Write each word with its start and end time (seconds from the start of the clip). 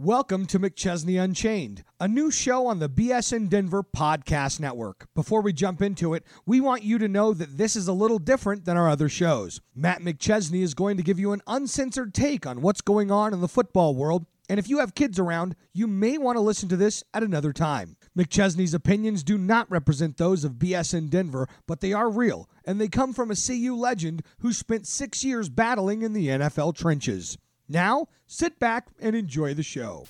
Welcome 0.00 0.46
to 0.46 0.60
McChesney 0.60 1.20
Unchained, 1.20 1.82
a 1.98 2.06
new 2.06 2.30
show 2.30 2.68
on 2.68 2.78
the 2.78 2.88
BSN 2.88 3.48
Denver 3.48 3.82
Podcast 3.82 4.60
Network. 4.60 5.08
Before 5.12 5.42
we 5.42 5.52
jump 5.52 5.82
into 5.82 6.14
it, 6.14 6.22
we 6.46 6.60
want 6.60 6.84
you 6.84 6.98
to 6.98 7.08
know 7.08 7.34
that 7.34 7.58
this 7.58 7.74
is 7.74 7.88
a 7.88 7.92
little 7.92 8.20
different 8.20 8.64
than 8.64 8.76
our 8.76 8.88
other 8.88 9.08
shows. 9.08 9.60
Matt 9.74 10.00
McChesney 10.00 10.62
is 10.62 10.74
going 10.74 10.98
to 10.98 11.02
give 11.02 11.18
you 11.18 11.32
an 11.32 11.42
uncensored 11.48 12.14
take 12.14 12.46
on 12.46 12.62
what's 12.62 12.80
going 12.80 13.10
on 13.10 13.34
in 13.34 13.40
the 13.40 13.48
football 13.48 13.96
world, 13.96 14.24
and 14.48 14.60
if 14.60 14.68
you 14.68 14.78
have 14.78 14.94
kids 14.94 15.18
around, 15.18 15.56
you 15.72 15.88
may 15.88 16.16
want 16.16 16.36
to 16.36 16.42
listen 16.42 16.68
to 16.68 16.76
this 16.76 17.02
at 17.12 17.24
another 17.24 17.52
time. 17.52 17.96
McChesney's 18.16 18.74
opinions 18.74 19.24
do 19.24 19.36
not 19.36 19.68
represent 19.68 20.16
those 20.16 20.44
of 20.44 20.60
BSN 20.60 21.10
Denver, 21.10 21.48
but 21.66 21.80
they 21.80 21.92
are 21.92 22.08
real, 22.08 22.48
and 22.64 22.80
they 22.80 22.86
come 22.86 23.12
from 23.12 23.32
a 23.32 23.36
CU 23.36 23.74
legend 23.74 24.22
who 24.42 24.52
spent 24.52 24.86
six 24.86 25.24
years 25.24 25.48
battling 25.48 26.02
in 26.02 26.12
the 26.12 26.28
NFL 26.28 26.76
trenches. 26.76 27.36
Now, 27.68 28.08
sit 28.26 28.58
back 28.58 28.88
and 29.00 29.14
enjoy 29.14 29.52
the 29.54 29.62
show. 29.62 30.06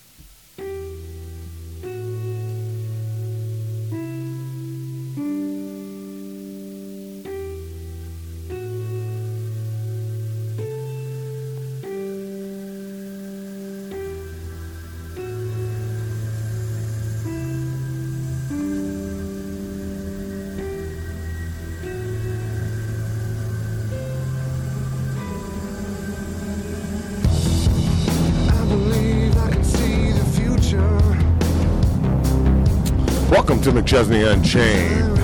To 33.72 33.82
McChesney 33.82 34.26
Unchained, 34.32 35.18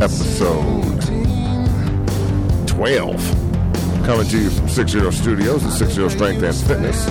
episode 0.00 1.00
12. 2.66 4.04
Coming 4.06 4.26
to 4.28 4.38
you 4.38 4.48
from 4.48 4.68
60 4.68 5.10
Studios 5.10 5.64
and 5.64 5.72
60 5.72 6.08
Strength 6.08 6.42
and 6.42 6.56
Fitness. 6.56 7.06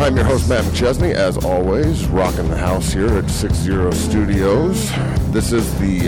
I'm 0.00 0.16
your 0.16 0.24
host, 0.24 0.48
Matt 0.48 0.64
McChesney, 0.64 1.12
as 1.12 1.36
always, 1.44 2.06
rocking 2.06 2.48
the 2.48 2.56
house 2.56 2.92
here 2.92 3.08
at 3.08 3.28
60 3.28 3.92
Studios. 3.92 4.90
This 5.32 5.52
is 5.52 5.70
the 5.78 5.98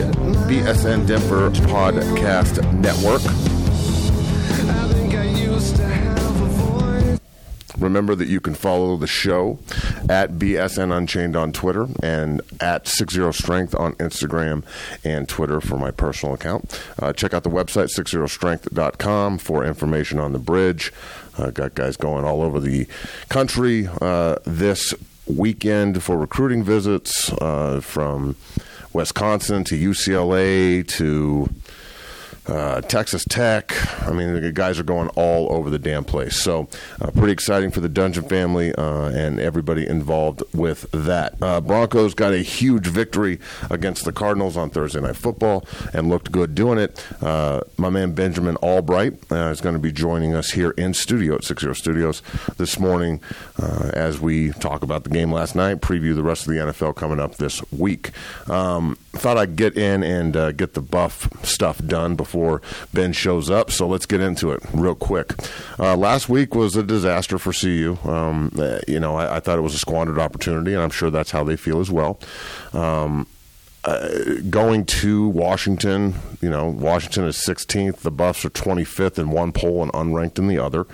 BSN 0.48 1.06
Denver 1.06 1.50
Podcast 1.50 2.62
Network. 2.72 3.20
Remember 7.94 8.16
that 8.16 8.26
you 8.26 8.40
can 8.40 8.54
follow 8.54 8.96
the 8.96 9.06
show 9.06 9.60
at 10.08 10.32
BSN 10.32 10.92
Unchained 10.92 11.36
on 11.36 11.52
Twitter 11.52 11.86
and 12.02 12.42
at 12.60 12.88
60 12.88 13.30
Strength 13.30 13.72
on 13.76 13.92
Instagram 13.94 14.64
and 15.04 15.28
Twitter 15.28 15.60
for 15.60 15.78
my 15.78 15.92
personal 15.92 16.34
account. 16.34 16.82
Uh, 16.98 17.12
check 17.12 17.32
out 17.32 17.44
the 17.44 17.50
website 17.50 17.96
60strength.com 17.96 19.38
for 19.38 19.64
information 19.64 20.18
on 20.18 20.32
the 20.32 20.40
bridge. 20.40 20.92
Uh, 21.38 21.50
got 21.50 21.76
guys 21.76 21.96
going 21.96 22.24
all 22.24 22.42
over 22.42 22.58
the 22.58 22.88
country 23.28 23.88
uh, 24.00 24.38
this 24.44 24.92
weekend 25.28 26.02
for 26.02 26.18
recruiting 26.18 26.64
visits 26.64 27.32
uh, 27.34 27.80
from 27.80 28.34
Wisconsin 28.92 29.62
to 29.62 29.78
UCLA 29.78 30.84
to 30.88 31.48
uh, 32.46 32.80
Texas 32.82 33.24
Tech. 33.24 33.72
I 34.06 34.12
mean, 34.12 34.34
the 34.34 34.52
guys 34.52 34.78
are 34.78 34.84
going 34.84 35.08
all 35.10 35.50
over 35.52 35.70
the 35.70 35.78
damn 35.78 36.04
place. 36.04 36.40
So, 36.40 36.68
uh, 37.00 37.10
pretty 37.10 37.32
exciting 37.32 37.70
for 37.70 37.80
the 37.80 37.88
Dungeon 37.88 38.24
family 38.24 38.74
uh, 38.74 39.08
and 39.08 39.40
everybody 39.40 39.86
involved 39.86 40.42
with 40.52 40.90
that. 40.92 41.34
Uh, 41.40 41.60
Broncos 41.60 42.14
got 42.14 42.32
a 42.32 42.38
huge 42.38 42.86
victory 42.86 43.38
against 43.70 44.04
the 44.04 44.12
Cardinals 44.12 44.56
on 44.56 44.70
Thursday 44.70 45.00
Night 45.00 45.16
Football 45.16 45.64
and 45.92 46.08
looked 46.08 46.30
good 46.30 46.54
doing 46.54 46.78
it. 46.78 47.04
Uh, 47.22 47.60
my 47.78 47.88
man 47.88 48.12
Benjamin 48.12 48.56
Allbright 48.56 49.50
is 49.50 49.60
going 49.60 49.74
to 49.74 49.80
be 49.80 49.92
joining 49.92 50.34
us 50.34 50.50
here 50.50 50.70
in 50.72 50.92
studio 50.94 51.36
at 51.36 51.44
60 51.44 51.74
Studios 51.74 52.22
this 52.56 52.78
morning 52.78 53.20
as 53.94 54.20
we 54.20 54.50
talk 54.52 54.82
about 54.82 55.04
the 55.04 55.10
game 55.10 55.32
last 55.32 55.54
night, 55.54 55.80
preview 55.80 56.14
the 56.14 56.22
rest 56.22 56.46
of 56.46 56.52
the 56.52 56.60
NFL 56.60 56.94
coming 56.94 57.20
up 57.20 57.36
this 57.36 57.62
week. 57.72 58.10
Um, 58.48 58.96
thought 59.12 59.38
I'd 59.38 59.56
get 59.56 59.76
in 59.76 60.02
and 60.02 60.56
get 60.56 60.74
the 60.74 60.82
buff 60.82 61.28
stuff 61.44 61.78
done 61.78 62.16
before 62.16 62.33
Ben 62.92 63.12
shows 63.12 63.50
up. 63.50 63.70
So 63.70 63.86
let's 63.86 64.06
get 64.06 64.20
into 64.20 64.52
it 64.52 64.62
real 64.72 64.94
quick. 64.94 65.32
Uh, 65.78 65.96
last 65.96 66.28
week 66.28 66.54
was 66.54 66.76
a 66.76 66.82
disaster 66.82 67.38
for 67.38 67.52
CU. 67.52 67.96
Um, 68.04 68.52
uh, 68.58 68.80
you 68.86 69.00
know, 69.00 69.16
I, 69.16 69.36
I 69.36 69.40
thought 69.40 69.58
it 69.58 69.62
was 69.62 69.74
a 69.74 69.78
squandered 69.78 70.18
opportunity, 70.18 70.74
and 70.74 70.82
I'm 70.82 70.90
sure 70.90 71.10
that's 71.10 71.30
how 71.30 71.44
they 71.44 71.56
feel 71.56 71.80
as 71.80 71.90
well. 71.90 72.18
Um, 72.72 73.26
uh, 73.84 74.08
going 74.48 74.86
to 74.86 75.28
Washington, 75.28 76.14
you 76.40 76.48
know, 76.48 76.68
Washington 76.68 77.24
is 77.24 77.36
16th. 77.36 77.98
The 77.98 78.10
Buffs 78.10 78.44
are 78.44 78.50
25th 78.50 79.18
in 79.18 79.30
one 79.30 79.52
poll 79.52 79.82
and 79.82 79.92
unranked 79.92 80.38
in 80.38 80.48
the 80.48 80.58
other. 80.58 80.86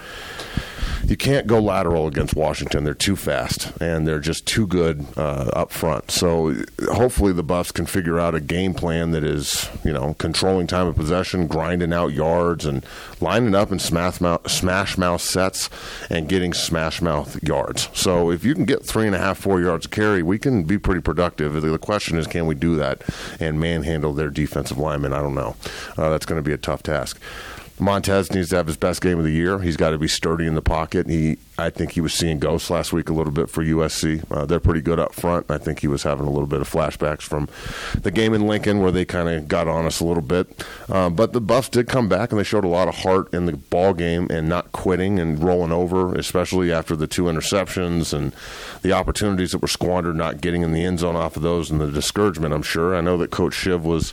You 1.04 1.16
can't 1.16 1.46
go 1.46 1.60
lateral 1.60 2.06
against 2.06 2.34
Washington. 2.34 2.84
They're 2.84 2.94
too 2.94 3.16
fast 3.16 3.72
and 3.80 4.06
they're 4.06 4.20
just 4.20 4.46
too 4.46 4.66
good 4.66 5.06
uh, 5.16 5.50
up 5.52 5.70
front. 5.70 6.10
So 6.10 6.54
hopefully 6.92 7.32
the 7.32 7.42
Buffs 7.42 7.72
can 7.72 7.86
figure 7.86 8.18
out 8.18 8.34
a 8.34 8.40
game 8.40 8.74
plan 8.74 9.10
that 9.12 9.24
is, 9.24 9.68
you 9.84 9.92
know, 9.92 10.14
controlling 10.14 10.66
time 10.66 10.86
of 10.86 10.96
possession, 10.96 11.46
grinding 11.46 11.92
out 11.92 12.12
yards, 12.12 12.64
and 12.64 12.84
lining 13.20 13.54
up 13.54 13.72
in 13.72 13.78
smash 13.78 14.20
mouth, 14.20 14.50
smash 14.50 14.96
mouth 14.96 15.20
sets 15.20 15.68
and 16.08 16.28
getting 16.28 16.52
smash 16.52 17.02
mouth 17.02 17.42
yards. 17.42 17.88
So 17.92 18.30
if 18.30 18.44
you 18.44 18.54
can 18.54 18.64
get 18.64 18.84
three 18.84 19.06
and 19.06 19.14
a 19.14 19.18
half, 19.18 19.38
four 19.38 19.60
yards 19.60 19.86
of 19.86 19.90
carry, 19.90 20.22
we 20.22 20.38
can 20.38 20.64
be 20.64 20.78
pretty 20.78 21.00
productive. 21.00 21.60
The 21.60 21.78
question 21.78 22.18
is, 22.18 22.26
can 22.26 22.46
we 22.46 22.54
do 22.54 22.76
that 22.76 23.02
and 23.38 23.60
manhandle 23.60 24.12
their 24.12 24.30
defensive 24.30 24.78
linemen? 24.78 25.12
I 25.12 25.20
don't 25.20 25.34
know. 25.34 25.56
Uh, 25.96 26.10
that's 26.10 26.26
going 26.26 26.38
to 26.38 26.46
be 26.46 26.52
a 26.52 26.58
tough 26.58 26.82
task. 26.82 27.20
Montez 27.80 28.30
needs 28.32 28.50
to 28.50 28.56
have 28.56 28.66
his 28.66 28.76
best 28.76 29.00
game 29.00 29.18
of 29.18 29.24
the 29.24 29.32
year. 29.32 29.58
He's 29.60 29.76
got 29.76 29.90
to 29.90 29.98
be 29.98 30.08
sturdy 30.08 30.46
in 30.46 30.54
the 30.54 30.62
pocket. 30.62 31.08
He, 31.08 31.38
I 31.58 31.70
think 31.70 31.92
he 31.92 32.00
was 32.00 32.12
seeing 32.12 32.38
ghosts 32.38 32.70
last 32.70 32.92
week 32.92 33.08
a 33.08 33.12
little 33.12 33.32
bit 33.32 33.48
for 33.48 33.64
USC. 33.64 34.24
Uh, 34.30 34.46
they're 34.46 34.60
pretty 34.60 34.80
good 34.80 34.98
up 34.98 35.14
front. 35.14 35.50
I 35.50 35.58
think 35.58 35.80
he 35.80 35.88
was 35.88 36.02
having 36.02 36.26
a 36.26 36.30
little 36.30 36.46
bit 36.46 36.60
of 36.60 36.70
flashbacks 36.70 37.22
from 37.22 37.48
the 38.00 38.10
game 38.10 38.34
in 38.34 38.46
Lincoln 38.46 38.80
where 38.80 38.92
they 38.92 39.04
kind 39.04 39.28
of 39.28 39.48
got 39.48 39.68
on 39.68 39.86
us 39.86 40.00
a 40.00 40.04
little 40.04 40.22
bit. 40.22 40.64
Uh, 40.88 41.10
but 41.10 41.32
the 41.32 41.40
Buffs 41.40 41.68
did 41.68 41.88
come 41.88 42.08
back 42.08 42.30
and 42.30 42.38
they 42.38 42.44
showed 42.44 42.64
a 42.64 42.68
lot 42.68 42.88
of 42.88 42.96
heart 42.96 43.32
in 43.32 43.46
the 43.46 43.52
ball 43.56 43.94
game 43.94 44.26
and 44.30 44.48
not 44.48 44.72
quitting 44.72 45.18
and 45.18 45.42
rolling 45.42 45.72
over, 45.72 46.14
especially 46.14 46.72
after 46.72 46.94
the 46.94 47.06
two 47.06 47.24
interceptions 47.24 48.12
and 48.12 48.32
the 48.82 48.92
opportunities 48.92 49.52
that 49.52 49.58
were 49.62 49.68
squandered, 49.68 50.16
not 50.16 50.40
getting 50.40 50.62
in 50.62 50.72
the 50.72 50.84
end 50.84 50.98
zone 51.00 51.16
off 51.16 51.36
of 51.36 51.42
those, 51.42 51.70
and 51.70 51.80
the 51.80 51.90
discouragement. 51.90 52.54
I'm 52.54 52.62
sure. 52.62 52.94
I 52.94 53.00
know 53.00 53.16
that 53.18 53.30
Coach 53.30 53.54
Chev 53.54 53.84
was 53.84 54.12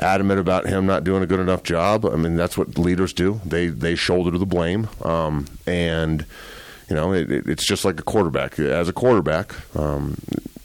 adamant 0.00 0.40
about 0.40 0.66
him 0.66 0.86
not 0.86 1.04
doing 1.04 1.22
a 1.22 1.26
good 1.26 1.40
enough 1.40 1.62
job. 1.62 2.04
I 2.04 2.16
mean, 2.16 2.36
that's 2.36 2.56
what 2.56 2.78
leaders 2.78 3.12
do. 3.12 3.40
They 3.44 3.68
they 3.68 3.94
shoulder 3.94 4.36
the 4.36 4.46
blame, 4.46 4.88
um, 5.02 5.46
and 5.66 6.24
you 6.88 6.96
know 6.96 7.12
it, 7.12 7.30
it, 7.30 7.48
it's 7.48 7.66
just 7.66 7.84
like 7.84 8.00
a 8.00 8.02
quarterback. 8.02 8.58
As 8.58 8.88
a 8.88 8.92
quarterback, 8.92 9.54
um, 9.76 10.16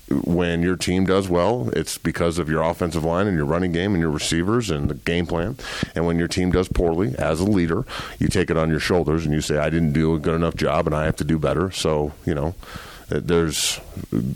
when 0.09 0.61
your 0.61 0.75
team 0.75 1.05
does 1.05 1.27
well, 1.27 1.69
it's 1.73 1.97
because 1.97 2.37
of 2.37 2.49
your 2.49 2.61
offensive 2.61 3.03
line 3.03 3.27
and 3.27 3.35
your 3.35 3.45
running 3.45 3.71
game 3.71 3.93
and 3.93 4.01
your 4.01 4.11
receivers 4.11 4.69
and 4.69 4.89
the 4.89 4.95
game 4.95 5.25
plan. 5.25 5.57
And 5.95 6.05
when 6.05 6.17
your 6.17 6.27
team 6.27 6.51
does 6.51 6.67
poorly, 6.67 7.15
as 7.17 7.39
a 7.39 7.45
leader, 7.45 7.85
you 8.19 8.27
take 8.27 8.49
it 8.49 8.57
on 8.57 8.69
your 8.69 8.79
shoulders 8.79 9.25
and 9.25 9.33
you 9.33 9.41
say, 9.41 9.57
"I 9.57 9.69
didn't 9.69 9.93
do 9.93 10.13
a 10.13 10.19
good 10.19 10.35
enough 10.35 10.55
job, 10.55 10.87
and 10.87 10.95
I 10.95 11.05
have 11.05 11.15
to 11.17 11.23
do 11.23 11.39
better." 11.39 11.71
So 11.71 12.13
you 12.25 12.35
know, 12.35 12.55
there's 13.09 13.79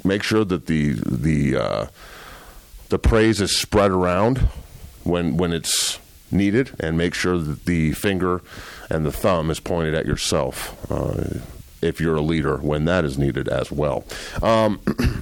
make 0.03 0.23
sure 0.23 0.43
that 0.45 0.65
the 0.65 0.93
the 1.05 1.55
uh, 1.55 1.85
the 2.89 2.99
praise 2.99 3.39
is 3.39 3.55
spread 3.55 3.91
around 3.91 4.49
when 5.09 5.37
when 5.37 5.53
it's 5.53 5.99
needed, 6.31 6.71
and 6.79 6.97
make 6.97 7.13
sure 7.13 7.37
that 7.37 7.65
the 7.65 7.93
finger 7.93 8.41
and 8.89 9.05
the 9.05 9.11
thumb 9.11 9.49
is 9.49 9.59
pointed 9.59 9.93
at 9.93 10.05
yourself 10.05 10.91
uh, 10.91 11.39
if 11.81 11.99
you're 11.99 12.15
a 12.15 12.21
leader 12.21 12.57
when 12.57 12.85
that 12.85 13.05
is 13.05 13.17
needed 13.17 13.47
as 13.47 13.71
well. 13.71 14.03
Um, 14.41 14.79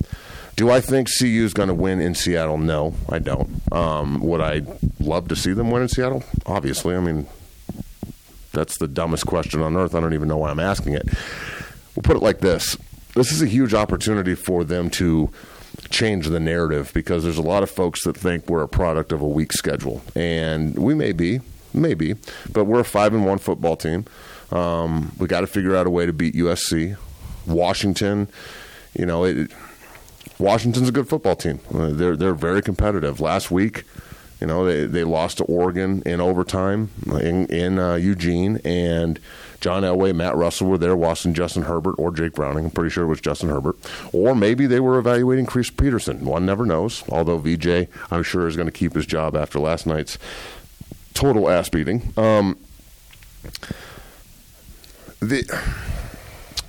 do 0.56 0.70
I 0.70 0.82
think 0.82 1.08
CU 1.20 1.44
is 1.46 1.54
going 1.54 1.70
to 1.70 1.76
win 1.76 2.02
in 2.02 2.16
Seattle? 2.16 2.58
No, 2.58 2.96
I 3.10 3.20
don't. 3.20 3.62
Um, 3.72 4.20
would 4.22 4.42
I 4.42 4.64
love 5.00 5.28
to 5.30 5.36
see 5.36 5.54
them 5.54 5.72
win 5.72 5.84
in 5.84 5.88
Seattle? 5.88 6.24
Obviously, 6.46 6.96
I 6.96 7.00
mean 7.00 7.28
that's 8.54 8.78
the 8.80 8.88
dumbest 8.88 9.28
question 9.28 9.62
on 9.62 9.76
earth. 9.76 9.94
I 9.94 10.00
don't 10.00 10.14
even 10.14 10.28
know 10.28 10.38
why 10.38 10.50
I'm 10.50 10.60
asking 10.60 10.94
it. 10.94 11.08
We'll 11.96 12.04
put 12.04 12.18
it 12.18 12.24
like 12.24 12.40
this: 12.40 12.78
This 13.14 13.32
is 13.32 13.42
a 13.42 13.48
huge 13.48 13.74
opportunity 13.74 14.36
for 14.36 14.64
them 14.64 14.90
to 14.92 15.30
change 15.90 16.28
the 16.28 16.40
narrative 16.40 16.92
because 16.94 17.24
there's 17.24 17.38
a 17.38 17.44
lot 17.44 17.64
of 17.64 17.70
folks 17.70 18.04
that 18.04 18.18
think 18.18 18.48
we're 18.50 18.64
a 18.64 18.68
product 18.68 19.12
of 19.12 19.22
a 19.22 19.28
weak 19.28 19.54
schedule, 19.54 20.02
and 20.16 20.78
we 20.78 20.94
may 20.94 21.12
be, 21.12 21.40
maybe, 21.74 22.16
but 22.52 22.66
we're 22.66 22.80
a 22.80 22.86
five 22.86 23.14
and 23.14 23.26
one 23.26 23.38
football 23.38 23.76
team. 23.76 24.06
Um, 24.52 25.12
we 25.18 25.28
got 25.28 25.42
to 25.42 25.48
figure 25.48 25.76
out 25.76 25.88
a 25.88 25.90
way 25.90 26.06
to 26.06 26.14
beat 26.14 26.36
USC, 26.36 26.98
Washington. 27.46 28.28
You 28.98 29.06
know, 29.06 29.24
it, 29.24 29.52
Washington's 30.40 30.90
a 30.90 30.92
good 30.92 31.10
football 31.10 31.36
team. 31.36 31.60
Uh, 31.74 31.90
they're 31.90 32.16
they're 32.16 32.34
very 32.34 32.62
competitive. 32.62 33.20
Last 33.20 33.52
week, 33.52 33.84
you 34.40 34.48
know, 34.48 34.66
they 34.66 34.86
they 34.86 35.04
lost 35.04 35.38
to 35.38 35.44
Oregon 35.46 36.04
in 36.06 36.22
overtime 36.22 36.90
in 37.08 37.48
in 37.48 37.80
uh, 37.80 37.96
Eugene, 37.96 38.60
and 38.64 39.20
John 39.68 39.84
Elway, 39.84 40.16
Matt 40.16 40.38
Russell 40.38 40.70
were 40.70 40.78
there 40.78 40.96
watching 40.96 41.34
Justin 41.34 41.64
Herbert 41.64 41.96
or 41.98 42.10
Jake 42.14 42.36
Browning. 42.36 42.64
I'm 42.64 42.72
pretty 42.72 42.90
sure 42.90 43.04
it 43.04 43.08
was 43.08 43.20
Justin 43.20 43.50
Herbert. 43.50 43.76
Or 44.14 44.34
maybe 44.34 44.66
they 44.66 44.80
were 44.80 44.98
evaluating 44.98 45.46
Chris 45.46 45.70
Petersen. 45.70 46.24
One 46.24 46.46
never 46.46 46.66
knows. 46.66 47.04
Although 47.10 47.38
VJ, 47.40 47.90
I'm 48.10 48.24
sure, 48.24 48.48
is 48.48 48.56
going 48.56 48.70
to 48.70 48.72
keep 48.72 48.94
his 48.94 49.06
job 49.06 49.36
after 49.36 49.60
last 49.60 49.86
night's 49.86 50.18
total 51.14 51.50
ass 51.50 51.68
beating. 51.68 52.14
Um, 52.16 52.58
the 55.20 55.44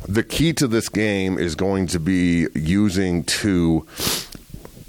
the 0.08 0.24
key 0.24 0.52
to 0.54 0.66
this 0.66 0.88
game 0.88 1.38
is 1.38 1.54
going 1.54 1.86
to 1.86 2.00
be 2.00 2.48
using 2.56 3.22
two 3.22 3.86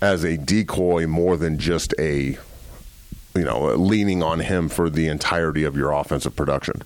as 0.02 0.24
a 0.24 0.36
decoy 0.36 1.06
more 1.06 1.38
than 1.38 1.60
just 1.60 1.94
a 2.00 2.40
you 3.36 3.44
know 3.44 3.76
leaning 3.76 4.24
on 4.24 4.40
him 4.40 4.68
for 4.68 4.90
the 4.90 5.08
entirety 5.08 5.64
of 5.64 5.78
your 5.78 5.92
offensive 5.92 6.36
production. 6.36 6.82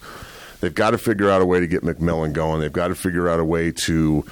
They've 0.63 0.73
got 0.73 0.91
to 0.91 0.97
figure 0.97 1.29
out 1.29 1.41
a 1.41 1.45
way 1.45 1.59
to 1.59 1.67
get 1.67 1.81
McMillian 1.81 2.31
going. 2.31 2.61
They've 2.61 2.71
got 2.71 2.87
to 2.87 2.95
figure 2.95 3.27
out 3.27 3.37
a 3.37 3.43
way 3.43 3.73
to 3.83 4.23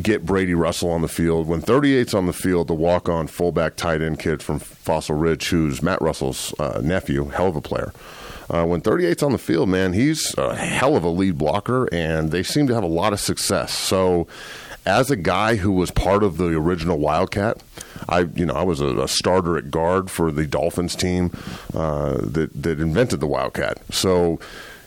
get 0.00 0.24
Brady 0.24 0.54
Russell 0.54 0.90
on 0.90 1.02
the 1.02 1.08
field. 1.08 1.48
When 1.48 1.60
38's 1.60 2.14
on 2.14 2.26
the 2.26 2.32
field, 2.32 2.68
the 2.68 2.74
walk 2.74 3.08
on 3.08 3.26
fullback 3.26 3.74
tight 3.74 4.00
end 4.00 4.20
kid 4.20 4.44
from 4.44 4.60
Fossil 4.60 5.16
Ridge, 5.16 5.48
who's 5.48 5.82
Matt 5.82 6.00
Russell's 6.00 6.54
uh, 6.60 6.80
nephew, 6.84 7.30
hell 7.30 7.48
of 7.48 7.56
a 7.56 7.60
player. 7.60 7.92
Uh, 8.48 8.64
when 8.64 8.80
38's 8.80 9.24
on 9.24 9.32
the 9.32 9.38
field, 9.38 9.68
man, 9.68 9.92
he's 9.92 10.38
a 10.38 10.54
hell 10.54 10.94
of 10.94 11.02
a 11.02 11.08
lead 11.08 11.36
blocker, 11.36 11.92
and 11.92 12.30
they 12.30 12.44
seem 12.44 12.68
to 12.68 12.74
have 12.74 12.84
a 12.84 12.86
lot 12.86 13.12
of 13.12 13.18
success. 13.18 13.72
So, 13.72 14.28
as 14.86 15.10
a 15.10 15.16
guy 15.16 15.56
who 15.56 15.72
was 15.72 15.90
part 15.90 16.22
of 16.22 16.36
the 16.36 16.56
original 16.56 16.98
Wildcat, 16.98 17.60
I 18.08 18.20
you 18.20 18.46
know 18.46 18.54
I 18.54 18.62
was 18.62 18.80
a, 18.80 19.00
a 19.00 19.08
starter 19.08 19.58
at 19.58 19.72
guard 19.72 20.12
for 20.12 20.30
the 20.30 20.46
Dolphins 20.46 20.94
team 20.94 21.32
uh, 21.74 22.18
that 22.20 22.50
that 22.54 22.78
invented 22.78 23.18
the 23.18 23.26
Wildcat. 23.26 23.78
So 23.90 24.38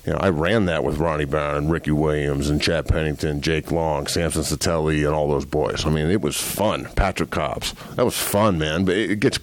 you 0.07 0.13
know, 0.13 0.19
I 0.19 0.29
ran 0.29 0.65
that 0.65 0.85
with 0.85 0.99
Ronnie 0.99 1.25
Brown 1.25 1.57
and 1.57 1.69
Ricky 1.69 1.91
Williams 1.91 2.49
and 2.49 2.61
Chad 2.61 2.87
Pennington, 2.87 3.41
Jake 3.41 3.73
Long, 3.73 4.07
Samson 4.07 4.43
Satele, 4.43 5.05
and 5.05 5.13
all 5.13 5.29
those 5.29 5.43
boys. 5.43 5.85
I 5.85 5.89
mean, 5.89 6.09
it 6.09 6.21
was 6.21 6.37
fun. 6.37 6.87
Patrick 6.95 7.29
Cobbs. 7.29 7.73
That 7.95 8.05
was 8.05 8.17
fun, 8.17 8.57
man. 8.57 8.85
But 8.85 8.95
it 8.95 9.19
gets 9.19 9.37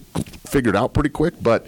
figured 0.47 0.75
out 0.75 0.95
pretty 0.95 1.11
quick. 1.11 1.35
But 1.43 1.67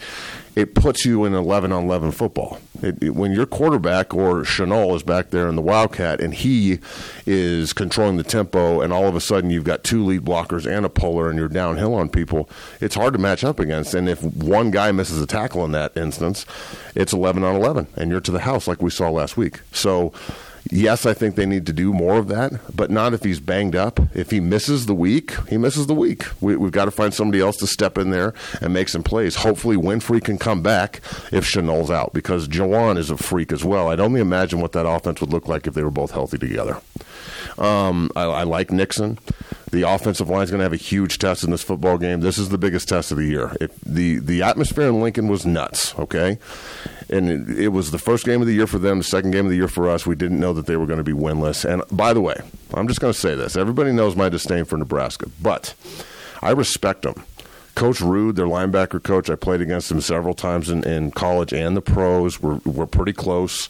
it 0.57 0.75
puts 0.75 1.05
you 1.05 1.27
in 1.27 1.35
11 1.35 1.71
on 1.71 1.85
11 1.85 2.13
football. 2.13 2.59
It, 2.83 3.03
it, 3.03 3.15
when 3.15 3.33
your 3.33 3.45
quarterback 3.45 4.15
or 4.15 4.41
Shenault 4.41 4.97
is 4.97 5.03
back 5.03 5.29
there 5.29 5.49
in 5.49 5.55
the 5.55 5.63
Wildcat 5.63 6.19
and 6.19 6.33
he 6.33 6.79
is 7.27 7.75
controlling 7.75 8.17
the 8.17 8.23
tempo, 8.23 8.81
and 8.81 8.91
all 8.91 9.07
of 9.07 9.15
a 9.15 9.21
sudden 9.21 9.51
you've 9.51 9.65
got 9.65 9.85
two 9.85 10.03
lead 10.03 10.23
blockers 10.23 10.67
and 10.67 10.87
a 10.87 10.89
puller 10.89 11.29
and 11.29 11.39
you're 11.39 11.49
downhill 11.49 11.95
on 11.95 12.09
people, 12.09 12.49
it's 12.81 12.95
hard 12.95 13.13
to 13.13 13.19
match 13.19 13.45
up 13.45 13.61
against. 13.61 13.93
And 13.93 14.09
if 14.09 14.23
one 14.23 14.71
guy 14.71 14.93
misses 14.93 15.21
a 15.21 15.27
tackle 15.27 15.63
in 15.67 15.73
that 15.73 15.95
instance, 15.95 16.47
it's 16.95 17.13
11 17.13 17.45
on 17.45 17.55
11, 17.55 17.89
and 17.95 18.11
you're 18.11 18.21
to 18.23 18.33
the 18.33 18.41
house 18.41 18.67
like 18.67 18.81
we 18.81 18.91
saw 18.91 19.11
last 19.11 19.37
week. 19.37 19.61
So 19.73 20.15
Yes, 20.71 21.07
I 21.07 21.15
think 21.15 21.37
they 21.37 21.47
need 21.47 21.67
to 21.67 21.73
do 21.73 21.93
more 21.93 22.19
of 22.19 22.29
that, 22.29 22.53
but 22.75 22.91
not 22.91 23.15
if 23.15 23.23
he's 23.23 23.41
banged 23.41 23.77
up. 23.77 24.01
If 24.15 24.31
he 24.31 24.41
misses 24.41 24.87
the 24.87 24.95
week, 24.95 25.35
he 25.49 25.57
misses 25.57 25.87
the 25.87 25.95
week. 25.95 26.25
We, 26.41 26.55
have 26.55 26.73
got 26.73 26.87
to 26.87 26.91
find 26.91 27.15
somebody 27.15 27.41
else 27.41 27.57
to 27.59 27.67
step 27.67 27.97
in 27.99 28.11
there 28.11 28.35
and 28.61 28.73
make 28.73 28.89
some 28.89 29.03
plays. 29.03 29.37
Hopefully, 29.37 29.77
Winfree 29.77 30.25
can 30.25 30.39
come 30.39 30.63
back 30.63 30.97
if 31.33 31.45
Shenault's 31.45 31.91
out 31.91 32.13
because 32.13 32.49
Juwann 32.49 32.99
is 32.99 33.11
a 33.11 33.17
freak 33.17 33.53
as 33.53 33.65
well. 33.65 33.89
I'd 33.89 34.01
only 34.01 34.21
imagine 34.21 34.61
what 34.61 34.73
that 34.73 34.89
offense 34.89 35.21
would 35.21 35.33
look 35.33 35.47
like 35.49 35.67
if 35.67 35.75
they 35.75 35.83
were 35.85 35.91
both 35.91 36.11
healthy 36.11 36.39
together. 36.39 36.81
Um, 37.59 38.11
I, 38.17 38.23
I 38.23 38.43
like 38.43 38.71
Nixon. 38.71 39.19
The 39.71 39.83
offensive 39.83 40.29
line 40.29 40.43
is 40.43 40.51
going 40.51 40.61
to 40.61 40.65
have 40.65 40.73
a 40.73 40.77
huge 40.77 41.19
test 41.19 41.43
in 41.45 41.51
this 41.51 41.63
football 41.63 41.99
game. 41.99 42.21
This 42.21 42.39
is 42.39 42.51
the 42.51 42.59
biggest 42.59 42.89
test 42.89 43.11
of 43.11 43.19
the 43.19 43.27
year. 43.27 43.57
The 43.85 44.19
the 44.19 44.43
atmosphere 44.43 44.89
in 44.89 45.01
Lincoln 45.01 45.29
was 45.29 45.45
nuts. 45.45 45.95
Okay, 45.99 46.39
and 47.09 47.49
it, 47.57 47.69
was 47.69 47.91
the 47.91 47.99
first 47.99 48.25
game 48.25 48.41
of 48.41 48.47
the 48.47 48.55
year 48.55 48.67
for 48.67 48.79
them, 48.79 48.99
the 48.99 49.05
second 49.05 49.31
game 49.31 49.47
of 49.47 49.51
the 49.51 49.57
year 49.57 49.69
for 49.69 49.89
us. 49.89 50.07
We 50.07 50.17
didn't 50.17 50.41
know 50.41 50.53
that 50.53 50.67
they 50.67 50.77
were 50.77 50.87
going 50.87 50.99
to 50.99 51.05
be 51.05 51.13
winless. 51.13 51.65
And 51.65 51.83
by 51.97 52.13
the 52.13 52.21
way, 52.21 52.37
I'm 52.75 52.89
just 52.89 53.01
going 53.01 53.13
to 53.13 53.19
say 53.19 53.35
this: 53.35 53.57
everybody 53.57 53.93
knows 53.93 54.17
my 54.17 54.29
disdain 54.29 54.65
for 54.65 54.77
Nebraska, 54.77 55.29
but 55.41 55.75
I 56.43 56.51
respect 56.51 57.03
them. 57.03 57.25
Coach 57.77 57.99
Ruud, 57.99 58.37
their 58.37 58.47
linebacker 58.47 59.03
coach, 59.03 59.29
I 59.29 59.37
played 59.37 59.61
against 59.61 59.91
him 59.91 60.01
several 60.01 60.33
times 60.33 60.71
in, 60.71 60.83
in 60.85 61.11
college 61.11 61.53
and 61.53 61.77
the 61.77 61.83
pros. 61.83 62.41
We're, 62.41 62.59
we're 62.65 62.87
pretty 62.87 63.13
close. 63.13 63.69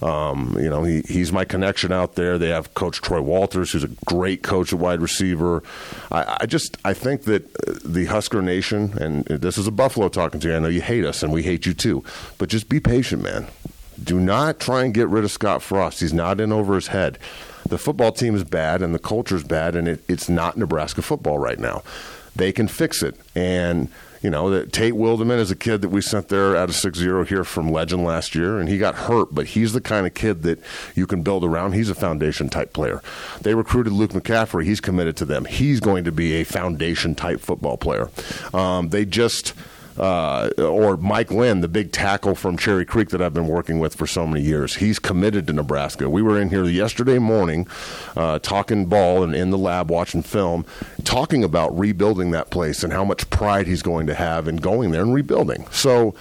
Um, 0.00 0.56
you 0.56 0.70
know, 0.70 0.84
he, 0.84 1.00
he's 1.00 1.32
my 1.32 1.44
connection 1.44 1.92
out 1.92 2.14
there. 2.14 2.38
They 2.38 2.50
have 2.50 2.72
Coach 2.74 3.00
Troy 3.02 3.20
Walters, 3.20 3.72
who's 3.72 3.82
a 3.82 3.90
great 4.06 4.44
coach 4.44 4.72
at 4.72 4.78
wide 4.78 5.02
receiver. 5.02 5.64
I, 6.12 6.38
I 6.42 6.46
just 6.46 6.78
I 6.84 6.94
think 6.94 7.24
that 7.24 7.52
the 7.84 8.04
Husker 8.04 8.40
Nation, 8.42 8.96
and 8.96 9.24
this 9.24 9.58
is 9.58 9.66
a 9.66 9.72
Buffalo 9.72 10.08
talking 10.08 10.38
to 10.38 10.48
you. 10.48 10.54
I 10.54 10.60
know 10.60 10.68
you 10.68 10.80
hate 10.80 11.04
us, 11.04 11.24
and 11.24 11.32
we 11.32 11.42
hate 11.42 11.66
you 11.66 11.74
too. 11.74 12.04
But 12.38 12.50
just 12.50 12.68
be 12.68 12.78
patient, 12.78 13.24
man. 13.24 13.48
Do 14.02 14.20
not 14.20 14.60
try 14.60 14.84
and 14.84 14.94
get 14.94 15.08
rid 15.08 15.24
of 15.24 15.32
Scott 15.32 15.62
Frost. 15.62 15.98
He's 15.98 16.14
not 16.14 16.40
in 16.40 16.52
over 16.52 16.76
his 16.76 16.86
head. 16.86 17.18
The 17.68 17.76
football 17.76 18.12
team 18.12 18.36
is 18.36 18.44
bad, 18.44 18.82
and 18.82 18.94
the 18.94 19.00
culture 19.00 19.34
is 19.34 19.42
bad, 19.42 19.74
and 19.74 19.88
it, 19.88 20.04
it's 20.06 20.28
not 20.28 20.56
Nebraska 20.56 21.02
football 21.02 21.38
right 21.40 21.58
now 21.58 21.82
they 22.38 22.52
can 22.52 22.68
fix 22.68 23.02
it. 23.02 23.16
And 23.34 23.90
you 24.22 24.30
know 24.30 24.50
that 24.50 24.72
Tate 24.72 24.94
Wildeman 24.94 25.38
is 25.38 25.50
a 25.50 25.56
kid 25.56 25.82
that 25.82 25.90
we 25.90 26.00
sent 26.00 26.28
there 26.28 26.56
out 26.56 26.68
of 26.68 26.74
6-0 26.74 27.28
here 27.28 27.44
from 27.44 27.70
Legend 27.70 28.04
last 28.04 28.34
year, 28.34 28.58
and 28.58 28.68
he 28.68 28.76
got 28.78 28.94
hurt, 28.94 29.32
but 29.32 29.48
he's 29.48 29.72
the 29.72 29.80
kind 29.80 30.06
of 30.06 30.14
kid 30.14 30.42
that 30.42 30.58
you 30.96 31.06
can 31.06 31.22
build 31.22 31.44
around. 31.44 31.72
He's 31.72 31.90
a 31.90 31.94
foundation 31.94 32.48
type 32.48 32.72
player. 32.72 33.00
They 33.42 33.54
recruited 33.54 33.92
Luke 33.92 34.10
McCaffrey. 34.12 34.64
He's 34.64 34.80
committed 34.80 35.16
to 35.18 35.24
them. 35.24 35.44
He's 35.44 35.78
going 35.78 36.02
to 36.04 36.12
be 36.12 36.34
a 36.34 36.44
foundation 36.44 37.14
type 37.14 37.40
football 37.40 37.76
player. 37.76 38.10
Um, 38.52 38.88
they 38.88 39.04
just 39.04 39.54
uh, 39.98 40.50
or 40.58 40.96
Mike 40.96 41.30
Lynn, 41.30 41.60
the 41.60 41.68
big 41.68 41.92
tackle 41.92 42.34
from 42.34 42.56
Cherry 42.56 42.84
Creek 42.84 43.10
that 43.10 43.20
I've 43.20 43.34
been 43.34 43.48
working 43.48 43.78
with 43.78 43.94
for 43.94 44.06
so 44.06 44.26
many 44.26 44.44
years. 44.44 44.76
He's 44.76 44.98
committed 44.98 45.46
to 45.48 45.52
Nebraska. 45.52 46.08
We 46.08 46.22
were 46.22 46.40
in 46.40 46.50
here 46.50 46.64
yesterday 46.64 47.18
morning 47.18 47.66
uh, 48.16 48.38
talking 48.38 48.86
ball 48.86 49.22
and 49.22 49.34
in 49.34 49.50
the 49.50 49.58
lab 49.58 49.90
watching 49.90 50.22
film, 50.22 50.64
talking 51.04 51.42
about 51.42 51.76
rebuilding 51.76 52.30
that 52.32 52.50
place 52.50 52.82
and 52.82 52.92
how 52.92 53.04
much 53.04 53.28
pride 53.30 53.66
he's 53.66 53.82
going 53.82 54.06
to 54.06 54.14
have 54.14 54.48
in 54.48 54.56
going 54.56 54.90
there 54.90 55.02
and 55.02 55.14
rebuilding. 55.14 55.66
So 55.70 56.14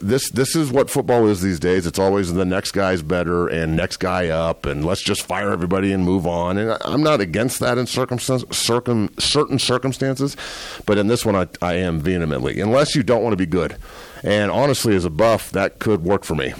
this 0.00 0.30
this 0.30 0.54
is 0.54 0.70
what 0.70 0.90
football 0.90 1.26
is 1.26 1.40
these 1.40 1.58
days. 1.58 1.86
It's 1.86 1.98
always 1.98 2.32
the 2.32 2.44
next 2.44 2.72
guy's 2.72 3.02
better 3.02 3.48
and 3.48 3.76
next 3.76 3.96
guy 3.96 4.28
up, 4.28 4.66
and 4.66 4.84
let's 4.84 5.02
just 5.02 5.22
fire 5.22 5.50
everybody 5.50 5.92
and 5.92 6.04
move 6.04 6.26
on. 6.26 6.58
And 6.58 6.76
I'm 6.84 7.02
not 7.02 7.20
against 7.20 7.60
that 7.60 7.78
in 7.78 7.86
circum, 7.86 8.18
circum, 8.18 9.10
certain 9.18 9.58
circumstances, 9.58 10.36
but 10.84 10.98
in 10.98 11.06
this 11.06 11.24
one, 11.24 11.34
I, 11.34 11.48
I 11.62 11.74
am 11.74 12.00
vehemently. 12.00 12.60
Unless 12.60 12.94
you 12.94 13.02
don't 13.02 13.22
want 13.22 13.32
to 13.32 13.38
be 13.38 13.46
good, 13.46 13.76
and 14.22 14.50
honestly, 14.50 14.94
as 14.94 15.04
a 15.04 15.10
buff, 15.10 15.50
that 15.52 15.78
could 15.78 16.04
work 16.04 16.24
for 16.24 16.34
me. 16.34 16.52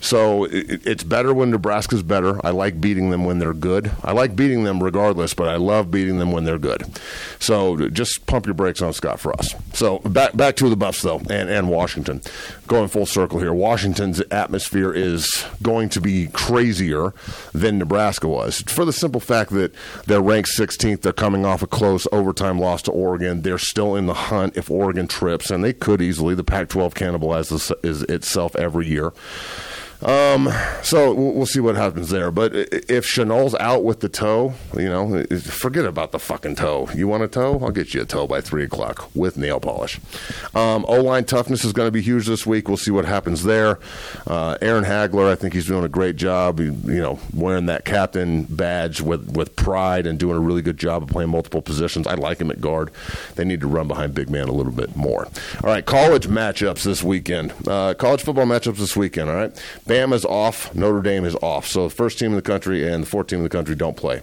So 0.00 0.44
it, 0.44 0.86
it's 0.86 1.04
better 1.04 1.34
when 1.34 1.50
Nebraska's 1.50 2.02
better. 2.02 2.44
I 2.44 2.50
like 2.50 2.80
beating 2.80 3.10
them 3.10 3.24
when 3.24 3.38
they're 3.38 3.54
good. 3.54 3.90
I 4.02 4.12
like 4.12 4.36
beating 4.36 4.64
them 4.64 4.82
regardless, 4.82 5.34
but 5.34 5.48
I 5.48 5.56
love 5.56 5.90
beating 5.90 6.18
them 6.18 6.32
when 6.32 6.44
they're 6.44 6.58
good. 6.58 6.98
So 7.38 7.88
just 7.88 8.26
pump 8.26 8.46
your 8.46 8.54
brakes 8.54 8.82
on 8.82 8.92
Scott 8.92 9.20
Frost. 9.20 9.56
So 9.74 9.98
back 10.00 10.36
back 10.36 10.56
to 10.56 10.68
the 10.68 10.76
Buffs 10.76 11.02
though, 11.02 11.18
and, 11.30 11.48
and 11.48 11.68
Washington. 11.68 12.22
Going 12.66 12.88
full 12.88 13.06
circle 13.06 13.40
here. 13.40 13.52
Washington's 13.52 14.20
atmosphere 14.30 14.92
is 14.92 15.44
going 15.62 15.88
to 15.90 16.00
be 16.00 16.28
crazier 16.28 17.14
than 17.52 17.78
Nebraska 17.78 18.28
was 18.28 18.62
for 18.62 18.84
the 18.84 18.92
simple 18.92 19.20
fact 19.20 19.50
that 19.50 19.74
they're 20.06 20.20
ranked 20.20 20.50
16th. 20.56 21.02
They're 21.02 21.12
coming 21.12 21.44
off 21.44 21.62
a 21.62 21.66
close 21.66 22.06
overtime 22.12 22.58
loss 22.58 22.82
to 22.82 22.92
Oregon. 22.92 23.42
They're 23.42 23.58
still 23.58 23.96
in 23.96 24.06
the 24.06 24.14
hunt 24.14 24.56
if 24.56 24.70
Oregon 24.70 25.08
trips, 25.08 25.50
and 25.50 25.64
they 25.64 25.72
could 25.72 26.00
easily. 26.02 26.34
The 26.34 26.44
Pac-12 26.44 26.94
cannibalizes 26.94 28.08
itself 28.10 28.54
every 28.56 28.86
year. 28.86 29.12
Um, 30.02 30.48
so 30.82 31.12
we'll 31.12 31.46
see 31.46 31.60
what 31.60 31.74
happens 31.74 32.10
there. 32.10 32.30
But 32.30 32.54
if 32.54 33.04
Shenault's 33.04 33.54
out 33.56 33.82
with 33.82 34.00
the 34.00 34.08
toe, 34.08 34.54
you 34.74 34.88
know, 34.88 35.24
forget 35.40 35.84
about 35.84 36.12
the 36.12 36.18
fucking 36.18 36.54
toe. 36.56 36.88
You 36.94 37.08
want 37.08 37.24
a 37.24 37.28
toe? 37.28 37.58
I'll 37.62 37.70
get 37.70 37.94
you 37.94 38.02
a 38.02 38.04
toe 38.04 38.26
by 38.26 38.40
three 38.40 38.64
o'clock 38.64 39.10
with 39.14 39.36
nail 39.36 39.58
polish. 39.60 39.98
Um, 40.54 40.84
o 40.88 41.00
line 41.00 41.24
toughness 41.24 41.64
is 41.64 41.72
going 41.72 41.88
to 41.88 41.92
be 41.92 42.00
huge 42.00 42.26
this 42.26 42.46
week. 42.46 42.68
We'll 42.68 42.76
see 42.76 42.90
what 42.90 43.04
happens 43.04 43.42
there. 43.42 43.78
Uh, 44.26 44.56
Aaron 44.62 44.84
Haigler, 44.84 45.30
I 45.30 45.34
think 45.34 45.54
he's 45.54 45.66
doing 45.66 45.84
a 45.84 45.88
great 45.88 46.16
job. 46.16 46.60
You, 46.60 46.76
you 46.84 47.00
know, 47.00 47.18
wearing 47.34 47.66
that 47.66 47.84
captain 47.84 48.44
badge 48.44 49.00
with 49.00 49.36
with 49.36 49.56
pride 49.56 50.06
and 50.06 50.18
doing 50.18 50.36
a 50.36 50.40
really 50.40 50.62
good 50.62 50.78
job 50.78 51.02
of 51.02 51.08
playing 51.08 51.30
multiple 51.30 51.60
positions. 51.62 52.06
I 52.06 52.14
like 52.14 52.40
him 52.40 52.50
at 52.50 52.60
guard. 52.60 52.90
They 53.34 53.44
need 53.44 53.60
to 53.60 53.66
run 53.66 53.88
behind 53.88 54.14
big 54.14 54.30
man 54.30 54.48
a 54.48 54.52
little 54.52 54.72
bit 54.72 54.94
more. 54.94 55.24
All 55.26 55.70
right, 55.70 55.84
college 55.84 56.28
matchups 56.28 56.84
this 56.84 57.02
weekend. 57.02 57.52
Uh, 57.66 57.94
college 57.94 58.22
football 58.22 58.46
matchups 58.46 58.76
this 58.76 58.96
weekend. 58.96 59.28
All 59.28 59.36
right. 59.36 59.62
Bama's 59.88 60.24
off. 60.24 60.74
Notre 60.74 61.02
Dame 61.02 61.24
is 61.24 61.34
off. 61.36 61.66
So 61.66 61.88
the 61.88 61.94
first 61.94 62.18
team 62.18 62.30
in 62.30 62.36
the 62.36 62.42
country 62.42 62.86
and 62.86 63.02
the 63.02 63.08
fourth 63.08 63.28
team 63.28 63.38
in 63.38 63.42
the 63.44 63.48
country 63.48 63.74
don't 63.74 63.96
play. 63.96 64.22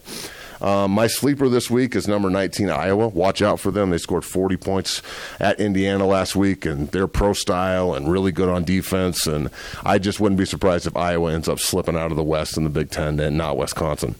Um, 0.61 0.91
my 0.91 1.07
sleeper 1.07 1.49
this 1.49 1.69
week 1.69 1.95
is 1.95 2.07
number 2.07 2.29
19 2.29 2.69
Iowa. 2.69 3.09
Watch 3.09 3.41
out 3.41 3.59
for 3.59 3.71
them. 3.71 3.89
They 3.89 3.97
scored 3.97 4.23
40 4.23 4.57
points 4.57 5.01
at 5.39 5.59
Indiana 5.59 6.05
last 6.05 6.35
week, 6.35 6.65
and 6.65 6.89
they're 6.91 7.07
pro 7.07 7.33
style 7.33 7.93
and 7.93 8.09
really 8.09 8.31
good 8.31 8.49
on 8.49 8.63
defense. 8.63 9.27
And 9.27 9.49
I 9.83 9.97
just 9.97 10.19
wouldn't 10.19 10.39
be 10.39 10.45
surprised 10.45 10.87
if 10.87 10.95
Iowa 10.95 11.33
ends 11.33 11.49
up 11.49 11.59
slipping 11.59 11.97
out 11.97 12.11
of 12.11 12.17
the 12.17 12.23
West 12.23 12.57
in 12.57 12.63
the 12.63 12.69
Big 12.69 12.89
Ten 12.89 13.19
and 13.19 13.37
not 13.37 13.57
Wisconsin. 13.57 14.15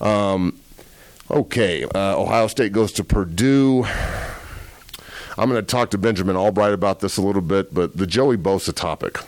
Um, 0.00 0.60
okay, 1.30 1.84
uh, 1.84 2.20
Ohio 2.20 2.48
State 2.48 2.72
goes 2.72 2.92
to 2.92 3.04
Purdue. 3.04 3.84
I'm 5.38 5.48
going 5.48 5.60
to 5.60 5.62
talk 5.62 5.90
to 5.90 5.98
Benjamin 5.98 6.36
Allbright 6.36 6.74
about 6.74 7.00
this 7.00 7.16
a 7.16 7.22
little 7.22 7.42
bit, 7.42 7.72
but 7.72 7.96
the 7.96 8.06
Joey 8.06 8.36
Bosa 8.36 8.74
topic. 8.74 9.18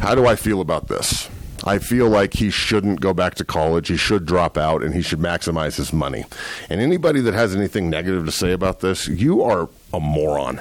How 0.00 0.14
do 0.14 0.26
I 0.26 0.36
feel 0.36 0.60
about 0.60 0.88
this? 0.88 1.28
I 1.66 1.78
feel 1.78 2.08
like 2.08 2.34
he 2.34 2.50
shouldn't 2.50 3.00
go 3.00 3.14
back 3.14 3.36
to 3.36 3.44
college. 3.44 3.88
He 3.88 3.96
should 3.96 4.26
drop 4.26 4.58
out 4.58 4.82
and 4.82 4.94
he 4.94 5.00
should 5.00 5.18
maximize 5.18 5.76
his 5.76 5.92
money. 5.92 6.24
And 6.68 6.80
anybody 6.80 7.20
that 7.22 7.32
has 7.32 7.54
anything 7.54 7.88
negative 7.88 8.26
to 8.26 8.32
say 8.32 8.52
about 8.52 8.80
this, 8.80 9.08
you 9.08 9.42
are 9.42 9.70
a 9.92 10.00
moron. 10.00 10.60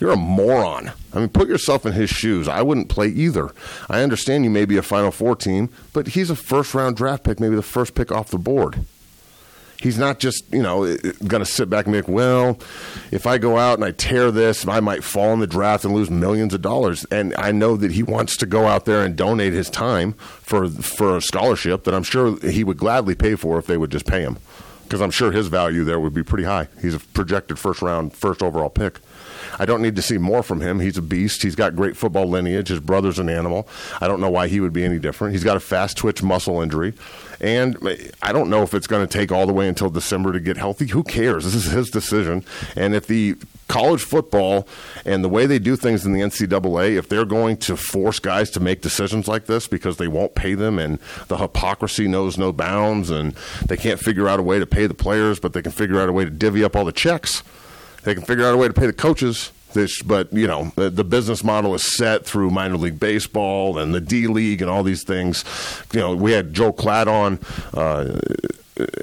You're 0.00 0.12
a 0.12 0.16
moron. 0.16 0.92
I 1.12 1.18
mean, 1.20 1.28
put 1.28 1.48
yourself 1.48 1.86
in 1.86 1.92
his 1.92 2.10
shoes. 2.10 2.48
I 2.48 2.62
wouldn't 2.62 2.88
play 2.88 3.08
either. 3.08 3.50
I 3.88 4.02
understand 4.02 4.44
you 4.44 4.50
may 4.50 4.64
be 4.64 4.76
a 4.76 4.82
Final 4.82 5.10
Four 5.10 5.36
team, 5.36 5.70
but 5.92 6.08
he's 6.08 6.30
a 6.30 6.36
first 6.36 6.74
round 6.74 6.96
draft 6.96 7.24
pick, 7.24 7.40
maybe 7.40 7.56
the 7.56 7.62
first 7.62 7.94
pick 7.94 8.10
off 8.12 8.30
the 8.30 8.38
board. 8.38 8.84
He's 9.80 9.96
not 9.96 10.18
just, 10.18 10.52
you 10.52 10.62
know, 10.62 10.96
going 10.96 11.40
to 11.40 11.46
sit 11.46 11.70
back 11.70 11.86
and 11.86 11.92
be 11.92 12.00
like, 12.00 12.08
well, 12.08 12.58
if 13.12 13.28
I 13.28 13.38
go 13.38 13.58
out 13.58 13.74
and 13.74 13.84
I 13.84 13.92
tear 13.92 14.32
this, 14.32 14.66
I 14.66 14.80
might 14.80 15.04
fall 15.04 15.32
in 15.32 15.38
the 15.38 15.46
draft 15.46 15.84
and 15.84 15.94
lose 15.94 16.10
millions 16.10 16.52
of 16.52 16.62
dollars. 16.62 17.06
And 17.12 17.32
I 17.36 17.52
know 17.52 17.76
that 17.76 17.92
he 17.92 18.02
wants 18.02 18.36
to 18.38 18.46
go 18.46 18.66
out 18.66 18.86
there 18.86 19.04
and 19.04 19.14
donate 19.14 19.52
his 19.52 19.70
time 19.70 20.14
for 20.14 20.68
for 20.68 21.16
a 21.16 21.22
scholarship 21.22 21.84
that 21.84 21.94
I'm 21.94 22.02
sure 22.02 22.38
he 22.40 22.64
would 22.64 22.78
gladly 22.78 23.14
pay 23.14 23.36
for 23.36 23.56
if 23.58 23.66
they 23.66 23.76
would 23.76 23.90
just 23.90 24.06
pay 24.06 24.22
him. 24.22 24.38
Because 24.82 25.00
I'm 25.00 25.10
sure 25.12 25.30
his 25.30 25.48
value 25.48 25.84
there 25.84 26.00
would 26.00 26.14
be 26.14 26.24
pretty 26.24 26.44
high. 26.44 26.66
He's 26.80 26.94
a 26.94 26.98
projected 26.98 27.58
first 27.58 27.80
round, 27.80 28.14
first 28.14 28.42
overall 28.42 28.70
pick. 28.70 28.98
I 29.58 29.66
don't 29.66 29.82
need 29.82 29.96
to 29.96 30.02
see 30.02 30.18
more 30.18 30.42
from 30.42 30.60
him. 30.60 30.80
He's 30.80 30.96
a 30.96 31.02
beast. 31.02 31.42
He's 31.42 31.54
got 31.54 31.76
great 31.76 31.96
football 31.96 32.26
lineage. 32.26 32.68
His 32.68 32.80
brother's 32.80 33.18
an 33.18 33.28
animal. 33.28 33.68
I 34.00 34.08
don't 34.08 34.20
know 34.20 34.30
why 34.30 34.48
he 34.48 34.60
would 34.60 34.72
be 34.72 34.84
any 34.84 34.98
different. 34.98 35.32
He's 35.32 35.44
got 35.44 35.56
a 35.56 35.60
fast 35.60 35.96
twitch 35.96 36.22
muscle 36.22 36.60
injury. 36.60 36.94
And 37.40 37.76
I 38.20 38.32
don't 38.32 38.50
know 38.50 38.62
if 38.62 38.74
it's 38.74 38.88
going 38.88 39.06
to 39.06 39.18
take 39.18 39.30
all 39.30 39.46
the 39.46 39.52
way 39.52 39.68
until 39.68 39.90
December 39.90 40.32
to 40.32 40.40
get 40.40 40.56
healthy. 40.56 40.86
Who 40.86 41.04
cares? 41.04 41.44
This 41.44 41.54
is 41.54 41.66
his 41.66 41.88
decision. 41.88 42.44
And 42.74 42.94
if 42.94 43.06
the 43.06 43.36
college 43.68 44.02
football 44.02 44.66
and 45.04 45.22
the 45.22 45.28
way 45.28 45.46
they 45.46 45.58
do 45.58 45.76
things 45.76 46.04
in 46.04 46.12
the 46.12 46.20
NCAA, 46.20 46.96
if 46.96 47.08
they're 47.08 47.24
going 47.24 47.56
to 47.58 47.76
force 47.76 48.18
guys 48.18 48.50
to 48.50 48.60
make 48.60 48.80
decisions 48.80 49.28
like 49.28 49.46
this 49.46 49.68
because 49.68 49.98
they 49.98 50.08
won't 50.08 50.34
pay 50.34 50.54
them 50.54 50.78
and 50.78 50.98
the 51.28 51.36
hypocrisy 51.36 52.08
knows 52.08 52.36
no 52.38 52.50
bounds 52.50 53.10
and 53.10 53.34
they 53.66 53.76
can't 53.76 54.00
figure 54.00 54.28
out 54.28 54.40
a 54.40 54.42
way 54.42 54.58
to 54.58 54.66
pay 54.66 54.86
the 54.86 54.94
players, 54.94 55.38
but 55.38 55.52
they 55.52 55.62
can 55.62 55.72
figure 55.72 56.00
out 56.00 56.08
a 56.08 56.12
way 56.12 56.24
to 56.24 56.30
divvy 56.30 56.64
up 56.64 56.74
all 56.74 56.84
the 56.84 56.92
checks, 56.92 57.42
they 58.02 58.14
can 58.14 58.24
figure 58.24 58.44
out 58.44 58.54
a 58.54 58.56
way 58.56 58.68
to 58.68 58.74
pay 58.74 58.86
the 58.86 58.92
coaches 58.92 59.52
this, 59.72 60.02
but 60.02 60.32
you 60.32 60.46
know, 60.46 60.72
the, 60.76 60.90
the, 60.90 61.04
business 61.04 61.44
model 61.44 61.74
is 61.74 61.96
set 61.96 62.24
through 62.24 62.50
minor 62.50 62.76
league 62.76 62.98
baseball 62.98 63.78
and 63.78 63.94
the 63.94 64.00
D 64.00 64.26
League 64.26 64.62
and 64.62 64.70
all 64.70 64.82
these 64.82 65.04
things. 65.04 65.44
You 65.92 66.00
know, 66.00 66.14
we 66.14 66.32
had 66.32 66.54
Joe 66.54 66.72
Klatt 66.72 67.06
on. 67.06 67.38
Uh, 67.74 68.18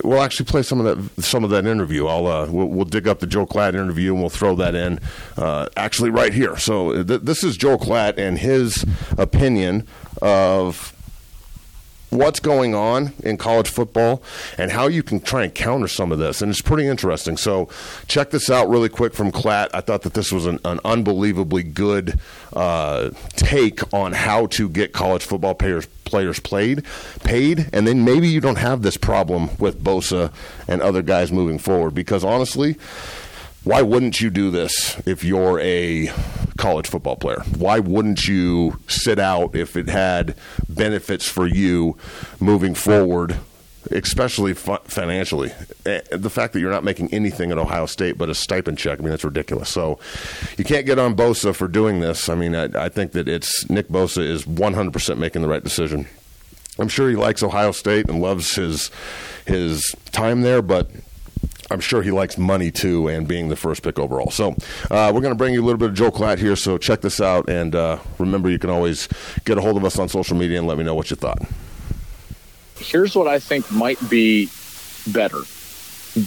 we'll 0.04 0.22
actually 0.22 0.46
play 0.46 0.64
some 0.64 0.84
of 0.84 1.16
that 1.16 1.24
some 1.24 1.44
of 1.44 1.50
that 1.52 1.66
interview. 1.66 2.08
I'll 2.08 2.28
uh, 2.28 2.48
we'll, 2.50 2.68
we'll, 2.68 2.86
dig 2.86 3.08
up 3.08 3.20
the 3.20 3.28
Joe 3.28 3.46
Klatt 3.46 3.70
interview 3.70 4.14
and 4.14 4.22
we'll 4.22 4.30
throw 4.30 4.56
that 4.56 4.75
in 4.75 5.00
uh, 5.38 5.68
actually 5.75 6.10
right 6.10 6.34
here. 6.34 6.58
So 6.58 7.04
th- 7.04 7.22
this 7.22 7.44
is 7.44 7.58
Joe 7.58 7.78
Klatt 7.78 8.18
and 8.18 8.38
his 8.38 8.86
opinion 9.18 9.88
of 10.22 10.95
what's 12.09 12.39
going 12.39 12.75
on 12.75 13.13
in 13.24 13.38
college 13.38 13.69
football 13.69 14.24
and 14.57 14.71
how 14.71 14.88
you 14.88 15.03
can 15.03 15.19
try 15.19 15.43
and 15.43 15.53
counter 15.53 15.88
some 15.88 16.12
of 16.12 16.19
this. 16.19 16.41
And 16.41 16.50
it's 16.50 16.62
pretty 16.62 16.88
interesting. 16.88 17.38
So, 17.38 17.69
check 18.07 18.31
this 18.31 18.50
out 18.50 18.69
really 18.69 18.89
quick 18.89 19.13
from 19.13 19.31
Klatt. 19.31 19.69
I 19.74 19.81
thought 19.81 20.03
that 20.03 20.13
this 20.13 20.31
was 20.31 20.45
an, 20.45 20.59
an 20.65 20.79
unbelievably 20.85 21.63
good 21.63 22.19
uh, 22.53 23.12
take 23.31 23.93
on 23.93 24.13
how 24.13 24.47
to 24.47 24.69
get 24.69 24.93
college 24.93 25.24
football 25.24 25.55
players 25.55 25.88
players 26.05 26.39
played 26.39 26.85
paid 27.24 27.67
and 27.74 27.88
then 27.88 28.05
maybe 28.05 28.27
you 28.27 28.39
don't 28.39 28.59
have 28.59 28.83
this 28.83 28.95
problem 28.95 29.50
with 29.57 29.83
Bosa 29.83 30.31
and 30.67 30.79
other 30.81 31.01
guys 31.01 31.31
moving 31.31 31.57
forward 31.57 31.95
because 31.95 32.24
honestly 32.24 32.77
why 33.65 33.81
wouldn't 33.81 34.22
you 34.22 34.29
do 34.29 34.51
this 34.51 34.95
if 35.07 35.24
you're 35.24 35.60
a 35.60 36.12
college 36.57 36.88
football 36.88 37.15
player? 37.15 37.41
Why 37.57 37.79
wouldn't 37.79 38.27
you 38.27 38.79
sit 38.88 39.17
out 39.17 39.55
if 39.55 39.75
it 39.75 39.89
had 39.89 40.36
benefits 40.69 41.27
for 41.27 41.48
you 41.48 41.98
moving 42.39 42.75
forward, 42.75 43.38
especially 43.89 44.53
financially? 44.53 45.51
Eh, 45.84 46.01
the 46.12 46.29
fact 46.29 46.53
that 46.53 46.60
you're 46.60 46.72
not 46.72 46.84
making 46.84 47.12
anything 47.12 47.51
at 47.51 47.57
Ohio 47.57 47.88
State 47.88 48.19
but 48.19 48.29
a 48.29 48.36
stipend 48.36 48.77
check, 48.77 49.00
I 49.00 49.01
mean, 49.01 49.10
that's 49.10 49.25
ridiculous. 49.25 49.69
So 49.69 49.98
you 50.57 50.63
can't 50.63 50.86
get 50.86 51.00
on 51.00 51.15
Bosa 51.15 51.53
for 51.55 51.67
doing 51.67 52.01
this. 52.01 52.29
I 52.29 52.36
mean, 52.36 52.53
I, 52.53 52.65
I 52.86 52.89
think 52.89 53.13
that 53.13 53.27
it's 53.27 53.67
Nick 53.67 53.88
Bosa 53.88 54.24
is 54.24 54.45
100% 54.45 55.17
making 55.17 55.41
the 55.41 55.48
right 55.48 55.63
decision. 55.63 56.07
I'm 56.77 56.89
sure 56.89 57.10
he 57.10 57.15
likes 57.15 57.41
Ohio 57.41 57.72
State 57.72 58.10
and 58.10 58.22
loves 58.22 58.55
his 58.55 58.91
his 59.48 59.95
time 60.12 60.41
there, 60.41 60.62
but 60.62 60.89
I'm 61.72 61.79
sure 61.79 62.01
he 62.01 62.12
likes 62.12 62.38
money 62.38 62.72
too 62.72 63.07
and 63.07 63.27
being 63.27 63.50
the 63.50 63.55
first 63.55 63.81
pick 63.84 63.98
overall. 63.98 64.29
So 64.29 64.55
uh, 64.91 65.12
we're 65.13 65.22
going 65.22 65.34
to 65.34 65.36
bring 65.36 65.53
you 65.53 65.62
a 65.62 65.65
little 65.65 65.79
bit 65.79 65.89
of 65.89 65.95
Joe 65.95 66.12
Klatt 66.12 66.38
here. 66.38 66.55
So 66.55 66.77
check 66.77 67.01
this 67.01 67.19
out. 67.19 67.50
And 67.50 67.75
uh, 67.75 68.00
remember, 68.19 68.50
you 68.50 68.60
can 68.60 68.69
always 68.69 69.07
get 69.45 69.57
a 69.57 69.62
hold 69.62 69.77
of 69.77 69.86
us 69.86 69.98
on 69.98 70.10
social 70.10 70.38
media 70.38 70.60
and 70.60 70.67
let 70.67 70.77
me 70.77 70.84
know 70.84 70.95
what 70.95 71.10
you 71.10 71.15
thought. 71.15 71.41
Here's 72.77 73.15
what 73.15 73.27
I 73.27 73.39
think 73.39 73.72
might 73.72 73.98
be 74.10 74.50
better 75.07 75.39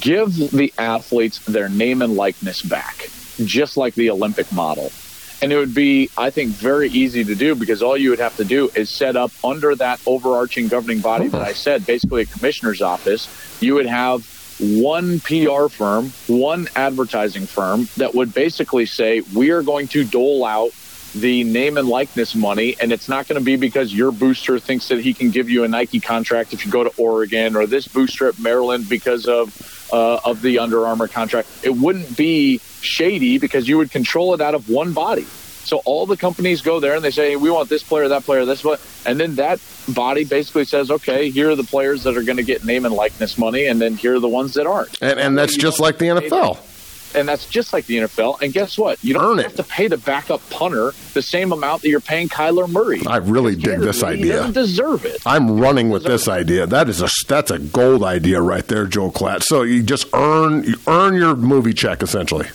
give 0.01 0.37
the 0.51 0.73
athletes 0.77 1.39
their 1.47 1.69
name 1.69 2.03
and 2.03 2.15
likeness 2.15 2.61
back, 2.61 3.09
just 3.45 3.77
like 3.79 3.95
the 3.95 4.11
Olympic 4.11 4.53
model. 4.53 4.93
And 5.41 5.53
it 5.53 5.57
would 5.57 5.75
be, 5.75 6.11
I 6.19 6.31
think, 6.31 6.51
very 6.51 6.91
easy 6.91 7.25
to 7.25 7.35
do 7.35 7.55
because 7.55 7.83
all 7.83 7.97
you 7.97 8.11
would 8.11 8.19
have 8.19 8.37
to 8.37 8.45
do 8.45 8.71
is 8.75 8.91
set 8.91 9.17
up 9.17 9.31
under 9.45 9.75
that 9.77 10.01
overarching 10.05 10.69
governing 10.69 11.01
body 11.01 11.29
that 11.29 11.41
I 11.41 11.53
said, 11.53 11.87
basically 11.87 12.23
a 12.23 12.27
commissioner's 12.27 12.83
office. 12.83 13.29
You 13.63 13.75
would 13.77 13.87
have 13.87 14.27
one 14.59 15.21
PR 15.21 15.69
firm, 15.69 16.11
one 16.27 16.69
advertising 16.75 17.47
firm 17.47 17.89
that 17.97 18.15
would 18.15 18.35
basically 18.35 18.87
say, 18.87 19.21
we 19.35 19.51
are 19.51 19.63
going 19.63 19.89
to 19.89 20.05
dole 20.05 20.45
out 20.45 20.71
the 21.15 21.45
name 21.45 21.79
and 21.79 21.89
likeness 21.89 22.35
money. 22.35 22.77
And 22.81 22.93
it's 22.93 23.09
not 23.09 23.29
going 23.29 23.39
to 23.39 23.45
be 23.45 23.57
because 23.57 23.95
your 23.95 24.13
booster 24.13 24.59
thinks 24.59 24.89
that 24.89 25.01
he 25.01 25.15
can 25.15 25.31
give 25.31 25.49
you 25.49 25.65
a 25.65 25.69
Nike 25.69 26.01
contract 26.01 26.53
if 26.53 26.65
you 26.65 26.71
go 26.71 26.85
to 26.85 26.93
Oregon 26.97 27.57
or 27.57 27.67
this 27.67 27.89
booster 27.89 28.29
at 28.29 28.39
Maryland 28.39 28.89
because 28.89 29.27
of, 29.27 29.89
uh, 29.93 30.21
of 30.25 30.43
the 30.43 30.59
Under 30.59 30.87
Armour 30.87 31.09
contract. 31.09 31.49
It 31.63 31.71
wouldn't 31.71 32.17
be 32.17 32.59
shady 32.81 33.39
because 33.39 33.69
you 33.69 33.79
would 33.79 33.91
control 33.91 34.35
it 34.35 34.41
out 34.41 34.55
of 34.55 34.69
one 34.69 34.93
body. 34.93 35.27
So 35.65 35.83
all 35.85 36.07
the 36.07 36.17
companies 36.17 36.63
go 36.63 36.81
there 36.81 36.95
and 36.95 37.05
they 37.05 37.11
say, 37.11 37.31
hey, 37.31 37.37
we 37.37 37.51
want 37.51 37.69
this 37.69 37.83
player, 37.83 38.09
that 38.09 38.25
player, 38.25 38.45
this 38.45 38.65
one. 38.65 38.79
And 39.05 39.21
then 39.21 39.35
that 39.37 39.61
body 39.89 40.25
basically 40.25 40.65
says, 40.65 40.91
okay, 40.91 41.31
here 41.31 41.51
are 41.51 41.57
the 41.57 41.65
players 41.65 42.05
that 42.05 42.17
are 42.17 42.23
going 42.23 42.39
to 42.39 42.43
get 42.43 42.65
name 42.65 42.85
and 42.87 42.95
likeness 42.95 43.37
money, 43.37 43.67
and 43.67 43.81
then 43.81 43.95
here 43.95 44.17
are 44.17 44.21
the 44.21 44.29
ones 44.29 44.55
that 44.55 44.67
aren't. 44.67 45.01
And, 45.03 45.19
and 45.21 45.37
that's 45.39 45.57
just 45.57 45.79
like 45.81 45.99
the 45.99 46.07
NFL. 46.07 46.59
And 47.15 47.27
that's 47.27 47.47
just 47.47 47.73
like 47.73 47.87
the 47.87 47.97
NFL. 47.97 48.43
And 48.43 48.53
guess 48.53 48.77
what? 48.77 49.03
You 49.03 49.15
don't 49.15 49.25
Earn 49.25 49.39
have 49.39 49.53
it. 49.53 49.57
to 49.57 49.63
pay 49.65 49.89
the 49.89 49.97
backup 49.97 50.43
punter 50.51 50.93
the 51.15 51.23
same 51.23 51.53
amount 51.53 51.81
that 51.81 51.89
you're 51.89 52.01
paying 52.01 52.29
Kyler 52.29 52.69
Murray. 52.71 53.01
I 53.07 53.17
really 53.17 53.57
dig 53.57 53.81
this 53.81 54.03
idea. 54.03 54.25
He 54.25 54.31
doesn't 54.33 54.53
deserve 54.53 55.07
it. 55.07 55.23
I'm 55.25 55.59
running 55.59 55.89
with 55.89 56.05
this 56.05 56.29
idea. 56.29 56.67
That 56.67 56.91
is 56.91 57.01
a 57.01 57.09
that's 57.27 57.51
a 57.51 57.59
gold 57.59 58.05
idea 58.05 58.43
right 58.43 58.67
there, 58.69 58.85
Joe 58.85 59.11
Klatt. 59.11 59.43
So 59.43 59.63
you 59.63 59.83
just 59.83 60.07
earn 60.13 60.65
you 60.65 60.75
earn 60.87 61.15
your 61.15 61.35
movie 61.35 61.73
check 61.73 62.03
essentially. 62.03 62.47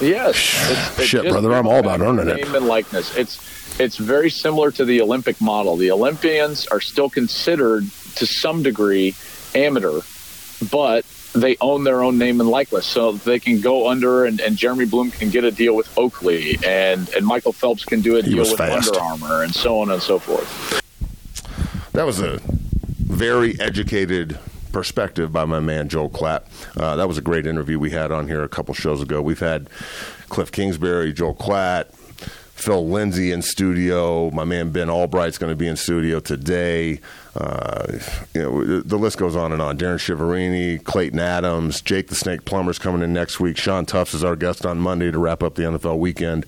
Yes. 0.00 0.36
It's, 0.36 0.98
it's 0.98 1.08
Shit, 1.08 1.28
brother, 1.28 1.52
I'm 1.54 1.66
all 1.66 1.80
about 1.80 2.00
earning 2.00 2.26
name 2.26 2.38
it. 2.38 2.44
Name 2.44 2.54
and 2.54 2.66
likeness. 2.66 3.16
It's 3.16 3.80
it's 3.80 3.96
very 3.96 4.30
similar 4.30 4.70
to 4.72 4.84
the 4.84 5.02
Olympic 5.02 5.40
model. 5.40 5.76
The 5.76 5.90
Olympians 5.90 6.66
are 6.68 6.80
still 6.80 7.10
considered 7.10 7.84
to 8.16 8.26
some 8.26 8.62
degree 8.62 9.14
amateur, 9.54 10.00
but 10.70 11.04
they 11.34 11.56
own 11.60 11.84
their 11.84 12.02
own 12.02 12.16
name 12.16 12.40
and 12.40 12.48
likeness. 12.48 12.86
So 12.86 13.12
they 13.12 13.38
can 13.38 13.60
go 13.60 13.88
under 13.88 14.24
and, 14.24 14.40
and 14.40 14.56
Jeremy 14.56 14.86
Bloom 14.86 15.10
can 15.10 15.30
get 15.30 15.44
a 15.44 15.50
deal 15.50 15.76
with 15.76 15.96
Oakley 15.98 16.58
and, 16.64 17.08
and 17.10 17.26
Michael 17.26 17.52
Phelps 17.52 17.84
can 17.84 18.00
do 18.00 18.16
a 18.16 18.22
deal 18.22 18.38
with 18.38 18.56
fast. 18.56 18.88
Under 18.88 19.00
Armour 19.00 19.42
and 19.42 19.54
so 19.54 19.80
on 19.80 19.90
and 19.90 20.02
so 20.02 20.18
forth. 20.18 20.82
That 21.92 22.06
was 22.06 22.20
a 22.20 22.40
very 22.98 23.60
educated 23.60 24.38
perspective 24.76 25.32
by 25.32 25.46
my 25.46 25.58
man 25.58 25.88
Joel 25.88 26.10
Klatt. 26.10 26.42
Uh, 26.76 26.96
that 26.96 27.08
was 27.08 27.16
a 27.16 27.22
great 27.22 27.46
interview 27.46 27.78
we 27.78 27.92
had 27.92 28.12
on 28.12 28.28
here 28.28 28.44
a 28.44 28.48
couple 28.48 28.74
shows 28.74 29.00
ago. 29.00 29.22
We've 29.22 29.40
had 29.40 29.70
Cliff 30.28 30.52
Kingsbury, 30.52 31.14
Joel 31.14 31.34
Klatt, 31.34 31.94
Phil 31.94 32.86
Lindsay 32.86 33.32
in 33.32 33.40
studio. 33.40 34.30
My 34.32 34.44
man 34.44 34.72
Ben 34.72 34.90
Allbright's 34.90 35.38
going 35.38 35.50
to 35.50 35.56
be 35.56 35.66
in 35.66 35.76
studio 35.76 36.20
today. 36.20 37.00
Uh, 37.36 37.98
you 38.32 38.42
know, 38.42 38.80
the 38.80 38.96
list 38.96 39.18
goes 39.18 39.36
on 39.36 39.52
and 39.52 39.60
on. 39.60 39.76
Darrin 39.76 39.98
Chiaverini, 39.98 40.82
Clayton 40.82 41.20
Adams, 41.20 41.82
Jake 41.82 42.08
the 42.08 42.14
Snake 42.14 42.46
Plummer's 42.46 42.78
coming 42.78 43.02
in 43.02 43.12
next 43.12 43.40
week. 43.40 43.58
Sean 43.58 43.84
Tufts 43.84 44.14
is 44.14 44.24
our 44.24 44.36
guest 44.36 44.64
on 44.64 44.78
Monday 44.78 45.10
to 45.10 45.18
wrap 45.18 45.42
up 45.42 45.54
the 45.54 45.62
NFL 45.62 45.98
weekend. 45.98 46.46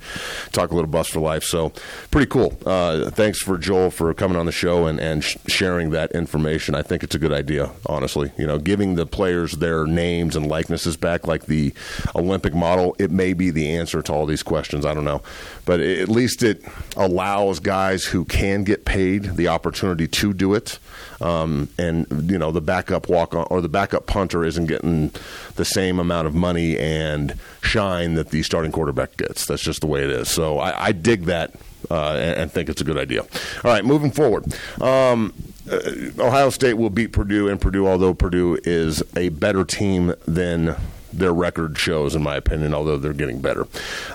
Talk 0.53 0.71
a 0.71 0.75
little 0.75 0.91
bus 0.91 1.09
for 1.09 1.21
life. 1.21 1.45
So 1.45 1.73
pretty 2.11 2.27
cool. 2.27 2.59
Uh, 2.65 3.11
thanks 3.11 3.43
for 3.43 3.59
Joel 3.59 3.91
for 3.91 4.13
coming 4.15 4.39
on 4.39 4.47
the 4.47 4.53
show 4.53 4.87
and, 4.87 4.99
and 4.99 5.23
sh- 5.23 5.37
sharing 5.47 5.91
that 5.91 6.11
information. 6.13 6.75
I 6.75 6.83
think 6.83 7.03
it's 7.03 7.15
a 7.15 7.19
good 7.19 7.33
idea, 7.33 7.71
honestly. 7.87 8.33
You 8.39 8.47
know, 8.47 8.59
giving 8.59 8.95
the 8.95 9.05
players 9.05 9.53
their 9.53 9.87
names 9.87 10.37
and 10.37 10.47
likenesses 10.47 10.97
back 10.97 11.27
like 11.27 11.47
the 11.47 11.75
Olympic 12.15 12.55
model, 12.55 12.97
it 12.99 13.11
may 13.11 13.35
be 13.35 13.51
the 13.51 13.69
answer 13.77 14.01
to 14.01 14.13
all 14.13 14.25
these 14.25 14.43
questions. 14.43 14.87
I 14.87 14.95
don't 14.95 15.05
know. 15.05 15.23
But 15.69 15.81
at 15.81 16.09
least 16.09 16.43
it 16.43 16.65
allows 16.97 17.61
guys 17.61 18.07
who 18.07 18.25
can 18.25 18.65
get 18.65 18.87
paid 18.87 19.37
the 19.37 19.49
opportunity 19.49 20.09
to 20.09 20.33
do 20.33 20.55
it 20.55 20.79
um, 21.21 21.69
and 21.79 22.31
you 22.31 22.39
know 22.39 22.53
the 22.53 22.61
backup 22.61 23.09
walk 23.09 23.35
on, 23.35 23.47
or 23.51 23.61
the 23.61 23.69
backup 23.69 24.07
punter 24.07 24.45
isn't 24.45 24.67
getting 24.67 25.13
the 25.57 25.65
same 25.65 25.99
amount 25.99 26.27
of 26.27 26.35
money 26.35 26.79
and 26.79 27.35
shine 27.61 28.15
that 28.15 28.31
the 28.31 28.43
starting 28.43 28.73
quarterback 28.73 29.17
gets. 29.17 29.47
That's 29.47 29.63
just 29.63 29.81
the 29.81 29.87
way 29.87 30.05
it 30.05 30.11
is. 30.11 30.31
So 30.31 30.59
I, 30.59 30.87
I 30.87 30.93
dig 30.93 31.25
that 31.25 31.55
uh, 31.91 32.13
and, 32.13 32.41
and 32.41 32.53
think 32.53 32.69
it's 32.69 32.81
a 32.81 32.85
good 32.85 32.99
idea. 32.99 33.23
All 33.23 33.71
right, 33.71 33.85
moving 33.85 34.11
forward. 34.11 34.45
Um, 34.81 35.35
uh, 35.71 35.81
Ohio 36.19 36.51
State 36.51 36.75
will 36.75 36.91
beat 36.91 37.13
Purdue, 37.13 37.49
and 37.49 37.61
Purdue, 37.61 37.87
although 37.87 38.15
Purdue 38.15 38.59
is 38.65 39.03
a 39.17 39.29
better 39.31 39.65
team 39.65 40.15
than 40.27 40.77
their 41.13 41.33
record 41.33 41.79
shows, 41.79 42.15
in 42.15 42.23
my 42.23 42.37
opinion, 42.37 42.75
although 42.75 42.97
they're 42.97 43.13
getting 43.13 43.41
better. 43.41 43.67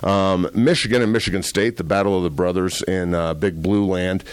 Um, 0.04 0.50
Michigan 0.54 1.02
and 1.02 1.12
Michigan 1.12 1.44
State, 1.44 1.78
the 1.78 1.84
battle 1.84 2.18
of 2.18 2.24
the 2.24 2.30
brothers 2.30 2.82
in 2.84 3.14
uh, 3.14 3.34
Big 3.34 3.62
Blue 3.62 3.86
Land. 3.86 4.24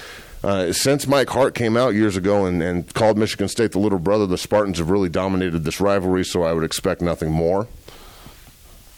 Uh, 0.43 0.73
since 0.73 1.07
Mike 1.07 1.29
Hart 1.29 1.55
came 1.55 1.77
out 1.77 1.95
years 1.95 2.17
ago 2.17 2.47
and, 2.47 2.63
and 2.63 2.93
called 2.95 3.19
Michigan 3.19 3.49
State 3.49 3.73
the 3.73 3.79
little 3.79 3.99
brother, 3.99 4.27
the 4.27 4.39
Spartans 4.39 4.79
have 4.79 4.89
really 4.89 5.11
dominated 5.11 5.65
this 5.65 5.81
rivalry, 5.81 6.25
so 6.25 6.43
I 6.43 6.55
would 6.55 6.65
expect 6.65 7.03
nothing 7.03 7.31
more. 7.31 7.69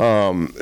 Um, 0.02 0.52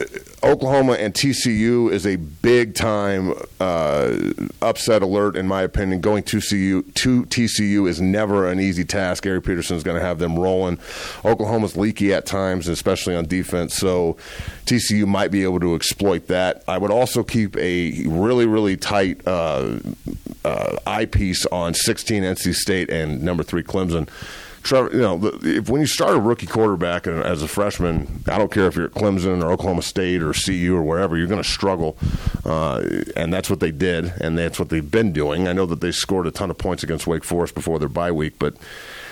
Oklahoma 0.43 0.95
and 0.95 1.15
TCU 1.15 1.91
is 1.91 2.07
a 2.07 2.17
big 2.17 2.75
time 2.75 3.33
uh, 3.59 4.15
upset 4.61 5.01
alert, 5.01 5.35
in 5.35 5.49
my 5.49 5.63
opinion. 5.63 6.03
Going 6.03 6.25
to 6.25 6.39
TCU, 6.39 6.95
to 6.95 7.25
TCU 7.25 7.89
is 7.89 8.03
never 8.03 8.47
an 8.49 8.61
easy 8.61 8.85
task. 8.85 9.23
Gary 9.23 9.41
Patterson 9.41 9.79
is 9.79 9.83
going 9.83 9.99
to 9.99 10.05
have 10.05 10.19
them 10.19 10.39
rolling. 10.39 10.79
Oklahoma's 11.25 11.75
leaky 11.75 12.13
at 12.13 12.27
times, 12.27 12.69
especially 12.69 13.17
on 13.17 13.25
defense, 13.25 13.75
so 13.75 14.19
TCU 14.67 15.07
might 15.07 15.31
be 15.31 15.43
able 15.43 15.61
to 15.61 15.75
exploit 15.75 16.27
that. 16.27 16.63
I 16.69 16.77
would 16.77 16.91
also 16.91 17.23
keep 17.23 17.57
a 17.57 18.05
really, 18.07 18.45
really 18.45 18.77
tight 18.77 19.27
uh, 19.27 19.79
uh, 20.45 20.77
eyepiece 20.87 21.47
on 21.47 21.73
16 21.73 22.23
NC 22.23 22.55
State 22.55 22.91
and 22.91 23.23
number 23.23 23.43
three 23.43 23.63
Clemson. 23.63 24.07
Trevor, 24.63 24.91
you 24.93 25.01
know, 25.01 25.19
the, 25.19 25.57
if 25.59 25.69
when 25.69 25.81
you 25.81 25.87
start 25.87 26.17
a 26.17 26.21
rookie 26.21 26.47
quarterback 26.47 27.07
as 27.07 27.43
a 27.43 27.49
freshman, 27.49 28.23
I 28.29 28.39
don't 28.39 28.51
care 28.51 28.67
if 28.67 28.77
you're 28.77 28.87
at 28.87 28.93
Clemson 28.93 29.43
or 29.43 29.51
Oklahoma 29.51 29.83
State 29.83 30.23
or 30.23 30.33
CU 30.33 30.75
or 30.77 30.83
wherever, 30.83 31.17
you're 31.17 31.27
going 31.27 31.43
to 31.43 31.49
struggle, 31.49 31.97
uh, 32.45 32.83
and 33.17 33.33
that's 33.33 33.49
what 33.49 33.61
they 33.61 33.71
did, 33.71 34.13
and 34.21 34.37
that's 34.37 34.59
what 34.59 34.69
they've 34.69 34.91
been 34.91 35.13
doing. 35.13 35.49
I 35.49 35.53
know 35.53 35.67
that 35.67 35.81
they 35.81 35.93
scored 35.93 36.27
a 36.27 36.31
ton 36.31 36.51
of 36.51 36.59
points 36.59 36.83
against 36.83 37.07
Wake 37.07 37.25
Forest 37.25 37.55
before 37.55 37.79
their 37.79 37.89
bye 37.89 38.13
week, 38.13 38.35
but 38.39 38.55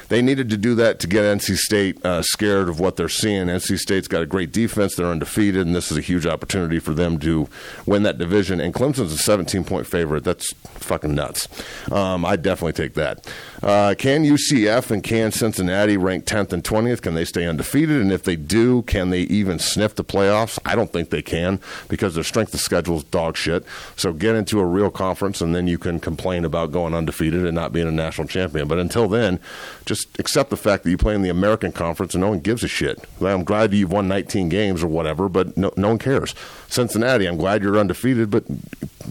they 0.08 0.22
needed 0.22 0.48
to 0.50 0.56
do 0.56 0.74
that 0.76 1.00
to 1.00 1.06
get 1.06 1.24
NC 1.24 1.56
State 1.56 2.04
uh, 2.04 2.22
scared 2.22 2.68
of 2.68 2.80
what 2.80 2.96
they're 2.96 3.08
seeing. 3.08 3.46
NC 3.46 3.78
State's 3.78 4.08
got 4.08 4.22
a 4.22 4.26
great 4.26 4.52
defense; 4.52 4.94
they're 4.94 5.06
undefeated, 5.06 5.66
and 5.66 5.76
this 5.76 5.90
is 5.90 5.98
a 5.98 6.02
huge 6.02 6.26
opportunity 6.26 6.78
for 6.78 6.94
them 6.94 7.18
to 7.20 7.48
win 7.86 8.02
that 8.04 8.18
division. 8.18 8.60
And 8.60 8.72
Clemson's 8.72 9.12
a 9.12 9.18
17 9.18 9.64
point 9.64 9.86
favorite. 9.86 10.24
That's 10.24 10.52
fucking 10.54 11.14
nuts. 11.14 11.48
Um, 11.92 12.24
I 12.24 12.36
definitely 12.36 12.72
take 12.72 12.94
that. 12.94 13.30
Uh, 13.62 13.94
can 13.98 14.24
UCF 14.24 14.90
and 14.90 15.02
can 15.02 15.32
Cincinnati 15.32 15.96
rank 15.96 16.24
10th 16.24 16.52
and 16.52 16.62
20th? 16.62 17.02
Can 17.02 17.14
they 17.14 17.24
stay 17.24 17.46
undefeated? 17.46 18.00
And 18.00 18.12
if 18.12 18.22
they 18.22 18.36
do, 18.36 18.82
can 18.82 19.10
they 19.10 19.22
even 19.22 19.58
sniff 19.58 19.94
the 19.94 20.04
playoffs? 20.04 20.58
I 20.64 20.76
don't 20.76 20.92
think 20.92 21.10
they 21.10 21.22
can 21.22 21.60
because 21.88 22.14
their 22.14 22.24
strength 22.24 22.54
of 22.54 22.60
schedule 22.60 22.96
is 22.98 23.04
dog 23.04 23.36
shit. 23.36 23.64
So 23.96 24.12
get 24.12 24.36
into 24.36 24.60
a 24.60 24.64
real 24.64 24.90
conference, 24.90 25.40
and 25.40 25.54
then 25.54 25.66
you 25.66 25.78
can 25.78 25.98
complain 25.98 26.44
about 26.44 26.70
going 26.72 26.94
undefeated 26.94 27.44
and 27.44 27.54
not 27.54 27.72
being 27.72 27.88
a 27.88 27.92
national 27.92 28.28
champion. 28.28 28.68
But 28.68 28.78
until 28.78 29.08
then, 29.08 29.40
just 29.84 30.18
accept 30.18 30.50
the 30.50 30.56
fact 30.56 30.84
that 30.84 30.90
you 30.90 30.98
play 30.98 31.14
in 31.14 31.22
the 31.22 31.28
American 31.28 31.72
Conference 31.72 32.14
and 32.14 32.22
no 32.22 32.30
one 32.30 32.40
gives 32.40 32.62
a 32.62 32.68
shit. 32.68 33.04
I'm 33.20 33.44
glad 33.44 33.72
you've 33.74 33.92
won 33.92 34.08
19 34.08 34.48
games 34.48 34.82
or 34.82 34.88
whatever, 34.88 35.28
but 35.28 35.56
no, 35.56 35.72
no 35.76 35.88
one 35.88 35.98
cares. 35.98 36.34
Cincinnati, 36.68 37.26
I'm 37.26 37.36
glad 37.36 37.62
you're 37.62 37.78
undefeated, 37.78 38.30
but 38.30 38.44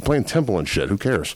playing 0.04 0.25
Temple 0.25 0.58
and 0.58 0.68
shit, 0.68 0.89
who 0.89 0.98
cares? 0.98 1.36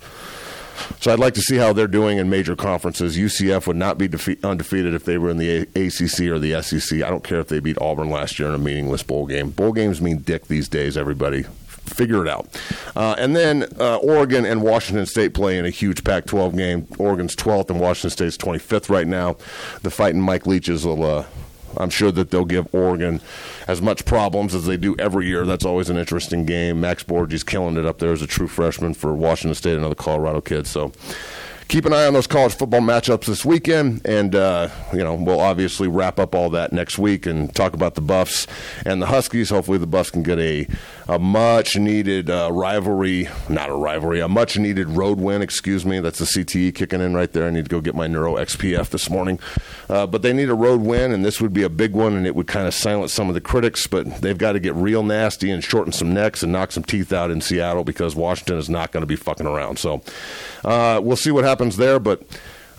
So 1.00 1.12
I'd 1.12 1.20
like 1.20 1.34
to 1.36 1.42
see 1.42 1.58
how 1.58 1.74
they're 1.74 1.88
doing 1.88 2.18
in 2.18 2.30
major 2.30 2.56
conferences. 2.56 3.18
UCF 3.18 3.68
would 3.68 3.76
not 3.76 3.98
be 3.98 4.08
defe- 4.08 4.44
undefeated 4.44 4.94
if 4.94 5.06
they 5.06 5.18
were 5.18 5.30
in 5.30 5.38
the 5.38 5.68
A- 5.76 5.88
ACC 5.88 6.28
or 6.32 6.40
the 6.40 6.62
SEC. 6.62 7.02
I 7.02 7.10
don't 7.10 7.24
care 7.24 7.40
if 7.40 7.48
they 7.48 7.60
beat 7.60 7.80
Auburn 7.82 8.10
last 8.10 8.40
year 8.40 8.50
in 8.50 8.56
a 8.56 8.60
meaningless 8.60 9.04
bowl 9.04 9.26
game. 9.26 9.50
Bowl 9.52 9.72
games 9.74 10.02
mean 10.02 10.20
dick 10.20 10.48
these 10.48 10.68
days, 10.70 10.96
everybody. 10.98 11.44
Figure 11.86 12.24
it 12.26 12.30
out. 12.30 12.48
Uh, 12.96 13.16
and 13.18 13.36
then 13.36 13.64
uh, 13.80 13.98
Oregon 13.98 14.46
and 14.46 14.62
Washington 14.62 15.06
State 15.06 15.34
play 15.34 15.58
in 15.58 15.66
a 15.66 15.70
huge 15.72 16.04
Pac 16.04 16.26
12 16.26 16.56
game. 16.56 16.88
Oregon's 17.00 17.36
12th 17.36 17.70
and 17.72 17.80
Washington 17.80 18.12
State's 18.12 18.38
25th 18.38 18.90
right 18.90 19.08
now. 19.08 19.36
The 19.82 19.90
fighting 19.90 20.22
Mike 20.22 20.46
Leach's 20.46 20.86
will. 20.86 21.04
Uh, 21.04 21.26
I'm 21.78 21.90
sure 21.90 22.12
that 22.12 22.32
they'll 22.32 22.46
give 22.46 22.74
Oregon 22.74 23.22
as 23.68 23.82
much 23.82 24.06
problems 24.06 24.54
as 24.56 24.66
they 24.66 24.78
do 24.78 24.96
every 25.00 25.28
year. 25.28 25.46
That's 25.46 25.66
always 25.66 25.90
an 25.90 25.98
interesting 25.98 26.46
game. 26.46 26.82
Max 26.82 27.04
Borghi 27.04 27.46
killing 27.46 27.78
it 27.78 27.86
up 27.86 28.00
there 28.00 28.12
as 28.12 28.22
a 28.22 28.28
true 28.28 28.48
freshman 28.48 28.94
for 28.94 29.14
Washington 29.14 29.56
State, 29.56 29.78
another 29.78 29.96
Colorado 29.96 30.42
kid. 30.42 30.68
So 30.68 30.92
keep 31.72 31.86
an 31.86 31.94
eye 31.94 32.06
on 32.06 32.12
those 32.12 32.28
college 32.28 32.54
football 32.54 32.82
matchups 32.82 33.26
this 33.26 33.46
weekend, 33.46 34.06
and 34.06 34.36
uh, 34.36 34.68
you 34.92 35.00
know 35.00 35.16
we'll 35.16 35.40
obviously 35.40 35.88
wrap 35.88 36.20
up 36.20 36.36
all 36.36 36.50
that 36.50 36.74
next 36.74 37.00
week 37.00 37.26
and 37.26 37.56
talk 37.56 37.74
about 37.74 37.96
the 37.96 38.02
Buffs 38.02 38.46
and 38.86 39.02
the 39.02 39.06
Huskies. 39.06 39.50
Hopefully, 39.50 39.78
the 39.78 39.88
Buffs 39.88 40.12
can 40.12 40.22
get 40.22 40.38
a 40.38 40.68
a 41.12 41.20
much 41.20 41.76
needed 41.76 42.30
uh, 42.30 42.50
rivalry, 42.54 43.28
not 43.50 43.70
a 43.70 43.74
rivalry, 43.74 44.22
a 44.22 44.30
much 44.30 44.58
needed 44.58 44.88
road 44.88 45.20
win. 45.20 45.42
Excuse 45.42 45.86
me, 45.86 46.00
that's 46.00 46.20
the 46.20 46.26
CTE 46.26 46.74
kicking 46.74 47.02
in 47.02 47.14
right 47.14 47.30
there. 47.34 47.46
I 47.46 47.50
need 47.50 47.66
to 47.66 47.70
go 47.70 47.82
get 47.82 47.96
my 47.96 48.08
Neuro 48.08 48.36
XPF 48.36 48.92
this 48.92 49.10
morning, 49.10 49.38
uh, 49.90 50.08
but 50.08 50.22
they 50.22 50.32
need 50.32 50.50
a 50.50 50.54
road 50.54 50.80
win, 50.80 51.12
and 51.12 51.26
this 51.26 51.42
would 51.42 51.52
be 51.52 51.64
a 51.64 51.70
big 51.70 51.92
one, 51.92 52.14
and 52.14 52.26
it 52.26 52.34
would 52.34 52.48
kind 52.48 52.66
of 52.66 52.74
silence 52.74 53.12
some 53.12 53.28
of 53.28 53.34
the 53.34 53.42
critics. 53.42 53.86
But 53.88 54.22
they've 54.22 54.38
got 54.38 54.54
to 54.54 54.62
get 54.62 54.74
real 54.76 55.04
nasty 55.04 55.52
and 55.52 55.62
shorten 55.62 55.92
some 55.92 56.14
necks 56.14 56.44
and 56.44 56.54
knock 56.54 56.72
some 56.72 56.84
teeth 56.84 57.12
out 57.12 57.30
in 57.30 57.42
Seattle 57.42 57.84
because 57.84 58.16
Washington 58.16 58.58
is 58.58 58.70
not 58.70 58.94
going 58.94 59.02
to 59.02 59.08
be 59.08 59.18
fucking 59.18 59.48
around. 59.48 59.80
So 59.80 60.02
uh, 60.64 61.02
we'll 61.04 61.18
see 61.18 61.32
what 61.32 61.44
happens 61.44 61.76
there, 61.76 62.00
but. 62.00 62.24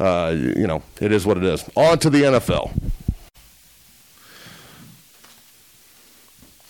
Uh, 0.00 0.34
you 0.34 0.66
know, 0.66 0.82
it 1.00 1.12
is 1.12 1.24
what 1.24 1.36
it 1.36 1.44
is. 1.44 1.68
On 1.76 1.96
to 1.96 2.10
the 2.10 2.22
NFL. 2.22 2.72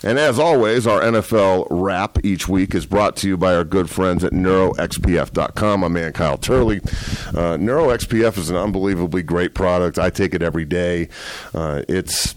And 0.04 0.18
as 0.18 0.38
always, 0.38 0.86
our 0.86 1.00
NFL 1.00 1.68
wrap 1.70 2.18
each 2.24 2.48
week 2.48 2.74
is 2.74 2.86
brought 2.86 3.16
to 3.16 3.28
you 3.28 3.36
by 3.36 3.54
our 3.54 3.64
good 3.64 3.88
friends 3.88 4.24
at 4.24 4.32
NeuroXPF.com. 4.32 5.80
My 5.80 5.88
man 5.88 6.12
Kyle 6.12 6.38
Turley. 6.38 6.78
Uh, 6.78 7.56
NeuroXPF 7.56 8.36
is 8.36 8.50
an 8.50 8.56
unbelievably 8.56 9.22
great 9.22 9.54
product. 9.54 9.98
I 9.98 10.10
take 10.10 10.34
it 10.34 10.42
every 10.42 10.64
day. 10.64 11.08
Uh, 11.54 11.82
it's 11.88 12.34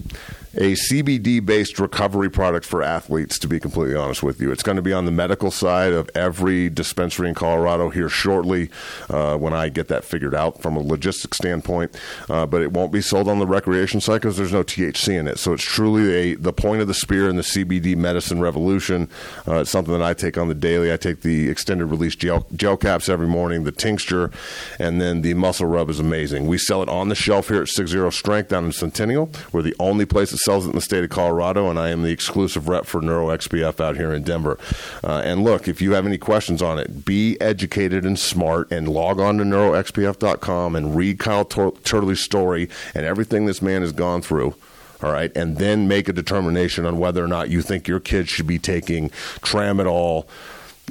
a 0.56 0.72
CBD 0.72 1.44
based 1.44 1.78
recovery 1.78 2.30
product 2.30 2.64
for 2.64 2.82
athletes, 2.82 3.38
to 3.38 3.46
be 3.46 3.60
completely 3.60 3.94
honest 3.94 4.22
with 4.22 4.40
you. 4.40 4.50
It's 4.50 4.62
going 4.62 4.76
to 4.76 4.82
be 4.82 4.92
on 4.92 5.04
the 5.04 5.10
medical 5.10 5.50
side 5.50 5.92
of 5.92 6.08
every 6.14 6.70
dispensary 6.70 7.28
in 7.28 7.34
Colorado 7.34 7.90
here 7.90 8.08
shortly 8.08 8.70
uh, 9.10 9.36
when 9.36 9.52
I 9.52 9.68
get 9.68 9.88
that 9.88 10.04
figured 10.04 10.34
out 10.34 10.62
from 10.62 10.76
a 10.76 10.80
logistics 10.80 11.36
standpoint. 11.36 11.94
Uh, 12.30 12.46
but 12.46 12.62
it 12.62 12.72
won't 12.72 12.90
be 12.90 13.02
sold 13.02 13.28
on 13.28 13.38
the 13.38 13.46
recreation 13.46 14.00
side 14.00 14.22
because 14.22 14.38
there's 14.38 14.52
no 14.52 14.64
THC 14.64 15.18
in 15.18 15.28
it. 15.28 15.38
So 15.38 15.52
it's 15.52 15.62
truly 15.62 16.14
a, 16.14 16.34
the 16.36 16.52
point 16.52 16.80
of 16.80 16.88
the 16.88 16.94
spear 16.94 17.28
in 17.28 17.36
the 17.36 17.42
CBD 17.42 17.94
medicine 17.94 18.40
revolution. 18.40 19.10
Uh, 19.46 19.56
it's 19.56 19.70
something 19.70 19.92
that 19.92 20.02
I 20.02 20.14
take 20.14 20.38
on 20.38 20.48
the 20.48 20.54
daily. 20.54 20.90
I 20.90 20.96
take 20.96 21.20
the 21.20 21.50
extended 21.50 21.86
release 21.86 22.16
gel, 22.16 22.46
gel 22.56 22.78
caps 22.78 23.10
every 23.10 23.26
morning, 23.26 23.64
the 23.64 23.72
tincture, 23.72 24.30
and 24.78 25.00
then 25.00 25.20
the 25.20 25.34
muscle 25.34 25.66
rub 25.66 25.90
is 25.90 26.00
amazing. 26.00 26.46
We 26.46 26.56
sell 26.56 26.82
it 26.82 26.88
on 26.88 27.10
the 27.10 27.14
shelf 27.14 27.48
here 27.48 27.62
at 27.62 27.68
60 27.68 27.96
Strength 28.10 28.48
down 28.48 28.64
in 28.64 28.72
Centennial. 28.72 29.30
We're 29.52 29.62
the 29.62 29.74
only 29.78 30.06
place 30.06 30.30
that 30.30 30.38
sells 30.46 30.64
it 30.64 30.70
in 30.70 30.76
the 30.76 30.80
state 30.80 31.02
of 31.02 31.10
Colorado, 31.10 31.68
and 31.68 31.76
I 31.76 31.88
am 31.88 32.02
the 32.02 32.12
exclusive 32.12 32.68
rep 32.68 32.86
for 32.86 33.00
NeuroXPF 33.00 33.80
out 33.80 33.96
here 33.96 34.12
in 34.12 34.22
Denver. 34.22 34.60
Uh, 35.02 35.20
and 35.24 35.42
look, 35.42 35.66
if 35.66 35.82
you 35.82 35.94
have 35.94 36.06
any 36.06 36.18
questions 36.18 36.62
on 36.62 36.78
it, 36.78 37.04
be 37.04 37.36
educated 37.40 38.04
and 38.04 38.16
smart, 38.16 38.70
and 38.70 38.88
log 38.88 39.18
on 39.18 39.38
to 39.38 39.44
NeuroXPF.com 39.44 40.76
and 40.76 40.94
read 40.94 41.18
Kyle 41.18 41.44
Tur- 41.44 41.72
Turley's 41.82 42.20
story 42.20 42.68
and 42.94 43.04
everything 43.04 43.46
this 43.46 43.60
man 43.60 43.82
has 43.82 43.90
gone 43.90 44.22
through. 44.22 44.54
All 45.02 45.12
right, 45.12 45.36
and 45.36 45.58
then 45.58 45.88
make 45.88 46.08
a 46.08 46.12
determination 46.12 46.86
on 46.86 46.98
whether 46.98 47.22
or 47.22 47.28
not 47.28 47.50
you 47.50 47.60
think 47.60 47.88
your 47.88 48.00
kid 48.00 48.28
should 48.28 48.46
be 48.46 48.58
taking 48.58 49.10
tramadol, 49.42 50.26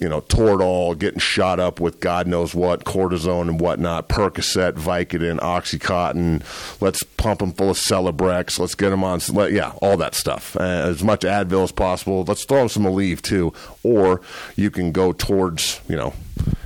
you 0.02 0.10
know, 0.10 0.22
Toradol, 0.22 0.98
getting 0.98 1.20
shot 1.20 1.60
up 1.60 1.80
with 1.80 2.00
God 2.02 2.28
knows 2.28 2.54
what, 2.54 2.84
cortisone 2.84 3.48
and 3.48 3.62
whatnot, 3.62 4.10
Percocet, 4.10 4.74
Vicodin, 4.74 5.40
OxyContin. 5.40 6.82
Let's 6.82 7.02
pump 7.04 7.40
them 7.40 7.54
full 7.54 7.70
of 7.70 7.78
Celebrex. 7.78 8.60
Let's 8.60 8.76
get 8.76 8.90
them 8.90 9.04
on, 9.04 9.22
let, 9.32 9.54
yeah, 9.54 9.72
all 9.82 9.96
that 9.98 10.14
stuff. 10.14 10.58
Uh, 10.58 10.64
as 10.64 11.04
much 11.04 11.22
Advil 11.22 11.64
as 11.64 11.72
possible. 11.72 12.26
Let's 12.26 12.44
throw 12.44 12.60
them 12.60 12.70
some 12.70 12.84
Aleve 12.84 13.22
too. 13.22 13.54
Or 13.84 14.22
you 14.58 14.70
can 14.70 14.92
go 14.92 15.14
towards, 15.14 15.80
you 15.88 15.96
know, 15.96 16.14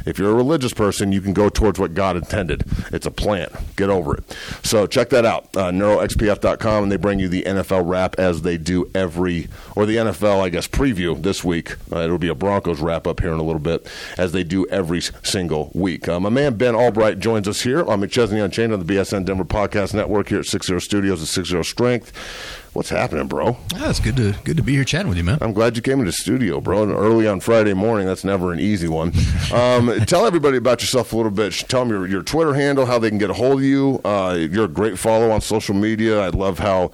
if 0.05 0.17
you're 0.17 0.31
a 0.31 0.35
religious 0.35 0.73
person, 0.73 1.11
you 1.11 1.21
can 1.21 1.33
go 1.33 1.49
towards 1.49 1.79
what 1.79 1.93
God 1.93 2.15
intended. 2.15 2.63
It's 2.91 3.05
a 3.05 3.11
plant. 3.11 3.51
Get 3.75 3.89
over 3.89 4.15
it. 4.15 4.37
So 4.63 4.87
check 4.87 5.09
that 5.09 5.25
out, 5.25 5.45
uh, 5.55 5.71
neuroxpf.com, 5.71 6.83
and 6.83 6.91
they 6.91 6.97
bring 6.97 7.19
you 7.19 7.27
the 7.27 7.43
NFL 7.43 7.87
wrap 7.87 8.17
as 8.17 8.41
they 8.41 8.57
do 8.57 8.89
every, 8.93 9.47
or 9.75 9.85
the 9.85 9.97
NFL, 9.97 10.41
I 10.41 10.49
guess, 10.49 10.67
preview 10.67 11.21
this 11.21 11.43
week. 11.43 11.75
Uh, 11.91 11.99
it'll 11.99 12.17
be 12.17 12.27
a 12.27 12.35
Broncos 12.35 12.81
wrap 12.81 13.07
up 13.07 13.19
here 13.19 13.33
in 13.33 13.39
a 13.39 13.43
little 13.43 13.59
bit, 13.59 13.87
as 14.17 14.31
they 14.31 14.43
do 14.43 14.65
every 14.67 15.01
single 15.01 15.71
week. 15.73 16.07
Uh, 16.07 16.19
my 16.19 16.29
man 16.29 16.55
Ben 16.55 16.73
Allbright 16.73 17.19
joins 17.19 17.47
us 17.47 17.61
here 17.61 17.83
on 17.85 18.01
McChesney 18.01 18.43
Unchained 18.43 18.73
on 18.73 18.85
the 18.85 18.93
BSN 18.93 19.25
Denver 19.25 19.45
Podcast 19.45 19.93
Network 19.93 20.29
here 20.29 20.39
at 20.39 20.45
60 20.45 20.79
Studios 20.79 21.21
at 21.21 21.27
60 21.27 21.63
Strength. 21.63 22.68
What's 22.73 22.89
happening, 22.89 23.27
bro? 23.27 23.57
Ah, 23.75 23.89
it's 23.89 23.99
good 23.99 24.15
to 24.17 24.35
good 24.43 24.57
to 24.57 24.63
be 24.63 24.73
here 24.75 24.83
chatting 24.83 25.09
with 25.09 25.17
you, 25.17 25.23
man. 25.23 25.39
I'm 25.41 25.53
glad 25.53 25.75
you 25.75 25.81
came 25.81 25.93
into 25.93 26.05
the 26.05 26.11
studio, 26.11 26.61
bro. 26.61 26.83
And 26.83 26.91
early 26.91 27.27
on 27.27 27.39
Friday 27.39 27.73
morning, 27.73 28.05
that's 28.05 28.23
never 28.23 28.53
an 28.53 28.59
easy 28.59 28.87
one. 28.87 29.11
Um, 29.49 29.87
tell 30.05 30.27
everybody 30.27 30.57
about 30.57 30.81
yourself 30.81 31.11
a 31.11 31.15
little 31.17 31.31
bit. 31.31 31.53
Tell 31.53 31.79
them 31.79 31.89
your, 31.89 32.05
your 32.05 32.21
Twitter 32.21 32.53
handle, 32.53 32.85
how 32.85 32.99
they 32.99 33.09
can 33.09 33.17
get 33.17 33.31
a 33.31 33.33
hold 33.33 33.59
of 33.59 33.63
you. 33.63 33.99
Uh, 34.05 34.37
you're 34.39 34.65
a 34.65 34.67
great 34.67 34.99
follow 34.99 35.31
on 35.31 35.41
social 35.41 35.73
media. 35.73 36.21
I 36.21 36.27
love 36.27 36.59
how 36.59 36.91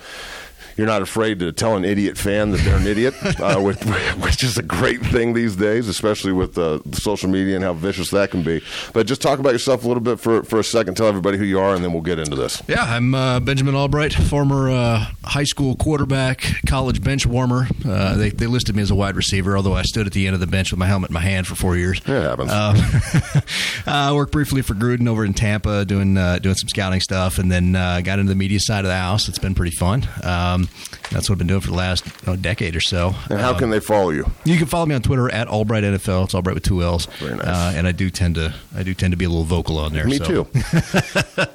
you're 0.78 0.88
not 0.88 1.02
afraid 1.02 1.40
to 1.40 1.52
tell 1.52 1.76
an 1.76 1.86
idiot 1.86 2.18
fan 2.18 2.52
that 2.52 2.62
they're 2.62 2.78
an 2.78 2.88
idiot, 2.88 3.14
uh, 3.40 3.60
which, 3.60 3.82
which 4.20 4.44
is 4.44 4.58
a 4.58 4.64
great 4.64 5.02
thing 5.02 5.34
these 5.34 5.56
days, 5.56 5.88
especially 5.88 6.32
with 6.32 6.58
uh, 6.58 6.80
social 6.92 7.30
media 7.30 7.56
and 7.56 7.64
how 7.64 7.74
vicious 7.74 8.12
that 8.12 8.32
can 8.32 8.44
be. 8.44 8.62
But 8.94 9.08
just 9.08 9.22
talk 9.22 9.40
about 9.40 9.54
yourself 9.54 9.84
a 9.84 9.88
little 9.88 10.04
bit 10.04 10.20
for, 10.20 10.44
for 10.44 10.60
a 10.60 10.64
second. 10.64 10.96
Tell 10.96 11.08
everybody 11.08 11.38
who 11.38 11.44
you 11.46 11.60
are, 11.60 11.76
and 11.76 11.84
then 11.84 11.94
we'll 11.94 12.02
get 12.02 12.20
into 12.20 12.36
this. 12.36 12.62
Yeah, 12.68 12.84
I'm 12.84 13.16
uh, 13.16 13.40
Benjamin 13.40 13.74
Allbright, 13.74 14.14
former 14.30 14.70
uh, 14.70 15.06
high 15.24 15.44
school 15.44 15.76
quarterback, 15.76 16.46
college 16.68 17.04
bench 17.04 17.26
warmer. 17.26 17.68
Uh, 17.86 18.16
they, 18.16 18.30
they 18.30 18.48
listed 18.48 18.76
me 18.76 18.82
as 18.82 18.92
a 18.92 18.96
wide 18.96 19.16
receiver, 19.16 19.56
although 19.56 19.74
I 19.74 19.84
stood 19.84 20.08
at 20.08 20.14
the 20.14 20.28
end 20.28 20.34
of 20.34 20.40
the 20.40 20.48
bench 20.48 20.72
with 20.72 20.80
my 20.80 20.88
helmet 20.88 21.10
in 21.10 21.14
my 21.14 21.22
hand 21.22 21.48
for 21.48 21.56
four 21.56 21.78
years. 21.78 22.00
It 22.00 22.08
happens. 22.08 22.52
Uh, 22.52 23.42
I 23.86 24.14
worked 24.14 24.32
briefly 24.32 24.62
for 24.62 24.74
Gruden 24.74 25.08
over 25.08 25.26
in 25.26 25.34
Tampa, 25.34 25.86
doing 25.86 26.18
uh, 26.18 26.40
doing 26.40 26.56
some 26.56 26.70
scouting 26.70 27.02
stuff, 27.02 27.38
and 27.38 27.52
then 27.52 27.76
uh, 27.76 28.02
got 28.02 28.20
into 28.20 28.30
the 28.30 28.36
media 28.36 28.60
side 28.60 28.86
of 28.86 28.90
the 28.90 28.98
house. 28.98 29.28
It's 29.30 29.40
been 29.40 29.56
pretty 29.56 29.76
fun. 29.76 30.08
Um, 30.24 30.65
that's 31.12 31.30
what 31.30 31.36
I've 31.36 31.38
been 31.40 31.48
doing 31.48 31.62
for 31.62 31.68
the 31.70 31.76
last 31.76 32.06
oh, 32.28 32.36
decade 32.36 32.76
or 32.76 32.80
so. 32.82 33.14
and 33.30 33.40
how 33.40 33.52
Um, 33.54 33.60
can 33.60 33.70
they 33.70 33.80
follow 33.80 34.10
you? 34.10 34.30
you 34.44 34.58
can 34.58 34.68
follow 34.68 34.86
me 34.86 34.96
on 34.96 35.02
Twitter 35.02 35.32
at 35.32 35.48
Allbright 35.48 35.84
NFL. 35.84 36.26
It's 36.26 36.34
Allbright 36.34 36.54
with 36.56 36.64
two 36.64 36.82
L's. 36.84 37.06
Very 37.20 37.36
nice. 37.36 37.46
Uh, 37.48 37.74
and 37.76 37.88
I 37.88 37.92
do 37.92 38.10
tend 38.10 38.36
to 38.36 38.54
I 38.76 38.84
do 38.84 38.94
tend 38.94 39.12
to 39.12 39.18
be 39.18 39.26
a 39.26 39.30
little 39.30 39.44
vocal 39.46 39.78
on 39.80 39.94
there. 39.94 40.06
Me 40.06 40.18
so. 40.18 40.26
too. 40.44 40.48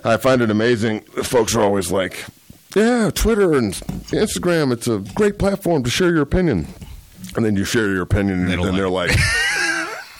I 0.04 0.16
find 0.16 0.42
it 0.42 0.50
amazing. 0.50 1.00
Folks 1.22 1.54
are 1.54 1.62
always 1.62 1.90
like, 1.90 2.24
"Yeah, 2.74 3.10
Twitter 3.14 3.54
and 3.54 3.74
Instagram. 3.74 4.72
It's 4.72 4.86
a 4.88 4.98
great 5.14 5.38
platform 5.38 5.82
to 5.84 5.90
share 5.90 6.10
your 6.10 6.22
opinion." 6.22 6.66
And 7.36 7.44
then 7.44 7.54
you 7.56 7.64
share 7.64 7.88
your 7.88 8.02
opinion, 8.02 8.46
They 8.46 8.54
and 8.54 8.62
don't 8.62 8.74
they're 8.76 8.88
like, 8.88 9.10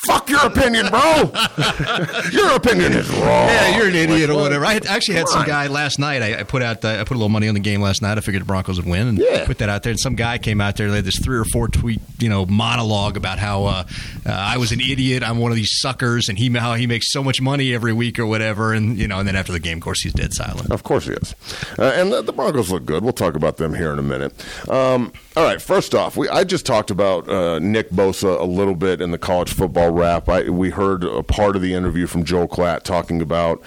"Fuck 0.06 0.28
your 0.30 0.44
opinion, 0.46 0.88
bro. 0.88 1.00
your 2.32 2.52
opinion 2.56 2.92
is 2.92 3.08
wrong." 3.10 3.48
Yeah, 3.48 3.76
you're 3.76 3.88
an 3.88 3.94
idiot 3.94 4.28
Like, 4.30 4.38
or 4.38 4.40
whatever. 4.40 4.64
I 4.64 4.74
had, 4.74 4.86
actually 4.86 5.16
had 5.16 5.28
some 5.28 5.44
guy 5.46 5.66
last 5.66 5.98
night. 5.98 6.22
I, 6.22 6.40
I 6.40 6.42
put 6.44 6.62
out, 6.62 6.84
uh, 6.84 6.88
I 7.00 7.04
put 7.04 7.10
a 7.10 7.18
little 7.18 7.28
money 7.28 7.48
on 7.48 7.54
the 7.54 7.60
game 7.60 7.80
last 7.80 8.02
night. 8.02 8.18
I 8.18 8.20
figured 8.20 8.42
the 8.42 8.46
Broncos 8.46 8.76
would 8.78 8.88
win, 8.88 9.08
and 9.08 9.18
Yeah. 9.18 9.44
put 9.46 9.58
that 9.58 9.68
out 9.68 9.82
there. 9.82 9.90
And 9.90 10.00
some 10.00 10.14
guy 10.14 10.38
came 10.38 10.60
out 10.60 10.76
there, 10.76 10.86
and 10.86 10.92
they 10.92 10.98
had 10.98 11.04
this 11.04 11.18
three 11.18 11.38
or 11.38 11.44
four 11.44 11.68
tweet, 11.68 12.00
you 12.18 12.28
know, 12.28 12.46
monologue 12.46 13.16
about 13.16 13.38
how 13.38 13.64
uh, 13.64 13.84
uh, 14.26 14.30
I 14.30 14.56
was 14.58 14.72
an 14.72 14.80
idiot. 14.80 15.22
I'm 15.22 15.38
one 15.38 15.52
of 15.52 15.56
these 15.56 15.78
suckers, 15.80 16.28
and 16.28 16.38
he 16.38 16.50
how 16.50 16.74
he 16.74 16.86
makes 16.86 17.10
so 17.12 17.22
much 17.22 17.40
money 17.40 17.74
every 17.74 17.92
week 17.92 18.18
or 18.18 18.26
whatever. 18.26 18.72
And 18.72 18.98
you 18.98 19.06
know, 19.08 19.18
and 19.18 19.28
then 19.28 19.36
after 19.36 19.52
the 19.52 19.60
game, 19.60 19.78
of 19.78 19.82
course, 19.84 20.02
he's 20.02 20.12
dead 20.12 20.32
silent. 20.32 20.70
Of 20.70 20.82
course 20.82 21.06
he 21.06 21.12
is. 21.12 21.34
Uh, 21.78 21.84
and 21.94 22.12
the, 22.12 22.22
the 22.22 22.32
Broncos 22.32 22.70
look 22.70 22.84
good. 22.84 23.02
We'll 23.02 23.12
talk 23.12 23.34
about 23.34 23.56
them 23.58 23.74
here 23.74 23.92
in 23.92 23.98
a 23.98 24.02
minute. 24.02 24.32
Um, 24.68 25.12
all 25.36 25.44
right, 25.44 25.60
first 25.62 25.94
off, 25.94 26.16
we, 26.16 26.28
I 26.28 26.44
just 26.44 26.66
talked 26.66 26.90
about 26.90 27.28
uh, 27.28 27.58
Nick 27.60 27.90
Bosa 27.90 28.38
a 28.40 28.44
little 28.44 28.74
bit 28.74 29.00
in 29.00 29.10
the 29.10 29.18
college 29.18 29.52
football 29.52 29.89
wrap. 29.90 30.28
I, 30.28 30.48
we 30.48 30.70
heard 30.70 31.04
a 31.04 31.22
part 31.22 31.56
of 31.56 31.62
the 31.62 31.74
interview 31.74 32.06
from 32.06 32.24
Joel 32.24 32.48
Klatt 32.48 32.82
talking 32.82 33.20
about, 33.22 33.62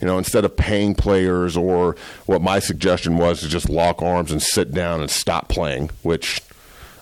you 0.00 0.06
know, 0.06 0.18
instead 0.18 0.44
of 0.44 0.56
paying 0.56 0.94
players 0.94 1.56
or 1.56 1.96
what 2.26 2.42
my 2.42 2.58
suggestion 2.58 3.16
was 3.16 3.40
to 3.40 3.48
just 3.48 3.68
lock 3.68 4.02
arms 4.02 4.32
and 4.32 4.42
sit 4.42 4.72
down 4.72 5.00
and 5.00 5.10
stop 5.10 5.48
playing, 5.48 5.90
which 6.02 6.40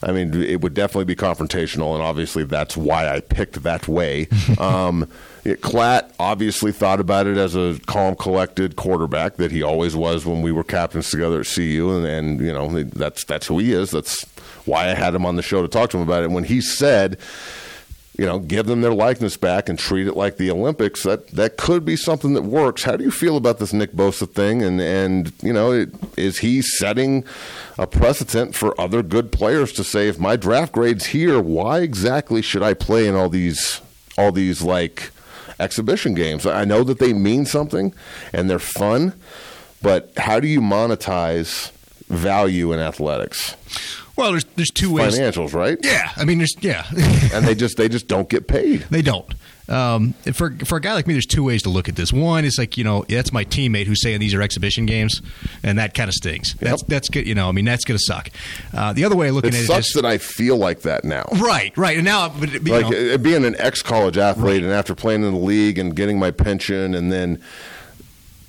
I 0.05 0.13
mean, 0.13 0.35
it 0.43 0.61
would 0.61 0.75
definitely 0.75 1.07
be 1.07 1.17
confrontational, 1.17 1.95
and 1.95 2.03
obviously 2.03 2.45
that's 2.45 2.77
why 2.77 3.09
I 3.09 3.21
picked 3.21 3.63
that 3.63 3.89
way. 3.89 4.29
um, 4.59 5.09
it, 5.45 5.63
Klatt 5.63 6.13
obviously 6.19 6.73
thought 6.73 7.01
about 7.01 7.27
it 7.27 7.39
as 7.39 7.55
a 7.55 7.79
calm, 7.87 8.15
collected 8.15 8.77
quarterback 8.77 9.37
that 9.37 9.51
he 9.51 9.63
always 9.63 9.97
was 9.97 10.27
when 10.27 10.43
we 10.43 10.53
were 10.53 10.65
captains 10.65 11.11
together 11.11 11.41
at 11.41 11.47
CU, 11.47 11.91
and, 11.91 12.07
and 12.07 12.41
you 12.41 12.53
know 12.53 12.83
that's 12.85 13.25
that's 13.25 13.47
who 13.47 13.59
he 13.59 13.73
is. 13.73 13.91
That's 13.91 14.23
why 14.67 14.91
I 14.91 14.95
had 14.95 15.15
him 15.15 15.25
on 15.25 15.37
the 15.37 15.43
show 15.43 15.63
to 15.63 15.69
talk 15.69 15.91
to 15.91 15.97
him 15.97 16.03
about 16.03 16.23
it. 16.23 16.27
And 16.27 16.35
when 16.35 16.45
he 16.45 16.61
said, 16.61 17.19
you 18.17 18.25
know, 18.25 18.39
give 18.39 18.67
them 18.67 18.81
their 18.81 18.95
likeness 18.95 19.37
back 19.37 19.69
and 19.69 19.79
treat 19.79 20.07
it 20.07 20.17
like 20.17 20.37
the 20.37 20.51
Olympics. 20.51 21.03
That 21.03 21.29
that 21.29 21.57
could 21.57 21.85
be 21.85 21.97
something 21.97 22.35
that 22.35 22.43
works. 22.43 22.85
How 22.85 22.97
do 22.97 23.05
you 23.05 23.11
feel 23.11 23.37
about 23.37 23.59
this 23.59 23.73
Nick 23.73 23.93
Bosa 23.93 24.31
thing? 24.31 24.63
And 24.63 24.81
and 24.81 25.33
you 25.43 25.53
know, 25.53 25.73
it, 25.73 25.91
is 26.17 26.39
he 26.39 26.63
setting 26.63 27.25
a 27.77 27.87
precedent 27.87 28.55
for 28.55 28.81
other 28.81 29.03
good 29.03 29.33
players 29.33 29.73
to 29.73 29.85
say, 29.85 30.07
if 30.07 30.19
my 30.19 30.37
draft 30.37 30.73
grade's 30.73 31.07
here, 31.07 31.41
why 31.41 31.81
exactly 31.81 32.41
should 32.41 32.63
I 32.63 32.75
play 32.75 33.09
in 33.09 33.17
all 33.17 33.29
these 33.29 33.81
all 34.17 34.31
these 34.31 34.63
like 34.63 35.11
exhibition 35.59 36.15
games? 36.15 36.47
I 36.47 36.65
know 36.65 36.85
that 36.85 37.01
they 37.01 37.13
mean 37.13 37.47
something 37.47 37.93
and 38.33 38.49
they're 38.49 38.61
fun, 38.61 39.15
but 39.83 40.13
how 40.19 40.39
do 40.39 40.47
you 40.47 40.61
monetize 40.61 41.73
value 42.09 42.73
in 42.73 42.79
athletics? 42.79 43.57
Well, 44.17 44.31
there's 44.31 44.45
there's 44.57 44.71
two 44.71 44.93
ways. 44.93 45.19
Financials, 45.19 45.53
right? 45.55 45.79
Yeah, 45.83 46.11
I 46.17 46.25
mean, 46.25 46.39
there's 46.39 46.55
yeah. 46.61 46.85
And 47.35 47.47
they 47.47 47.55
just 47.55 47.77
they 47.77 47.89
just 47.89 48.07
don't 48.09 48.29
get 48.29 48.47
paid. 48.47 48.81
They 48.91 49.03
don't. 49.03 49.33
Um, 49.67 50.13
for 50.35 50.51
for 50.67 50.77
a 50.77 50.81
guy 50.81 50.93
like 50.93 51.07
me, 51.07 51.15
there's 51.15 51.25
two 51.27 51.43
ways 51.43 51.63
to 51.63 51.71
look 51.71 51.89
at 51.89 51.97
this. 51.97 52.13
One 52.13 52.45
is 52.45 52.57
like 52.59 52.77
you 52.77 52.85
know 52.85 53.05
that's 53.09 53.33
my 53.33 53.45
teammate 53.47 53.87
who's 53.87 54.03
saying 54.03 54.21
these 54.21 54.35
are 54.35 54.43
exhibition 54.43 54.85
games, 54.87 55.23
and 55.63 55.79
that 55.79 55.95
kind 55.95 56.09
of 56.09 56.15
stings. 56.15 56.55
That's 56.61 56.83
Yep. 56.83 56.89
that's 56.89 57.09
good. 57.09 57.27
You 57.27 57.35
know, 57.35 57.49
I 57.49 57.53
mean 57.53 57.65
that's 57.65 57.85
going 57.87 57.97
to 57.97 58.05
suck. 58.05 58.29
Uh, 58.75 58.93
the 58.93 59.05
other 59.07 59.17
way 59.17 59.29
of 59.29 59.35
looking 59.37 59.49
It 59.55 59.57
at 59.57 59.61
it 59.63 59.67
sucks 59.67 59.95
that 59.95 60.05
I 60.05 60.19
feel 60.19 60.59
like 60.59 60.83
that 60.83 61.05
now. 61.05 61.25
right, 61.41 61.75
right. 61.79 61.97
And 61.97 62.05
now, 62.05 62.29
but, 62.29 62.53
you 62.53 62.61
Like 62.61 62.91
know, 62.91 63.17
being 63.19 63.45
an 63.45 63.57
ex-college 63.59 64.19
athlete, 64.19 64.63
and 64.63 64.71
after 64.71 64.95
playing 64.95 65.25
in 65.25 65.33
the 65.33 65.39
league 65.41 65.79
and 65.79 65.97
getting 65.97 66.19
my 66.19 66.31
pension, 66.31 66.95
and 66.95 67.11
then 67.11 67.41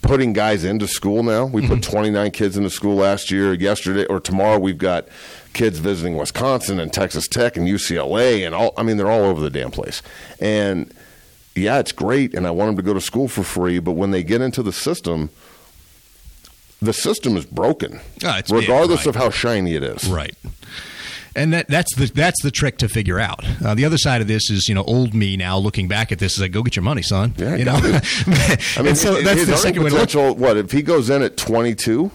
putting 0.02 0.34
guys 0.34 0.64
into 0.64 0.88
school. 0.88 1.24
Now 1.24 1.46
we 1.46 1.62
Mm-hmm. 1.64 1.74
put 1.76 1.84
29 1.84 2.32
kids 2.32 2.58
into 2.58 2.70
school 2.70 2.96
last 2.96 3.32
year. 3.32 3.54
Yesterday 3.54 4.06
or 4.06 4.20
tomorrow, 4.20 4.60
we've 4.60 4.78
got 4.78 5.08
kids 5.56 5.80
visiting 5.80 6.16
Wisconsin 6.16 6.80
and 6.80 6.94
Texas 6.94 7.28
Tech 7.28 7.58
and 7.58 7.68
UCLA, 7.68 8.46
and 8.46 8.54
all. 8.54 8.74
I 8.78 8.84
mean, 8.84 8.98
they're 8.98 9.10
all 9.10 9.24
over 9.24 9.42
the 9.42 9.50
damn 9.50 9.72
place. 9.72 10.04
And 10.40 10.94
yeah, 11.56 11.80
it's 11.80 11.92
great, 11.92 12.36
and 12.36 12.46
I 12.46 12.52
want 12.52 12.70
them 12.70 12.76
to 12.76 12.84
go 12.84 12.94
to 12.94 13.02
school 13.02 13.28
for 13.28 13.42
free. 13.44 13.80
But 13.80 13.94
when 13.94 14.12
they 14.12 14.22
get 14.24 14.42
into 14.42 14.62
the 14.62 14.74
system. 14.74 15.32
The 16.82 16.94
system 16.94 17.38
is 17.38 17.46
broken, 17.46 18.02
it's- 18.18 18.52
regardless 18.52 19.00
right. 19.00 19.08
of 19.08 19.16
how 19.16 19.32
shiny 19.32 19.76
it 19.76 19.82
is. 19.82 20.08
Right. 20.08 20.36
And 21.36 21.54
that, 21.54 21.68
that's 21.68 21.94
the 21.96 22.08
that's 22.08 22.42
the 22.44 22.52
trick 22.52 22.78
to 22.80 22.88
figure 22.88 23.20
out. 23.20 23.44
Uh, 23.64 23.76
the 23.76 23.86
other 23.86 23.98
side 23.98 24.22
of 24.22 24.28
this 24.28 24.50
is, 24.50 24.68
you 24.70 24.76
know, 24.76 24.84
old 24.84 25.14
me 25.14 25.36
now 25.36 25.58
looking 25.58 25.88
back 25.88 26.12
at 26.12 26.20
this 26.20 26.34
is 26.34 26.42
like, 26.42 26.52
go 26.52 26.64
get 26.64 26.76
your 26.76 26.84
money, 26.84 27.02
son. 27.02 27.34
Yeah, 27.38 27.56
you 27.56 27.66
know. 27.66 27.74
I 27.82 28.58
mean, 28.78 28.88
and 28.88 28.98
so 28.98 29.22
that's 29.22 29.40
his 29.40 29.48
the 29.48 29.58
second 29.58 29.84
way 29.84 29.90
potential. 29.90 30.36
What 30.36 30.58
if 30.58 30.72
he 30.72 30.82
goes 30.82 31.10
in 31.10 31.22
at 31.24 31.38
22? 31.38 32.12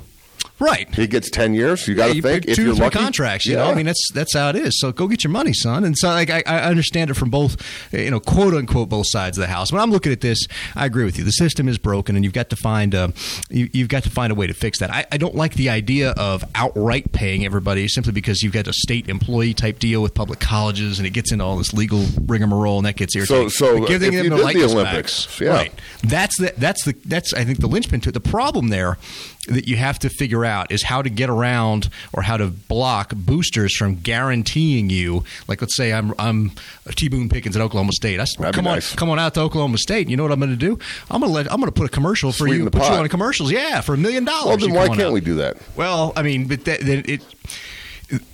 Right. 0.60 0.94
He 0.94 1.06
gets 1.06 1.30
10 1.30 1.54
years. 1.54 1.88
You 1.88 1.94
got 1.94 2.08
to 2.08 2.16
you 2.16 2.22
think 2.22 2.46
if 2.46 2.56
two 2.56 2.62
you're 2.64 2.72
or 2.72 2.74
three 2.76 2.84
lucky. 2.84 2.98
contracts. 2.98 3.46
You 3.46 3.54
yeah. 3.56 3.64
know, 3.64 3.70
I 3.70 3.74
mean 3.74 3.86
that's 3.86 4.08
that's 4.12 4.34
how 4.34 4.50
it 4.50 4.56
is. 4.56 4.78
So 4.78 4.92
go 4.92 5.08
get 5.08 5.24
your 5.24 5.30
money, 5.30 5.52
son. 5.54 5.84
And 5.84 5.96
so 5.96 6.08
like 6.10 6.28
I, 6.30 6.42
I 6.46 6.58
understand 6.64 7.10
it 7.10 7.14
from 7.14 7.30
both, 7.30 7.56
you 7.92 8.10
know, 8.10 8.20
quote 8.20 8.52
unquote 8.54 8.88
both 8.90 9.06
sides 9.08 9.38
of 9.38 9.42
the 9.42 9.48
house. 9.48 9.72
When 9.72 9.80
I'm 9.80 9.90
looking 9.90 10.12
at 10.12 10.20
this, 10.20 10.38
I 10.76 10.84
agree 10.86 11.04
with 11.04 11.16
you. 11.18 11.24
The 11.24 11.30
system 11.32 11.66
is 11.68 11.78
broken, 11.78 12.14
and 12.14 12.24
you've 12.24 12.34
got 12.34 12.50
to 12.50 12.56
find 12.56 12.94
uh, 12.94 13.08
you, 13.48 13.70
you've 13.72 13.88
got 13.88 14.02
to 14.04 14.10
find 14.10 14.30
a 14.30 14.34
way 14.34 14.46
to 14.46 14.54
fix 14.54 14.78
that. 14.80 14.90
I, 14.90 15.06
I 15.10 15.16
don't 15.16 15.34
like 15.34 15.54
the 15.54 15.70
idea 15.70 16.10
of 16.18 16.44
outright 16.54 17.12
paying 17.12 17.44
everybody 17.46 17.88
simply 17.88 18.12
because 18.12 18.42
you've 18.42 18.52
got 18.52 18.66
a 18.66 18.72
state 18.74 19.08
employee 19.08 19.54
type 19.54 19.78
deal 19.78 20.02
with 20.02 20.12
public 20.14 20.40
colleges, 20.40 20.98
and 20.98 21.06
it 21.06 21.10
gets 21.10 21.32
into 21.32 21.42
all 21.44 21.56
this 21.56 21.72
legal 21.72 22.04
rigmarole, 22.26 22.76
and 22.78 22.86
that 22.86 22.96
gets 22.96 23.16
irritating. 23.16 23.48
so 23.50 23.78
But 23.80 23.88
giving 23.88 24.12
them 24.12 24.28
the 24.28 24.34
Olympics, 24.64 25.26
back- 25.26 25.40
yeah. 25.40 25.48
right? 25.52 25.72
That's 26.02 26.36
the 26.38 26.52
that's 26.58 26.84
the 26.84 26.94
that's 27.06 27.32
I 27.32 27.44
think 27.44 27.60
the 27.60 27.66
linchpin 27.68 28.00
to 28.02 28.10
it. 28.10 28.12
The 28.12 28.20
problem 28.20 28.68
there 28.68 28.98
that 29.48 29.66
you 29.66 29.76
have 29.76 29.98
to 29.98 30.08
figure 30.08 30.44
out 30.44 30.70
is 30.70 30.82
how 30.82 31.02
to 31.02 31.08
get 31.10 31.30
around 31.30 31.88
or 32.12 32.22
how 32.22 32.36
to 32.36 32.48
block 32.48 33.14
boosters 33.14 33.74
from 33.74 33.96
guaranteeing 33.96 34.90
you. 34.90 35.24
Like 35.48 35.60
let's 35.60 35.76
say 35.76 35.92
I'm 35.92 36.14
I'm 36.18 36.52
T 36.96 37.08
Boone 37.08 37.28
Pickens 37.28 37.56
at 37.56 37.62
Oklahoma 37.62 37.92
State. 37.92 38.20
I, 38.20 38.26
That'd 38.38 38.54
come 38.54 38.66
on 38.66 38.74
nice. 38.74 38.94
come 38.94 39.08
on 39.10 39.18
out 39.18 39.34
to 39.34 39.40
Oklahoma 39.40 39.78
State. 39.78 40.08
You 40.08 40.16
know 40.16 40.22
what 40.22 40.32
I'm 40.32 40.40
going 40.40 40.50
to 40.50 40.56
do? 40.56 40.78
I'm 41.10 41.20
going 41.20 41.30
to 41.30 41.34
let 41.34 41.50
I'm 41.50 41.60
going 41.60 41.72
to 41.72 41.78
put 41.78 41.86
a 41.86 41.90
commercial 41.90 42.32
for 42.32 42.46
Sweeten 42.46 42.64
you. 42.64 42.70
Put 42.70 42.82
you 42.82 42.88
pot. 42.88 43.00
on 43.00 43.08
commercials. 43.08 43.50
Yeah, 43.50 43.80
for 43.80 43.94
a 43.94 43.98
million 43.98 44.24
dollars. 44.24 44.46
Well, 44.46 44.56
then 44.58 44.74
why 44.74 44.88
can't 44.88 45.00
out. 45.00 45.12
we 45.12 45.20
do 45.20 45.36
that? 45.36 45.56
Well, 45.76 46.12
I 46.16 46.22
mean, 46.22 46.46
but 46.46 46.64
that, 46.66 46.80
that 46.80 47.08
it 47.08 47.22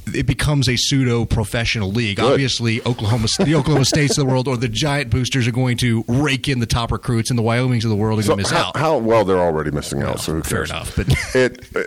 it 0.06 0.26
becomes 0.26 0.68
a 0.68 0.76
pseudo 0.76 1.24
professional 1.24 1.90
league. 1.90 2.16
Good. 2.16 2.32
Obviously, 2.32 2.80
Oklahoma, 2.86 3.26
the 3.38 3.54
Oklahoma 3.54 3.84
States 3.94 4.16
of 4.18 4.24
the 4.26 4.30
world, 4.30 4.48
or 4.48 4.56
the 4.56 4.68
giant 4.68 5.10
boosters 5.10 5.46
are 5.46 5.52
going 5.52 5.76
to 5.78 6.04
rake 6.08 6.48
in 6.48 6.60
the 6.60 6.66
top 6.66 6.90
recruits, 6.92 7.30
and 7.30 7.38
the 7.38 7.42
Wyomings 7.42 7.84
of 7.84 7.90
the 7.90 7.96
world 7.96 8.18
are 8.18 8.22
So 8.22 8.28
going 8.34 8.44
to 8.44 8.50
miss 8.50 8.50
how, 8.50 8.68
out. 8.68 8.76
how 8.76 8.98
well 8.98 9.24
they're 9.24 9.38
already 9.38 9.70
missing 9.70 10.00
out. 10.02 10.06
Well, 10.06 10.18
so 10.18 10.42
fair 10.42 10.64
enough, 10.64 10.94
but 10.96 11.06
it. 11.34 11.66
Uh, 11.76 11.82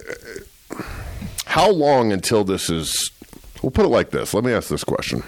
how 1.45 1.71
long 1.71 2.11
until 2.11 2.43
this 2.43 2.69
is? 2.69 3.11
We'll 3.63 3.71
put 3.71 3.85
it 3.85 3.89
like 3.89 4.11
this. 4.11 4.33
Let 4.33 4.43
me 4.43 4.53
ask 4.53 4.69
this 4.69 4.83
question: 4.83 5.23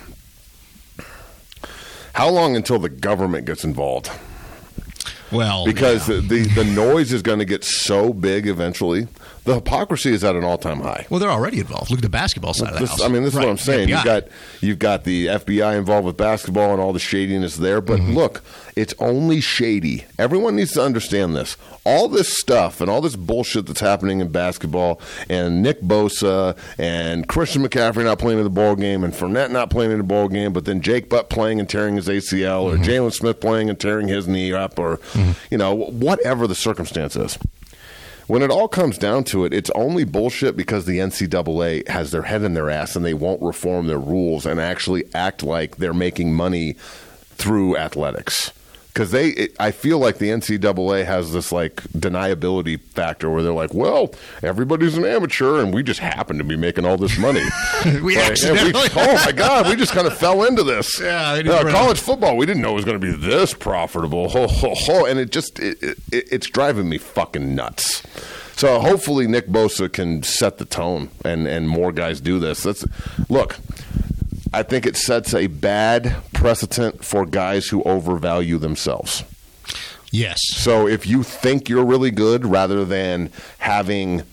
How 2.14 2.30
long 2.30 2.56
until 2.56 2.80
the 2.80 2.90
government 2.90 3.46
gets 3.46 3.64
involved? 3.64 4.12
well, 5.32 5.66
Because 5.66 6.08
yeah. 6.10 6.16
the, 6.18 6.22
the 6.22 6.64
the 6.64 6.64
noise 6.76 7.12
is 7.14 7.22
going 7.22 7.40
to 7.40 7.46
get 7.46 7.64
so 7.64 8.14
big 8.14 8.48
eventually. 8.48 9.08
The 9.44 9.56
hypocrisy 9.56 10.12
is 10.14 10.24
at 10.24 10.36
an 10.36 10.44
all 10.44 10.58
time 10.60 10.82
high. 10.82 11.08
well, 11.10 11.20
they're 11.20 11.30
already 11.32 11.60
involved. 11.60 11.90
Look 11.90 11.98
at 12.00 12.04
the 12.04 12.10
basketball 12.10 12.54
side 12.54 12.74
of 12.74 12.80
the 12.80 12.86
house. 12.88 13.02
I 13.02 13.08
mean, 13.08 13.24
this 13.24 13.34
is 13.34 13.40
what 13.40 13.50
I'm 13.50 13.58
saying. 13.58 13.88
FBI. 13.90 13.92
You've 13.96 14.04
got 14.04 14.24
you've 14.62 14.80
got 14.80 15.04
the 15.04 15.26
FBI 15.28 15.78
involved 15.78 16.06
with 16.06 16.16
basketball 16.18 16.72
and 16.72 16.80
all 16.80 16.94
the 16.94 17.00
shadiness 17.00 17.56
there. 17.58 17.82
But 17.82 18.00
Mm-hmm. 18.02 18.14
look, 18.14 18.44
it's 18.76 18.94
only 19.00 19.42
shady. 19.42 20.06
Everyone 20.20 20.56
needs 20.56 20.74
to 20.74 20.84
understand 20.84 21.36
this. 21.36 21.58
All 21.84 22.08
this 22.08 22.38
stuff 22.38 22.80
and 22.82 22.90
all 22.92 23.02
this 23.02 23.16
bullshit 23.16 23.66
that's 23.66 23.80
happening 23.80 24.20
in 24.22 24.28
basketball, 24.32 25.02
and 25.28 25.64
Nick 25.64 25.82
Bosa 25.82 26.56
and 26.78 27.28
Christian 27.28 27.64
McCaffrey 27.68 28.04
not 28.04 28.20
playing 28.20 28.38
in 28.38 28.44
the 28.44 28.50
ball 28.52 28.76
game, 28.76 29.04
and 29.04 29.12
Fournette 29.12 29.50
not 29.50 29.72
playing 29.72 29.92
in 29.92 29.98
the 29.98 30.04
ball 30.04 30.28
game, 30.30 30.54
but 30.54 30.66
then 30.66 30.82
Jake 30.82 31.10
Butt 31.10 31.32
playing 31.32 31.60
and 31.60 31.68
tearing 31.68 31.96
his 31.96 32.08
ACL, 32.08 32.72
Mm-hmm. 32.72 32.84
or 32.84 32.86
Jaylon 32.86 33.12
Smith 33.14 33.40
playing 33.40 33.70
and 33.72 33.80
tearing 33.80 34.08
his 34.08 34.28
knee 34.28 34.54
up, 34.54 34.78
or 34.78 35.00
you 35.50 35.58
know 35.58 35.74
whatever 35.74 36.46
the 36.46 36.54
circumstance 36.56 37.16
is 37.16 37.40
when 38.28 38.42
it 38.42 38.52
all 38.52 38.68
comes 38.68 38.98
down 38.98 39.24
to 39.26 39.46
it, 39.46 39.54
it's 39.54 39.70
only 39.72 40.04
bullshit 40.04 40.56
because 40.56 40.86
the 40.86 41.00
NCAA 41.00 41.88
has 41.88 42.12
their 42.12 42.24
head 42.24 42.44
in 42.44 42.54
their 42.54 42.70
ass 42.70 42.96
and 42.96 43.04
they 43.04 43.14
won't 43.14 43.42
reform 43.42 43.88
their 43.88 44.00
rules 44.00 44.46
and 44.46 44.60
actually 44.60 45.04
act 45.14 45.44
like 45.44 45.78
they're 45.78 45.94
making 45.94 46.34
money 46.34 46.74
through 47.36 47.78
athletics. 47.78 48.52
Because 48.94 49.12
they, 49.12 49.30
it, 49.30 49.56
I 49.58 49.72
feel 49.72 50.00
like 50.00 50.18
the 50.18 50.28
NCAA 50.30 51.06
has 51.06 51.32
this 51.32 51.54
like 51.54 51.76
deniability 51.98 52.78
factor 52.78 53.30
where 53.30 53.42
they're 53.42 53.54
like, 53.54 53.74
well, 53.74 54.14
everybody's 54.44 54.98
an 54.98 55.06
amateur 55.06 55.62
and 55.62 55.74
we 55.74 55.82
just 55.82 56.02
happen 56.02 56.38
to 56.40 56.44
be 56.44 56.58
making 56.58 56.86
all 56.86 56.98
this 56.98 57.18
money. 57.18 57.44
We 58.02 58.18
Like, 58.18 58.32
accidentally- 58.32 58.74
we- 58.74 58.80
oh 58.98 59.14
my 59.26 59.32
god, 59.32 59.70
we 59.70 59.76
just 59.78 59.94
kind 59.94 60.08
of 60.08 60.18
fell 60.18 60.44
into 60.44 60.64
this. 60.64 61.00
Yeah, 61.02 61.32
Uh, 61.46 61.72
college 61.72 62.00
football, 62.00 62.36
we 62.36 62.46
didn't 62.46 62.62
know 62.62 62.72
it 62.72 62.76
was 62.76 62.86
going 62.86 63.00
to 63.00 63.06
be 63.06 63.14
this 63.16 63.54
profitable. 63.54 64.28
Ho, 64.30 64.48
ho, 64.48 64.74
ho. 64.76 65.06
And 65.06 65.20
it 65.20 65.32
just 65.32 65.58
it, 65.60 65.82
it, 65.82 65.98
it's 66.12 66.48
driving 66.48 66.90
me 66.90 66.98
fucking 66.98 67.56
nuts. 67.56 68.04
So 68.58 68.80
hopefully 68.82 69.26
Nick 69.26 69.48
Bosa 69.48 69.92
can 69.92 70.22
set 70.24 70.58
the 70.58 70.66
tone 70.66 71.10
and 71.24 71.48
and 71.48 71.68
more 71.70 71.92
guys 71.94 72.20
do 72.22 72.40
this. 72.40 72.64
That's 72.64 72.86
look. 73.30 73.58
I 74.54 74.64
think 74.64 74.86
it 74.86 74.98
sets 74.98 75.34
a 75.34 75.48
bad 75.48 76.16
precedent 76.34 77.06
for 77.06 77.26
guys 77.26 77.68
who 77.68 77.84
overvalue 77.84 78.58
themselves. 78.58 79.24
Yes. 80.12 80.40
So 80.56 80.88
if 80.88 81.08
you 81.08 81.24
think 81.24 81.70
you're 81.70 81.86
really 81.86 82.12
good, 82.12 82.46
rather 82.46 82.84
than 82.84 83.32
having 83.60 84.24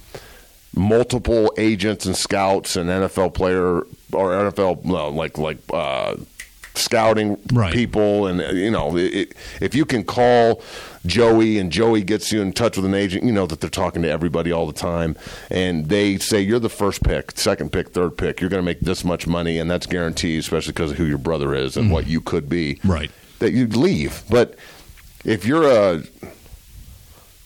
multiple 0.75 1.53
agents 1.57 2.05
and 2.05 2.17
scouts 2.17 2.77
and 2.77 2.91
NFL 2.91 3.35
player 3.35 3.79
or 4.13 4.31
NFL 4.53 4.85
no, 4.85 5.09
like 5.09 5.39
like 5.39 5.59
uh, 5.73 6.17
scouting 6.79 7.39
Right. 7.53 7.73
people, 7.73 8.27
and 8.27 8.41
uh, 8.41 8.51
you 8.53 8.71
know, 8.71 8.97
it, 8.97 9.35
if 9.61 9.75
you 9.75 9.85
can 9.85 10.05
call 10.05 10.63
Joey 11.07 11.59
and 11.59 11.71
Joey 11.73 12.03
gets 12.03 12.33
you 12.33 12.41
in 12.43 12.53
touch 12.53 12.77
with 12.77 12.85
an 12.85 12.95
agent, 12.95 13.25
you 13.25 13.33
know 13.33 13.47
that 13.47 13.61
they're 13.61 13.71
talking 13.71 14.03
to 14.03 14.11
everybody 14.11 14.53
all 14.53 14.67
the 14.67 14.73
time, 14.73 15.17
and 15.51 15.89
they 15.89 16.19
say 16.19 16.41
you're 16.41 16.59
the 16.59 16.69
first 16.69 17.03
pick, 17.03 17.33
second 17.39 17.73
pick, 17.73 17.91
third 17.91 18.17
pick, 18.17 18.41
you're 18.41 18.51
going 18.51 18.63
to 18.63 18.67
make 18.67 18.81
this 18.81 19.05
much 19.05 19.27
money, 19.27 19.59
and 19.59 19.71
that's 19.71 19.87
guaranteed, 19.87 20.41
especially 20.41 20.73
because 20.73 20.91
of 20.93 20.97
who 20.99 21.05
your 21.05 21.19
brother 21.19 21.55
is 21.55 21.77
and 21.77 21.91
what 21.91 22.07
you 22.07 22.21
could 22.21 22.49
be. 22.49 22.79
Right. 22.85 23.11
That 23.39 23.53
you'd 23.53 23.77
leave, 23.77 24.23
but 24.29 24.57
if 25.25 25.45
you're 25.47 25.71
a 25.71 26.03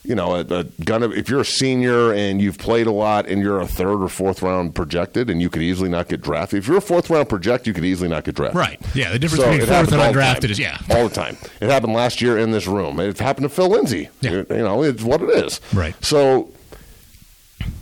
you 0.04 0.14
know, 0.16 0.34
a, 0.34 0.40
a 0.40 0.64
gonna 0.84 1.10
if 1.10 1.28
you're 1.28 1.40
a 1.40 1.44
senior 1.44 2.12
and 2.12 2.42
you've 2.42 2.58
played 2.58 2.86
a 2.88 2.90
lot 2.90 3.28
and 3.28 3.40
you're 3.40 3.60
a 3.60 3.66
third 3.68 4.02
or 4.02 4.08
fourth 4.08 4.42
round 4.42 4.74
projected 4.74 5.30
and 5.30 5.40
you 5.40 5.48
could 5.48 5.62
easily 5.62 5.88
not 5.88 6.08
get 6.08 6.20
drafted. 6.20 6.58
If 6.58 6.66
you're 6.66 6.78
a 6.78 6.80
fourth 6.80 7.08
round 7.08 7.28
project, 7.28 7.66
you 7.68 7.72
could 7.72 7.84
easily 7.84 8.08
not 8.08 8.24
get 8.24 8.34
drafted. 8.34 8.58
Right. 8.58 8.80
Yeah, 8.94 9.12
the 9.12 9.18
difference 9.20 9.44
So 9.44 9.50
between 9.52 9.68
fourth 9.68 9.92
and 9.92 10.02
undrafted 10.02 10.50
is- 10.50 10.58
yeah. 10.58 10.78
all 10.90 11.08
the 11.08 11.14
time. 11.14 11.36
It 11.60 11.70
happened 11.70 11.92
last 11.94 12.20
year 12.20 12.36
in 12.36 12.50
this 12.50 12.66
room. 12.66 12.98
It 12.98 13.18
happened 13.18 13.44
to 13.44 13.48
Phil 13.48 13.68
Lindsay. 13.68 14.08
Yeah. 14.20 14.42
You 14.50 14.56
know, 14.58 14.82
it's 14.82 15.02
what 15.04 15.22
it 15.22 15.30
is. 15.30 15.60
Right. 15.72 15.94
So 16.04 16.50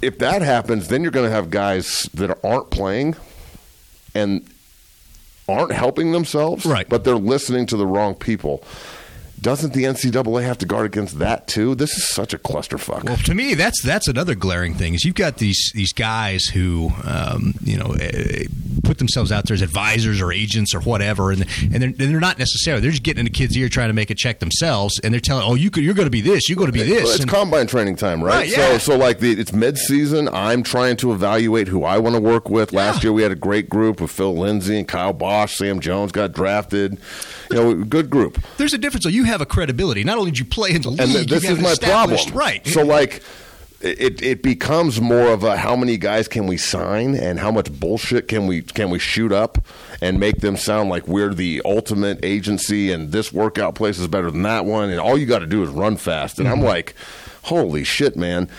if 0.03 0.19
that 0.19 0.43
happens, 0.43 0.89
then 0.89 1.03
you're 1.03 1.11
going 1.13 1.27
to 1.29 1.35
have 1.35 1.49
guys 1.49 2.03
that 2.15 2.39
aren't 2.45 2.71
playing 2.71 3.17
and 4.15 4.47
aren't 5.49 5.73
helping 5.73 6.13
themselves, 6.13 6.65
Right. 6.67 6.89
But 6.89 7.05
they're 7.05 7.17
listening 7.17 7.67
to 7.67 7.77
the 7.77 7.87
wrong 7.87 8.15
people. 8.15 8.63
Doesn't 9.43 9.73
the 9.73 9.85
NCAA 9.85 10.43
have 10.43 10.59
to 10.59 10.67
guard 10.67 10.87
against 10.87 11.19
that 11.19 11.47
too? 11.47 11.75
This 11.75 11.97
is 11.97 12.09
such 12.09 12.35
a 12.35 12.39
clusterfuck. 12.39 13.05
Well, 13.05 13.17
to 13.17 13.35
me, 13.35 13.55
that's 13.55 13.83
that's 13.83 14.07
another 14.07 14.35
glaring 14.35 14.75
thing. 14.75 14.93
Is 14.95 15.05
you've 15.05 15.15
got 15.15 15.39
these 15.39 15.73
these 15.75 15.93
guys 15.95 16.45
who, 16.45 16.91
um, 17.05 17.55
you 17.65 17.79
know, 17.79 17.97
eh, 17.99 18.45
put 18.85 18.99
themselves 18.99 19.33
out 19.33 19.47
there 19.47 19.55
as 19.55 19.63
advisors 19.63 20.21
or 20.21 20.31
agents 20.31 20.75
or 20.75 20.81
whatever, 20.81 21.31
and 21.31 21.47
and 21.63 21.75
they're, 21.75 21.89
and 21.89 21.97
they're 21.97 22.21
not 22.21 22.39
necessarily. 22.39 22.83
They're 22.83 22.91
just 22.91 23.03
getting 23.03 23.21
in 23.21 23.25
the 23.25 23.31
kid's 23.31 23.57
ear 23.57 23.71
trying 23.71 23.89
to 23.89 23.95
make 23.95 24.11
a 24.11 24.15
check 24.15 24.41
themselves, 24.41 25.01
and 25.03 25.15
they're 25.15 25.21
telling, 25.21 25.45
"Oh, 25.47 25.55
you 25.55 25.71
could, 25.71 25.85
you're 25.85 25.95
going 25.95 26.07
to 26.07 26.11
be 26.11 26.21
this, 26.21 26.49
you're 26.51 26.57
going 26.57 26.71
to 26.71 26.73
be 26.79 26.83
this." 26.83 27.05
Well, 27.05 27.13
it's 27.13 27.21
and- 27.23 27.31
combine 27.31 27.67
training 27.67 27.97
time, 27.97 28.23
right? 28.23 28.35
Right, 28.35 28.49
yeah. 28.51 28.73
So, 28.77 28.93
so 28.93 28.97
like 28.99 29.21
the, 29.21 29.33
it's 29.33 29.55
mid 29.55 29.79
season. 29.79 30.29
I'm 30.29 30.63
trying 30.63 30.97
to 30.99 31.13
evaluate 31.13 31.69
who 31.69 31.85
I 31.85 31.97
want 31.99 32.15
to 32.15 32.21
work 32.21 32.51
with. 32.51 32.73
Last 32.75 32.97
Yeah. 32.97 33.09
year 33.09 33.13
we 33.15 33.23
had 33.23 33.33
a 33.33 33.37
great 33.37 33.71
group 33.71 34.01
with 34.03 34.11
Phil 34.11 34.35
Lindsay 34.37 34.77
and 34.79 34.87
Kyle 34.87 35.15
Bosch. 35.15 35.57
Sam 35.57 35.81
Jones 35.81 36.13
got 36.13 36.33
drafted. 36.33 36.99
You 37.51 37.57
know, 37.57 37.85
good 37.85 38.09
group. 38.11 38.39
There's 38.59 38.73
a 38.75 38.79
difference. 38.79 39.05
though. 39.05 39.11
you 39.11 39.25
have 39.25 39.41
a 39.41 39.47
credibility. 39.47 40.05
Not 40.05 40.19
only 40.19 40.31
did 40.31 40.39
you 40.39 40.45
play 40.45 40.71
in 40.73 40.83
the 40.83 40.91
league, 40.91 41.01
And 41.01 41.11
th- 41.13 41.27
this 41.29 41.45
is 41.45 41.59
my 41.61 41.75
problem, 41.81 42.19
right? 42.35 42.67
So 42.67 42.83
like. 42.85 43.23
It, 43.83 44.21
it 44.21 44.43
becomes 44.43 45.01
more 45.01 45.29
of 45.29 45.43
a 45.43 45.57
how 45.57 45.75
many 45.75 45.97
guys 45.97 46.29
can 46.29 46.47
we 46.47 46.59
sign 46.59 47.15
and 47.15 47.41
how 47.41 47.51
much 47.51 47.73
bullshit 47.81 48.29
can 48.29 48.47
we 48.47 48.61
can 48.61 48.91
we 48.91 48.99
shoot 48.99 49.33
up 49.33 49.57
and 50.03 50.21
make 50.21 50.41
them 50.41 50.59
sound 50.59 50.91
like 50.91 51.09
we're 51.09 51.33
the 51.33 51.63
ultimate 51.65 52.23
agency 52.23 52.93
and 52.93 53.11
this 53.11 53.33
workout 53.33 53.75
place 53.75 53.99
is 53.99 54.07
better 54.07 54.31
than 54.31 54.43
that 54.43 54.67
one 54.67 54.91
and 54.91 55.01
all 55.01 55.17
you 55.17 55.25
got 55.25 55.39
to 55.39 55.47
do 55.47 55.63
is 55.63 55.71
run 55.71 55.97
fast 55.97 56.39
and 56.39 56.47
Mm-hmm. 56.47 56.59
I'm 56.59 56.63
like 56.63 56.95
holy 57.45 57.83
shit 57.85 58.17
man 58.17 58.51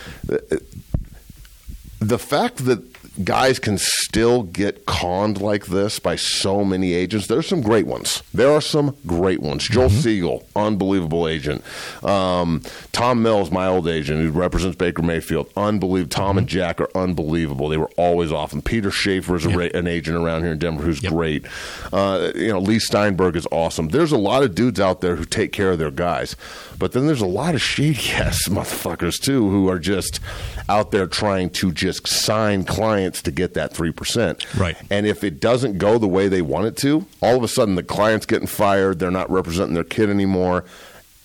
the 1.99 2.17
fact 2.17 2.65
that 2.65 2.90
guys 3.23 3.59
can 3.59 3.77
still 3.77 4.43
get 4.43 4.85
conned 4.85 5.41
like 5.41 5.65
this 5.65 5.99
by 5.99 6.15
so 6.15 6.63
many 6.63 6.93
agents, 6.93 7.27
there's 7.27 7.47
some 7.47 7.61
great 7.61 7.85
ones. 7.85 8.23
There 8.33 8.51
are 8.51 8.61
some 8.61 8.95
great 9.05 9.41
ones. 9.41 9.67
Joel 9.67 9.89
Segal, 9.89 10.45
unbelievable 10.55 11.27
agent. 11.27 11.63
Um, 12.03 12.61
Tom 12.93 13.21
Mills, 13.21 13.51
my 13.51 13.67
old 13.67 13.87
agent, 13.87 14.21
who 14.21 14.31
represents 14.31 14.77
Baker 14.77 15.01
Mayfield, 15.01 15.51
unbelievable. 15.57 16.09
Tom 16.09 16.37
and 16.37 16.47
Jack 16.47 16.79
are 16.79 16.89
unbelievable. 16.95 17.67
They 17.67 17.77
were 17.77 17.91
always 17.97 18.31
awesome. 18.31 18.61
Peter 18.61 18.91
Schaffer 18.91 19.35
is 19.35 19.45
a 19.45 19.49
ra- 19.49 19.67
an 19.73 19.87
agent 19.87 20.17
around 20.17 20.43
here 20.43 20.53
in 20.53 20.59
Denver 20.59 20.83
who's 20.83 21.01
great. 21.01 21.45
Uh, 21.91 22.31
you 22.33 22.47
know, 22.47 22.59
Leigh 22.59 22.79
Steinberg 22.79 23.35
is 23.35 23.47
awesome. 23.51 23.89
There's 23.89 24.11
a 24.13 24.17
lot 24.17 24.43
of 24.43 24.55
dudes 24.55 24.79
out 24.79 25.01
there 25.01 25.17
who 25.17 25.25
take 25.25 25.51
care 25.51 25.71
of 25.71 25.79
their 25.79 25.91
guys, 25.91 26.35
but 26.79 26.93
then 26.93 27.07
there's 27.07 27.21
a 27.21 27.27
lot 27.27 27.55
of 27.55 27.61
shady 27.61 28.11
ass 28.13 28.47
motherfuckers 28.47 29.21
too 29.21 29.49
who 29.49 29.69
are 29.69 29.79
just 29.79 30.21
out 30.69 30.91
there 30.91 31.07
trying 31.07 31.49
to 31.49 31.71
just 31.73 32.07
sign 32.07 32.63
clients 32.63 33.00
to 33.23 33.31
get 33.31 33.53
that 33.53 33.73
3%. 33.73 34.59
Right. 34.59 34.77
And 34.89 35.05
if 35.05 35.23
it 35.23 35.39
doesn't 35.39 35.77
go 35.77 35.97
the 35.97 36.07
way 36.07 36.27
they 36.27 36.41
want 36.41 36.67
it 36.67 36.77
to, 36.77 37.05
all 37.21 37.35
of 37.35 37.43
a 37.43 37.47
sudden 37.47 37.75
the 37.75 37.83
client's 37.83 38.25
getting 38.25 38.47
fired, 38.47 38.99
they're 38.99 39.11
not 39.11 39.29
representing 39.29 39.73
their 39.73 39.83
kid 39.83 40.09
anymore. 40.09 40.65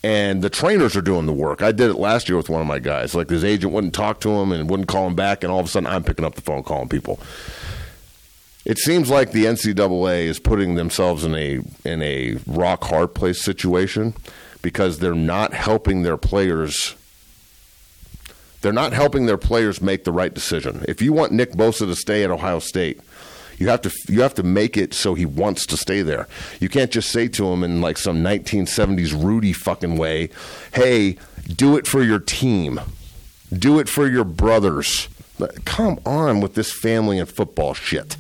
And 0.03 0.43
the 0.43 0.51
trainers 0.51 0.95
are 0.95 1.03
doing 1.03 1.27
the 1.27 1.33
work. 1.33 1.63
I 1.63 1.73
did 1.73 1.91
it 1.91 1.97
last 1.97 2.29
year 2.29 2.37
with 2.37 2.49
one 2.49 2.61
of 2.61 2.67
my 2.67 2.79
guys. 2.79 3.15
Like 3.15 3.29
his 3.29 3.43
agent 3.43 3.73
wouldn't 3.73 3.95
talk 3.95 4.21
to 4.21 4.31
him 4.31 4.53
and 4.53 4.71
wouldn't 4.71 4.89
call 4.89 5.07
him 5.07 5.17
back, 5.17 5.43
and 5.43 5.53
all 5.53 5.59
of 5.59 5.67
a 5.67 5.69
sudden 5.69 5.89
I'm 5.89 6.05
picking 6.05 6.25
up 6.25 6.37
the 6.37 6.43
phone 6.43 6.63
calling 6.63 6.89
people. 6.89 7.19
It 8.65 8.79
seems 8.79 9.11
like 9.11 9.33
the 9.33 9.45
NCAA 9.45 10.25
is 10.25 10.39
putting 10.39 10.75
themselves 10.75 11.25
in 11.25 11.35
a 11.35 11.61
in 11.85 12.03
a 12.03 12.37
rock 12.47 12.85
hard 12.85 13.15
place 13.15 13.43
situation 13.43 14.15
because 14.61 14.99
they're 14.99 15.15
not 15.15 15.55
helping 15.55 16.03
their 16.03 16.17
players. 16.17 16.97
They're 18.67 18.73
not 18.73 18.93
helping 18.93 19.27
their 19.27 19.39
players 19.39 19.81
make 19.81 20.03
the 20.03 20.11
right 20.11 20.35
decision. 20.35 20.85
If 20.89 21.01
you 21.01 21.13
want 21.13 21.31
Nick 21.31 21.53
Bosa 21.53 21.87
to 21.87 21.95
stay 21.95 22.25
at 22.25 22.33
Ohio 22.33 22.59
State, 22.59 22.99
you 23.59 23.69
have 23.69 23.81
to 23.83 23.93
you 24.09 24.23
have 24.23 24.35
to 24.35 24.43
make 24.43 24.77
it 24.77 24.93
so 24.93 25.15
he 25.15 25.25
wants 25.25 25.67
to 25.67 25.77
stay 25.77 26.03
there. 26.03 26.27
You 26.59 26.69
can't 26.69 26.91
just 26.91 27.13
say 27.13 27.29
to 27.29 27.47
him 27.47 27.63
in 27.63 27.81
like 27.81 27.97
some 27.97 28.25
1970s 28.25 29.13
Rudy 29.13 29.53
fucking 29.53 29.97
way, 29.97 30.31
"Hey, 30.75 31.17
do 31.47 31.77
it 31.77 31.87
for 31.87 32.03
your 32.03 32.19
team. 32.19 32.81
Do 33.57 33.79
it 33.79 33.89
for 33.89 34.09
your 34.09 34.25
brothers." 34.25 35.07
Come 35.65 36.01
on 36.05 36.41
with 36.41 36.55
this 36.55 36.73
family 36.73 37.21
and 37.21 37.29
football 37.29 37.73
shit. 37.73 38.17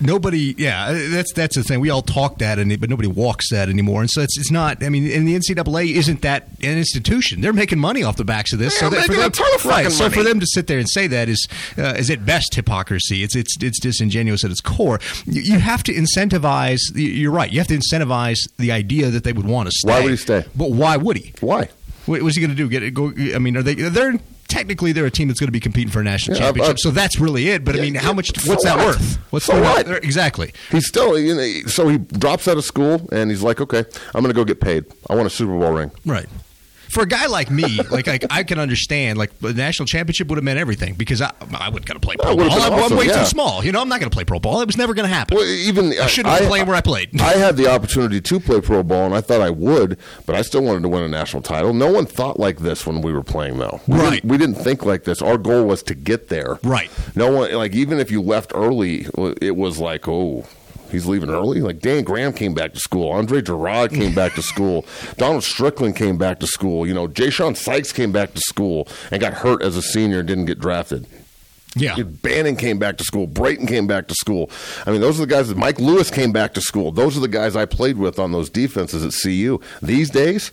Nobody 0.00 0.54
yeah 0.58 0.92
that's 1.10 1.32
that's 1.32 1.56
the 1.56 1.62
thing 1.62 1.80
we 1.80 1.90
all 1.90 2.02
talk 2.02 2.38
that 2.38 2.58
and 2.58 2.78
but 2.80 2.88
nobody 2.88 3.08
walks 3.08 3.50
that 3.50 3.68
anymore 3.68 4.00
and 4.00 4.10
so 4.10 4.20
it's, 4.20 4.38
it's 4.38 4.50
not 4.50 4.82
i 4.84 4.88
mean 4.88 5.10
and 5.10 5.26
the 5.26 5.34
ncaa 5.34 5.90
isn't 5.94 6.22
that 6.22 6.44
an 6.62 6.78
institution 6.78 7.40
they're 7.40 7.52
making 7.52 7.78
money 7.78 8.02
off 8.04 8.16
the 8.16 8.24
backs 8.24 8.52
of 8.52 8.58
this 8.58 8.78
They're 8.78 8.90
so 8.90 8.94
that 8.96 9.06
for 9.06 9.12
making 9.12 9.20
a 9.20 9.22
them, 9.24 9.32
ton 9.32 9.54
of 9.54 9.60
fucking 9.62 9.84
right, 9.84 9.92
so 9.92 10.04
money. 10.04 10.14
for 10.14 10.22
them 10.22 10.38
to 10.40 10.46
sit 10.46 10.66
there 10.68 10.78
and 10.78 10.88
say 10.88 11.06
that 11.08 11.28
is 11.28 11.48
uh, 11.76 11.94
is 11.96 12.10
at 12.10 12.24
best 12.24 12.54
hypocrisy 12.54 13.22
it's 13.22 13.34
it's 13.34 13.56
it's 13.62 13.80
disingenuous 13.80 14.44
at 14.44 14.50
its 14.50 14.60
core 14.60 15.00
you, 15.26 15.40
you 15.42 15.58
have 15.58 15.82
to 15.82 15.92
incentivize 15.92 16.78
you're 16.94 17.32
right 17.32 17.50
you 17.52 17.58
have 17.58 17.66
to 17.68 17.76
incentivize 17.78 18.38
the 18.56 18.70
idea 18.70 19.10
that 19.10 19.24
they 19.24 19.32
would 19.32 19.46
want 19.46 19.68
to 19.68 19.72
stay 19.72 19.90
Why 19.90 20.00
would 20.02 20.10
he 20.10 20.16
stay? 20.16 20.44
but 20.54 20.70
why 20.70 20.96
would 20.96 21.16
he 21.16 21.32
Why? 21.40 21.68
what 22.06 22.22
was 22.22 22.36
he 22.36 22.40
going 22.40 22.50
to 22.50 22.56
do? 22.56 22.68
Get 22.70 22.82
it? 22.82 22.92
Go? 22.94 23.12
I 23.34 23.38
mean, 23.38 23.54
are 23.56 23.62
they? 23.62 23.74
They're 23.74 24.14
technically 24.48 24.92
they're 24.92 25.06
a 25.06 25.10
team 25.10 25.28
that's 25.28 25.38
going 25.40 25.48
to 25.48 25.52
be 25.52 25.60
competing 25.60 25.90
for 25.90 26.00
a 26.00 26.04
national 26.04 26.36
Yeah, 26.36 26.44
championship. 26.46 26.74
but- 26.76 26.80
so 26.80 26.90
that's 26.90 27.18
really 27.20 27.48
it. 27.48 27.64
But 27.64 27.76
I 27.76 27.80
mean, 27.80 27.94
yeah. 27.94 28.00
how 28.00 28.12
much? 28.12 28.30
What's 28.46 28.64
that 28.64 28.76
what? 28.78 28.86
worth? 28.86 29.16
What's 29.30 29.46
So 29.46 29.54
the- 29.56 29.62
what? 29.62 30.04
Exactly. 30.04 30.52
He's 30.70 30.86
still, 30.86 31.18
you 31.18 31.34
know, 31.34 31.68
so 31.68 31.88
he 31.88 31.98
drops 31.98 32.48
out 32.48 32.56
of 32.56 32.64
school 32.64 33.08
and 33.12 33.30
he's 33.30 33.42
like, 33.42 33.60
okay, 33.60 33.84
I'm 34.14 34.22
going 34.22 34.32
to 34.32 34.34
go 34.34 34.44
get 34.44 34.60
paid. 34.60 34.84
I 35.08 35.14
want 35.14 35.26
a 35.26 35.30
Super 35.30 35.58
Bowl 35.58 35.72
ring. 35.72 35.90
Right. 36.06 36.26
For 36.88 37.02
a 37.02 37.06
guy 37.06 37.26
like 37.26 37.50
me, 37.50 37.76
like, 37.90 38.06
like 38.06 38.24
I 38.30 38.42
can 38.42 38.58
understand, 38.58 39.18
like 39.18 39.36
the 39.40 39.52
national 39.52 39.86
championship 39.86 40.28
would 40.28 40.36
have 40.36 40.44
meant 40.44 40.58
everything 40.58 40.94
because 40.94 41.20
I, 41.20 41.32
I 41.54 41.70
going 41.70 41.84
to 41.84 42.00
play 42.00 42.16
pro 42.16 42.36
ball. 42.36 42.44
would 42.44 42.52
I'm, 42.52 42.92
I'm 42.92 42.96
way 42.96 43.06
yeah. 43.06 43.20
too 43.20 43.26
small. 43.26 43.64
You 43.64 43.72
know, 43.72 43.80
I'm 43.80 43.88
not 43.88 44.00
going 44.00 44.10
to 44.10 44.14
play 44.14 44.24
pro 44.24 44.38
ball. 44.38 44.60
It 44.60 44.66
was 44.66 44.76
never 44.76 44.94
going 44.94 45.08
to 45.08 45.14
happen. 45.14 45.36
Well, 45.36 45.46
even 45.46 45.92
I 45.98 46.06
shouldn't 46.06 46.34
playing 46.48 46.66
where 46.66 46.76
I 46.76 46.80
played. 46.80 47.20
I 47.20 47.32
had 47.34 47.56
the 47.56 47.68
opportunity 47.68 48.20
to 48.20 48.40
play 48.40 48.60
pro 48.60 48.82
ball, 48.82 49.06
and 49.06 49.14
I 49.14 49.20
thought 49.20 49.40
I 49.40 49.50
would, 49.50 49.98
but 50.26 50.34
I 50.34 50.42
still 50.42 50.62
wanted 50.62 50.82
to 50.82 50.88
win 50.88 51.02
a 51.02 51.08
national 51.08 51.42
title. 51.42 51.72
No 51.72 51.90
one 51.90 52.06
thought 52.06 52.38
like 52.38 52.58
this 52.58 52.86
when 52.86 53.02
we 53.02 53.12
were 53.12 53.22
playing, 53.22 53.58
though. 53.58 53.80
We 53.86 53.98
Right. 53.98 54.10
Didn't, 54.10 54.30
we 54.30 54.38
didn't 54.38 54.56
think 54.56 54.84
like 54.84 55.04
this. 55.04 55.20
Our 55.20 55.38
goal 55.38 55.66
was 55.66 55.82
to 55.84 55.94
get 55.94 56.28
there. 56.28 56.58
Right. 56.62 56.90
No 57.14 57.30
one, 57.32 57.52
like, 57.52 57.74
even 57.74 57.98
if 57.98 58.10
you 58.10 58.22
left 58.22 58.52
early, 58.54 59.06
it 59.40 59.56
was 59.56 59.78
like, 59.78 60.08
oh, 60.08 60.46
he's 60.90 61.06
leaving 61.06 61.30
early. 61.30 61.60
Like 61.60 61.80
Dan 61.80 62.04
Graham 62.04 62.32
came 62.32 62.54
back 62.54 62.74
to 62.74 62.80
school, 62.80 63.10
Andre 63.10 63.40
Gurode 63.42 63.94
came 63.94 64.14
back 64.14 64.34
to 64.34 64.42
school, 64.42 64.84
Donald 65.16 65.44
Strickland 65.44 65.96
came 65.96 66.18
back 66.18 66.40
to 66.40 66.46
school. 66.46 66.86
You 66.86 66.94
know, 66.94 67.08
Jashon 67.08 67.56
Sykes 67.56 67.92
came 67.92 68.12
back 68.12 68.34
to 68.34 68.40
school 68.40 68.88
and 69.10 69.20
got 69.20 69.34
hurt 69.34 69.62
as 69.62 69.76
a 69.76 69.82
senior 69.82 70.20
and 70.20 70.28
didn't 70.28 70.46
get 70.46 70.58
drafted. 70.58 71.06
Yeah. 71.76 72.02
Bannon 72.02 72.56
came 72.56 72.78
back 72.78 72.96
to 72.98 73.04
school. 73.04 73.26
Brayton 73.26 73.66
came 73.66 73.86
back 73.86 74.08
to 74.08 74.14
school. 74.14 74.50
I 74.86 74.90
mean, 74.90 75.00
those 75.00 75.18
are 75.18 75.26
the 75.26 75.32
guys 75.32 75.48
that 75.48 75.56
Mike 75.56 75.78
Lewis 75.78 76.10
came 76.10 76.32
back 76.32 76.54
to 76.54 76.60
school. 76.60 76.90
Those 76.90 77.16
are 77.16 77.20
the 77.20 77.28
guys 77.28 77.56
I 77.56 77.66
played 77.66 77.98
with 77.98 78.18
on 78.18 78.32
those 78.32 78.50
defenses 78.50 79.04
at 79.04 79.12
CU. 79.22 79.60
These 79.82 80.10
days, 80.10 80.50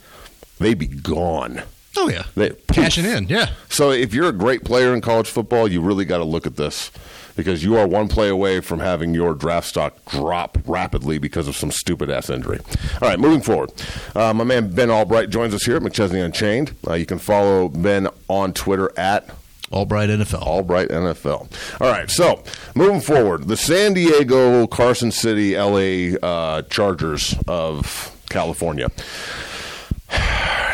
they'd 0.59 0.77
be 0.77 0.87
gone. 0.87 1.63
Oh 1.97 2.09
yeah. 2.09 2.23
They, 2.35 2.49
Cashing 2.71 3.05
in. 3.05 3.27
Yeah. 3.27 3.51
So 3.69 3.91
if 3.91 4.13
you're 4.13 4.27
a 4.27 4.33
great 4.33 4.63
player 4.63 4.93
in 4.93 5.01
college 5.01 5.29
football, 5.29 5.67
you 5.67 5.81
really 5.81 6.05
got 6.05 6.17
to 6.17 6.25
look 6.25 6.45
at 6.45 6.57
this 6.57 6.91
because 7.35 7.63
you 7.63 7.77
are 7.77 7.87
one 7.87 8.07
play 8.07 8.29
away 8.29 8.61
from 8.61 8.79
having 8.79 9.13
your 9.13 9.33
draft 9.33 9.67
stock 9.67 10.03
drop 10.05 10.57
rapidly 10.65 11.17
because 11.17 11.47
of 11.47 11.55
some 11.55 11.71
stupid 11.71 12.09
ass 12.09 12.29
injury. 12.29 12.59
All 13.01 13.09
right, 13.09 13.19
moving 13.19 13.41
forward. 13.41 13.71
Uh, 14.15 14.33
my 14.33 14.43
man 14.43 14.73
Ben 14.73 14.89
Allbright 14.89 15.29
joins 15.29 15.53
us 15.53 15.63
here 15.63 15.77
at 15.77 15.81
McChesney 15.81 16.23
Unchained. 16.23 16.75
Uh, 16.87 16.93
you 16.93 17.05
can 17.05 17.19
follow 17.19 17.69
Ben 17.69 18.07
on 18.27 18.53
Twitter 18.53 18.91
at 18.97 19.27
Allbright 19.71 20.09
NFL. 20.09 20.43
Allbright 20.43 20.87
NFL. 20.87 21.81
All 21.81 21.91
right, 21.91 22.09
so 22.09 22.43
moving 22.75 23.01
forward, 23.01 23.47
the 23.47 23.57
San 23.57 23.93
Diego, 23.93 24.67
Carson 24.67 25.11
City, 25.11 25.57
LA 25.57 26.17
uh, 26.21 26.61
Chargers 26.63 27.35
of 27.47 28.15
California. 28.29 28.89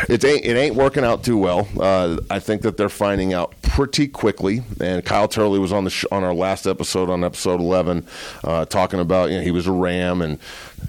It 0.08 0.24
ain't, 0.24 0.44
it 0.44 0.56
ain't 0.56 0.74
working 0.74 1.04
out 1.04 1.24
too 1.24 1.38
well. 1.38 1.68
Uh, 1.78 2.18
I 2.30 2.38
think 2.38 2.62
that 2.62 2.76
they're 2.76 2.88
finding 2.88 3.32
out 3.32 3.54
pretty 3.62 4.08
quickly. 4.08 4.62
And 4.80 5.04
Kyle 5.04 5.28
Turley 5.28 5.58
was 5.58 5.72
on 5.72 5.84
the 5.84 5.90
sh- 5.90 6.04
on 6.10 6.24
our 6.24 6.34
last 6.34 6.66
episode, 6.66 7.10
on 7.10 7.24
episode 7.24 7.60
eleven, 7.60 8.06
uh, 8.44 8.64
talking 8.64 9.00
about 9.00 9.30
you 9.30 9.38
know 9.38 9.42
he 9.42 9.50
was 9.50 9.66
a 9.66 9.72
Ram 9.72 10.22
and 10.22 10.38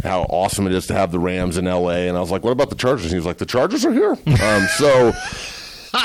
how 0.04 0.24
awesome 0.24 0.68
it 0.68 0.74
is 0.74 0.88
to 0.88 0.94
have 0.94 1.12
the 1.12 1.20
Rams 1.20 1.58
in 1.58 1.68
L.A. 1.68 2.08
And 2.08 2.18
I 2.18 2.20
was 2.20 2.32
like, 2.32 2.44
what 2.44 2.52
about 2.52 2.70
the 2.70 2.76
Chargers? 2.76 3.06
And 3.06 3.12
he 3.12 3.18
was 3.18 3.26
like, 3.26 3.38
the 3.38 3.46
Chargers 3.46 3.86
are 3.86 3.94
here. 3.94 4.12
um, 4.42 4.68
so 4.78 5.14
oh, 5.96 6.00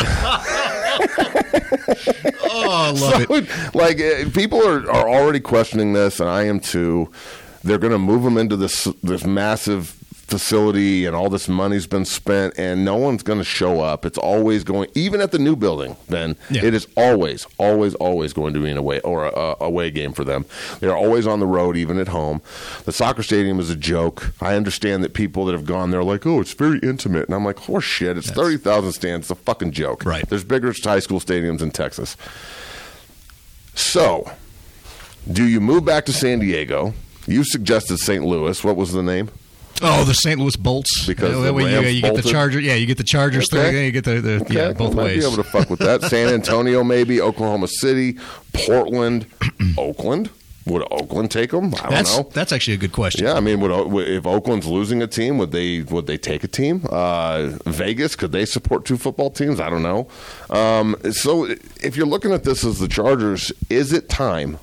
I 2.71 2.91
love 2.91 3.27
it. 3.31 3.75
Like 3.75 4.01
uh, 4.01 4.31
people 4.35 4.63
are, 4.67 4.91
are 4.91 5.09
already 5.09 5.41
questioning 5.41 5.95
this, 5.95 6.21
and 6.21 6.29
I 6.29 6.45
am 6.45 6.61
too. 6.61 7.11
They're 7.65 7.79
going 7.79 7.93
to 7.93 7.99
move 7.99 8.23
them 8.23 8.37
into 8.37 8.57
this 8.57 8.85
this 9.03 9.25
massive 9.25 9.98
facility, 10.29 11.05
and 11.07 11.17
all 11.17 11.29
this 11.31 11.49
money's 11.49 11.87
been 11.87 12.05
spent, 12.05 12.55
and 12.59 12.85
no 12.85 12.97
one's 12.97 13.23
going 13.23 13.39
to 13.39 13.45
show 13.45 13.81
up. 13.81 14.05
It's 14.07 14.19
always 14.19 14.63
going, 14.63 14.89
even 14.95 15.21
at 15.21 15.33
the 15.33 15.39
new 15.39 15.57
building. 15.57 15.97
Ben, 16.09 16.37
Yeah. 16.51 16.65
it 16.65 16.75
is 16.75 16.87
always, 16.97 17.47
always, 17.59 17.95
always 17.97 18.33
going 18.33 18.55
to 18.55 18.61
be 18.63 18.71
an 18.71 18.77
away 18.77 19.01
or 19.01 19.25
a, 19.27 19.33
a 19.35 19.57
away 19.61 19.91
game 19.91 20.13
for 20.13 20.25
them. 20.25 20.45
They're 20.81 20.95
always 20.97 21.27
on 21.27 21.41
the 21.41 21.47
road, 21.47 21.77
even 21.77 21.99
at 21.99 22.09
home. 22.09 22.43
The 22.85 22.93
soccer 22.93 23.23
stadium 23.23 23.59
is 23.59 23.71
a 23.71 23.77
joke. 23.77 24.33
I 24.41 24.55
understand 24.55 25.03
that 25.03 25.15
people 25.15 25.45
that 25.47 25.53
have 25.53 25.65
gone 25.65 25.91
there 25.91 26.01
are 26.01 26.05
like, 26.05 26.27
oh, 26.27 26.41
it's 26.41 26.53
very 26.53 26.79
intimate, 26.81 27.27
and 27.27 27.35
I'm 27.35 27.45
like, 27.45 27.59
horse 27.61 27.85
shit. 27.85 28.17
It's 28.19 28.31
thirty 28.31 28.59
thousand 28.59 28.93
stands. 28.93 29.25
It's 29.31 29.31
a 29.41 29.43
fucking 29.43 29.73
joke. 29.73 30.05
Right. 30.05 30.29
There's 30.29 30.45
bigger 30.45 30.73
high 30.85 30.99
school 31.01 31.21
stadiums 31.21 31.63
in 31.63 31.71
Texas. 31.71 32.17
So, 33.75 34.31
do 35.31 35.45
you 35.47 35.61
move 35.61 35.85
back 35.85 36.05
to 36.07 36.13
San 36.13 36.41
Diego? 36.41 36.95
You 37.27 37.45
suggested 37.45 37.99
St. 37.99 38.25
Louis. 38.25 38.63
What 38.65 38.77
was 38.77 38.93
the 38.93 39.03
name? 39.03 39.31
Oh, 39.83 40.05
the 40.05 40.15
St. 40.15 40.39
Louis 40.41 40.57
Bolts. 40.57 41.07
Because 41.07 41.33
Yeah, 41.45 41.51
well, 41.51 41.69
you, 41.69 41.89
you 41.89 42.01
get 42.03 42.09
the 42.15 42.23
bolted? 42.23 42.33
Charger. 42.33 42.61
Yeah, 42.61 42.75
you 42.75 42.87
get 42.87 42.99
the 42.99 43.05
Chargers. 43.05 43.47
Okay. 43.53 43.71
thing, 43.71 43.85
You 43.87 43.93
get 43.93 44.05
the, 44.05 44.21
the 44.21 44.47
yeah, 44.51 44.73
both 44.73 44.95
might 44.95 45.05
ways. 45.05 45.21
be 45.25 45.33
able 45.33 45.43
to 45.43 45.49
fuck 45.49 45.71
with 45.71 45.81
that. 45.81 46.03
San 46.03 46.29
Antonio, 46.29 46.83
maybe 46.83 47.21
Oklahoma 47.21 47.69
City, 47.69 48.19
Portland, 48.53 49.27
Oakland. 49.79 50.31
Would 50.67 50.87
Oakland 50.91 51.31
take 51.31 51.51
them? 51.53 51.75
I 51.77 51.79
don't 51.79 51.91
that's 51.91 52.17
know. 52.19 52.29
that's 52.35 52.53
actually 52.53 52.75
a 52.75 52.79
good 52.79 52.93
question. 52.93 53.25
Yeah, 53.25 53.33
I 53.33 53.41
mean, 53.41 53.59
would, 53.61 53.71
if 54.07 54.27
Oakland's 54.27 54.67
losing 54.67 55.01
a 55.01 55.07
team, 55.07 55.39
would 55.39 55.51
they 55.51 55.81
would 55.81 56.07
they 56.07 56.19
take 56.19 56.45
a 56.45 56.49
team? 56.49 56.85
Uh, 56.91 57.53
Vegas 57.65 58.15
could 58.15 58.33
they 58.33 58.45
support 58.45 58.85
two 58.85 58.99
football 58.99 59.31
teams? 59.31 59.61
I 59.61 59.71
don't 59.71 59.83
know. 59.83 60.09
Um, 60.51 60.95
so, 61.11 61.45
if 61.81 61.97
you're 61.97 62.05
looking 62.07 62.33
at 62.33 62.45
this 62.45 62.65
as 62.67 62.81
the 62.81 62.89
Chargers, 62.89 63.51
is 63.71 63.95
it 63.95 64.11
time 64.11 64.59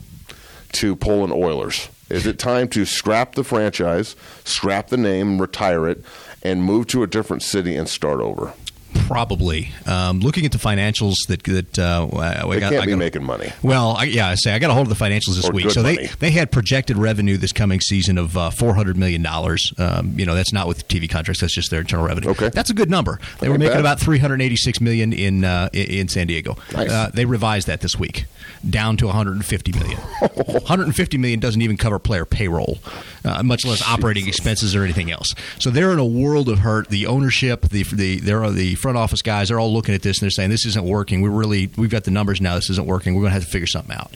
to 0.73 0.95
pull 0.95 1.23
an 1.23 1.32
Oilers? 1.32 1.89
Is 2.09 2.27
it 2.27 2.37
time 2.37 2.67
to 2.69 2.85
scrap 2.85 3.33
the 3.33 3.43
franchise, 3.43 4.15
scrap 4.43 4.89
the 4.89 4.97
name, 4.97 5.41
retire 5.41 5.87
it, 5.87 6.03
and 6.43 6.63
move 6.63 6.87
to 6.87 7.01
a 7.01 7.07
different 7.07 7.41
city 7.41 7.75
and 7.75 7.89
start 7.89 8.19
over? 8.19 8.53
Probably. 8.95 9.69
Um, 9.86 10.19
looking 10.19 10.45
at 10.45 10.51
the 10.51 10.58
financials 10.58 11.15
that 11.27 11.43
that 11.43 11.77
uh, 11.79 12.08
I 12.17 12.47
They 12.47 12.60
got, 12.60 12.71
can't 12.71 12.84
I 12.84 12.86
be 12.86 12.95
making 12.95 13.23
money. 13.23 13.51
Well, 13.62 13.91
I, 13.97 14.05
yeah, 14.05 14.29
I 14.29 14.36
say 14.36 14.53
I 14.53 14.60
got 14.60 14.71
a 14.71 14.73
hold 14.73 14.89
of 14.89 14.97
the 14.97 15.03
financials 15.03 15.36
this 15.36 15.49
Or 15.49 15.53
week. 15.53 15.69
So 15.71 15.84
they 15.84 15.95
money. 15.95 16.10
they 16.19 16.31
had 16.31 16.51
projected 16.51 16.97
revenue 16.97 17.38
this 17.38 17.51
coming 17.51 17.79
season 17.81 18.17
of 18.17 18.36
uh, 18.38 18.49
four 18.49 18.73
hundred 18.73 18.97
million 18.97 19.21
dollars. 19.21 19.71
Um, 19.77 20.17
you 20.17 20.25
know, 20.25 20.34
that's 20.36 20.53
not 20.53 20.67
with 20.67 20.88
TV 20.88 21.10
contracts. 21.10 21.41
That's 21.41 21.53
just 21.53 21.69
their 21.71 21.81
internal 21.81 22.05
revenue. 22.05 22.29
Okay. 22.29 22.49
that's 22.49 22.69
a 22.69 22.73
good 22.73 22.89
number. 22.89 23.19
They 23.39 23.49
were 23.49 23.58
making 23.58 23.73
bad. 23.73 23.79
about 23.81 23.99
three 23.99 24.17
hundred 24.19 24.41
eighty 24.41 24.55
six 24.55 24.81
million 24.81 25.13
in 25.13 25.43
uh, 25.43 25.69
in 25.73 26.08
San 26.08 26.27
Diego. 26.27 26.58
Nice. 26.73 26.89
Uh, 26.89 27.12
they 27.13 27.25
revised 27.25 27.67
that 27.67 27.81
this 27.81 27.97
week 27.99 28.25
down 28.67 28.97
to 28.97 29.05
one 29.08 29.15
hundred 29.15 29.34
and 29.34 29.45
fifty 29.45 29.71
million. 29.71 29.97
one 30.45 30.62
hundred 30.63 30.86
and 30.86 30.95
fifty 30.95 31.17
million 31.17 31.39
doesn't 31.39 31.62
even 31.62 31.77
cover 31.77 31.99
player 31.99 32.25
payroll, 32.25 32.79
uh, 33.23 33.43
much 33.43 33.65
less 33.65 33.81
operating 33.88 34.27
expenses 34.27 34.75
or 34.75 34.84
anything 34.84 35.12
else. 35.12 35.34
So 35.60 35.69
they're 35.69 35.91
in 35.91 35.99
a 35.99 36.05
world 36.05 36.49
of 36.49 36.60
hurt. 36.60 36.89
The 36.89 37.05
ownership, 37.08 37.62
the 37.69 37.84
the 37.84 38.19
there 38.19 38.43
are 38.43 38.51
the 38.51 38.75
front 38.85 38.99
office 38.99 39.23
guys. 39.23 39.49
They're 39.49 39.59
all 39.59 39.73
looking 39.73 39.95
at 39.95 40.03
this 40.03 40.19
and 40.19 40.25
they're 40.25 40.29
saying 40.29 40.51
this 40.51 40.63
isn't 40.67 40.85
working. 40.85 41.23
We 41.23 41.29
really 41.29 41.71
we've 41.75 41.89
got 41.89 42.03
the 42.03 42.11
numbers 42.11 42.39
now. 42.39 42.53
This 42.53 42.69
isn't 42.69 42.85
working. 42.85 43.15
We're 43.15 43.21
going 43.21 43.31
to 43.31 43.33
have 43.33 43.45
to 43.45 43.49
figure 43.49 43.65
something 43.65 43.95
out. 43.95 44.11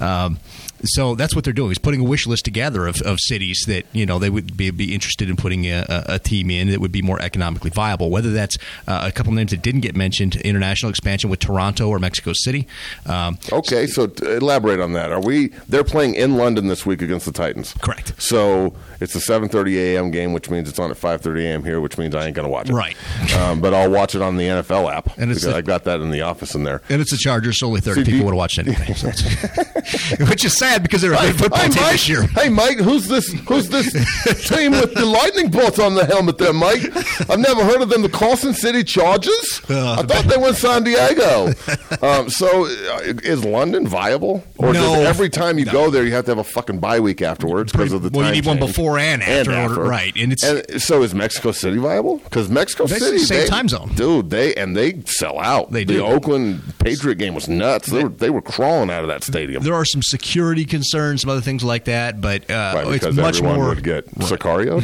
Um, 0.00 0.40
so 0.84 1.14
that's 1.14 1.34
what 1.34 1.44
they're 1.44 1.52
doing 1.52 1.70
is 1.70 1.78
putting 1.78 2.00
a 2.00 2.04
wish 2.04 2.26
list 2.26 2.44
together 2.44 2.86
of, 2.86 3.00
of 3.02 3.18
cities 3.20 3.64
that 3.66 3.84
you 3.92 4.06
know 4.06 4.18
they 4.18 4.30
would 4.30 4.56
be, 4.56 4.70
be 4.70 4.94
interested 4.94 5.28
in 5.28 5.36
putting 5.36 5.66
a, 5.66 5.84
a, 5.88 6.18
team 6.18 6.50
in 6.50 6.68
that 6.70 6.80
would 6.80 6.92
be 6.92 7.02
more 7.02 7.20
economically 7.20 7.70
viable. 7.70 8.10
Whether 8.10 8.30
that's 8.30 8.58
uh, 8.86 9.04
a 9.04 9.12
couple 9.12 9.32
names 9.32 9.50
that 9.50 9.62
didn't 9.62 9.80
get 9.80 9.96
mentioned, 9.96 10.36
international 10.36 10.90
expansion 10.90 11.30
with 11.30 11.40
Toronto 11.40 11.88
or 11.88 11.98
Mexico 11.98 12.32
City. 12.34 12.66
Um, 13.06 13.38
Okay, 13.52 13.86
so 13.86 14.06
t- 14.06 14.26
elaborate 14.26 14.80
on 14.80 14.92
that. 14.92 15.10
Are 15.10 15.20
we? 15.20 15.48
They're 15.68 15.84
playing 15.84 16.14
in 16.14 16.36
London 16.36 16.68
this 16.68 16.84
week 16.84 17.02
against 17.02 17.26
the 17.26 17.32
Titans. 17.32 17.74
Correct. 17.80 18.20
So 18.20 18.74
it's 19.00 19.14
a 19.14 19.20
7:30 19.20 19.74
a.m. 19.76 20.10
game, 20.10 20.32
which 20.32 20.50
means 20.50 20.68
it's 20.68 20.78
on 20.78 20.90
at 20.90 20.96
5:30 20.96 21.44
a.m. 21.44 21.64
here, 21.64 21.80
which 21.80 21.98
means 21.98 22.14
I 22.14 22.26
ain't 22.26 22.36
gonna 22.36 22.48
watch 22.48 22.68
it. 22.68 22.74
Right. 22.74 22.96
Um, 23.36 23.60
but 23.60 23.74
I'll 23.74 23.90
watch 23.98 24.14
it 24.14 24.22
on 24.22 24.36
the 24.36 24.44
NFL 24.44 24.90
app. 24.92 25.16
And 25.18 25.30
it's 25.30 25.40
because 25.40 25.52
the- 25.54 25.58
I 25.58 25.62
got 25.62 25.84
that 25.84 26.00
in 26.00 26.10
the 26.10 26.22
office 26.22 26.54
in 26.54 26.62
there. 26.64 26.80
and 26.88 27.00
it's 27.00 27.10
the 27.10 27.16
Chargers, 27.18 27.58
so 27.58 27.66
only 27.66 27.80
30 27.80 28.00
See, 28.00 28.04
people 28.04 28.18
you- 28.18 28.24
would 28.24 28.32
have 28.32 28.38
watched 28.38 28.58
anything. 28.58 28.94
So 28.94 29.08
which 30.26 30.44
is 30.44 30.56
sad 30.56 30.82
because 30.82 31.02
they're 31.02 31.12
a 31.14 31.16
good 31.18 31.36
football 31.38 31.60
hey, 31.60 31.68
team 31.68 31.82
Mike. 31.82 31.92
this 31.92 32.08
year. 32.08 32.22
Hey, 32.22 32.48
Mike, 32.48 32.78
who's 32.78 33.08
this? 33.08 33.32
Who's 33.48 33.68
this 33.68 33.92
team 34.48 34.72
with 34.72 34.94
the 34.94 35.04
lightning 35.04 35.50
bolts 35.50 35.78
on 35.78 35.94
the 35.94 36.04
helmet 36.06 36.38
there, 36.38 36.52
Mike? 36.52 36.82
I've 37.30 37.38
never 37.38 37.64
heard 37.64 37.82
of 37.82 37.88
them. 37.88 38.02
The 38.02 38.08
Carson 38.08 38.54
City 38.54 38.84
Chargers. 38.84 39.60
Uh, 39.68 39.96
I 39.98 40.02
thought 40.02 40.24
they 40.26 40.36
were 40.36 40.48
in 40.48 40.54
San 40.54 40.84
Diego. 40.84 41.48
um, 42.02 42.28
so, 42.30 42.64
uh, 42.66 43.00
is 43.22 43.44
London 43.44 43.86
viable, 43.86 44.44
or 44.56 44.72
No. 44.72 44.94
does 44.94 45.06
every 45.06 45.30
time 45.30 45.58
you 45.58 45.64
go 45.64 45.90
there 45.90 46.04
you 46.04 46.12
have 46.12 46.24
to 46.26 46.30
have 46.30 46.38
a 46.38 46.44
fucking 46.44 46.78
bye 46.78 47.00
week 47.00 47.22
afterwards 47.22 47.72
because 47.72 47.92
of 47.92 48.02
the 48.02 48.10
time. 48.10 48.18
Well, 48.20 48.28
you 48.28 48.34
need 48.42 48.46
one 48.46 48.58
before 48.58 48.98
and 48.98 49.22
after, 49.22 49.50
right, 49.82 50.12
and 50.16 50.32
it's- 50.32 50.84
so 50.84 51.02
is 51.02 51.14
Mexico 51.14 51.52
City 51.52 51.78
viable? 51.78 52.18
Because 52.18 52.48
Mexico 52.48 52.86
That's 52.86 53.02
City, 53.04 53.18
the 53.18 53.24
same 53.26 53.40
they- 53.40 53.46
time 53.46 53.68
zone. 53.68 53.87
Dude. 53.94 54.30
They 54.30 54.54
and 54.54 54.76
they 54.76 55.00
sell 55.06 55.38
out. 55.38 55.70
They 55.70 55.84
the 55.84 55.94
do. 55.94 56.04
Oakland 56.04 56.62
Patriot 56.78 57.16
game 57.16 57.34
was 57.34 57.48
nuts. 57.48 57.88
They 57.90 58.02
were 58.02 58.08
they 58.08 58.30
were 58.30 58.42
crawling 58.42 58.90
out 58.90 59.02
of 59.02 59.08
that 59.08 59.22
stadium. 59.24 59.62
There 59.62 59.74
are 59.74 59.84
some 59.84 60.02
security 60.02 60.64
concerns, 60.64 61.22
some 61.22 61.30
other 61.30 61.40
things 61.40 61.62
like 61.64 61.84
that, 61.84 62.20
but 62.20 62.50
uh, 62.50 62.72
Right, 62.84 63.02
it's 63.02 63.16
much 63.16 63.42
more. 63.42 63.68
would 63.68 63.82
get 63.82 64.06
Sicario. 64.16 64.82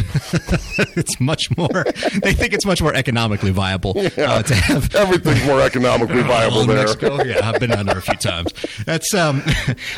it's 0.96 1.20
much 1.20 1.56
more. 1.56 1.84
They 2.22 2.32
think 2.34 2.52
it's 2.52 2.66
much 2.66 2.80
more 2.82 2.94
economically 2.94 3.50
viable 3.50 3.92
uh, 3.98 4.42
to 4.42 4.54
have 4.54 4.94
Everything's 4.94 5.44
more 5.46 5.60
economically 5.60 6.22
viable 6.24 6.64
there. 6.64 6.78
Mexico. 6.78 7.22
Yeah, 7.22 7.48
I've 7.48 7.60
been 7.60 7.70
down 7.70 7.86
there 7.86 7.98
a 7.98 8.02
few 8.02 8.14
times. 8.16 8.52
That's 8.84 9.12
um, 9.14 9.42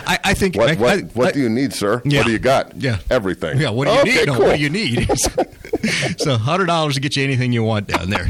I, 0.06 0.18
I 0.24 0.34
think. 0.34 0.56
What 0.56 0.70
I, 0.70 0.74
what, 0.74 0.98
I- 0.98 1.02
what 1.02 1.34
do 1.34 1.40
you 1.40 1.48
need, 1.48 1.72
sir? 1.72 2.02
Yeah. 2.04 2.18
What 2.20 2.26
do 2.26 2.32
you 2.32 2.38
got? 2.38 2.76
Yeah, 2.76 2.98
everything. 3.10 3.58
Yeah, 3.58 3.70
what 3.70 3.86
do 3.86 3.92
you 3.94 4.00
okay, 4.00 4.14
need? 4.16 4.26
No, 4.26 4.38
what 4.40 4.56
do 4.56 4.62
you 4.62 4.70
need? 4.70 5.08
so, 6.18 6.36
hundred 6.36 6.66
dollars 6.66 6.94
to 6.94 7.00
get 7.00 7.16
you 7.16 7.24
anything 7.24 7.52
you 7.52 7.62
want 7.62 7.86
down 7.88 8.10
there. 8.10 8.28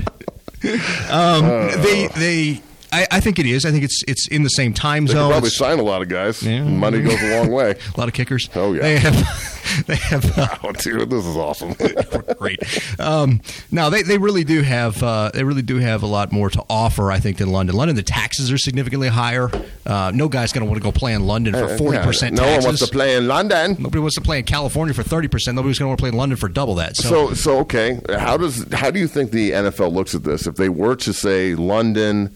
Um, 0.64 1.44
Uh. 1.44 1.76
they 1.82 2.08
they. 2.08 2.62
I, 3.02 3.06
I 3.16 3.20
think 3.20 3.38
it 3.38 3.46
is. 3.46 3.64
I 3.64 3.70
think 3.70 3.84
it's 3.84 4.02
it's 4.08 4.26
in 4.28 4.42
the 4.42 4.48
same 4.50 4.72
time 4.72 5.06
zone. 5.06 5.14
They 5.16 5.20
zone. 5.20 5.30
probably 5.30 5.46
It's- 5.48 5.58
sign 5.58 5.78
a 5.78 5.82
lot 5.82 6.02
of 6.02 6.08
guys. 6.08 6.42
Yeah. 6.42 6.62
Money 6.64 7.02
goes 7.02 7.20
a 7.22 7.38
long 7.38 7.50
way. 7.50 7.70
a 7.94 7.98
lot 8.00 8.08
of 8.08 8.14
kickers. 8.14 8.48
Oh, 8.54 8.72
yeah. 8.72 8.82
They 8.82 8.98
have. 8.98 9.52
They 9.88 9.96
have. 9.96 10.38
Uh, 10.38 10.46
Oh, 10.62 10.70
dude, 10.72 11.10
this 11.10 11.26
is 11.26 11.36
awesome. 11.36 11.74
great. 12.38 12.60
Um, 13.00 13.40
now 13.72 13.90
they, 13.90 14.02
they 14.02 14.16
really 14.16 14.44
do 14.44 14.62
have 14.62 15.02
uh, 15.02 15.32
they 15.34 15.42
really 15.42 15.60
do 15.60 15.78
have 15.78 16.04
a 16.04 16.06
lot 16.06 16.30
more 16.30 16.48
to 16.50 16.62
offer. 16.70 17.10
I 17.10 17.18
think 17.18 17.38
than 17.38 17.50
London. 17.50 17.74
London, 17.74 17.96
the 17.96 18.04
taxes 18.04 18.50
are 18.52 18.58
significantly 18.58 19.08
higher. 19.08 19.50
Uh, 19.84 20.12
no 20.14 20.28
guy's 20.28 20.52
going 20.52 20.64
to 20.64 20.70
want 20.70 20.80
to 20.80 20.84
go 20.84 20.92
play 20.92 21.12
in 21.14 21.26
London 21.26 21.52
for 21.52 21.76
forty 21.76 21.98
percent 21.98 22.36
No 22.36 22.42
taxes. 22.44 22.58
one 22.64 22.68
wants 22.70 22.86
to 22.86 22.92
play 22.92 23.16
in 23.16 23.26
London. 23.26 23.70
Nobody 23.78 23.98
wants 23.98 24.14
to 24.14 24.20
play 24.22 24.38
in 24.38 24.44
California 24.44 24.94
for 24.94 25.02
thirty 25.02 25.26
percent. 25.28 25.56
Nobody's 25.56 25.80
going 25.80 25.86
to 25.86 25.88
want 25.88 25.98
to 25.98 26.02
play 26.02 26.10
in 26.10 26.16
London 26.16 26.36
for 26.38 26.48
double 26.48 26.76
that. 26.76 26.96
So, 26.96 27.08
So, 27.30 27.34
so 27.34 27.58
okay. 27.58 27.98
How 28.08 28.36
does 28.36 28.64
how 28.72 28.92
do 28.92 29.00
you 29.00 29.08
think 29.08 29.32
the 29.32 29.50
NFL 29.50 29.92
looks 29.92 30.14
at 30.14 30.22
this? 30.22 30.46
If 30.46 30.54
they 30.54 30.68
were 30.68 30.94
to 30.96 31.12
say 31.12 31.56
London 31.56 32.32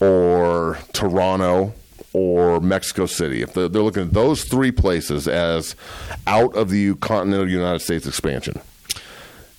or 0.00 0.78
Toronto 0.92 1.74
or 2.12 2.60
Mexico 2.60 3.06
City, 3.06 3.42
if 3.42 3.52
they're, 3.54 3.68
they're 3.68 3.82
looking 3.82 4.04
at 4.04 4.12
those 4.12 4.44
three 4.44 4.72
places 4.72 5.28
as 5.28 5.76
out 6.26 6.54
of 6.56 6.70
the 6.70 6.94
continental 6.96 7.48
United 7.48 7.80
States 7.80 8.06
expansion, 8.06 8.60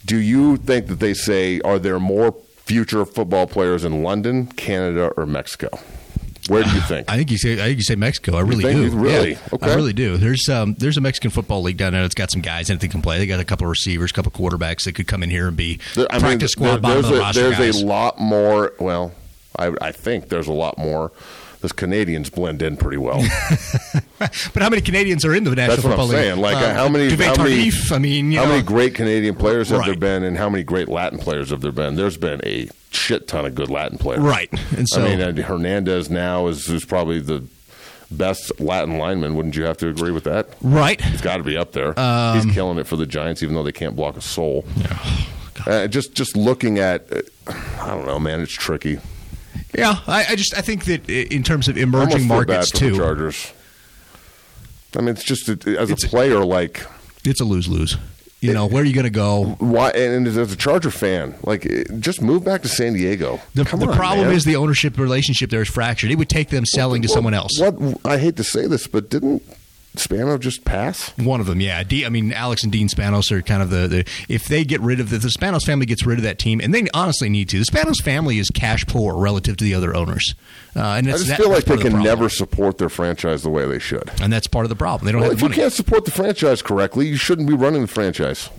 do 0.06 0.18
you 0.18 0.58
think 0.58 0.88
that 0.88 1.00
they 1.00 1.14
say 1.14 1.60
are 1.62 1.80
there 1.80 2.00
more 2.00 2.34
future 2.66 3.06
football 3.06 3.46
players 3.48 3.84
in 3.86 4.04
London, 4.04 4.48
Canada, 4.48 5.12
or 5.18 5.26
Mexico? 5.26 5.70
Where 6.48 6.64
do 6.64 6.70
you 6.72 6.82
think? 6.88 7.12
I 7.12 7.18
think 7.18 7.30
you 7.30 7.38
say 7.38 7.54
I 7.54 7.66
think 7.68 7.78
you 7.78 7.84
say 7.84 7.96
Mexico. 7.96 8.38
I 8.38 8.42
really 8.42 8.64
do. 8.74 8.90
Really? 8.98 9.32
Yeah, 9.34 9.40
Okay. 9.54 9.70
I 9.72 9.76
really 9.76 9.94
do. 9.94 10.16
There's 10.18 10.48
um 10.50 10.76
there's 10.76 10.98
a 10.98 11.02
Mexican 11.02 11.30
football 11.30 11.62
league 11.62 11.78
down 11.78 11.92
there 11.94 12.02
that's 12.04 12.16
got 12.16 12.32
some 12.32 12.42
guys 12.42 12.70
in 12.70 12.78
it 12.78 12.80
that 12.80 12.90
can 12.90 13.02
play. 13.02 13.18
They 13.20 13.28
got 13.28 13.40
a 13.42 13.46
couple 13.46 13.66
of 13.68 13.70
receivers, 13.72 14.12
a 14.12 14.14
couple 14.14 14.32
of 14.34 14.38
quarterbacks 14.40 14.86
that 14.86 14.94
could 14.96 15.08
come 15.08 15.24
in 15.24 15.30
here 15.30 15.48
and 15.48 15.58
be 15.58 15.80
There- 15.96 16.08
I 16.10 16.20
practice 16.20 16.58
mean, 16.58 16.66
squad 16.68 16.68
there- 16.72 16.78
bottom 16.80 16.98
of 17.00 17.04
the 17.04 17.10
there's, 17.10 17.20
a, 17.20 17.22
roster 17.22 17.42
there's 17.42 17.58
guys. 17.76 17.82
a 17.82 17.86
lot 17.86 18.20
more. 18.22 18.74
Well, 18.80 19.12
I, 19.58 19.74
I 19.82 19.92
think 19.92 20.30
there's 20.30 20.48
a 20.48 20.54
lot 20.54 20.78
more. 20.78 21.12
Those 21.62 21.72
Canadians 21.72 22.30
blend 22.30 22.62
in 22.62 22.78
pretty 22.78 22.98
well. 22.98 23.18
but 24.20 24.62
how 24.62 24.70
many 24.70 24.82
Canadians 24.82 25.26
are 25.26 25.34
in 25.34 25.44
the 25.44 25.56
National 25.56 25.76
That's 25.76 25.84
what 25.84 25.94
I'm 25.94 25.98
Football 26.00 26.08
saying. 26.10 26.40
Like, 26.40 26.56
Uh, 26.58 26.74
how 26.74 26.88
many? 26.88 27.10
How 27.10 27.36
many, 27.36 27.70
Tardif, 27.72 27.92
I 27.92 27.98
mean, 27.98 28.32
you 28.32 28.38
how 28.38 28.46
know, 28.46 28.52
many 28.52 28.64
great 28.64 28.94
Canadian 28.94 29.34
players 29.36 29.70
have 29.70 29.80
there 29.82 29.90
Right. 29.92 30.00
been, 30.00 30.24
and 30.24 30.38
how 30.38 30.50
many 30.50 30.64
great 30.64 30.88
Latin 30.88 31.18
players 31.18 31.50
have 31.50 31.62
there 31.62 31.72
been? 31.72 31.96
There's 31.96 32.18
been 32.18 32.42
a 32.46 32.70
shit 32.92 33.28
ton 33.28 33.46
of 33.48 33.56
good 33.56 33.70
Latin 33.72 33.98
players. 33.98 34.22
Right. 34.22 34.50
And 34.78 34.88
so- 34.88 35.04
I 35.04 35.10
mean, 35.10 35.20
and 35.20 35.38
Hernandez 35.40 36.10
now 36.12 36.46
is, 36.48 36.70
is 36.70 36.86
probably 36.86 37.20
the 37.20 37.44
best 38.12 38.60
Latin 38.60 39.00
lineman. 39.00 39.36
Wouldn't 39.36 39.56
you 39.56 39.64
have 39.64 39.78
to 39.78 39.90
agree 39.90 40.12
with 40.12 40.26
that? 40.26 40.50
right? 40.62 41.02
He's 41.02 41.22
got 41.22 41.38
to 41.38 41.44
be 41.44 41.58
up 41.58 41.72
there. 41.72 42.00
Um, 42.00 42.40
He's 42.40 42.54
killing 42.54 42.78
it 42.78 42.86
for 42.86 42.98
the 42.98 43.08
Giants, 43.08 43.42
even 43.42 43.56
though 43.56 43.64
they 43.64 43.72
can't 43.72 43.96
block 43.96 44.16
a 44.16 44.22
soul. 44.22 44.64
Uh, 45.66 45.88
just 45.88 46.14
just 46.14 46.38
looking 46.38 46.78
at, 46.78 47.12
uh, 47.12 47.22
I 47.82 47.88
don't 47.88 48.06
know, 48.06 48.20
man. 48.20 48.42
It's 48.42 48.54
tricky. 48.54 49.00
Yeah, 49.78 50.00
I, 50.08 50.26
I 50.30 50.36
just 50.36 50.58
I 50.58 50.62
think 50.62 50.86
that 50.86 51.08
in 51.10 51.44
terms 51.44 51.68
of 51.68 51.78
emerging 51.78 52.28
markets 52.28 52.72
bad 52.72 52.80
for 52.80 52.86
the 52.86 52.92
too, 52.92 52.98
Chargers. 52.98 53.54
I 54.96 55.00
mean, 55.02 55.10
it's 55.10 55.24
just 55.24 55.48
it- 55.50 55.68
as 55.68 55.90
It's- 55.92 56.04
a 56.04 56.08
player, 56.08 56.44
like 56.44 56.86
it's 57.24 57.40
a 57.42 57.46
lose 57.46 57.68
lose. 57.68 57.98
You 58.40 58.54
know, 58.54 58.68
where 58.68 58.84
are 58.84 58.86
you 58.86 58.94
going 58.94 59.04
to 59.06 59.10
go? 59.10 59.56
why? 59.60 59.90
And 59.90 60.28
as 60.28 60.38
a 60.38 60.56
Charger 60.56 60.92
fan, 60.92 61.34
like 61.44 61.66
eh, 61.66 61.84
just 62.00 62.22
move 62.22 62.44
back 62.46 62.62
to 62.62 62.68
San 62.68 62.94
Diego. 62.94 63.42
The, 63.56 63.64
the 63.64 63.88
on, 63.88 63.96
problem 63.96 64.28
man. 64.28 64.36
is 64.36 64.46
the 64.46 64.56
ownership 64.58 64.98
relationship 65.00 65.50
there 65.50 65.62
is 65.64 65.68
fractured. 65.68 66.12
It 66.12 66.18
would 66.20 66.30
take 66.30 66.50
them 66.50 66.64
selling 66.66 67.02
to 67.02 67.08
What- 67.08 67.14
someone 67.16 67.34
else. 67.34 67.60
What 67.60 67.76
I 68.06 68.20
hate 68.20 68.36
to 68.38 68.44
say 68.44 68.68
this, 68.68 68.86
but 68.86 69.10
didn't 69.10 69.42
Spano 70.00 70.38
just 70.38 70.64
pass? 70.66 71.10
One 71.18 71.40
of 71.40 71.46
them, 71.48 71.60
yeah. 71.62 71.84
D, 71.84 72.06
I 72.06 72.10
mean, 72.10 72.32
Alex 72.34 72.64
and 72.64 72.72
Dean 72.72 72.88
Spanos 72.88 73.32
are 73.32 73.42
kind 73.42 73.62
of 73.62 73.70
the, 73.70 73.88
the 73.88 74.00
if 74.30 74.46
they 74.48 74.64
get 74.64 74.82
rid 74.82 75.00
of 75.00 75.10
the, 75.10 75.18
the 75.18 75.28
Spanos 75.30 75.64
family 75.66 75.86
gets 75.86 76.06
rid 76.06 76.18
of 76.20 76.24
that 76.24 76.40
team, 76.40 76.60
and 76.62 76.74
they 76.74 76.88
honestly 76.94 77.30
need 77.30 77.50
to. 77.50 77.60
The 77.60 77.66
Spanos 77.66 78.02
family 78.04 78.38
is 78.40 78.50
cash 78.50 78.86
poor 78.88 79.16
relative 79.18 79.58
to 79.58 79.64
the 79.64 79.74
other 79.74 79.96
owners, 79.96 80.36
uh, 80.76 80.80
and 80.80 81.08
I 81.08 81.12
just 81.14 81.28
that- 81.28 81.38
feel 81.38 81.50
like 81.50 81.66
they 81.66 81.76
the 81.76 81.82
can 81.84 81.92
problem. 81.92 82.04
never 82.04 82.30
support 82.30 82.78
their 82.78 82.90
franchise 82.90 83.44
the 83.44 83.50
way 83.50 83.66
they 83.68 83.80
should. 83.80 84.10
and 84.22 84.32
that's 84.32 84.48
part 84.48 84.66
of 84.66 84.70
the 84.70 84.76
problem. 84.76 85.06
They 85.06 85.12
don't 85.12 85.22
Well, 85.22 85.30
have 85.32 85.40
if 85.40 85.44
the 85.44 85.48
you 85.56 85.62
can't 85.62 85.74
support 85.74 86.06
the 86.06 86.12
franchise 86.12 86.62
correctly, 86.62 87.08
you 87.08 87.18
shouldn't 87.18 87.48
be 87.48 87.54
running 87.56 87.82
the 87.82 87.88
franchise 87.88 88.50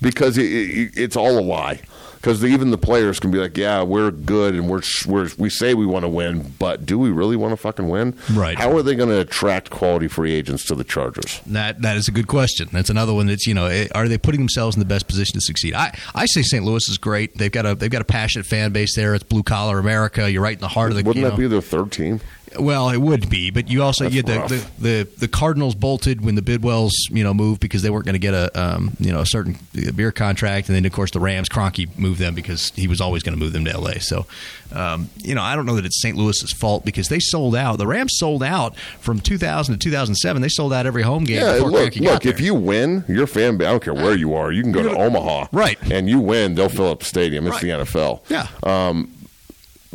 because 0.00 0.36
it, 0.38 0.42
it, 0.44 0.92
it's 0.96 1.16
all 1.16 1.38
a 1.38 1.40
lie. 1.40 1.80
Because 2.16 2.44
even 2.44 2.70
the 2.70 2.78
players 2.78 3.20
can 3.20 3.30
be 3.30 3.38
like, 3.38 3.56
"Yeah, 3.56 3.82
we're 3.82 4.10
good 4.10 4.54
and 4.54 4.68
we're, 4.68 4.82
we're 5.06 5.28
we 5.38 5.48
say 5.50 5.74
we 5.74 5.86
want 5.86 6.04
to 6.04 6.08
win, 6.08 6.54
but 6.58 6.84
do 6.84 6.98
we 6.98 7.10
really 7.10 7.36
want 7.36 7.52
to 7.52 7.56
fucking 7.56 7.88
win? 7.88 8.16
Right. 8.32 8.58
How 8.58 8.76
are 8.76 8.82
they 8.82 8.94
going 8.94 9.10
to 9.10 9.20
attract 9.20 9.70
quality 9.70 10.08
free 10.08 10.32
agents 10.32 10.64
to 10.66 10.74
the 10.74 10.84
Chargers? 10.84 11.40
That 11.46 11.82
that 11.82 11.96
is 11.96 12.08
a 12.08 12.10
good 12.10 12.26
question. 12.26 12.68
That's 12.72 12.90
another 12.90 13.14
one 13.14 13.26
that's 13.26 13.46
you 13.46 13.54
know 13.54 13.66
eh, 13.66 13.88
are 13.94 14.08
they 14.08 14.18
putting 14.18 14.40
themselves 14.40 14.76
in 14.76 14.80
the 14.80 14.86
best 14.86 15.06
position 15.08 15.34
to 15.34 15.40
succeed? 15.40 15.74
I, 15.74 15.96
I 16.14 16.26
say 16.26 16.42
St. 16.42 16.64
Louis 16.64 16.88
is 16.88 16.98
great. 16.98 17.36
They've 17.38 17.52
got 17.52 17.66
a 17.66 17.74
they've 17.74 17.90
got 17.90 18.02
a 18.02 18.06
passionate 18.06 18.46
fan 18.46 18.72
base 18.72 18.96
there. 18.96 19.14
It's 19.14 19.24
blue 19.24 19.42
collar 19.42 19.78
America. 19.78 20.30
You're 20.30 20.42
right 20.42 20.56
in 20.56 20.60
the 20.60 20.68
heart 20.68 20.90
of 20.90 20.96
the. 20.96 21.02
Game. 21.02 21.08
Wouldn't 21.08 21.24
that 21.24 21.30
know- 21.32 21.36
be 21.36 21.46
their 21.46 21.60
third 21.60 21.92
team? 21.92 22.20
Well, 22.58 22.90
it 22.90 22.98
would 22.98 23.28
be, 23.28 23.50
but 23.50 23.68
you 23.68 23.82
also 23.82 24.08
you 24.08 24.22
had 24.22 24.26
the, 24.26 24.66
the, 24.78 24.82
the 25.04 25.08
the 25.20 25.28
Cardinals 25.28 25.74
bolted 25.74 26.24
when 26.24 26.34
the 26.34 26.42
Bidwells 26.42 26.90
you 27.10 27.24
know 27.24 27.34
moved 27.34 27.60
because 27.60 27.82
they 27.82 27.90
weren't 27.90 28.04
going 28.04 28.14
to 28.14 28.18
get 28.18 28.34
a 28.34 28.50
um, 28.60 28.96
you 28.98 29.12
know 29.12 29.20
a 29.20 29.26
certain 29.26 29.58
beer 29.94 30.12
contract, 30.12 30.68
and 30.68 30.76
then 30.76 30.84
of 30.84 30.92
course 30.92 31.10
the 31.10 31.20
Rams 31.20 31.48
Kroenke 31.48 31.96
moved 31.98 32.20
them 32.20 32.34
because 32.34 32.70
he 32.70 32.86
was 32.88 33.00
always 33.00 33.22
going 33.22 33.36
to 33.36 33.42
move 33.42 33.52
them 33.52 33.64
to 33.64 33.72
L.A. 33.72 34.00
So 34.00 34.26
um, 34.72 35.08
you 35.18 35.34
know 35.34 35.42
I 35.42 35.54
don't 35.56 35.66
know 35.66 35.76
that 35.76 35.84
it's 35.86 36.00
St. 36.00 36.16
Louis's 36.16 36.52
fault 36.52 36.84
because 36.84 37.08
they 37.08 37.20
sold 37.20 37.54
out. 37.56 37.76
The 37.78 37.86
Rams 37.86 38.12
sold 38.16 38.42
out 38.42 38.76
from 39.00 39.20
2000 39.20 39.74
to 39.74 39.78
2007. 39.78 40.42
They 40.42 40.48
sold 40.48 40.72
out 40.72 40.86
every 40.86 41.02
home 41.02 41.24
game 41.24 41.40
Yeah, 41.42 41.54
before 41.54 41.70
look, 41.70 41.96
look. 41.96 42.26
If 42.26 42.40
you 42.40 42.54
win, 42.54 43.04
your 43.08 43.26
fan 43.26 43.56
base. 43.56 43.66
I 43.66 43.70
don't 43.70 43.82
care 43.82 43.94
where 43.94 44.16
you 44.16 44.34
are. 44.34 44.52
You 44.52 44.62
can 44.62 44.72
go 44.72 44.82
to 44.82 44.96
Omaha, 44.96 45.46
Right. 45.52 45.78
And 45.90 46.08
you 46.08 46.20
win, 46.20 46.54
they'll 46.54 46.68
fill 46.68 46.88
up 46.90 47.00
the 47.00 47.04
stadium. 47.04 47.46
It's 47.46 47.62
Right. 47.62 47.62
the 47.62 47.84
NFL. 47.84 48.20
yeah. 48.28 48.48
but 48.62 49.06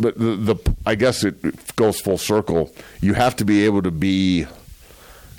the, 0.01 0.53
the 0.55 0.75
I 0.85 0.95
guess 0.95 1.23
it 1.23 1.75
goes 1.75 1.99
full 1.99 2.17
circle. 2.17 2.73
You 3.01 3.13
have 3.13 3.35
to 3.37 3.45
be 3.45 3.65
able 3.65 3.81
to 3.83 3.91
be 3.91 4.47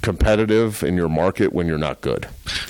competitive 0.02 0.82
in 0.82 0.96
your 0.96 1.08
market 1.08 1.52
when 1.52 1.66
you're 1.66 1.78
not 1.78 2.00
good. 2.00 2.28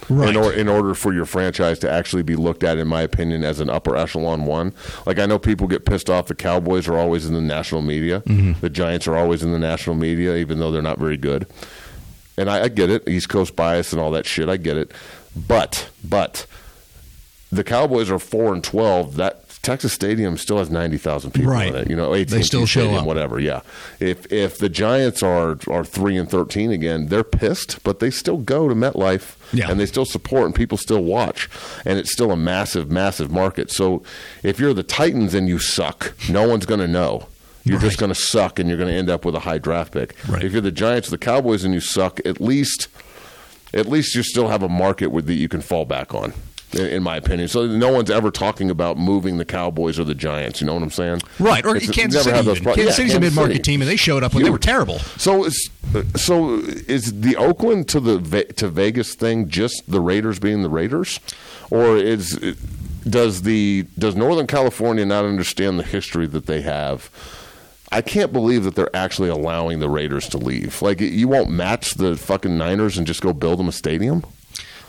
Right. 0.09 0.29
In, 0.29 0.37
or, 0.37 0.53
in 0.53 0.69
order 0.69 0.95
for 0.95 1.15
your 1.15 1.25
franchise 1.25 1.79
to 1.79 1.91
actually 1.91 2.23
be 2.23 2.37
looked 2.37 2.63
at, 2.63 2.77
in 2.77 2.87
my 2.87 3.01
opinion, 3.01 3.43
as 3.43 3.59
an 3.59 3.71
upper 3.71 3.97
echelon 3.97 4.45
one. 4.45 4.75
Like 5.07 5.19
I 5.19 5.27
know 5.27 5.39
people 5.39 5.67
get 5.67 5.87
pissed 5.87 6.11
off. 6.11 6.27
The 6.27 6.35
Cowboys 6.35 6.87
are 6.89 6.99
always 6.99 7.27
in 7.27 7.35
the 7.35 7.41
national 7.41 7.83
media. 7.83 8.21
Mm-hmm. 8.21 8.61
The 8.61 8.71
Giants 8.71 9.07
are 9.07 9.17
always 9.17 9.43
in 9.43 9.53
the 9.53 9.59
national 9.59 9.97
media, 9.97 10.37
even 10.37 10.59
though 10.59 10.71
they're 10.71 10.83
not 10.83 10.99
very 10.99 11.17
good. 11.17 11.47
And 12.37 12.51
I, 12.51 12.65
I 12.65 12.69
get 12.69 12.91
it, 12.91 13.09
East 13.09 13.29
Coast 13.29 13.57
bias 13.57 13.93
and 13.93 14.01
all 14.01 14.11
that 14.13 14.27
shit. 14.27 14.49
I 14.49 14.57
get 14.57 14.77
it. 14.77 14.93
But 15.35 15.91
but 16.05 16.47
the 17.51 17.65
Cowboys 17.65 18.11
are 18.11 18.19
four 18.19 18.53
and 18.53 18.63
twelve. 18.63 19.17
That 19.17 19.42
Texas 19.63 19.93
Stadium 19.93 20.37
still 20.37 20.59
has 20.59 20.71
ninety 20.71 20.99
thousand 20.99 21.31
people 21.33 21.53
Right. 21.53 21.69
in 21.69 21.77
it. 21.77 21.89
You 21.91 21.95
know, 21.97 22.13
They 22.13 22.23
AT&T 22.23 22.43
still 22.43 22.67
show 22.67 22.81
Stadium, 22.81 23.01
up. 23.03 23.07
whatever. 23.07 23.39
Yeah. 23.39 23.61
If 24.01 24.31
if 24.33 24.59
the 24.59 24.69
Giants 24.69 25.23
are 25.23 25.57
are 25.69 25.85
three 25.85 26.17
and 26.17 26.29
thirteen 26.29 26.73
again, 26.73 27.07
they're 27.07 27.23
pissed, 27.25 27.83
but 27.85 28.01
they 28.01 28.11
still 28.11 28.39
go 28.39 28.69
to 28.69 28.75
MetLife 28.75 29.37
Yeah. 29.53 29.71
and 29.71 29.79
they 29.79 29.87
still 29.87 30.05
support 30.05 30.47
and 30.47 30.55
people 30.55 30.77
still 30.79 31.05
watch, 31.05 31.49
and 31.85 31.97
it's 31.99 32.13
still 32.13 32.33
a 32.33 32.37
massive, 32.37 32.91
massive 32.91 33.31
market. 33.31 33.71
So 33.71 34.03
if 34.43 34.59
you're 34.59 34.75
the 34.75 34.83
Titans 34.83 35.33
and 35.33 35.49
you 35.49 35.59
suck, 35.61 36.13
no 36.29 36.49
one's 36.49 36.67
going 36.67 36.81
to 36.81 36.89
know. 36.89 37.29
You're 37.65 37.79
just 37.79 37.99
going 37.99 38.13
to 38.13 38.21
suck, 38.21 38.59
and 38.59 38.69
you're 38.69 38.79
going 38.79 38.91
to 38.91 38.97
end 38.97 39.09
up 39.09 39.25
with 39.25 39.37
a 39.37 39.41
high 39.41 39.59
draft 39.59 39.93
pick. 39.93 40.17
Right. 40.29 40.43
If 40.43 40.51
you're 40.51 40.61
the 40.61 40.73
Giants 40.73 41.07
or 41.07 41.13
the 41.13 41.19
Cowboys 41.19 41.63
and 41.63 41.73
you 41.73 41.79
suck, 41.81 42.19
at 42.27 42.41
least 42.41 42.89
at 43.73 43.87
least 43.87 44.17
you 44.17 44.25
still 44.25 44.49
have 44.49 44.65
a 44.65 44.69
market 44.69 45.07
with 45.13 45.27
that 45.27 45.35
you 45.35 45.49
can 45.49 45.61
fall 45.61 45.85
back 45.85 46.13
on. 46.13 46.33
In 46.75 47.03
my 47.03 47.17
opinion, 47.17 47.49
so 47.49 47.67
no 47.67 47.93
one's 47.93 48.11
ever 48.11 48.31
talking 48.31 48.71
about 48.71 48.97
moving 48.97 49.37
the 49.37 49.45
Cowboys 49.45 49.99
or 49.99 50.05
the 50.05 50.15
Giants. 50.15 50.61
You 50.61 50.67
know 50.67 50.75
what 50.75 50.83
I'm 50.83 50.91
saying? 50.91 51.21
Right, 51.39 51.65
or 51.67 51.77
It's- 51.77 51.87
you 51.87 51.93
Kansas 51.93 52.25
City. 52.25 52.35
have 52.37 52.45
those 52.47 52.57
even. 52.57 52.65
pro- 52.65 52.75
Kansas 52.75 52.93
yeah, 52.93 52.97
City's 52.97 53.15
a 53.15 53.21
mid-market 53.21 53.53
City. 53.57 53.63
team, 53.63 53.83
and 53.83 53.91
they 53.91 53.97
showed 53.97 54.23
up 54.23 54.33
when 54.35 54.43
they 54.45 54.51
were 54.51 54.59
terrible. 54.59 54.99
So 55.19 55.45
is 55.45 55.69
so 56.17 56.55
is 56.89 57.21
the 57.21 57.37
Oakland 57.37 57.89
to 57.89 58.01
the 58.01 58.45
to 58.57 58.69
Vegas 58.69 59.15
thing 59.15 59.49
just 59.49 59.83
the 59.87 60.01
Raiders 60.01 60.39
being 60.39 60.63
the 60.63 60.71
Raiders, 60.71 61.21
or 61.71 61.97
is 61.99 62.39
does 63.09 63.43
the 63.43 63.85
does 63.99 64.17
Northern 64.17 64.47
California 64.47 65.05
not 65.05 65.25
understand 65.27 65.79
the 65.79 65.85
history 65.85 66.27
that 66.29 66.47
they 66.47 66.63
have? 66.63 67.11
I 67.91 68.01
can't 68.01 68.33
believe 68.33 68.65
that 68.65 68.75
they're 68.75 68.95
actually 68.97 69.29
allowing 69.29 69.81
the 69.81 69.91
Raiders 69.91 70.27
to 70.31 70.39
leave. 70.39 70.81
Like 70.81 71.01
you 71.03 71.29
won't 71.29 71.51
match 71.51 71.95
the 71.97 72.17
fucking 72.17 72.57
Niners 72.57 72.97
and 72.97 73.07
just 73.07 73.21
go 73.21 73.35
build 73.35 73.59
them 73.59 73.69
a 73.69 73.73
stadium. 73.73 74.25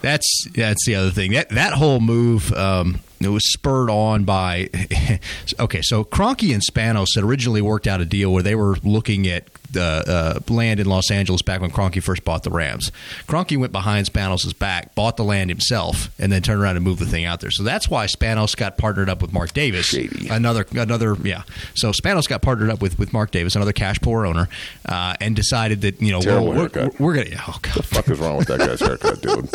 That's 0.03 0.47
that's 0.53 0.85
the 0.85 0.95
other 0.95 1.11
thing. 1.11 1.31
That 1.31 1.49
that 1.49 1.73
whole 1.73 2.01
move 2.01 2.51
um, 2.53 2.99
it 3.21 3.29
was 3.29 3.51
spurred 3.51 3.89
on 3.89 4.25
by. 4.25 4.69
okay, 5.59 5.81
so 5.81 6.03
Kroenke 6.03 6.53
and 6.53 6.61
Spanos 6.61 7.15
had 7.15 7.23
originally 7.23 7.61
worked 7.61 7.87
out 7.87 8.01
a 8.01 8.05
deal 8.05 8.31
where 8.31 8.43
they 8.43 8.53
were 8.53 8.75
looking 8.83 9.27
at 9.27 9.52
uh, 9.77 10.03
uh, 10.07 10.39
land 10.53 10.79
in 10.79 10.87
Los 10.87 11.11
Angeles 11.11 11.41
back 11.41 11.61
when 11.61 11.71
Kroenke 11.71 12.01
first 12.01 12.23
bought 12.23 12.43
the 12.43 12.49
Rams. 12.49 12.91
Kroenke 13.27 13.57
went 13.57 13.71
behind 13.71 14.07
Spanos' 14.11 14.57
back, 14.57 14.95
bought 14.95 15.17
the 15.17 15.23
land 15.23 15.49
himself, 15.49 16.09
and 16.19 16.31
then 16.31 16.41
turned 16.41 16.61
around 16.61 16.75
and 16.75 16.85
moved 16.85 16.99
the 16.99 17.05
thing 17.05 17.25
out 17.25 17.39
there. 17.39 17.51
So 17.51 17.63
that's 17.63 17.89
why 17.89 18.05
Spanos 18.05 18.55
got 18.55 18.77
partnered 18.77 19.09
up 19.09 19.21
with 19.21 19.33
Mark 19.33 19.53
Davis. 19.53 19.85
Shady. 19.85 20.29
Another 20.29 20.65
another 20.73 21.15
yeah. 21.23 21.43
So 21.75 21.91
Spanos 21.91 22.27
got 22.27 22.41
partnered 22.41 22.69
up 22.69 22.81
with 22.81 22.99
with 22.99 23.13
Mark 23.13 23.31
Davis, 23.31 23.55
another 23.55 23.73
cash 23.73 23.99
poor 24.01 24.25
owner, 24.25 24.49
uh, 24.85 25.15
and 25.19 25.35
decided 25.35 25.81
that 25.81 26.01
you 26.01 26.11
know 26.11 26.21
Terrible 26.21 26.49
we're, 26.49 26.69
we're, 26.73 26.89
we're 26.99 27.13
gonna 27.15 27.43
oh 27.47 27.59
god. 27.61 27.73
The 27.75 27.83
fuck 27.83 28.09
is 28.09 28.19
wrong 28.19 28.37
with 28.37 28.47
that 28.47 28.59
guy's 28.59 28.79
haircut, 28.79 29.21
dude? 29.21 29.49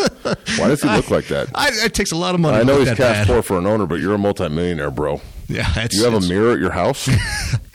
Why 0.59 0.69
does 0.69 0.83
he 0.83 0.89
look 0.89 1.11
like 1.11 1.27
that? 1.27 1.49
I, 1.55 1.71
it 1.85 1.95
takes 1.95 2.13
a 2.13 2.17
lot 2.17 2.35
of 2.35 2.41
money. 2.41 2.59
I 2.59 2.63
know 2.63 2.79
he's 2.79 2.89
cash 2.89 2.99
bad. 2.99 3.27
poor 3.27 3.43
for 3.43 3.59
an 3.59 3.67
owner, 3.67 3.87
but 3.87 4.01
you're 4.01 4.15
a 4.15 4.19
multimillionaire, 4.19 4.91
bro. 4.91 5.21
Yeah, 5.49 5.87
you 5.91 6.05
have 6.05 6.15
a 6.15 6.27
mirror 6.27 6.53
at 6.53 6.59
your 6.59 6.73
house? 6.73 7.09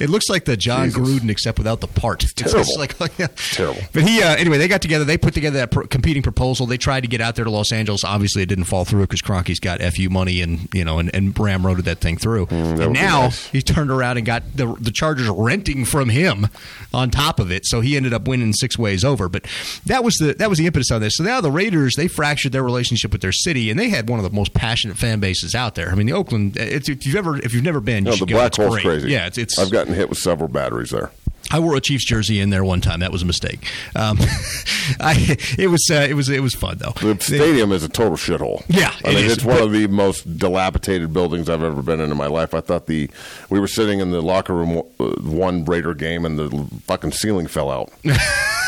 It 0.00 0.10
looks 0.10 0.28
like 0.28 0.44
the 0.44 0.56
John 0.56 0.86
Jesus. 0.90 1.00
Gruden 1.02 1.30
except 1.30 1.58
without 1.58 1.80
the 1.80 1.86
part. 1.86 2.22
It's 2.24 2.32
terrible. 2.32 2.64
just 2.64 2.78
like, 2.78 2.94
yeah. 3.18 3.28
Terrible. 3.52 3.80
But 3.92 4.02
he 4.02 4.22
uh, 4.22 4.36
anyway, 4.36 4.58
they 4.58 4.68
got 4.68 4.82
together. 4.82 5.04
They 5.04 5.18
put 5.18 5.34
together 5.34 5.58
that 5.58 5.70
pro- 5.70 5.86
competing 5.86 6.22
proposal. 6.22 6.66
They 6.66 6.76
tried 6.78 7.00
to 7.02 7.08
get 7.08 7.20
out 7.20 7.36
there 7.36 7.44
to 7.44 7.50
Los 7.50 7.72
Angeles. 7.72 8.04
Obviously, 8.04 8.42
it 8.42 8.46
didn't 8.46 8.64
fall 8.64 8.84
through 8.84 9.02
because 9.02 9.22
Kroenke's 9.22 9.60
got 9.60 9.80
fu 9.94 10.08
money 10.08 10.40
and 10.42 10.68
you 10.74 10.84
know 10.84 10.98
and, 10.98 11.14
and 11.14 11.38
ramroded 11.38 11.84
that 11.86 11.98
thing 11.98 12.16
through. 12.16 12.46
Mm, 12.46 12.76
that 12.76 12.84
and 12.86 12.94
now 12.94 13.22
nice. 13.22 13.46
he 13.48 13.62
turned 13.62 13.90
around 13.90 14.16
and 14.16 14.26
got 14.26 14.42
the 14.54 14.74
the 14.80 14.90
Chargers 14.90 15.28
renting 15.28 15.84
from 15.84 16.08
him 16.08 16.46
on 16.92 17.10
top 17.10 17.38
of 17.40 17.50
it. 17.50 17.66
So 17.66 17.80
he 17.80 17.96
ended 17.96 18.12
up 18.14 18.26
winning 18.28 18.52
six 18.52 18.78
ways 18.78 19.04
over. 19.04 19.28
But 19.28 19.46
that 19.86 20.04
was 20.04 20.14
the 20.14 20.34
that 20.34 20.48
was 20.48 20.58
the 20.58 20.66
impetus 20.66 20.90
on 20.90 21.00
this. 21.00 21.16
So 21.16 21.24
now 21.24 21.40
the 21.40 21.50
Raiders 21.50 21.94
they 21.96 22.08
fractured 22.08 22.52
their 22.52 22.62
relationship 22.62 23.12
with 23.12 23.20
their 23.22 23.32
city, 23.32 23.70
and 23.70 23.78
they 23.78 23.88
had 23.88 24.08
one 24.08 24.18
of 24.18 24.24
the 24.24 24.34
most 24.34 24.54
passionate 24.54 24.96
fan 24.96 25.20
bases 25.20 25.54
out 25.54 25.74
there. 25.74 25.90
I 25.90 25.94
mean, 25.94 26.06
the 26.06 26.12
Oakland. 26.12 26.56
It's, 26.56 26.88
if 26.88 27.06
you've 27.06 27.16
ever 27.16 27.36
if 27.38 27.52
you've 27.54 27.64
never 27.64 27.80
been, 27.80 28.04
you 28.04 28.10
No, 28.10 28.16
the 28.16 28.26
go. 28.26 28.34
black 28.34 28.48
It's 28.48 28.56
hole's 28.56 28.74
great. 28.74 28.84
crazy. 28.84 29.10
Yeah, 29.10 29.26
it's, 29.26 29.38
it's 29.38 29.58
I've 29.58 29.70
gotten 29.78 29.94
hit 29.94 30.08
with 30.08 30.18
several 30.18 30.48
batteries 30.48 30.90
there. 30.90 31.12
I 31.50 31.60
wore 31.60 31.76
a 31.76 31.80
Chiefs 31.80 32.04
jersey 32.04 32.40
in 32.40 32.50
there 32.50 32.62
one 32.62 32.82
time. 32.82 33.00
That 33.00 33.10
was 33.10 33.22
a 33.22 33.24
mistake. 33.24 33.66
Um, 33.96 34.18
I, 35.00 35.36
it 35.58 35.68
was 35.70 35.88
uh, 35.90 36.06
it 36.08 36.14
was 36.14 36.28
it 36.28 36.40
was 36.42 36.54
fun 36.54 36.76
though. 36.78 36.92
The 36.92 37.16
stadium 37.20 37.72
is 37.72 37.82
a 37.84 37.88
total 37.88 38.16
shithole. 38.18 38.62
Yeah, 38.68 38.92
I 39.04 39.10
it 39.10 39.14
mean 39.14 39.24
is, 39.24 39.32
it's 39.32 39.44
one 39.44 39.62
of 39.62 39.72
the 39.72 39.86
most 39.86 40.38
dilapidated 40.38 41.12
buildings 41.12 41.48
I've 41.48 41.62
ever 41.62 41.82
been 41.82 42.00
in 42.00 42.10
in 42.10 42.16
my 42.18 42.26
life. 42.26 42.52
I 42.52 42.60
thought 42.60 42.86
the 42.86 43.08
we 43.48 43.60
were 43.60 43.66
sitting 43.68 44.00
in 44.00 44.10
the 44.10 44.20
locker 44.20 44.52
room 44.54 44.82
uh, 45.00 45.04
one 45.22 45.64
Raider 45.64 45.94
game 45.94 46.26
and 46.26 46.38
the 46.38 46.50
fucking 46.84 47.12
ceiling 47.12 47.46
fell 47.46 47.70
out. 47.70 47.90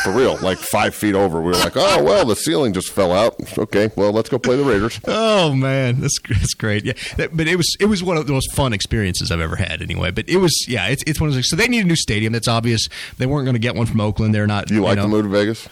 For 0.03 0.11
real, 0.11 0.37
like 0.41 0.57
five 0.57 0.95
feet 0.95 1.13
over. 1.13 1.39
We 1.39 1.49
were 1.49 1.57
like, 1.59 1.73
oh 1.77 2.03
well, 2.03 2.25
the 2.25 2.35
ceiling 2.35 2.73
just 2.73 2.89
fell 2.91 3.11
out. 3.11 3.35
Okay, 3.59 3.91
well 3.95 4.11
let's 4.11 4.29
go 4.29 4.39
play 4.39 4.55
the 4.57 4.63
Raiders. 4.63 4.99
Oh 5.05 5.53
man, 5.53 5.99
that's 6.01 6.17
that's 6.27 6.55
great. 6.55 6.83
Yeah, 6.85 6.93
That- 7.17 7.37
but 7.37 7.47
it 7.47 7.57
was 7.57 7.75
it 7.79 7.85
was 7.85 8.01
one 8.01 8.17
of 8.17 8.25
the 8.25 8.33
most 8.33 8.51
fun 8.53 8.73
experiences 8.73 9.31
I've 9.31 9.39
ever 9.39 9.57
had. 9.57 9.83
Anyway, 9.83 10.09
but 10.09 10.27
it 10.27 10.37
was 10.37 10.51
yeah, 10.67 10.87
it's 10.87 11.03
it's 11.05 11.19
one 11.21 11.29
of 11.29 11.35
those. 11.35 11.47
So 11.47 11.55
they 11.55 11.67
need 11.67 11.81
a 11.85 11.87
new 11.87 11.95
stadium. 11.95 12.33
That's 12.33 12.47
obvious. 12.47 12.60
They 12.63 13.25
weren't 13.25 13.45
going 13.45 13.55
to 13.55 13.59
get 13.59 13.75
one 13.75 13.85
from 13.85 13.99
Oakland. 14.01 14.33
They're 14.33 14.47
not. 14.47 14.67
Do 14.67 14.75
you 14.75 14.81
like 14.83 14.95
know, 14.97 15.03
the 15.03 15.07
move 15.09 15.23
to 15.25 15.29
Vegas? 15.29 15.67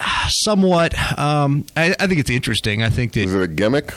Somewhat. 0.28 0.94
Um, 1.18 1.66
I, 1.76 1.94
I 1.98 2.06
think 2.06 2.20
it's 2.20 2.30
interesting. 2.30 2.82
I 2.82 2.90
think 2.90 3.16
Is 3.16 3.32
that 3.32 3.40
it 3.40 3.44
a 3.44 3.48
gimmick? 3.48 3.92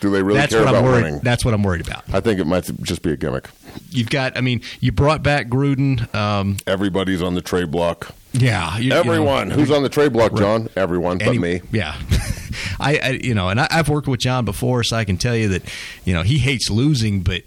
Do 0.00 0.10
they 0.10 0.22
really 0.22 0.40
that's 0.40 0.52
care 0.52 0.64
what 0.64 0.68
I'm 0.68 0.74
about 0.76 0.84
worried. 0.90 1.04
winning? 1.04 1.20
That's 1.20 1.44
what 1.44 1.54
I'm 1.54 1.62
worried 1.62 1.86
about. 1.86 2.02
I 2.12 2.20
think 2.20 2.40
it 2.40 2.46
might 2.46 2.64
just 2.82 3.02
be 3.02 3.12
a 3.12 3.16
gimmick. 3.16 3.48
You've 3.90 4.10
got. 4.10 4.36
I 4.36 4.40
mean, 4.40 4.60
you 4.80 4.90
brought 4.90 5.22
back 5.22 5.46
Gruden. 5.48 6.12
Um, 6.14 6.56
Everybody's 6.66 7.22
on 7.22 7.34
the 7.34 7.40
trade 7.42 7.70
block. 7.70 8.12
yeah, 8.32 8.76
you- 8.78 8.84
you 8.84 8.88
know, 8.90 8.98
Everyone 9.00 9.50
who's 9.50 9.70
on 9.70 9.82
the 9.84 9.88
trade 9.88 10.12
block, 10.12 10.34
John. 10.34 10.68
Everyone 10.74 11.18
but 11.18 11.36
me. 11.36 11.60
Yeah, 11.70 11.96
I, 12.80 12.98
I 12.98 13.08
you 13.22 13.34
know, 13.34 13.48
and 13.48 13.60
I, 13.60 13.68
I've 13.70 13.88
worked 13.88 14.08
with 14.08 14.18
John 14.20 14.44
before, 14.44 14.82
so 14.82 14.96
I 14.96 15.04
can 15.04 15.18
tell 15.18 15.36
you 15.36 15.48
that 15.50 15.62
you 16.04 16.14
know 16.14 16.22
he 16.22 16.38
hates 16.38 16.68
losing, 16.70 17.20
but. 17.20 17.42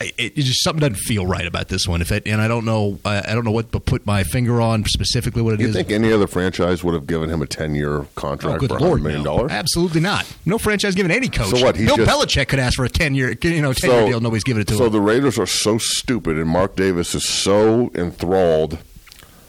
It, 0.00 0.12
it 0.18 0.42
just 0.42 0.64
something 0.64 0.80
doesn't 0.80 0.96
feel 0.96 1.24
right 1.24 1.46
about 1.46 1.68
this 1.68 1.86
one. 1.86 2.02
If 2.02 2.10
it, 2.10 2.26
and 2.26 2.40
I 2.42 2.48
don't 2.48 2.64
know, 2.64 2.98
I, 3.04 3.30
I 3.30 3.34
don't 3.34 3.44
know 3.44 3.52
what 3.52 3.70
to 3.70 3.78
put 3.78 4.04
my 4.04 4.24
finger 4.24 4.60
on 4.60 4.84
specifically 4.86 5.40
what 5.40 5.54
it 5.54 5.60
You 5.60 5.68
is. 5.68 5.74
think 5.76 5.92
any 5.92 6.12
other 6.12 6.26
franchise 6.26 6.82
would 6.82 6.94
have 6.94 7.06
given 7.06 7.30
him 7.30 7.42
a 7.42 7.46
ten-year 7.46 7.98
Oh, 8.00 8.08
contract 8.16 8.58
good 8.58 8.70
for 8.70 8.80
lord, 8.80 9.00
100 9.00 9.02
million 9.04 9.22
no. 9.22 9.36
dollars? 9.36 9.52
Absolutely 9.52 10.00
not. 10.00 10.26
No 10.44 10.58
franchise 10.58 10.96
giving 10.96 11.12
any 11.12 11.28
coach. 11.28 11.56
So 11.56 11.64
what, 11.64 11.76
Bill 11.76 11.96
just- 11.96 12.10
Belichick 12.10 12.48
could 12.48 12.58
ask 12.58 12.74
for 12.74 12.84
a 12.84 12.88
ten 12.88 13.14
year, 13.14 13.36
you 13.40 13.62
know, 13.62 13.72
ten 13.72 13.90
year 13.90 14.06
deal. 14.08 14.20
Nobody's 14.20 14.42
giving 14.42 14.62
it 14.62 14.66
to 14.68 14.74
so 14.74 14.80
him 14.84 14.86
So 14.86 14.90
the 14.90 15.00
Raiders 15.00 15.38
are 15.38 15.46
so 15.46 15.78
stupid, 15.78 16.38
and 16.38 16.48
Mark 16.48 16.74
Davis 16.74 17.14
is 17.14 17.24
so 17.28 17.92
enthralled 17.94 18.78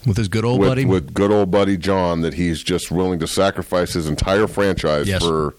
with 0.06 0.18
his 0.18 0.28
good 0.28 0.46
old 0.46 0.60
with, 0.60 0.70
buddy. 0.70 0.86
with 0.86 1.16
good 1.16 1.32
old 1.32 1.50
buddy 1.50 1.76
John 1.76 2.22
that 2.22 2.36
he's 2.36 2.62
just 2.62 2.92
willing 2.92 3.18
to 3.18 3.26
sacrifice 3.28 3.94
his 3.94 4.08
entire 4.08 4.46
franchise 4.46 5.08
Yes. 5.08 5.24
for 5.24 5.56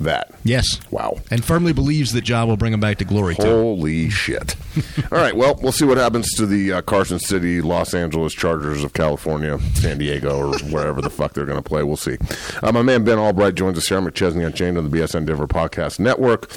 that. 0.00 0.32
yes, 0.44 0.64
Wow. 0.90 1.18
and 1.30 1.44
firmly 1.44 1.72
believes 1.72 2.12
that 2.12 2.22
John 2.22 2.48
will 2.48 2.56
bring 2.56 2.72
him 2.72 2.80
back 2.80 2.98
to 2.98 3.04
glory 3.04 3.34
too. 3.34 3.42
Holy 3.42 4.08
shit. 4.10 4.54
All 5.12 5.18
right, 5.18 5.34
well, 5.36 5.58
we'll 5.62 5.72
see 5.72 5.84
what 5.84 5.98
happens 5.98 6.30
to 6.36 6.46
the 6.46 6.72
uh, 6.74 6.82
Carson 6.82 7.18
City, 7.18 7.60
Los 7.60 7.94
Angeles 7.94 8.32
Chargers 8.32 8.84
of 8.84 8.92
California, 8.92 9.58
San 9.74 9.98
Diego, 9.98 10.38
or 10.38 10.58
wherever 10.70 11.00
the 11.00 11.10
fuck 11.10 11.32
they're 11.34 11.46
going 11.46 11.62
to 11.62 11.68
play. 11.68 11.82
We'll 11.82 11.96
see. 11.96 12.16
Uh, 12.62 12.72
my 12.72 12.82
man 12.82 13.04
Ben 13.04 13.18
Allbright 13.18 13.54
joins 13.56 13.76
us 13.78 13.88
here. 13.88 13.98
I'm 13.98 14.06
McChesney 14.06 14.46
Unchained 14.46 14.78
on 14.78 14.88
the 14.88 14.96
BSN 14.98 15.26
Denver 15.26 15.46
Podcast 15.48 15.98
Network. 15.98 16.50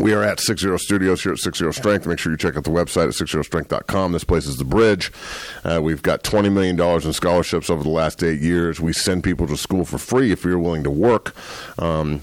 We 0.00 0.12
are 0.14 0.22
at 0.22 0.38
60 0.38 0.78
Studios 0.78 1.22
here 1.24 1.32
at 1.32 1.38
60 1.38 1.72
Strength. 1.72 2.06
Make 2.06 2.20
sure 2.20 2.30
you 2.30 2.38
check 2.38 2.56
out 2.56 2.62
the 2.62 2.70
website 2.70 3.08
at 3.08 3.14
60strength.com. 3.14 4.12
This 4.12 4.22
place 4.22 4.46
is 4.46 4.56
the 4.56 4.64
bridge. 4.64 5.10
Uh, 5.64 5.80
we've 5.82 6.02
got 6.02 6.22
$20 6.22 6.52
million 6.52 6.80
in 6.80 7.12
scholarships 7.12 7.68
over 7.68 7.82
the 7.82 7.88
last 7.88 8.22
eight 8.22 8.40
years. 8.40 8.78
We 8.80 8.92
send 8.92 9.24
people 9.24 9.48
to 9.48 9.56
school 9.56 9.84
for 9.84 9.98
free 9.98 10.30
if 10.30 10.44
you're 10.44 10.58
willing 10.58 10.84
to 10.84 10.90
work. 10.90 11.34
Um, 11.80 12.20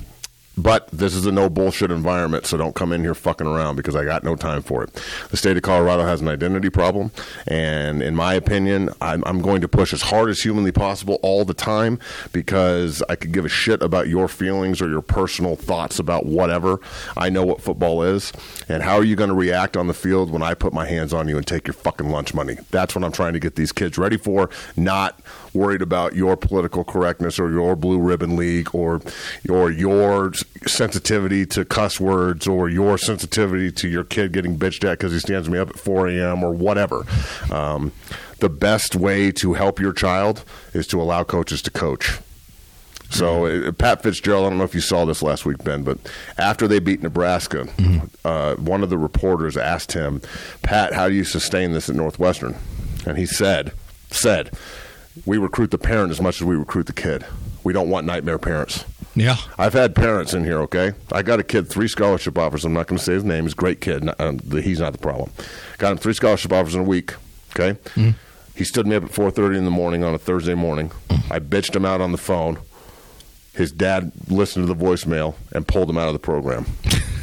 but 0.57 0.87
this 0.89 1.13
is 1.13 1.25
a 1.25 1.31
no 1.31 1.49
bullshit 1.49 1.91
environment, 1.91 2.45
so 2.45 2.57
don't 2.57 2.75
come 2.75 2.91
in 2.91 3.01
here 3.01 3.13
fucking 3.13 3.47
around 3.47 3.75
because 3.75 3.95
I 3.95 4.05
got 4.05 4.23
no 4.23 4.35
time 4.35 4.61
for 4.61 4.83
it. 4.83 4.93
The 5.29 5.37
state 5.37 5.57
of 5.57 5.63
Colorado 5.63 6.03
has 6.03 6.21
an 6.21 6.27
identity 6.27 6.69
problem, 6.69 7.11
and 7.47 8.01
in 8.01 8.15
my 8.15 8.33
opinion, 8.33 8.89
I'm, 9.01 9.23
I'm 9.25 9.41
going 9.41 9.61
to 9.61 9.67
push 9.67 9.93
as 9.93 10.01
hard 10.01 10.29
as 10.29 10.41
humanly 10.41 10.71
possible 10.71 11.19
all 11.21 11.45
the 11.45 11.53
time 11.53 11.99
because 12.31 13.03
I 13.09 13.15
could 13.15 13.31
give 13.31 13.45
a 13.45 13.49
shit 13.49 13.81
about 13.81 14.07
your 14.07 14.27
feelings 14.27 14.81
or 14.81 14.89
your 14.89 15.01
personal 15.01 15.55
thoughts 15.55 15.99
about 15.99 16.25
whatever. 16.25 16.79
I 17.17 17.29
know 17.29 17.45
what 17.45 17.61
football 17.61 18.03
is, 18.03 18.31
and 18.69 18.83
how 18.83 18.95
are 18.95 19.03
you 19.03 19.15
going 19.15 19.29
to 19.29 19.35
react 19.35 19.75
on 19.75 19.87
the 19.87 19.93
field 19.93 20.31
when 20.31 20.41
I 20.41 20.53
put 20.53 20.73
my 20.73 20.85
hands 20.85 21.13
on 21.13 21.27
you 21.27 21.37
and 21.37 21.45
take 21.45 21.67
your 21.67 21.73
fucking 21.73 22.09
lunch 22.09 22.33
money? 22.33 22.57
That's 22.71 22.95
what 22.95 23.03
I'm 23.03 23.11
trying 23.11 23.33
to 23.33 23.39
get 23.39 23.55
these 23.55 23.71
kids 23.71 23.97
ready 23.97 24.17
for, 24.17 24.49
not 24.77 25.19
worried 25.55 25.81
about 25.81 26.15
your 26.15 26.35
political 26.37 26.83
correctness 26.83 27.39
or 27.39 27.49
your 27.49 27.75
blue 27.75 27.99
ribbon 27.99 28.35
league 28.35 28.73
or 28.73 29.01
or 29.49 29.71
your 29.71 30.33
sensitivity 30.67 31.45
to 31.45 31.65
cuss 31.65 31.99
words 31.99 32.47
or 32.47 32.69
your 32.69 32.97
sensitivity 32.97 33.71
to 33.71 33.87
your 33.87 34.03
kid 34.03 34.31
getting 34.31 34.57
bitched 34.57 34.83
at 34.83 34.99
because 34.99 35.13
he 35.13 35.19
stands 35.19 35.49
me 35.49 35.57
up 35.57 35.69
at 35.69 35.79
4 35.79 36.09
a.m. 36.09 36.43
or 36.43 36.51
whatever. 36.51 37.05
Um, 37.51 37.91
the 38.39 38.49
best 38.49 38.95
way 38.95 39.31
to 39.31 39.53
help 39.53 39.79
your 39.79 39.93
child 39.93 40.43
is 40.73 40.85
to 40.87 41.01
allow 41.01 41.23
coaches 41.23 41.61
to 41.63 41.71
coach. 41.71 42.19
So 43.09 43.45
uh, 43.45 43.71
Pat 43.71 44.03
Fitzgerald, 44.03 44.45
I 44.45 44.49
don't 44.49 44.57
know 44.57 44.63
if 44.63 44.75
you 44.75 44.81
saw 44.81 45.05
this 45.05 45.21
last 45.21 45.45
week, 45.45 45.63
Ben, 45.63 45.83
but 45.83 45.97
after 46.37 46.67
they 46.67 46.79
beat 46.79 47.01
Nebraska, 47.01 47.67
uh, 48.25 48.55
one 48.55 48.83
of 48.83 48.89
the 48.89 48.97
reporters 48.97 49.55
asked 49.57 49.93
him, 49.93 50.21
"Pat, 50.63 50.93
how 50.93 51.07
do 51.07 51.13
you 51.13 51.23
sustain 51.23 51.71
this 51.71 51.89
at 51.89 51.95
Northwestern?" 51.95 52.55
And 53.05 53.17
he 53.17 53.25
said, 53.25 53.73
"said 54.09 54.51
We 55.25 55.37
recruit 55.37 55.71
the 55.71 55.77
parent 55.77 56.11
as 56.11 56.19
much 56.21 56.41
as 56.41 56.43
we 56.45 56.55
recruit 56.55 56.87
the 56.87 56.93
kid. 56.93 57.25
We 57.63 57.73
don't 57.73 57.89
want 57.89 58.05
nightmare 58.05 58.37
parents." 58.39 58.83
Yeah, 59.17 59.37
I've 59.57 59.71
had 59.73 59.95
parents 59.95 60.33
in 60.33 60.43
here, 60.43 60.59
okay? 60.63 60.91
I 61.11 61.21
got 61.21 61.39
a 61.39 61.43
kid, 61.43 61.69
three 61.69 61.87
scholarship 61.87 62.37
offers. 62.37 62.65
I'm 62.65 62.73
not 62.73 62.87
going 62.87 62.97
to 62.97 63.03
say 63.03 63.13
his 63.13 63.23
name. 63.23 63.43
He's 63.45 63.53
a 63.53 63.55
great 63.55 63.79
kid. 63.79 64.03
Not- 64.03 64.19
um, 64.19 64.37
the- 64.43 64.61
he's 64.61 64.79
not 64.81 64.91
the 64.91 64.97
problem. 64.99 65.29
Got 65.77 65.93
him 65.93 65.97
three 65.99 66.13
scholarship 66.13 66.51
offers 66.51 66.75
in 66.75 66.81
a 66.81 66.83
week, 66.83 67.13
okay? 67.57 67.79
He 68.55 68.63
stood 68.65 68.85
me 68.87 68.95
up 68.97 69.03
at 69.05 69.11
4.30 69.11 69.57
in 69.57 69.63
the 69.65 69.71
morning 69.71 70.03
on 70.03 70.13
a 70.13 70.17
Thursday 70.17 70.53
morning. 70.53 70.91
I 71.31 71.39
bitched 71.39 71.73
him 71.75 71.85
out 71.85 72.01
on 72.01 72.11
the 72.11 72.17
phone. 72.17 72.57
His 73.53 73.71
dad 73.71 74.11
listened 74.27 74.67
to 74.67 74.73
the 74.73 74.83
voicemail 74.85 75.35
and 75.53 75.65
pulled 75.65 75.89
him 75.89 75.97
out 75.97 76.07
of 76.07 76.13
the 76.13 76.19
program. 76.19 76.65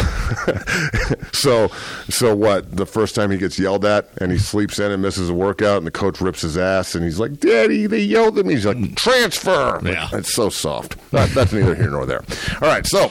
so, 1.32 1.68
so 2.08 2.34
what? 2.34 2.76
The 2.76 2.86
first 2.86 3.14
time 3.14 3.30
he 3.30 3.38
gets 3.38 3.58
yelled 3.58 3.84
at 3.84 4.08
and 4.20 4.32
he 4.32 4.38
sleeps 4.38 4.78
in 4.78 4.90
and 4.90 5.02
misses 5.02 5.30
a 5.30 5.34
workout, 5.34 5.78
and 5.78 5.86
the 5.86 5.90
coach 5.90 6.20
rips 6.20 6.42
his 6.42 6.56
ass, 6.56 6.94
and 6.94 7.04
he's 7.04 7.18
like, 7.18 7.38
"Daddy, 7.38 7.86
they 7.86 8.00
yelled 8.00 8.38
at 8.38 8.46
me." 8.46 8.54
He's 8.54 8.66
like, 8.66 8.96
"Transfer." 8.96 9.80
Yeah. 9.84 10.08
it's 10.12 10.34
so 10.34 10.48
soft. 10.48 10.96
That, 11.10 11.30
that's 11.30 11.52
neither 11.52 11.74
here 11.74 11.90
nor 11.90 12.06
there. 12.06 12.24
All 12.60 12.68
right, 12.68 12.86
so. 12.86 13.10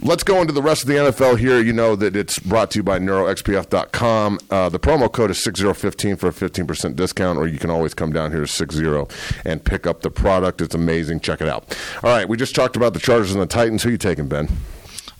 Let's 0.00 0.22
go 0.22 0.40
into 0.40 0.52
the 0.52 0.62
rest 0.62 0.82
of 0.82 0.88
the 0.88 0.94
NFL 0.94 1.38
here. 1.38 1.60
You 1.60 1.72
know 1.72 1.96
that 1.96 2.14
it's 2.14 2.38
brought 2.38 2.70
to 2.70 2.78
you 2.78 2.84
by 2.84 3.00
NeuroXPF.com. 3.00 4.38
Uh, 4.48 4.68
the 4.68 4.78
promo 4.78 5.12
code 5.12 5.32
is 5.32 5.42
6015 5.42 6.14
for 6.14 6.28
a 6.28 6.30
15% 6.30 6.94
discount, 6.94 7.36
or 7.36 7.48
you 7.48 7.58
can 7.58 7.68
always 7.68 7.94
come 7.94 8.12
down 8.12 8.30
here 8.30 8.38
to 8.38 8.46
60 8.46 9.06
and 9.44 9.64
pick 9.64 9.88
up 9.88 10.02
the 10.02 10.10
product. 10.10 10.60
It's 10.60 10.76
amazing. 10.76 11.18
Check 11.18 11.40
it 11.40 11.48
out. 11.48 11.76
All 12.04 12.10
right, 12.10 12.28
we 12.28 12.36
just 12.36 12.54
talked 12.54 12.76
about 12.76 12.94
the 12.94 13.00
Chargers 13.00 13.32
and 13.32 13.42
the 13.42 13.46
Titans. 13.46 13.82
Who 13.82 13.90
you 13.90 13.98
taking, 13.98 14.28
Ben? 14.28 14.48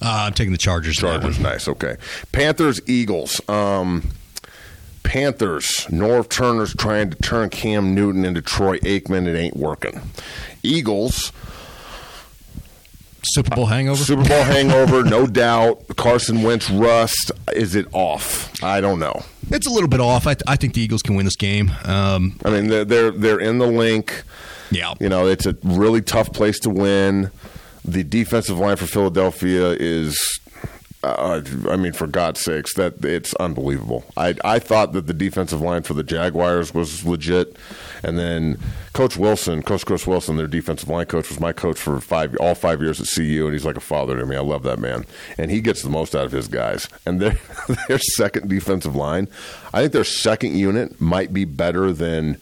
Uh, 0.01 0.27
I'm 0.27 0.33
taking 0.33 0.53
the 0.53 0.59
Chargers. 0.59 0.97
Chargers, 0.97 1.39
nice. 1.39 1.67
Okay. 1.69 1.97
Panthers, 2.33 2.81
Eagles. 2.87 3.41
Um, 3.49 4.11
Panthers, 5.03 5.87
Norv 5.89 6.29
Turner's 6.29 6.75
trying 6.75 7.11
to 7.11 7.17
turn 7.17 7.49
Cam 7.51 7.95
Newton 7.95 8.25
into 8.25 8.43
Troy 8.43 8.79
Aikman. 8.81 9.27
It 9.27 9.37
ain't 9.39 9.57
working. 9.57 10.01
Eagles, 10.63 11.33
Super 13.23 13.55
Bowl 13.57 13.67
hangover. 13.67 14.03
Super 14.05 14.25
Bowl 14.29 14.43
hangover, 14.45 15.03
no 15.05 15.27
doubt. 15.45 15.83
Carson 15.97 16.43
Wentz 16.43 16.71
rust. 16.71 17.33
Is 17.55 17.75
it 17.75 17.87
off? 17.93 18.63
I 18.63 18.81
don't 18.81 18.99
know. 18.99 19.23
It's 19.51 19.67
a 19.67 19.71
little 19.71 19.89
bit 19.89 20.01
off. 20.01 20.27
I, 20.27 20.37
I 20.47 20.57
think 20.57 20.75
the 20.75 20.81
Eagles 20.83 21.03
can 21.03 21.17
win 21.17 21.25
this 21.25 21.37
game. 21.37 21.71
Um, 21.85 22.39
I 22.45 22.51
mean, 22.51 22.69
they're 22.69 22.85
they're, 22.85 23.11
they're 23.11 23.41
in 23.41 23.59
the 23.59 23.67
Linc. 23.67 24.23
yeah, 24.71 24.95
You 25.01 25.09
know, 25.09 25.27
it's 25.27 25.47
a 25.47 25.57
really 25.65 26.03
tough 26.03 26.33
place 26.33 26.59
to 26.61 26.71
win. 26.71 27.31
The 27.89 28.05
defensive 28.05 28.59
line 28.59 28.77
for 28.77 28.87
Philadelphia 28.87 29.71
is, 29.71 30.41
uh, 31.03 31.41
I 31.71 31.77
mean, 31.77 31.95
for 31.95 32.07
God's 32.07 32.41
sakes, 32.41 32.75
that 32.75 33.03
it's 33.03 33.35
unbelievable. 33.37 34.05
I 34.15 34.35
I 34.45 34.59
thought 34.59 34.93
that 34.93 35.07
the 35.07 35.15
defensive 35.15 35.63
line 35.63 35.85
for 35.85 35.95
the 35.95 36.03
Jaguars 36.03 36.75
was 36.75 37.07
legit, 37.07 37.57
and 38.03 38.19
then 38.19 38.59
Coach 38.93 39.17
Wilson, 39.17 39.63
Coach 39.63 39.87
Chris 39.87 40.07
Wilson, 40.07 40.37
their 40.37 40.47
defensive 40.47 40.91
line 40.91 41.07
coach, 41.07 41.31
was 41.31 41.41
my 41.41 41.55
coach 41.55 41.79
for 41.79 41.99
five 41.99 42.37
all 42.41 42.55
five 42.55 42.83
years 42.83 43.01
at 43.01 43.09
CU, 43.09 43.45
and 43.47 43.55
he's 43.55 43.65
like 43.65 43.79
a 43.79 43.81
father 43.81 44.19
to 44.19 44.27
me. 44.27 44.37
I 44.37 44.41
love 44.41 44.65
that 44.65 44.79
man, 44.79 45.07
and 45.39 45.51
he 45.51 45.63
gets 45.63 45.83
the 45.83 45.89
most 45.89 46.15
out 46.15 46.27
of 46.27 46.33
his 46.33 46.49
guys. 46.49 46.91
And 47.07 47.21
their 47.21 47.39
their 47.89 47.99
second 47.99 48.51
defensive 48.51 48.95
line, 48.95 49.29
I 49.73 49.81
think 49.81 49.93
their 49.93 50.05
second 50.05 50.57
unit 50.57 51.01
might 51.01 51.33
be 51.33 51.47
better 51.47 51.93
than. 51.93 52.39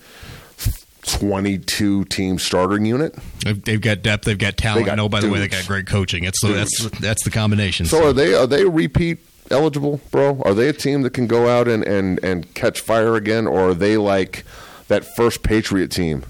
22 1.06 2.04
team 2.06 2.38
starting 2.38 2.84
unit. 2.84 3.14
they've, 3.44 3.62
they've 3.62 3.80
got 3.80 4.02
depth. 4.02 4.24
They've 4.24 4.38
got 4.38 4.56
talent. 4.56 4.84
They 4.84 4.90
got 4.90 4.96
no, 4.96 5.08
by 5.08 5.20
the 5.20 5.28
way, 5.28 5.38
they 5.38 5.48
got 5.48 5.66
great 5.66 5.86
coaching. 5.86 6.24
It's 6.24 6.40
the, 6.40 6.48
that's 6.48 6.90
that's 7.00 7.24
the 7.24 7.30
combination. 7.30 7.86
So 7.86 8.08
are 8.08 8.12
they 8.12 8.34
are 8.34 8.46
they 8.46 8.64
repeat 8.64 9.18
eligible, 9.50 10.00
bro? 10.10 10.40
Are 10.44 10.54
they 10.54 10.68
a 10.68 10.72
team 10.72 11.02
that 11.02 11.10
can 11.10 11.26
go 11.26 11.48
out 11.48 11.68
and, 11.68 11.84
and, 11.84 12.22
and 12.24 12.52
catch 12.54 12.80
fire 12.80 13.14
again, 13.14 13.46
or 13.46 13.70
are 13.70 13.74
they 13.74 13.96
like 13.96 14.44
that 14.88 15.04
first 15.16 15.42
Patriot 15.42 15.88
team 15.88 16.24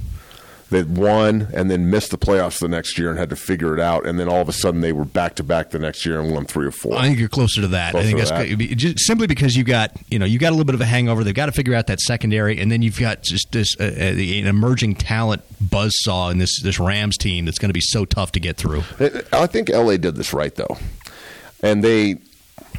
that 0.71 0.89
won 0.89 1.49
and 1.55 1.71
then 1.71 1.91
missed 1.91 2.11
the 2.11 2.19
playoffs 2.19 2.59
the 2.59 2.69
next 2.69 2.99
year 2.99 3.09
and 3.11 3.19
had 3.19 3.31
to 3.31 3.37
figure 3.37 3.73
it 3.73 3.81
out, 3.81 4.05
and 4.05 4.19
then 4.19 4.29
all 4.29 4.41
of 4.41 4.49
a 4.49 4.53
sudden 4.53 4.81
they 4.81 4.93
were 4.93 5.05
back 5.05 5.37
to 5.37 5.45
back 5.45 5.71
the 5.71 5.79
next 5.79 6.05
year 6.05 6.21
and 6.21 6.33
won 6.33 6.45
three 6.45 6.67
or 6.67 6.73
four. 6.73 6.97
I 6.97 7.03
think 7.03 7.19
you're 7.19 7.29
closer 7.29 7.61
to 7.61 7.69
that. 7.69 7.93
Closer 7.93 8.03
I 8.03 8.07
think 8.07 8.19
that's 8.19 8.31
that. 8.31 8.59
good. 8.59 8.77
Just 8.77 9.01
simply 9.01 9.27
because 9.27 9.57
you 9.57 9.65
got 9.65 9.93
you 10.11 10.19
know 10.19 10.27
you 10.27 10.39
got 10.39 10.49
a 10.49 10.57
little 10.57 10.65
bit 10.65 10.75
of 10.75 10.81
a 10.81 10.87
hangover. 10.87 11.23
They've 11.23 11.35
got 11.35 11.47
to 11.47 11.53
figure 11.53 11.75
out 11.75 11.87
that 11.87 12.01
secondary, 12.01 12.59
and 12.61 12.71
then 12.71 12.83
you've 12.83 12.99
got 12.99 13.23
just 13.23 13.53
this 13.53 13.77
uh, 13.79 13.85
uh, 13.85 13.87
an 13.87 14.47
emerging 14.47 14.97
talent 14.97 15.43
buzzsaw 15.63 16.33
in 16.33 16.39
this 16.39 16.61
this 16.63 16.81
Rams 16.81 17.17
team 17.17 17.45
that's 17.45 17.59
going 17.59 17.71
to 17.71 17.75
be 17.75 17.81
so 17.81 18.05
tough 18.05 18.33
to 18.33 18.41
get 18.41 18.57
through. 18.57 18.83
I 19.33 19.47
think 19.47 19.69
LA 19.69 19.97
did 19.97 20.17
this 20.17 20.33
right 20.33 20.55
though, 20.55 20.79
and 21.63 21.85
they 21.85 22.17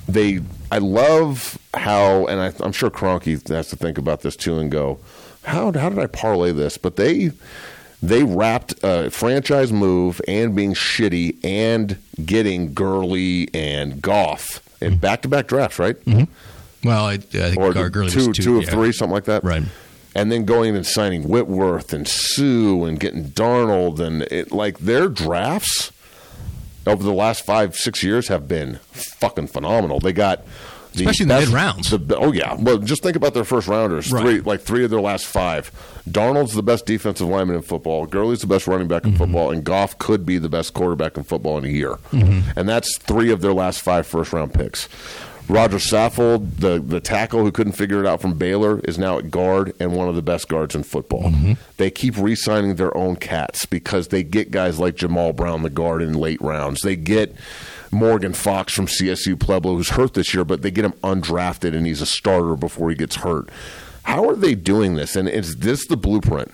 they 0.10 0.42
I 0.72 0.80
love 0.80 1.58
how, 1.74 2.26
and 2.28 2.42
I, 2.42 2.54
I'm 2.64 2.74
sure 2.74 2.90
Kroenke 2.90 3.48
has 3.50 3.70
to 3.70 3.76
think 3.76 3.98
about 3.98 4.22
this 4.22 4.36
too 4.36 4.60
and 4.60 4.70
go, 4.70 5.00
how 5.44 5.72
how 5.72 5.90
did 5.90 6.00
I 6.00 6.08
parlay 6.08 6.52
this? 6.52 6.78
But 6.78 6.98
they 6.98 7.32
they 8.02 8.24
wrapped 8.24 8.76
a 8.84 9.10
franchise 9.10 9.74
move 9.74 10.22
and 10.28 10.56
being 10.56 10.74
shitty 10.74 11.44
and 11.44 11.98
getting 12.24 12.74
Gurley 12.74 13.50
and 13.54 14.02
Goff 14.02 14.62
in 14.82 14.98
back 14.98 15.24
to 15.24 15.28
back 15.28 15.48
drafts, 15.48 15.80
right? 15.80 15.96
Mm-hmm. 16.06 16.88
Well, 16.88 17.06
I, 17.06 17.14
I 17.14 17.18
think 17.18 17.58
Or 17.58 17.74
Gurley 17.90 18.12
two 18.12 18.28
was 18.28 18.38
two, 18.38 18.44
two 18.44 18.58
of 18.58 18.64
yeah. 18.64 18.70
three, 18.70 18.92
something 18.92 19.14
like 19.14 19.26
that, 19.26 19.44
Right. 19.44 19.64
And 20.16 20.32
then 20.32 20.46
going 20.46 20.76
and 20.76 20.86
signing 20.86 21.28
Whitworth 21.28 21.94
and 21.94 22.08
Suh 22.08 22.86
and 22.86 23.00
getting 23.00 23.30
Donald 23.30 24.00
and 24.00 24.24
it 24.24 24.52
like 24.52 24.80
their 24.80 25.10
drafts 25.10 25.92
over 26.88 27.04
the 27.04 27.14
last 27.14 27.46
five 27.46 27.76
six 27.76 28.02
years 28.02 28.28
have 28.30 28.48
been 28.48 28.80
fucking 28.92 29.48
phenomenal. 29.48 30.00
They 30.00 30.14
got 30.14 30.44
Especially 31.02 31.24
in 31.24 31.28
the 31.30 31.36
best- 31.36 31.48
mid-rounds. 31.48 31.94
oh 32.18 32.32
yeah, 32.32 32.56
well 32.60 32.78
just 32.78 33.04
think 33.04 33.16
about 33.16 33.34
their 33.34 33.44
first 33.44 33.68
rounders. 33.68 34.12
Right. 34.12 34.22
Three 34.24 34.40
like 34.42 34.62
three 34.62 34.84
of 34.84 34.90
their 34.90 35.02
last 35.02 35.26
five. 35.26 35.72
Donald's 36.10 36.54
the 36.54 36.64
best 36.64 36.86
defensive 36.86 37.28
lineman 37.28 37.56
in 37.58 37.62
football. 37.62 38.06
Gurley's 38.06 38.42
the 38.42 38.48
best 38.48 38.68
running 38.68 38.88
back 38.88 39.04
in 39.04 39.12
Mm-hmm. 39.12 39.18
football, 39.20 39.52
and 39.52 39.64
Goff 39.64 39.98
could 39.98 40.26
be 40.26 40.38
the 40.38 40.50
best 40.50 40.74
quarterback 40.74 41.18
in 41.18 41.24
football 41.24 41.58
in 41.58 41.66
a 41.66 41.70
year. 41.70 41.96
Mm-hmm. 42.12 42.58
And 42.60 42.68
that's 42.70 42.98
three 42.98 43.32
of 43.32 43.42
their 43.42 43.54
last 43.54 43.82
five 43.82 44.06
first 44.08 44.32
round 44.34 44.54
picks. 44.54 44.88
Rodger 45.50 45.78
Saffold, 45.78 46.58
the, 46.58 46.78
the 46.78 47.00
tackle 47.00 47.42
who 47.42 47.54
couldn't 47.54 47.72
figure 47.72 48.02
it 48.02 48.06
out 48.06 48.20
from 48.20 48.34
Baylor, 48.38 48.80
is 48.82 48.98
now 48.98 49.18
at 49.18 49.32
guard 49.32 49.74
and 49.80 49.96
one 49.96 50.10
of 50.10 50.16
the 50.16 50.22
best 50.22 50.50
guards 50.50 50.76
in 50.76 50.84
football. 50.84 51.24
Mm-hmm. 51.24 51.54
They 51.78 51.90
keep 51.90 52.18
re 52.18 52.36
signing 52.36 52.76
their 52.76 52.96
own 52.98 53.16
cats 53.16 53.66
because 53.66 54.10
they 54.10 54.24
get 54.24 54.52
guys 54.52 54.78
like 54.78 54.96
Jamal 54.96 55.32
Brown, 55.32 55.64
the 55.64 55.70
guard, 55.70 56.02
in 56.02 56.14
late 56.16 56.42
rounds. 56.42 56.82
They 56.82 56.98
get 56.98 57.34
Morgan 57.92 58.34
Fox 58.34 58.74
from 58.74 58.88
CSU 58.88 59.40
Pueblo, 59.40 59.76
who's 59.76 59.90
hurt 59.90 60.14
this 60.14 60.34
year, 60.34 60.44
but 60.44 60.62
they 60.62 60.72
get 60.72 60.86
him 60.86 60.94
undrafted 61.04 61.76
and 61.76 61.86
he's 61.86 62.02
a 62.02 62.06
starter 62.06 62.56
before 62.56 62.90
he 62.90 62.96
gets 62.96 63.18
hurt. 63.18 63.50
How 64.04 64.28
are 64.30 64.36
they 64.36 64.56
doing 64.56 64.96
this? 64.96 65.16
And 65.16 65.28
is 65.28 65.58
this 65.58 65.86
the 65.88 65.98
blueprint? 65.98 66.52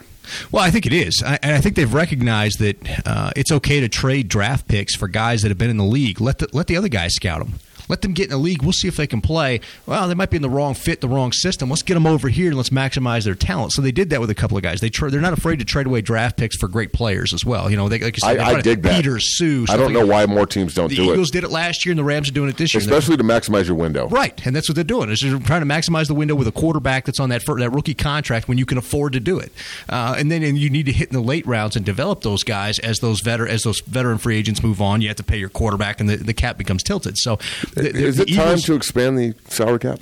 Well, 0.51 0.63
I 0.63 0.71
think 0.71 0.85
it 0.85 0.93
is, 0.93 1.21
I, 1.25 1.37
and 1.43 1.53
I 1.53 1.59
think 1.59 1.75
they've 1.75 1.93
recognized 1.93 2.59
that 2.59 3.07
uh, 3.07 3.31
it's 3.35 3.51
okay 3.51 3.81
to 3.81 3.89
trade 3.89 4.29
draft 4.29 4.67
picks 4.67 4.95
for 4.95 5.07
guys 5.07 5.41
that 5.41 5.49
have 5.49 5.57
been 5.57 5.69
in 5.69 5.77
the 5.77 5.83
league. 5.83 6.21
Let 6.21 6.39
the 6.39 6.47
let 6.53 6.67
the 6.67 6.77
other 6.77 6.87
guys 6.87 7.13
scout 7.13 7.39
them. 7.39 7.59
Let 7.89 8.01
them 8.01 8.13
get 8.13 8.25
in 8.25 8.29
the 8.31 8.37
league. 8.37 8.63
We'll 8.63 8.71
see 8.73 8.87
if 8.87 8.97
they 8.97 9.07
can 9.07 9.21
play. 9.21 9.59
Well, 9.85 10.07
they 10.07 10.13
might 10.13 10.29
be 10.29 10.37
in 10.37 10.41
the 10.41 10.49
wrong 10.49 10.73
fit, 10.73 11.01
the 11.01 11.07
wrong 11.09 11.31
system. 11.31 11.69
Let's 11.69 11.81
get 11.81 11.93
them 11.95 12.07
over 12.07 12.29
here 12.29 12.47
and 12.47 12.57
let's 12.57 12.69
maximize 12.69 13.23
their 13.25 13.35
talent. 13.35 13.73
So 13.73 13.81
they 13.81 13.91
did 13.91 14.09
that 14.11 14.21
with 14.21 14.29
a 14.29 14.35
couple 14.35 14.57
of 14.57 14.63
guys. 14.63 14.81
They 14.81 14.89
tra- 14.89 15.09
they're 15.11 15.21
not 15.21 15.33
afraid 15.33 15.59
to 15.59 15.65
trade 15.65 15.87
away 15.87 16.01
draft 16.01 16.37
picks 16.37 16.55
for 16.57 16.67
great 16.67 16.93
players 16.93 17.33
as 17.33 17.45
well. 17.45 17.69
You 17.69 17.77
know, 17.77 17.89
they, 17.89 17.99
like 17.99 18.15
you 18.17 18.21
said, 18.21 18.39
I, 18.39 18.43
I 18.43 18.49
trying 18.51 18.55
to- 18.57 18.61
dig 18.63 18.81
that. 18.83 18.95
Peters, 18.95 19.37
Suh. 19.37 19.65
I 19.69 19.77
don't 19.77 19.93
know 19.93 20.05
why 20.05 20.25
more 20.25 20.45
teams 20.45 20.73
don't 20.73 20.89
The 20.89 20.95
do 20.95 21.11
Eagles 21.11 21.29
it, 21.29 21.33
did 21.33 21.43
it 21.43 21.49
last 21.51 21.85
year, 21.85 21.91
and 21.91 21.99
the 21.99 22.03
Rams 22.03 22.29
are 22.29 22.33
doing 22.33 22.49
it 22.49 22.57
this 22.57 22.73
year. 22.73 22.81
Especially 22.81 23.17
to 23.17 23.23
maximize 23.23 23.65
your 23.67 23.75
window. 23.75 24.07
Right, 24.07 24.45
and 24.45 24.55
that's 24.55 24.69
what 24.69 24.75
they're 24.75 24.83
doing. 24.83 25.09
Is 25.09 25.21
they're 25.21 25.37
trying 25.39 25.61
to 25.61 25.67
maximize 25.67 26.07
the 26.07 26.13
window 26.13 26.35
with 26.35 26.47
a 26.47 26.51
quarterback 26.51 27.05
that's 27.05 27.19
on 27.19 27.29
that 27.29 27.43
that 27.45 27.71
rookie 27.71 27.93
contract 27.93 28.47
when 28.47 28.57
you 28.57 28.65
can 28.65 28.77
afford 28.77 29.13
to 29.13 29.19
do 29.19 29.37
it, 29.39 29.51
uh, 29.89 30.15
and 30.17 30.31
then 30.31 30.43
and 30.43 30.57
you 30.57 30.69
need 30.69 30.85
to 30.85 30.91
hit 30.91 31.09
in 31.09 31.13
the 31.13 31.21
late 31.21 31.45
rounds 31.45 31.75
and 31.75 31.85
develop 31.85 32.21
those 32.21 32.43
guys 32.43 32.79
as 32.79 32.99
those 32.99 33.21
veteran 33.21 33.51
as 33.51 33.63
those 33.63 33.81
veteran 33.81 34.17
free 34.17 34.37
agents 34.37 34.63
move 34.63 34.81
on. 34.81 35.01
You 35.01 35.07
have 35.09 35.17
to 35.17 35.23
pay 35.23 35.37
your 35.37 35.49
quarterback, 35.49 35.99
and 35.99 36.09
the, 36.09 36.15
the 36.17 36.33
cap 36.33 36.57
becomes 36.57 36.83
tilted. 36.83 37.17
So, 37.17 37.37
the, 37.75 37.81
the- 37.91 38.05
Is 38.05 38.19
it 38.19 38.27
time 38.29 38.47
Eagles- 38.47 38.63
to 38.65 38.73
expand 38.75 39.17
the 39.17 39.33
salary 39.49 39.79
cap? 39.79 39.99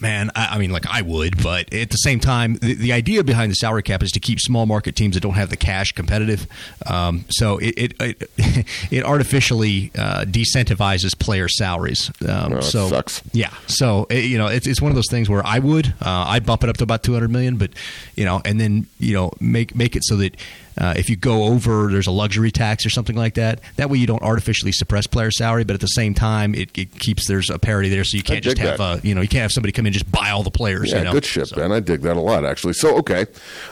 Man, 0.00 0.32
I, 0.34 0.56
I 0.56 0.58
mean, 0.58 0.72
like 0.72 0.84
I 0.88 1.00
would, 1.02 1.40
but 1.44 1.72
at 1.72 1.90
the 1.90 1.96
same 1.98 2.18
time, 2.18 2.56
the, 2.56 2.74
the 2.74 2.92
idea 2.92 3.22
behind 3.22 3.52
the 3.52 3.54
salary 3.54 3.84
cap 3.84 4.02
is 4.02 4.10
to 4.12 4.18
keep 4.20 4.40
small 4.40 4.66
market 4.66 4.96
teams 4.96 5.14
that 5.14 5.20
don't 5.20 5.34
have 5.34 5.48
the 5.48 5.56
cash 5.56 5.92
competitive. 5.92 6.48
Um, 6.86 7.24
so 7.28 7.58
it 7.58 7.74
it, 7.76 7.94
it, 8.00 8.30
it 8.90 9.04
artificially 9.04 9.92
uh, 9.96 10.24
decentivizes 10.24 11.16
player 11.16 11.46
salaries. 11.48 12.10
Um, 12.28 12.54
it 12.54 12.62
so 12.64 12.88
sucks. 12.88 13.22
yeah, 13.32 13.54
so 13.68 14.08
it, 14.10 14.24
you 14.24 14.38
know, 14.38 14.48
it's 14.48 14.66
it's 14.66 14.82
one 14.82 14.90
of 14.90 14.96
those 14.96 15.08
things 15.08 15.30
where 15.30 15.46
I 15.46 15.60
would 15.60 15.86
uh, 16.00 16.24
I'd 16.26 16.44
bump 16.46 16.64
it 16.64 16.68
up 16.68 16.78
to 16.78 16.82
about 16.84 17.04
two 17.04 17.12
hundred 17.12 17.30
million, 17.30 17.56
but 17.56 17.70
you 18.16 18.24
know, 18.24 18.42
and 18.44 18.58
then 18.58 18.88
you 18.98 19.14
know 19.14 19.30
make 19.38 19.76
make 19.76 19.94
it 19.94 20.02
so 20.04 20.16
that. 20.16 20.36
Uh, 20.78 20.94
if 20.96 21.10
you 21.10 21.16
go 21.16 21.44
over, 21.44 21.88
there's 21.90 22.06
a 22.06 22.10
luxury 22.10 22.50
tax 22.50 22.86
or 22.86 22.90
something 22.90 23.16
like 23.16 23.34
that. 23.34 23.60
That 23.76 23.90
way, 23.90 23.98
you 23.98 24.06
don't 24.06 24.22
artificially 24.22 24.72
suppress 24.72 25.06
player 25.06 25.30
salary, 25.30 25.64
but 25.64 25.74
at 25.74 25.80
the 25.80 25.86
same 25.88 26.14
time, 26.14 26.54
it, 26.54 26.70
it 26.76 26.98
keeps 26.98 27.28
there's 27.28 27.50
a 27.50 27.58
parity 27.58 27.88
there, 27.88 28.04
so 28.04 28.16
you 28.16 28.22
can't 28.22 28.42
just 28.42 28.58
have 28.58 28.78
that. 28.78 28.82
uh, 28.84 28.98
you 29.02 29.14
know 29.14 29.20
you 29.20 29.28
can't 29.28 29.42
have 29.42 29.52
somebody 29.52 29.72
come 29.72 29.84
in 29.84 29.88
and 29.88 29.94
just 29.94 30.10
buy 30.10 30.30
all 30.30 30.42
the 30.42 30.50
players. 30.50 30.90
Yeah, 30.90 30.98
you 30.98 31.04
know? 31.04 31.12
good 31.12 31.24
shit, 31.24 31.48
So- 31.48 31.56
Ben. 31.56 31.72
I 31.72 31.80
dig 31.80 32.00
that 32.02 32.16
a 32.16 32.20
lot, 32.20 32.44
actually. 32.44 32.72
So, 32.72 32.96
okay, 32.98 33.26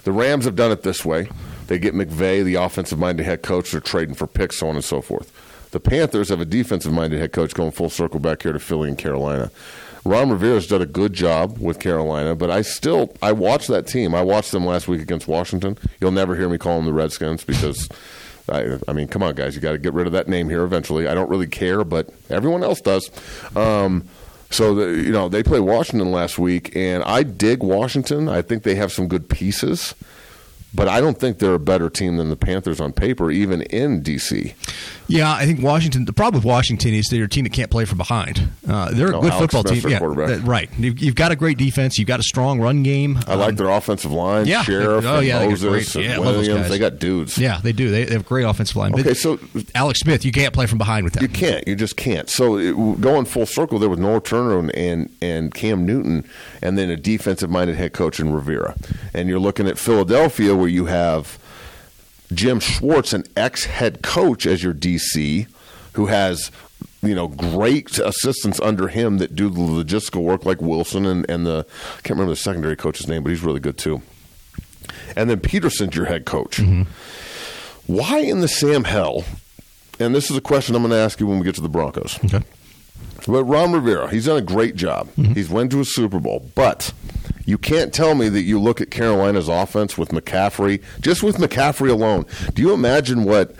the 0.04 0.12
Rams 0.12 0.44
have 0.44 0.56
done 0.56 0.70
it 0.72 0.82
this 0.82 1.04
way. 1.04 1.28
They 1.68 1.78
get 1.78 1.94
McVay, 1.94 2.44
the 2.44 2.56
offensive-minded 2.56 3.24
head 3.24 3.42
coach. 3.42 3.70
They're 3.70 3.80
trading 3.80 4.14
for 4.14 4.26
picks, 4.26 4.58
so 4.58 4.68
on 4.68 4.74
and 4.74 4.84
so 4.84 5.00
forth. 5.00 5.32
The 5.70 5.78
Panthers 5.80 6.28
have 6.30 6.40
a 6.40 6.44
defensive-minded 6.44 7.18
head 7.20 7.30
coach 7.32 7.54
going 7.54 7.70
full 7.70 7.90
circle 7.90 8.18
back 8.18 8.42
here 8.42 8.52
to 8.52 8.58
Philly 8.58 8.88
and 8.88 8.98
Carolina. 8.98 9.50
Ron 10.04 10.30
Rivera's 10.30 10.66
done 10.66 10.82
a 10.82 10.86
good 10.86 11.12
job 11.12 11.58
with 11.58 11.78
Carolina, 11.78 12.34
but 12.34 12.50
I 12.50 12.62
still 12.62 13.14
I 13.20 13.32
watched 13.32 13.68
that 13.68 13.86
team. 13.86 14.14
I 14.14 14.22
watched 14.22 14.52
them 14.52 14.64
last 14.64 14.88
week 14.88 15.00
against 15.02 15.28
Washington. 15.28 15.78
You'll 16.00 16.10
never 16.10 16.36
hear 16.36 16.48
me 16.48 16.58
call 16.58 16.76
them 16.76 16.86
the 16.86 16.92
Redskins 16.92 17.44
because. 17.44 17.88
I, 18.48 18.78
I 18.88 18.94
mean, 18.94 19.06
come 19.06 19.22
on, 19.22 19.36
guys! 19.36 19.54
You 19.54 19.60
got 19.60 19.72
to 19.72 19.78
get 19.78 19.92
rid 19.92 20.08
of 20.08 20.12
that 20.14 20.26
name 20.26 20.48
here 20.48 20.64
eventually. 20.64 21.06
I 21.06 21.14
don't 21.14 21.30
really 21.30 21.46
care, 21.46 21.84
but 21.84 22.08
everyone 22.30 22.64
else 22.64 22.80
does. 22.80 23.08
Um, 23.54 24.08
so 24.50 24.74
the, 24.74 25.02
you 25.02 25.12
know 25.12 25.28
they 25.28 25.42
play 25.42 25.60
Washington 25.60 26.10
last 26.10 26.38
week, 26.38 26.74
and 26.74 27.04
I 27.04 27.22
dig 27.22 27.62
Washington. 27.62 28.28
I 28.28 28.42
think 28.42 28.64
they 28.64 28.74
have 28.74 28.90
some 28.90 29.06
good 29.06 29.28
pieces, 29.28 29.94
but 30.74 30.88
I 30.88 31.00
don't 31.00 31.18
think 31.18 31.38
they're 31.38 31.54
a 31.54 31.60
better 31.60 31.88
team 31.88 32.16
than 32.16 32.30
the 32.30 32.36
Panthers 32.36 32.80
on 32.80 32.92
paper, 32.92 33.30
even 33.30 33.62
in 33.62 34.02
DC. 34.02 34.54
Yeah, 35.10 35.32
I 35.32 35.44
think 35.46 35.60
Washington. 35.62 36.04
The 36.04 36.12
problem 36.12 36.40
with 36.40 36.46
Washington 36.46 36.94
is 36.94 37.08
they're 37.10 37.24
a 37.24 37.28
team 37.28 37.44
that 37.44 37.52
can't 37.52 37.70
play 37.70 37.84
from 37.84 37.98
behind. 37.98 38.48
Uh, 38.68 38.90
they're 38.92 39.08
a 39.08 39.12
good 39.12 39.24
Alex 39.32 39.36
football 39.38 39.62
Smith's 39.64 39.82
team. 39.82 39.90
Yeah, 39.92 39.98
quarterback. 39.98 40.28
that- 40.28 40.40
right. 40.46 40.70
You've, 40.78 40.98
you've 41.00 41.14
got 41.14 41.32
a 41.32 41.36
great 41.36 41.58
defense. 41.58 41.98
You've 41.98 42.08
got 42.08 42.20
a 42.20 42.22
strong 42.22 42.60
run 42.60 42.82
game. 42.82 43.18
I 43.26 43.34
like 43.34 43.50
Um, 43.50 43.56
their 43.56 43.68
offensive 43.70 44.12
line, 44.12 44.46
yeah. 44.46 44.62
Scherff, 44.62 45.04
Oh, 45.04 45.18
and 45.18 45.26
yeah, 45.26 45.44
Moses, 45.46 45.92
great- 45.92 46.04
yeah, 46.06 46.14
I 46.14 46.16
love 46.18 46.34
those 46.34 46.46
Williams. 46.48 46.68
They 46.70 46.78
got 46.78 46.98
dudes. 46.98 47.36
Yeah, 47.38 47.60
they 47.62 47.72
do. 47.72 47.90
They, 47.90 48.04
they 48.04 48.12
have 48.12 48.22
a 48.22 48.24
great 48.24 48.44
offensive 48.44 48.76
line. 48.76 48.92
But 48.92 49.00
Okay, 49.00 49.14
so 49.14 49.38
Alex 49.74 50.00
Smith, 50.00 50.24
you 50.24 50.32
can't 50.32 50.54
play 50.54 50.66
from 50.66 50.78
behind 50.78 51.04
with 51.04 51.14
them. 51.14 51.22
You 51.22 51.28
can't. 51.28 51.66
You 51.66 51.74
just 51.74 51.96
can't. 51.96 52.28
So 52.30 52.56
it, 52.58 53.00
going 53.00 53.24
full 53.24 53.46
circle 53.46 53.78
there 53.78 53.88
with 53.90 53.98
Norv 53.98 54.24
Turner 54.24 54.58
and, 54.58 54.74
and 54.76 55.10
and 55.20 55.54
Cam 55.54 55.84
Newton, 55.86 56.24
and 56.62 56.78
then 56.78 56.90
a 56.90 56.96
defensive-minded 56.96 57.76
head 57.76 57.92
coach 57.92 58.20
in 58.20 58.32
Rivera, 58.32 58.76
and 59.14 59.28
you're 59.28 59.38
looking 59.40 59.66
at 59.66 59.78
Philadelphia 59.78 60.54
where 60.54 60.68
you 60.68 60.86
have 60.86 61.38
Jim 62.32 62.60
Schwartz, 62.60 63.12
an 63.12 63.24
ex-head 63.36 64.02
coach, 64.02 64.46
as 64.46 64.62
your 64.62 64.74
DC, 64.74 65.46
who 65.94 66.06
has 66.06 66.50
you 67.02 67.14
know 67.14 67.28
great 67.28 67.98
assistants 67.98 68.60
under 68.60 68.88
him 68.88 69.18
that 69.18 69.34
do 69.34 69.48
the 69.48 69.60
logistical 69.60 70.22
work 70.22 70.44
like 70.44 70.60
Wilson 70.60 71.06
and, 71.06 71.28
and 71.28 71.46
the 71.46 71.66
I 71.68 72.00
can't 72.02 72.10
remember 72.10 72.32
the 72.32 72.36
secondary 72.36 72.76
coach's 72.76 73.08
name, 73.08 73.22
but 73.22 73.30
he's 73.30 73.42
really 73.42 73.60
good 73.60 73.78
too. 73.78 74.02
And 75.16 75.30
then 75.30 75.40
Pederson's 75.40 75.94
your 75.94 76.06
head 76.06 76.24
coach. 76.24 76.58
Mm-hmm. 76.58 76.82
Why 77.92 78.18
in 78.20 78.40
the 78.40 78.48
Sam 78.48 78.84
hell? 78.84 79.24
And 79.98 80.14
this 80.14 80.30
is 80.30 80.36
a 80.36 80.40
question 80.40 80.74
I'm 80.74 80.82
going 80.82 80.90
to 80.92 80.96
ask 80.96 81.20
you 81.20 81.26
when 81.26 81.38
we 81.38 81.44
get 81.44 81.56
to 81.56 81.60
the 81.60 81.68
Broncos. 81.68 82.18
Okay. 82.24 82.42
But 83.26 83.44
Ron 83.44 83.72
Rivera, 83.72 84.10
he's 84.10 84.26
done 84.26 84.38
a 84.38 84.42
great 84.42 84.76
job. 84.76 85.08
Mm-hmm. 85.08 85.34
He's 85.34 85.50
went 85.50 85.70
to 85.72 85.80
a 85.80 85.84
Super 85.84 86.18
Bowl, 86.18 86.50
but 86.54 86.92
you 87.50 87.58
can't 87.58 87.92
tell 87.92 88.14
me 88.14 88.28
that 88.30 88.42
you 88.42 88.58
look 88.60 88.80
at 88.80 88.90
Carolina's 88.90 89.48
offense 89.48 89.98
with 89.98 90.10
McCaffrey, 90.10 90.82
just 91.00 91.22
with 91.22 91.36
McCaffrey 91.36 91.90
alone. 91.90 92.24
Do 92.54 92.62
you 92.62 92.72
imagine 92.72 93.24
what 93.24 93.54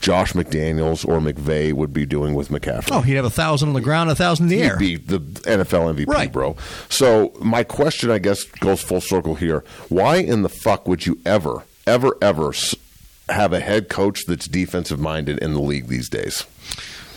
Josh 0.00 0.32
McDaniels 0.32 1.06
or 1.06 1.20
McVay 1.20 1.72
would 1.72 1.92
be 1.92 2.04
doing 2.06 2.34
with 2.34 2.48
McCaffrey? 2.48 2.88
Oh, 2.90 3.00
he'd 3.02 3.14
have 3.14 3.24
a 3.24 3.30
thousand 3.30 3.68
on 3.68 3.74
the 3.74 3.80
ground, 3.80 4.10
a 4.10 4.14
thousand 4.14 4.46
in 4.50 4.58
the 4.58 4.62
air. 4.62 4.76
He'd 4.78 5.06
be 5.06 5.18
the 5.18 5.20
NFL 5.42 5.94
MVP, 5.94 6.06
Right. 6.08 6.32
bro. 6.32 6.56
So 6.88 7.32
my 7.40 7.64
question, 7.64 8.10
I 8.10 8.18
guess, 8.18 8.42
goes 8.44 8.82
full 8.82 9.00
circle 9.00 9.34
here. 9.36 9.62
Why 9.88 10.16
in 10.16 10.42
the 10.42 10.48
fuck 10.48 10.88
would 10.88 11.06
you 11.06 11.18
ever, 11.24 11.64
ever, 11.86 12.16
ever 12.20 12.52
have 13.28 13.52
a 13.52 13.60
head 13.60 13.88
coach 13.88 14.24
that's 14.26 14.48
defensive 14.48 14.98
minded 14.98 15.38
in 15.38 15.54
the 15.54 15.60
league 15.60 15.86
these 15.88 16.08
days? 16.08 16.46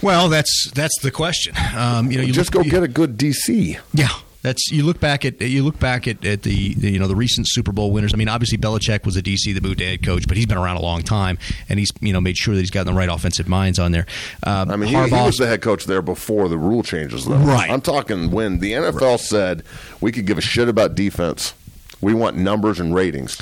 Well, 0.01 0.27
that's 0.27 0.69
that's 0.75 0.99
the 1.01 1.11
question. 1.11 1.55
Um, 1.73 2.11
you 2.11 2.17
know, 2.17 2.23
you 2.25 2.33
Just 2.33 2.53
look, 2.53 2.65
go 2.65 2.69
get 2.69 2.83
a 2.83 2.89
good 2.89 3.17
DC. 3.17 3.79
Yeah, 3.93 4.09
that's 4.43 4.69
you 4.71 4.83
look 4.83 4.99
back 4.99 5.25
at 5.25 5.41
you 5.41 5.63
look 5.63 5.79
back 5.79 6.07
at, 6.07 6.23
at 6.23 6.43
the, 6.43 6.73
the 6.75 6.91
you 6.91 6.99
know 6.99 7.07
the 7.07 7.15
recent 7.15 7.47
Super 7.49 7.71
Bowl 7.71 7.91
winners. 7.91 8.13
I 8.13 8.17
mean, 8.17 8.27
obviously 8.29 8.57
Belichick 8.57 9.05
was 9.05 9.17
a 9.17 9.21
DC 9.21 9.53
the 9.53 9.75
to 9.75 9.85
head 9.85 10.05
coach, 10.05 10.27
but 10.27 10.37
he's 10.37 10.45
been 10.45 10.57
around 10.57 10.77
a 10.77 10.81
long 10.81 11.01
time, 11.01 11.39
and 11.69 11.79
he's 11.79 11.91
you 12.01 12.13
know 12.13 12.21
made 12.21 12.37
sure 12.37 12.53
that 12.53 12.59
he's 12.59 12.69
gotten 12.69 12.93
the 12.93 12.97
right 12.97 13.09
offensive 13.09 13.47
minds 13.47 13.79
on 13.79 13.91
there. 13.93 14.05
Um, 14.45 14.69
I 14.69 14.75
mean, 14.75 14.89
he, 14.89 14.95
he 14.95 15.11
was 15.11 15.37
the 15.37 15.47
head 15.47 15.61
coach 15.61 15.85
there 15.85 16.01
before 16.01 16.49
the 16.49 16.57
rule 16.57 16.83
changes, 16.83 17.25
though. 17.25 17.35
Right. 17.35 17.71
I'm 17.71 17.81
talking 17.81 18.31
when 18.31 18.59
the 18.59 18.73
NFL 18.73 19.19
said 19.19 19.63
we 20.01 20.11
could 20.11 20.27
give 20.27 20.37
a 20.37 20.41
shit 20.41 20.67
about 20.67 20.93
defense. 20.93 21.53
We 22.01 22.13
want 22.13 22.35
numbers 22.35 22.81
and 22.81 22.93
ratings. 22.93 23.41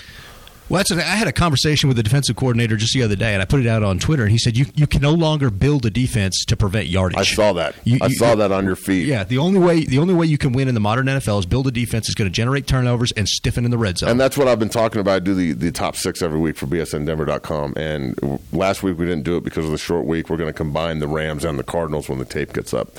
Well, 0.71 0.77
that's 0.79 0.91
I 0.91 1.01
had 1.01 1.27
a 1.27 1.33
conversation 1.33 1.89
with 1.89 1.97
the 1.97 2.03
defensive 2.03 2.37
coordinator 2.37 2.77
just 2.77 2.93
the 2.93 3.03
other 3.03 3.17
day, 3.17 3.33
and 3.33 3.41
I 3.41 3.45
put 3.45 3.59
it 3.59 3.67
out 3.67 3.83
on 3.83 3.99
Twitter, 3.99 4.23
and 4.23 4.31
he 4.31 4.37
said 4.37 4.55
you 4.55 4.67
you 4.73 4.87
can 4.87 5.01
no 5.01 5.11
longer 5.13 5.49
build 5.49 5.85
a 5.85 5.89
defense 5.89 6.45
to 6.45 6.55
prevent 6.55 6.87
yardage. 6.87 7.17
I 7.19 7.23
saw 7.23 7.51
that. 7.53 7.75
You- 7.83 7.99
I 8.01 8.07
you- 8.07 8.15
saw 8.15 8.35
that 8.35 8.53
on 8.53 8.63
your 8.65 8.77
feed. 8.77 9.05
Yeah, 9.07 9.25
the 9.25 9.37
only 9.37 9.59
way 9.59 9.83
the 9.83 9.99
only 9.99 10.13
way 10.13 10.25
you 10.27 10.37
can 10.37 10.53
win 10.53 10.69
in 10.69 10.73
the 10.73 10.79
modern 10.79 11.07
NFL 11.07 11.39
is 11.39 11.45
build 11.45 11.67
a 11.67 11.71
defense 11.71 12.07
that's 12.07 12.15
going 12.15 12.29
to 12.31 12.33
generate 12.33 12.67
turnovers 12.67 13.11
and 13.11 13.27
stiffen 13.27 13.65
in 13.65 13.71
the 13.71 13.77
red 13.77 13.97
zone. 13.97 14.09
And 14.11 14.19
that's 14.19 14.37
what 14.37 14.47
I've 14.47 14.59
been 14.59 14.69
talking 14.69 15.01
about. 15.01 15.15
I 15.15 15.19
do 15.19 15.35
the, 15.35 15.51
the 15.51 15.71
top 15.73 15.97
six 15.97 16.21
every 16.21 16.39
week 16.39 16.55
for 16.55 16.67
bsndenver.com. 16.67 17.73
And 17.75 18.39
last 18.53 18.81
week 18.81 18.97
we 18.97 19.05
didn't 19.05 19.23
do 19.23 19.35
it 19.35 19.43
because 19.43 19.65
of 19.65 19.71
the 19.71 19.77
short 19.77 20.05
week. 20.05 20.29
We're 20.29 20.37
going 20.37 20.47
to 20.49 20.53
combine 20.53 20.99
the 20.99 21.07
Rams 21.09 21.43
and 21.43 21.59
the 21.59 21.63
Cardinals 21.65 22.07
when 22.07 22.17
the 22.19 22.25
tape 22.25 22.53
gets 22.53 22.73
up. 22.73 22.95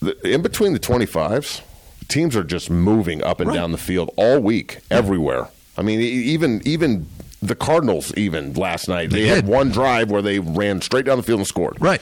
The, 0.00 0.16
in 0.28 0.42
between 0.42 0.74
the 0.74 0.80
25s, 0.80 1.60
teams 2.08 2.36
are 2.36 2.44
just 2.44 2.70
moving 2.70 3.20
up 3.24 3.40
and 3.40 3.48
Right. 3.48 3.56
down 3.56 3.72
the 3.72 3.78
field 3.78 4.10
all 4.16 4.38
week, 4.38 4.78
everywhere. 4.92 5.48
I 5.76 5.82
mean, 5.82 6.00
even 6.00 6.60
even 6.64 7.06
the 7.42 7.54
Cardinals, 7.54 8.12
even 8.16 8.52
last 8.54 8.88
night, 8.88 9.10
They 9.10 9.22
they, 9.22 9.26
had 9.28 9.46
one 9.46 9.70
drive 9.70 10.10
where 10.10 10.22
they 10.22 10.38
ran 10.38 10.80
straight 10.80 11.06
down 11.06 11.16
the 11.16 11.22
field 11.22 11.40
and 11.40 11.46
scored. 11.46 11.76
right. 11.80 12.00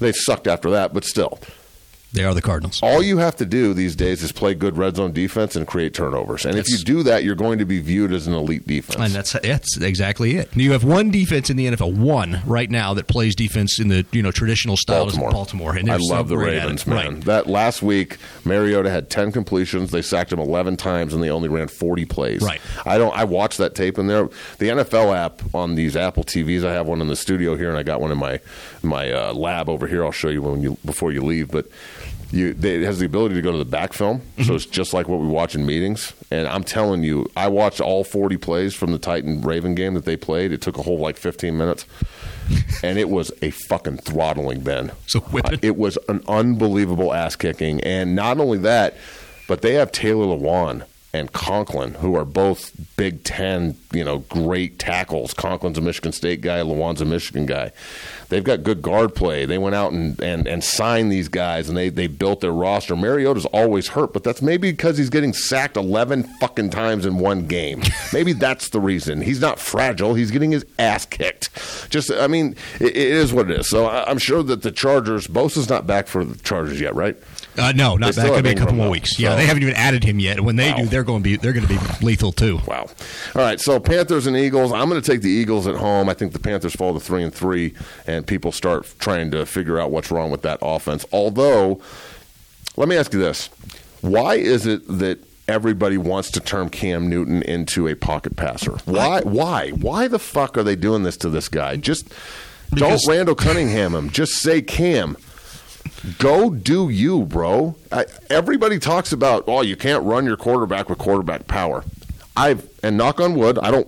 They 0.00 0.10
sucked 0.12 0.46
after 0.48 0.70
that, 0.70 0.92
but 0.92 1.04
still. 1.04 1.38
They 2.14 2.24
are 2.24 2.32
the 2.32 2.42
Cardinals. 2.42 2.78
All 2.80 3.02
you 3.02 3.18
have 3.18 3.34
to 3.36 3.44
do 3.44 3.74
these 3.74 3.96
days 3.96 4.22
is 4.22 4.30
play 4.30 4.54
good 4.54 4.78
red 4.78 4.94
zone 4.94 5.12
defense 5.12 5.56
and 5.56 5.66
create 5.66 5.94
turnovers. 5.94 6.46
And 6.46 6.56
if 6.56 6.68
you 6.68 6.78
do 6.78 7.02
that, 7.02 7.24
you're 7.24 7.34
going 7.34 7.58
to 7.58 7.64
be 7.64 7.80
viewed 7.80 8.12
as 8.12 8.28
an 8.28 8.34
elite 8.34 8.68
defense. 8.68 9.00
And 9.00 9.12
that's 9.12 9.32
that's 9.32 9.80
exactly 9.80 10.36
it. 10.36 10.48
You 10.54 10.70
have 10.72 10.84
one 10.84 11.10
defense 11.10 11.50
in 11.50 11.56
the 11.56 11.66
NFL, 11.66 11.96
one 11.96 12.40
right 12.46 12.70
now 12.70 12.94
that 12.94 13.08
plays 13.08 13.34
defense 13.34 13.80
in 13.80 13.88
the 13.88 14.06
you 14.12 14.22
know 14.22 14.30
traditional 14.30 14.76
style 14.76 15.06
Baltimore. 15.06 15.28
of 15.28 15.34
Baltimore. 15.34 15.76
And 15.76 15.90
I 15.90 15.96
love 15.96 16.28
the 16.28 16.38
Ravens, 16.38 16.86
man. 16.86 17.14
Right. 17.14 17.24
That 17.24 17.46
last 17.48 17.82
week, 17.82 18.18
Mariota 18.44 18.90
had 18.90 19.10
ten 19.10 19.32
completions. 19.32 19.90
They 19.90 20.02
sacked 20.02 20.32
him 20.32 20.38
eleven 20.38 20.76
times, 20.76 21.14
and 21.14 21.22
they 21.22 21.30
only 21.30 21.48
ran 21.48 21.66
forty 21.66 22.04
plays. 22.04 22.42
Right. 22.42 22.60
I 22.86 22.96
don't. 22.96 23.12
I 23.12 23.24
watched 23.24 23.58
that 23.58 23.74
tape 23.74 23.98
in 23.98 24.06
there. 24.06 24.28
The 24.58 24.68
NFL 24.68 25.16
app 25.16 25.42
on 25.52 25.74
these 25.74 25.96
Apple 25.96 26.22
TVs. 26.22 26.64
I 26.64 26.72
have 26.74 26.86
one 26.86 27.00
in 27.00 27.08
the 27.08 27.16
studio 27.16 27.56
here, 27.56 27.70
and 27.70 27.76
I 27.76 27.82
got 27.82 28.00
one 28.00 28.12
in 28.12 28.18
my 28.18 28.38
my 28.84 29.10
uh, 29.10 29.32
lab 29.32 29.68
over 29.68 29.88
here. 29.88 30.04
I'll 30.04 30.12
show 30.12 30.28
you 30.28 30.42
when 30.42 30.62
you 30.62 30.78
before 30.84 31.10
you 31.10 31.20
leave, 31.22 31.50
but. 31.50 31.66
You, 32.34 32.52
they, 32.52 32.76
it 32.76 32.82
has 32.82 32.98
the 32.98 33.06
ability 33.06 33.36
to 33.36 33.42
go 33.42 33.52
to 33.52 33.58
the 33.58 33.64
back 33.64 33.92
film, 33.92 34.18
Mm-hmm. 34.20 34.42
so 34.44 34.54
it's 34.54 34.66
just 34.66 34.92
like 34.92 35.06
what 35.08 35.20
we 35.20 35.26
watch 35.28 35.54
in 35.54 35.64
meetings. 35.64 36.12
And 36.30 36.48
I'm 36.48 36.64
telling 36.64 37.04
you, 37.04 37.30
I 37.36 37.46
watched 37.48 37.80
all 37.80 38.02
40 38.02 38.36
plays 38.38 38.74
from 38.74 38.90
the 38.92 38.98
Titan 38.98 39.40
Raven 39.42 39.74
game 39.74 39.94
that 39.94 40.04
they 40.04 40.16
played. 40.16 40.50
It 40.50 40.60
took 40.60 40.76
a 40.76 40.82
whole 40.82 40.98
like 40.98 41.16
15 41.16 41.56
minutes, 41.56 41.86
and 42.82 42.98
it 42.98 43.08
was 43.08 43.30
a 43.42 43.50
fucking 43.50 43.98
throttling, 43.98 44.60
Ben. 44.62 44.90
So 45.06 45.20
whipping. 45.20 45.60
It 45.62 45.76
was 45.76 45.96
an 46.08 46.22
unbelievable 46.26 47.14
ass 47.14 47.36
kicking, 47.36 47.80
and 47.82 48.16
not 48.16 48.38
only 48.40 48.58
that, 48.58 48.96
but 49.46 49.62
they 49.62 49.74
have 49.74 49.92
Taylor 49.92 50.26
Lewan 50.26 50.84
and 51.12 51.30
Conklin, 51.32 51.94
who 51.94 52.16
are 52.16 52.24
both 52.24 52.72
Big 52.96 53.22
Ten, 53.22 53.76
you 53.92 54.02
know, 54.02 54.18
great 54.18 54.80
tackles. 54.80 55.32
Conklin's 55.32 55.78
a 55.78 55.80
Michigan 55.80 56.10
State 56.10 56.40
guy, 56.40 56.58
Lewan's 56.62 57.00
a 57.00 57.04
Michigan 57.04 57.46
guy. 57.46 57.70
They've 58.28 58.44
got 58.44 58.62
good 58.62 58.82
guard 58.82 59.14
play. 59.14 59.46
They 59.46 59.58
went 59.58 59.74
out 59.74 59.92
and, 59.92 60.20
and, 60.20 60.46
and 60.46 60.62
signed 60.62 61.12
these 61.12 61.28
guys, 61.28 61.68
and 61.68 61.76
they, 61.76 61.88
they 61.88 62.06
built 62.06 62.40
their 62.40 62.52
roster. 62.52 62.96
Mariota's 62.96 63.46
always 63.46 63.88
hurt, 63.88 64.12
but 64.12 64.24
that's 64.24 64.42
maybe 64.42 64.70
because 64.70 64.98
he's 64.98 65.10
getting 65.10 65.32
sacked 65.32 65.76
11 65.76 66.24
fucking 66.40 66.70
times 66.70 67.06
in 67.06 67.18
one 67.18 67.46
game. 67.46 67.82
maybe 68.12 68.32
that's 68.32 68.70
the 68.70 68.80
reason. 68.80 69.20
He's 69.20 69.40
not 69.40 69.58
fragile. 69.58 70.14
He's 70.14 70.30
getting 70.30 70.50
his 70.52 70.64
ass 70.78 71.06
kicked. 71.06 71.50
Just, 71.90 72.10
I 72.10 72.26
mean, 72.26 72.56
it, 72.80 72.96
it 72.96 72.96
is 72.96 73.32
what 73.32 73.50
it 73.50 73.60
is. 73.60 73.68
So 73.68 73.86
I, 73.86 74.08
I'm 74.10 74.18
sure 74.18 74.42
that 74.42 74.62
the 74.62 74.70
Chargers, 74.70 75.26
Bosa's 75.26 75.68
not 75.68 75.86
back 75.86 76.06
for 76.06 76.24
the 76.24 76.38
Chargers 76.42 76.80
yet, 76.80 76.94
right? 76.94 77.16
Uh, 77.56 77.72
no, 77.74 77.96
not. 77.96 78.14
Going 78.16 78.34
to 78.34 78.42
be 78.42 78.50
a 78.50 78.54
couple 78.54 78.74
more 78.74 78.90
weeks. 78.90 79.18
Yeah, 79.18 79.36
they 79.36 79.46
haven't 79.46 79.62
even 79.62 79.74
added 79.74 80.02
him 80.02 80.18
yet. 80.18 80.40
When 80.40 80.56
they 80.56 80.70
Wow. 80.72 80.76
do, 80.78 80.86
they're 80.86 81.04
going 81.04 81.22
to 81.22 81.24
be 81.24 81.36
they're 81.36 81.52
going 81.52 81.66
to 81.66 81.72
be 81.72 81.78
lethal 82.04 82.32
too. 82.32 82.60
Wow. 82.66 82.86
All 83.34 83.42
right. 83.42 83.60
So 83.60 83.78
Panthers 83.78 84.26
and 84.26 84.36
Eagles. 84.36 84.72
I'm 84.72 84.88
going 84.88 85.00
to 85.00 85.08
take 85.10 85.22
the 85.22 85.30
Eagles 85.30 85.66
at 85.66 85.76
home. 85.76 86.08
I 86.08 86.14
think 86.14 86.32
the 86.32 86.38
Panthers 86.40 86.74
fall 86.74 86.94
to 86.94 87.00
three 87.00 87.22
and 87.22 87.32
three, 87.32 87.74
and 88.06 88.26
people 88.26 88.50
start 88.52 88.92
trying 88.98 89.30
to 89.30 89.46
figure 89.46 89.78
out 89.78 89.90
what's 89.90 90.10
wrong 90.10 90.30
with 90.30 90.42
that 90.42 90.58
offense. 90.62 91.04
Although, 91.12 91.80
let 92.76 92.88
me 92.88 92.96
ask 92.96 93.12
you 93.12 93.20
this: 93.20 93.48
Why 94.00 94.34
is 94.34 94.66
it 94.66 94.86
that 94.98 95.18
everybody 95.46 95.98
wants 95.98 96.30
to 96.32 96.40
turn 96.40 96.70
Cam 96.70 97.08
Newton 97.08 97.42
into 97.42 97.86
a 97.86 97.94
pocket 97.94 98.34
passer? 98.36 98.78
Why? 98.84 99.20
Why? 99.20 99.70
Why 99.70 100.08
the 100.08 100.18
fuck 100.18 100.58
are 100.58 100.62
they 100.64 100.74
doing 100.76 101.02
this 101.04 101.16
to 101.18 101.28
this 101.28 101.48
guy? 101.48 101.76
Just 101.76 102.08
Because- 102.70 103.02
don't 103.04 103.14
Randall 103.14 103.34
Cunningham 103.36 103.94
him. 103.94 104.10
Just 104.10 104.32
say 104.34 104.60
Cam. 104.62 105.16
Go 106.18 106.50
do 106.50 106.88
you, 106.88 107.22
bro. 107.24 107.74
I, 107.90 108.06
everybody 108.30 108.78
talks 108.78 109.12
about, 109.12 109.44
oh, 109.46 109.62
you 109.62 109.76
can't 109.76 110.04
run 110.04 110.24
your 110.26 110.36
quarterback 110.36 110.88
with 110.88 110.98
quarterback 110.98 111.46
power. 111.46 111.84
I've 112.36 112.68
and 112.82 112.96
knock 112.96 113.20
on 113.20 113.34
wood, 113.34 113.58
I 113.58 113.70
don't. 113.70 113.86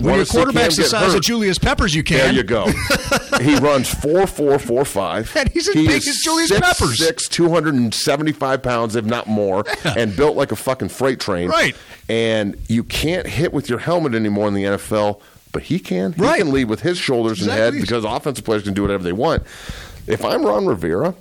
When 0.00 0.14
your 0.16 0.26
quarterback's 0.26 0.76
the 0.76 0.84
size 0.84 1.08
hurt. 1.12 1.16
of 1.16 1.22
Julius 1.22 1.58
Peppers, 1.58 1.94
you 1.94 2.04
can. 2.04 2.18
There 2.18 2.32
you 2.32 2.42
go. 2.44 2.66
he 3.40 3.56
runs 3.56 3.88
four 3.92 4.26
four 4.26 4.58
four 4.58 4.84
five. 4.84 5.34
And 5.36 5.48
he's 5.48 5.68
as 5.68 5.74
he 5.74 5.86
big 5.86 6.06
as 6.06 6.20
Julius 6.22 6.48
six, 6.50 6.60
Peppers. 6.60 6.98
Six, 6.98 7.28
two 7.28 7.48
hundred 7.48 7.74
and 7.74 7.92
seventy 7.92 8.32
five 8.32 8.62
pounds, 8.62 8.94
if 8.94 9.04
not 9.04 9.26
more, 9.26 9.64
and 9.84 10.14
built 10.14 10.36
like 10.36 10.52
a 10.52 10.56
fucking 10.56 10.88
freight 10.90 11.18
train. 11.18 11.48
Right. 11.48 11.74
And 12.08 12.56
you 12.68 12.84
can't 12.84 13.26
hit 13.26 13.52
with 13.52 13.68
your 13.68 13.78
helmet 13.80 14.14
anymore 14.14 14.46
in 14.48 14.54
the 14.54 14.64
NFL, 14.64 15.20
but 15.52 15.64
he 15.64 15.78
can. 15.80 16.12
He 16.12 16.22
Right. 16.22 16.38
can 16.38 16.52
lead 16.52 16.68
with 16.68 16.80
his 16.82 16.96
shoulders 16.98 17.42
and 17.42 17.50
head 17.50 17.74
because 17.74 18.04
offensive 18.04 18.44
players 18.44 18.62
can 18.62 18.74
do 18.74 18.82
whatever 18.82 19.02
they 19.02 19.12
want. 19.12 19.42
If 20.06 20.24
I'm 20.24 20.44
Ron 20.44 20.66
Rivera, 20.66 21.14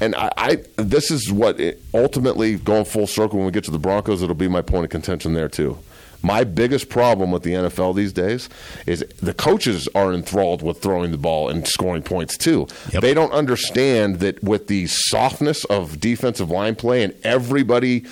and 0.00 0.14
I, 0.14 0.30
I 0.36 0.58
this 0.76 1.10
is 1.10 1.30
what 1.30 1.60
it, 1.60 1.82
ultimately 1.94 2.56
going 2.56 2.84
full 2.84 3.06
circle 3.06 3.38
when 3.38 3.46
we 3.46 3.52
get 3.52 3.64
to 3.64 3.70
the 3.70 3.78
Broncos, 3.78 4.22
it'll 4.22 4.34
be 4.34 4.48
my 4.48 4.62
point 4.62 4.84
of 4.84 4.90
contention 4.90 5.34
there 5.34 5.48
too. 5.48 5.78
My 6.22 6.44
biggest 6.44 6.90
problem 6.90 7.30
with 7.30 7.44
the 7.44 7.52
NFL 7.52 7.96
these 7.96 8.12
days 8.12 8.50
is 8.86 9.04
the 9.22 9.32
coaches 9.32 9.88
are 9.94 10.12
enthralled 10.12 10.62
with 10.62 10.82
throwing 10.82 11.12
the 11.12 11.18
ball 11.18 11.48
and 11.48 11.66
scoring 11.66 12.02
points 12.02 12.36
too. 12.36 12.66
Yep. 12.92 13.02
They 13.02 13.14
don't 13.14 13.32
understand 13.32 14.16
that 14.20 14.42
with 14.42 14.66
the 14.66 14.86
softness 14.86 15.64
of 15.66 15.98
defensive 15.98 16.50
line 16.50 16.74
play 16.74 17.02
and 17.02 17.14
everybody 17.24 18.04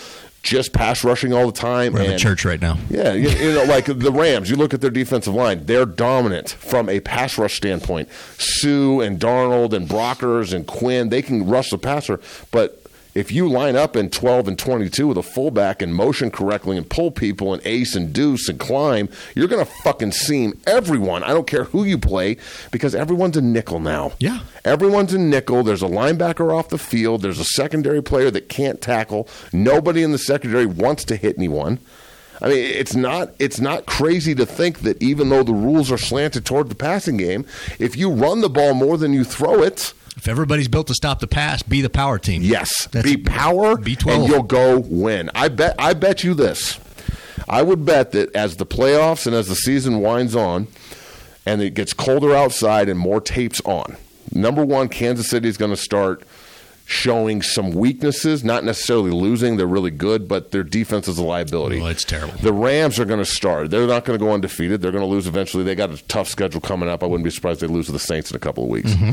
just 0.49 0.73
pass 0.73 1.05
rushing 1.05 1.33
all 1.33 1.47
the 1.47 1.53
time. 1.59 1.93
We're 1.93 2.03
in 2.03 2.11
the 2.13 2.19
church 2.19 2.45
right 2.45 2.61
now. 2.61 2.79
yeah, 2.91 3.13
you, 3.13 3.29
you 3.29 3.53
know, 3.55 3.65
like 3.65 3.87
the 3.87 4.13
Rams, 4.13 4.51
you 4.51 4.57
look 4.57 4.75
at 4.75 4.81
their 4.81 4.91
defensive 4.91 5.35
line, 5.35 5.67
they're 5.67 5.87
dominant 5.87 6.51
from 6.51 6.89
a 6.89 7.01
pass 7.01 7.39
rush 7.39 7.55
standpoint. 7.57 8.09
Suh 8.39 9.01
and 9.01 9.19
Donald 9.19 9.75
and 9.75 9.89
Brockers 9.89 10.53
and 10.53 10.67
Quinn, 10.67 11.09
they 11.09 11.23
can 11.23 11.47
rush 11.47 11.71
the 11.71 11.79
passer, 11.79 12.21
but 12.51 12.83
if 13.19 13.33
you 13.33 13.49
line 13.49 13.75
up 13.75 13.97
in 13.97 14.11
12 14.11 14.47
and 14.47 14.57
22 14.57 15.09
with 15.09 15.19
a 15.19 15.25
fullback 15.25 15.83
and 15.83 15.93
motion 15.93 16.31
correctly 16.31 16.77
and 16.77 16.89
pull 16.89 17.11
people 17.11 17.53
and 17.53 17.61
ace 17.67 17.97
and 17.97 18.13
deuce 18.13 18.49
and 18.49 18.61
climb, 18.61 19.09
you're 19.35 19.49
going 19.49 19.65
to 19.65 19.73
fucking 19.83 20.13
seam 20.13 20.57
everyone. 20.69 21.25
I 21.25 21.31
don't 21.31 21.49
care 21.49 21.65
who 21.65 21.83
you 21.83 21.99
play 21.99 22.37
because 22.71 22.95
everyone's 22.95 23.37
a 23.37 23.43
nickel 23.43 23.81
now. 23.81 24.13
Yeah. 24.21 24.43
Everyone's 24.65 25.13
a 25.13 25.19
nickel. 25.19 25.65
There's 25.65 25.83
a 25.83 25.89
linebacker 25.89 26.57
off 26.57 26.69
the 26.69 26.79
field. 26.79 27.23
There's 27.23 27.41
a 27.41 27.45
secondary 27.45 28.05
player 28.05 28.31
that 28.31 28.49
can't 28.49 28.81
tackle. 28.81 29.29
Nobody 29.53 30.05
in 30.05 30.13
the 30.13 30.19
secondary 30.19 30.67
wants 30.67 31.03
to 31.07 31.17
hit 31.17 31.37
anyone. 31.37 31.81
I 32.41 32.51
mean, 32.51 32.59
it's 32.59 32.95
not 32.95 33.33
it's 33.41 33.59
not 33.59 33.87
crazy 33.87 34.33
to 34.37 34.47
think 34.47 34.83
that 34.83 35.03
even 35.03 35.29
though 35.29 35.43
the 35.43 35.53
rules 35.53 35.91
are 35.91 35.99
slanted 35.99 36.47
toward 36.47 36.69
the 36.69 36.77
passing 36.77 37.17
game, 37.17 37.45
if 37.81 37.97
you 37.97 38.13
run 38.13 38.43
the 38.43 38.49
ball 38.49 38.75
more 38.75 38.97
than 38.97 39.13
you 39.13 39.25
throw 39.25 39.61
it, 39.61 39.93
If 40.19 40.29
everybody's 40.29 40.69
built 40.69 40.89
to 40.89 40.95
stop 40.95 41.21
the 41.21 41.27
pass, 41.27 41.63
be 41.63 41.81
the 41.81 41.89
power 41.91 42.19
team. 42.19 42.43
yes, 42.43 42.87
That's- 42.91 43.05
be 43.11 43.17
power, 43.21 43.77
Be 43.77 43.97
12. 43.97 44.21
and 44.21 44.29
you'll 44.29 44.43
go 44.43 44.79
win. 44.79 45.31
I 45.35 45.49
bet 45.49 45.75
I 45.79 45.95
bet 45.95 46.23
you 46.25 46.35
this. 46.35 46.79
I 47.49 47.63
would 47.63 47.85
bet 47.87 48.13
that 48.13 48.35
as 48.37 48.57
the 48.57 48.67
playoffs 48.67 49.27
and 49.27 49.35
as 49.35 49.47
the 49.49 49.55
season 49.55 50.01
winds 50.01 50.37
on, 50.37 50.67
and 51.47 51.63
it 51.63 51.73
gets 51.75 51.95
colder 51.95 52.35
outside 52.35 52.89
and 52.91 52.99
more 52.99 53.21
tapes 53.23 53.61
on. 53.65 53.97
Number 54.33 54.65
one, 54.65 54.89
Kansas 54.89 55.31
City 55.31 55.49
is 55.49 55.57
going 55.57 55.71
to 55.71 55.77
start 55.77 56.23
showing 56.85 57.41
some 57.43 57.71
weaknesses, 57.71 58.43
not 58.45 58.65
necessarily 58.65 59.11
losing. 59.11 59.57
They're 59.57 59.67
really 59.67 59.91
good, 59.91 60.27
but 60.29 60.51
their 60.51 60.63
defense 60.63 61.07
is 61.09 61.17
a 61.19 61.23
liability. 61.23 61.81
Oh, 61.81 61.87
it's 61.87 62.05
terrible. 62.05 62.35
The 62.39 62.53
Rams 62.53 62.99
are 62.99 63.05
going 63.07 63.19
to 63.19 63.25
start. 63.25 63.71
They're 63.71 63.87
not 63.87 64.05
going 64.05 64.19
to 64.19 64.25
go 64.25 64.33
undefeated. 64.33 64.81
They're 64.83 64.91
going 64.93 65.05
to 65.05 65.09
lose 65.09 65.27
eventually. 65.27 65.65
They 65.65 65.75
got 65.75 65.91
a 65.91 66.03
tough 66.09 66.29
schedule 66.29 66.61
coming 66.61 66.89
up. 66.89 67.03
I 67.03 67.07
wouldn't 67.07 67.25
be 67.25 67.31
surprised 67.31 67.61
they 67.61 67.67
lose 67.67 67.87
to 67.87 67.93
the 67.93 67.99
Saints 67.99 68.31
in 68.31 68.37
a 68.37 68.41
couple 68.41 68.65
of 68.65 68.71
weeks. 68.71 68.91
Mm-hmm. 68.91 69.11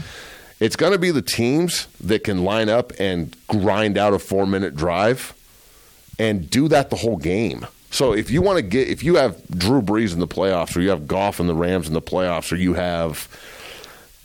It's 0.59 0.75
going 0.75 0.93
to 0.93 0.99
be 0.99 1.11
the 1.11 1.21
teams 1.21 1.87
that 1.99 2.23
can 2.23 2.43
line 2.43 2.69
up 2.69 2.93
and 2.99 3.35
grind 3.47 3.97
out 3.97 4.13
a 4.13 4.19
four 4.19 4.45
minute 4.45 4.75
drive 4.75 5.33
and 6.17 6.49
do 6.49 6.67
that 6.69 6.89
the 6.89 6.95
whole 6.95 7.17
game. 7.17 7.67
So 7.91 8.13
if 8.13 8.29
you 8.29 8.41
want 8.41 8.57
to 8.57 8.61
get, 8.61 8.87
if 8.87 9.03
you 9.03 9.15
have 9.15 9.41
Drew 9.49 9.81
Brees 9.81 10.13
in 10.13 10.19
the 10.19 10.27
playoffs, 10.27 10.75
or 10.75 10.81
you 10.81 10.89
have 10.89 11.07
Goff 11.07 11.39
and 11.39 11.47
the 11.47 11.55
Rams 11.55 11.87
in 11.87 11.93
the 11.93 12.01
playoffs, 12.01 12.51
or 12.51 12.55
you 12.55 12.73
have 12.73 13.29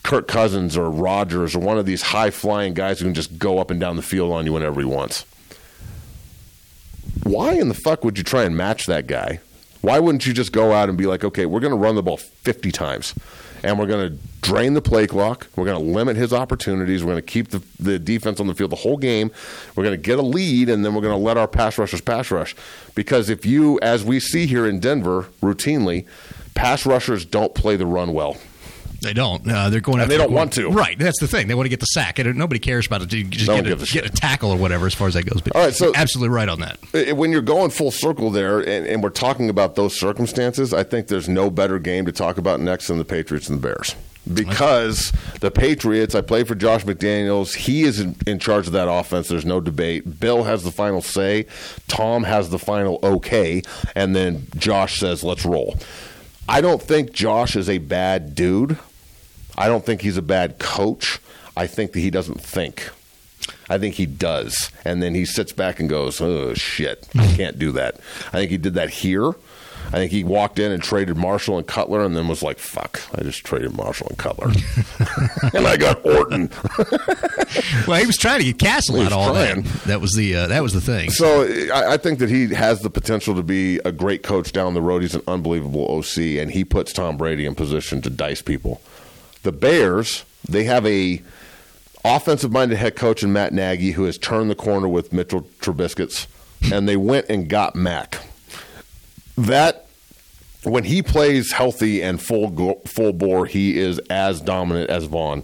Kirk 0.03 0.29
Cousins 0.29 0.77
or 0.77 0.91
Rodgers 0.91 1.55
or 1.55 1.61
one 1.61 1.79
of 1.79 1.87
these 1.87 2.03
high 2.03 2.31
flying 2.31 2.75
guys 2.75 2.99
who 2.99 3.07
can 3.07 3.15
just 3.15 3.39
go 3.39 3.59
up 3.59 3.71
and 3.71 3.79
down 3.79 3.97
the 3.97 4.03
field 4.03 4.33
on 4.33 4.47
you 4.47 4.53
whenever 4.53 4.81
he 4.81 4.87
wants. 4.87 5.25
Why 7.23 7.53
in 7.55 7.69
the 7.69 7.75
fuck 7.75 8.05
would 8.05 8.17
you 8.19 8.25
try 8.25 8.45
and 8.45 8.57
match 8.57 8.87
that 8.87 9.07
guy 9.07 9.41
Why 9.83 9.99
wouldn't 9.99 10.27
you 10.27 10.33
just 10.33 10.53
go 10.53 10.73
out 10.73 10.89
and 10.89 10.97
be 10.97 11.07
like, 11.07 11.23
okay, 11.23 11.47
we're 11.47 11.61
going 11.61 11.73
to 11.73 11.77
run 11.77 11.95
the 11.95 12.03
ball 12.03 12.17
50 12.17 12.73
times 12.73 13.15
and 13.63 13.79
we're 13.79 13.87
going 13.87 14.11
to 14.11 14.19
drain 14.41 14.75
the 14.75 14.83
play 14.83 15.07
clock. 15.07 15.47
We're 15.57 15.65
going 15.65 15.79
to 15.79 15.93
limit 15.93 16.17
his 16.17 16.33
opportunities. 16.33 17.05
We're 17.05 17.13
going 17.13 17.23
to 17.23 17.31
keep 17.31 17.49
the, 17.49 17.63
the 17.79 17.99
defense 17.99 18.41
on 18.41 18.47
the 18.47 18.55
field 18.55 18.71
the 18.71 18.77
whole 18.77 18.97
game. 18.97 19.31
We're 19.77 19.85
going 19.85 19.97
to 19.97 20.03
get 20.03 20.19
a 20.19 20.23
lead 20.23 20.69
and 20.69 20.85
then 20.85 20.95
we're 20.95 21.03
going 21.03 21.19
to 21.19 21.25
let 21.25 21.37
our 21.37 21.49
pass 21.49 21.79
rushers 21.79 22.01
pass 22.01 22.31
rush. 22.31 22.57
Because 22.95 23.29
if 23.29 23.45
you, 23.45 23.79
as 23.81 24.05
we 24.05 24.21
see 24.21 24.47
here 24.47 24.67
in 24.67 24.81
Denver 24.81 25.29
routinely, 25.43 26.07
pass 26.55 26.87
rushers 26.87 27.25
don't 27.25 27.55
play 27.55 27.77
the 27.77 27.87
run 27.87 28.13
well. 28.13 28.37
They 29.03 29.15
don't. 29.15 29.49
Uh, 29.51 29.71
they're 29.71 29.81
going. 29.81 30.01
And 30.01 30.03
after 30.03 30.13
they 30.13 30.23
don't 30.23 30.33
want 30.33 30.53
to. 30.55 30.69
Right. 30.71 30.99
That's 30.99 31.21
the 31.21 31.29
thing. 31.29 31.49
They 31.49 31.55
want 31.55 31.65
to 31.67 31.71
get 31.71 31.81
the 31.81 31.87
sack. 31.87 32.19
And 32.19 32.37
nobody 32.37 32.59
cares 32.59 32.87
about 32.87 33.03
it. 33.03 33.13
You 33.13 33.25
just 33.25 33.47
Don't 33.47 33.65
get, 33.65 33.79
a, 33.79 33.83
a 33.83 33.87
get 33.87 34.05
a 34.05 34.11
tackle 34.11 34.51
or 34.51 34.57
whatever, 34.59 34.87
as 34.87 34.95
far 34.95 35.09
as 35.09 35.15
that 35.15 35.25
goes. 35.25 35.41
But 35.41 35.57
All 35.57 35.63
right, 35.63 35.75
so- 35.75 35.93
absolutely 35.95 36.35
right 36.35 36.49
on 36.49 36.61
that. 36.61 37.17
When 37.17 37.33
you're 37.33 37.41
going 37.43 37.71
full 37.71 37.91
circle 37.91 38.31
there 38.31 38.59
and, 38.61 38.87
and 38.87 39.03
we're 39.03 39.11
talking 39.11 39.49
about 39.49 39.75
those 39.75 39.99
circumstances, 39.99 40.75
I 40.75 40.83
think 40.83 41.09
there's 41.09 41.29
no 41.29 41.51
better 41.51 41.79
game 41.79 42.05
to 42.07 42.13
talk 42.13 42.39
about 42.39 42.61
next 42.61 42.89
than 42.89 42.99
the 42.99 43.05
Patriots 43.05 43.49
and 43.49 43.59
the 43.59 43.63
Bears. 43.69 43.95
Because 44.33 45.13
the 45.41 45.51
Patriots, 45.51 46.15
I 46.15 46.21
played 46.21 46.47
for 46.47 46.55
Josh 46.55 46.85
McDaniels. 46.85 47.55
He 47.55 47.85
is 47.85 48.01
in, 48.01 48.17
in 48.27 48.39
charge 48.39 48.67
of 48.67 48.75
that 48.75 48.89
offense. 48.89 49.29
There's 49.29 49.47
no 49.47 49.61
debate. 49.61 50.21
Bill 50.21 50.45
has 50.45 50.63
the 50.63 50.71
final 50.71 51.01
say. 51.01 51.47
Tom 51.89 52.25
has 52.25 52.51
the 52.51 52.59
final 52.59 53.01
okay. 53.03 53.63
And 53.97 54.15
then 54.15 54.47
Josh 54.57 55.01
says, 55.01 55.25
let's 55.25 55.47
roll. 55.47 55.79
I 56.49 56.61
don't 56.61 56.83
think 56.83 57.13
Josh 57.13 57.57
is 57.57 57.71
a 57.71 57.79
bad 57.79 58.35
dude. 58.35 58.79
I 59.61 59.69
don't 59.69 59.85
think 59.87 60.01
he's 60.01 60.17
a 60.17 60.23
bad 60.23 60.59
coach. 60.59 61.19
I 61.57 61.67
think 61.67 61.93
that 61.93 62.01
he 62.01 62.11
doesn't 62.11 62.41
think. 62.41 62.91
I 63.69 63.79
think 63.79 63.95
he 63.95 64.07
does. 64.07 64.71
And 64.85 65.03
then 65.03 65.15
he 65.15 65.25
sits 65.25 65.53
back 65.53 65.79
and 65.81 65.89
goes, 65.89 66.21
oh, 66.21 66.55
shit, 66.55 67.09
I 67.17 67.27
can't 67.37 67.59
do 67.59 67.71
that. 67.73 67.97
I 68.29 68.39
think 68.39 68.51
he 68.51 68.57
did 68.59 68.75
that 68.75 68.91
here. 68.91 69.33
I 69.89 69.93
think 69.95 70.13
he 70.13 70.23
walked 70.25 70.59
in 70.61 70.71
and 70.71 70.81
traded 70.83 71.17
Marshall 71.17 71.59
and 71.59 71.67
Cutler 71.67 72.05
and 72.05 72.15
then 72.17 72.29
was 72.29 72.43
like, 72.43 72.59
fuck, 72.59 73.01
I 73.17 73.23
just 73.23 73.45
traded 73.45 73.77
Marshall 73.77 74.07
and 74.09 74.19
Cutler. 74.19 74.49
and 75.55 75.67
I 75.67 75.77
got 75.77 76.05
Orton. 76.05 76.51
Well, 77.89 77.99
he 77.99 78.07
was 78.07 78.17
trying 78.17 78.39
to 78.39 78.45
get 78.45 78.59
Cassel 78.61 78.97
He 78.97 79.03
out 79.07 79.13
all 79.13 79.33
trying. 79.33 79.63
that. 79.63 79.83
That 79.87 80.01
was 80.01 80.13
the 80.13 80.37
uh, 80.37 80.47
that 80.49 80.63
was 80.63 80.73
the 80.73 80.81
thing. 80.81 81.11
So 81.11 81.43
I, 81.75 81.95
I 81.95 81.97
think 81.97 82.21
that 82.21 82.31
he 82.31 82.55
has 82.55 82.81
the 82.83 82.91
potential 82.91 83.35
to 83.35 83.43
be 83.43 83.79
a 83.85 83.91
great 83.91 84.23
coach 84.23 84.53
down 84.53 84.75
the 84.75 84.81
road. 84.83 85.03
He's 85.03 85.17
an 85.17 85.23
unbelievable 85.27 85.85
OC, 85.99 86.19
and 86.39 86.51
he 86.53 86.65
puts 86.65 86.93
Tom 86.93 87.17
Brady 87.17 87.47
in 87.47 87.57
position 87.57 88.03
to 88.03 88.11
dice 88.11 88.41
people. 88.41 88.81
The 89.43 89.53
Bears, 89.53 90.25
they 90.49 90.65
have 90.65 90.87
a 90.87 91.23
offensive-minded 92.05 92.77
head 92.77 92.97
coach 92.97 93.23
in 93.23 93.33
Matt 93.33 93.53
Nagy 93.53 93.93
who 93.93 94.05
has 94.05 94.19
turned 94.19 94.51
the 94.51 94.55
corner 94.55 94.89
with 94.89 95.13
Mitchell 95.13 95.43
Trubisky's, 95.61 96.27
and 96.73 96.89
they 96.89 96.97
went 96.97 97.27
and 97.29 97.49
got 97.49 97.75
Mack. 97.75 98.27
That 99.37 99.87
when 100.65 100.85
he 100.85 101.03
plays 101.03 101.53
healthy 101.53 102.03
and 102.03 102.21
full 102.21 102.51
go, 102.51 102.81
full 102.87 103.13
bore, 103.13 103.47
he 103.47 103.79
is 103.79 103.99
as 104.11 104.41
dominant 104.41 104.91
as 104.91 105.05
Von 105.05 105.43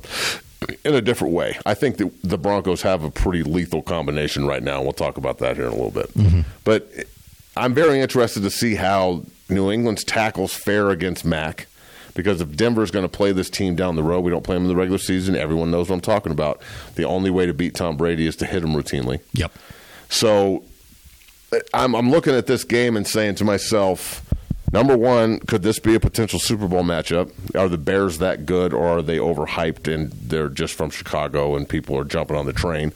in 0.85 0.95
a 0.95 1.01
different 1.01 1.35
way. 1.35 1.59
I 1.65 1.75
think 1.75 1.97
that 1.99 2.11
the 2.23 2.39
Broncos 2.39 2.83
have 2.83 3.03
a 3.05 3.11
pretty 3.11 3.43
lethal 3.43 3.83
combination 3.83 4.47
right 4.47 4.63
now. 4.63 4.83
We'll 4.83 4.93
talk 4.93 5.17
about 5.17 5.39
that 5.39 5.57
here 5.57 5.67
in 5.67 5.73
a 5.73 5.77
little 5.77 5.91
bit. 5.91 6.13
Mm-hmm. 6.15 6.41
But 6.65 6.91
I'm 7.57 7.73
very 7.73 8.01
interested 8.01 8.43
to 8.43 8.51
see 8.51 8.75
how 8.75 9.25
New 9.49 9.71
England's 9.71 10.05
tackles 10.05 10.53
fare 10.53 10.91
against 10.91 11.25
Mack. 11.25 11.67
Because 12.17 12.41
if 12.41 12.57
Denver's 12.57 12.91
going 12.91 13.05
to 13.05 13.09
play 13.09 13.31
this 13.31 13.51
team 13.51 13.77
down 13.77 13.95
the 13.95 14.03
road, 14.03 14.21
we 14.21 14.31
don't 14.31 14.43
play 14.43 14.57
them 14.57 14.65
in 14.65 14.69
the 14.69 14.75
regular 14.75 14.99
season. 14.99 15.37
Everyone 15.37 15.71
knows 15.71 15.89
what 15.91 15.97
I'm 15.97 16.01
talking 16.01 16.33
about. 16.33 16.61
The 16.95 17.05
only 17.05 17.31
way 17.31 17.47
to 17.47 17.55
beat 17.55 17.75
Tom 17.75 17.97
Brady 17.97 18.27
is 18.27 18.35
to 18.37 18.47
hit 18.47 18.65
him 18.65 18.71
routinely. 18.71 19.21
Yep. 19.35 19.53
So 20.09 20.65
I'm, 21.75 21.95
I'm 21.95 22.11
looking 22.11 22.35
at 22.35 22.47
this 22.47 22.65
game 22.65 22.97
and 22.97 23.07
saying 23.07 23.37
to 23.37 23.45
myself, 23.45 24.25
number 24.73 24.97
one, 24.97 25.41
could 25.41 25.63
this 25.63 25.79
be 25.79 25.95
a 25.95 26.01
potential 26.01 26.39
Super 26.39 26.67
Bowl 26.67 26.83
matchup? 26.83 27.31
Are 27.55 27.69
the 27.69 27.79
Bears 27.79 28.19
that 28.19 28.47
good, 28.47 28.73
or 28.73 28.87
are 28.99 29.03
they 29.03 29.19
overhyped 29.19 29.93
and 29.93 30.11
they're 30.13 30.49
just 30.49 30.75
from 30.75 30.91
Chicago 30.91 31.55
and 31.55 31.69
people 31.69 31.97
are 31.99 32.05
jumping 32.05 32.37
on 32.37 32.47
the 32.47 32.53
train? 32.53 32.93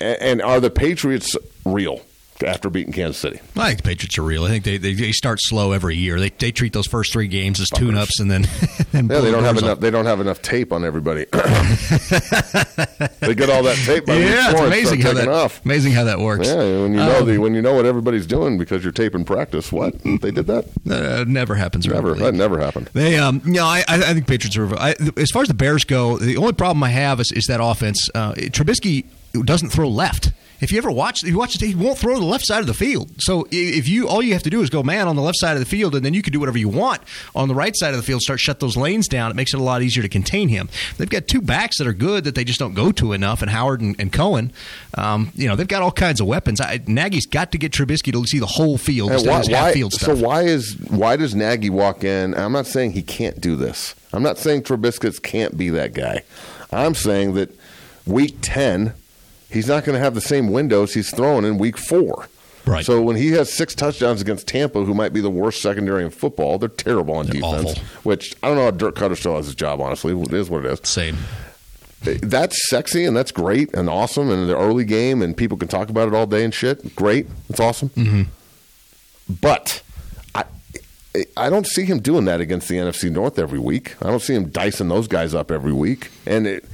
And, 0.00 0.22
and 0.22 0.42
are 0.42 0.60
the 0.60 0.70
Patriots 0.70 1.36
real 1.64 2.00
after 2.44 2.70
beating 2.70 2.92
Kansas 2.92 3.18
City? 3.20 3.40
I 3.56 3.68
think 3.68 3.78
the 3.82 3.88
Patriots 3.88 4.18
are 4.18 4.22
real. 4.22 4.44
I 4.44 4.48
think 4.48 4.64
they, 4.64 4.76
they, 4.76 4.94
they 4.94 5.12
start 5.12 5.38
slow 5.42 5.72
every 5.72 5.96
year. 5.96 6.18
They 6.20 6.30
they 6.30 6.52
treat 6.52 6.72
those 6.72 6.86
first 6.86 7.12
three 7.12 7.28
games 7.28 7.60
as 7.60 7.68
tune 7.70 7.96
ups 7.96 8.20
and 8.20 8.30
then, 8.30 8.42
then 8.92 9.08
Yeah, 9.08 9.20
they 9.20 9.30
don't 9.30 9.44
have 9.44 9.54
doors 9.56 9.62
enough. 9.62 9.72
off. 9.76 9.80
They 9.80 9.90
don't 9.90 10.06
have 10.06 10.20
enough 10.20 10.42
tape 10.42 10.72
on 10.72 10.84
everybody. 10.84 11.24
they 13.20 13.34
get 13.34 13.50
all 13.50 13.62
that 13.62 13.80
tape. 13.84 14.06
By 14.06 14.16
week 14.16 14.24
Yeah, 14.26 14.50
it's 14.52 14.60
amazing 14.60 15.00
how 15.00 15.12
that 15.14 15.28
off. 15.28 15.64
amazing 15.64 15.92
how 15.92 16.04
that 16.04 16.18
works. 16.20 16.46
Yeah, 16.48 16.56
when 16.56 16.92
you 16.92 16.98
know 16.98 17.18
Um, 17.20 17.26
the 17.26 17.38
when 17.38 17.54
you 17.54 17.62
know 17.62 17.74
what 17.74 17.86
everybody's 17.86 18.26
doing 18.26 18.58
because 18.58 18.82
you're 18.82 18.92
taping 18.92 19.24
practice. 19.24 19.72
What 19.72 19.98
they 20.02 20.30
did 20.30 20.46
that? 20.46 20.66
Uh, 20.88 21.24
never 21.26 21.54
happens. 21.54 21.86
around 21.86 22.04
Never. 22.04 22.14
the. 22.14 22.24
That 22.24 22.34
never 22.34 22.58
happened. 22.58 22.90
They, 22.92 23.16
um, 23.18 23.42
you 23.44 23.52
know, 23.54 23.66
I, 23.66 23.78
I 23.88 23.94
I 24.10 24.14
think 24.14 24.26
Patriots 24.26 24.56
are. 24.56 24.74
I, 24.76 24.94
as 25.16 25.30
far 25.30 25.42
as 25.42 25.48
the 25.48 25.54
Bears 25.54 25.84
go, 25.84 26.18
the 26.18 26.36
only 26.36 26.52
problem 26.52 26.82
I 26.82 26.90
have 26.90 27.20
is, 27.20 27.32
is 27.32 27.46
that 27.46 27.60
offense. 27.62 28.08
Uh, 28.14 28.32
Trubisky 28.34 29.04
doesn't 29.44 29.70
throw 29.70 29.88
left. 29.88 30.32
If 30.64 30.72
you 30.72 30.78
ever 30.78 30.90
watch, 30.90 31.22
if 31.22 31.28
you 31.28 31.36
watch 31.36 31.54
it, 31.54 31.60
he 31.60 31.74
won't 31.74 31.98
throw 31.98 32.18
the 32.18 32.24
left 32.24 32.46
side 32.46 32.60
of 32.60 32.66
the 32.66 32.72
field. 32.72 33.10
So 33.18 33.46
if 33.50 33.86
you, 33.86 34.08
all 34.08 34.22
you 34.22 34.32
have 34.32 34.42
to 34.44 34.50
do 34.50 34.62
is 34.62 34.70
go 34.70 34.82
man 34.82 35.06
on 35.08 35.14
the 35.14 35.20
left 35.20 35.38
side 35.38 35.52
of 35.52 35.60
the 35.60 35.66
field, 35.66 35.94
and 35.94 36.02
then 36.02 36.14
you 36.14 36.22
can 36.22 36.32
do 36.32 36.40
whatever 36.40 36.56
you 36.56 36.70
want 36.70 37.02
on 37.34 37.48
the 37.48 37.54
right 37.54 37.76
side 37.76 37.90
of 37.90 37.98
the 37.98 38.02
field. 38.02 38.22
Start 38.22 38.40
shut 38.40 38.60
those 38.60 38.74
lanes 38.74 39.06
down. 39.06 39.30
It 39.30 39.34
makes 39.34 39.52
it 39.52 39.60
a 39.60 39.62
lot 39.62 39.82
easier 39.82 40.02
to 40.02 40.08
contain 40.08 40.48
him. 40.48 40.70
They've 40.96 41.08
got 41.08 41.28
two 41.28 41.42
backs 41.42 41.76
that 41.76 41.86
are 41.86 41.92
good 41.92 42.24
that 42.24 42.34
they 42.34 42.44
just 42.44 42.58
don't 42.58 42.72
go 42.72 42.92
to 42.92 43.12
enough, 43.12 43.42
and 43.42 43.50
Howard 43.50 43.82
and, 43.82 43.94
and 43.98 44.10
Cohen. 44.10 44.52
Um, 44.94 45.32
you 45.34 45.46
know, 45.46 45.54
they've 45.54 45.68
got 45.68 45.82
all 45.82 45.92
kinds 45.92 46.22
of 46.22 46.26
weapons. 46.26 46.62
I, 46.62 46.80
Nagy's 46.86 47.26
got 47.26 47.52
to 47.52 47.58
get 47.58 47.72
Trubisky 47.72 48.10
to 48.10 48.24
see 48.24 48.38
the 48.38 48.46
whole 48.46 48.78
field 48.78 49.10
why, 49.10 49.16
of 49.16 49.48
why- 49.48 49.72
field 49.72 49.92
so 49.92 50.16
why 50.16 50.44
is 50.44 50.78
why 50.88 51.16
does 51.16 51.34
Nagy 51.34 51.68
walk 51.68 52.04
in? 52.04 52.34
I'm 52.34 52.52
not 52.52 52.66
saying 52.66 52.92
he 52.92 53.02
can't 53.02 53.38
do 53.38 53.54
this. 53.54 53.94
I'm 54.14 54.22
not 54.22 54.38
saying 54.38 54.62
Trubisky's 54.62 55.18
can't 55.18 55.58
be 55.58 55.68
that 55.70 55.92
guy. 55.92 56.22
I'm 56.72 56.94
saying 56.94 57.34
that 57.34 57.50
week 58.06 58.36
ten, 58.40 58.94
he's 59.50 59.66
not 59.68 59.84
going 59.84 59.94
to 59.94 60.00
have 60.00 60.14
the 60.14 60.20
same 60.20 60.50
windows 60.50 60.94
he's 60.94 61.10
throwing 61.14 61.44
in 61.44 61.58
week 61.58 61.76
four. 61.78 62.28
Right. 62.66 62.84
So 62.84 63.02
when 63.02 63.16
he 63.16 63.32
has 63.32 63.52
six 63.52 63.74
touchdowns 63.74 64.22
against 64.22 64.46
Tampa, 64.48 64.84
who 64.84 64.94
might 64.94 65.12
be 65.12 65.20
the 65.20 65.28
worst 65.30 65.60
secondary 65.60 66.02
in 66.02 66.10
football, 66.10 66.58
they're 66.58 66.68
terrible 66.70 67.14
on 67.14 67.26
They're 67.26 67.34
defense. 67.34 67.72
awful. 67.72 67.82
Which 68.04 68.34
I 68.42 68.48
don't 68.48 68.56
know 68.56 68.64
how 68.64 68.70
Dirk 68.70 68.94
Koetter 68.94 69.16
still 69.16 69.36
has 69.36 69.46
his 69.46 69.54
job. 69.54 69.80
Honestly, 69.82 70.18
it 70.18 70.32
is 70.32 70.48
what 70.48 70.64
it 70.64 70.72
is. 70.72 70.80
Same. 70.88 71.18
That's 72.02 72.68
sexy 72.68 73.04
and 73.04 73.16
that's 73.16 73.32
great 73.32 73.72
and 73.74 73.88
awesome 73.88 74.30
and 74.30 74.48
the 74.48 74.56
early 74.56 74.84
game 74.84 75.22
and 75.22 75.34
people 75.36 75.56
can 75.56 75.68
talk 75.68 75.88
about 75.88 76.08
it 76.08 76.14
all 76.14 76.26
day 76.26 76.44
and 76.44 76.52
shit. 76.52 76.94
Great, 76.96 77.26
it's 77.48 77.60
awesome. 77.60 77.88
Mm-hmm. 77.90 78.22
But 79.40 79.82
I, 80.34 80.44
I 81.36 81.48
don't 81.48 81.66
see 81.66 81.84
him 81.84 82.00
doing 82.00 82.26
that 82.26 82.40
against 82.42 82.68
the 82.68 82.76
NFC 82.76 83.10
North 83.10 83.38
every 83.38 83.58
week. 83.58 83.94
I 84.02 84.08
don't 84.08 84.20
see 84.20 84.34
him 84.34 84.50
dicing 84.50 84.88
those 84.88 85.08
guys 85.08 85.34
up 85.34 85.50
every 85.50 85.72
week. 85.72 86.10
And 86.26 86.46
it, 86.46 86.64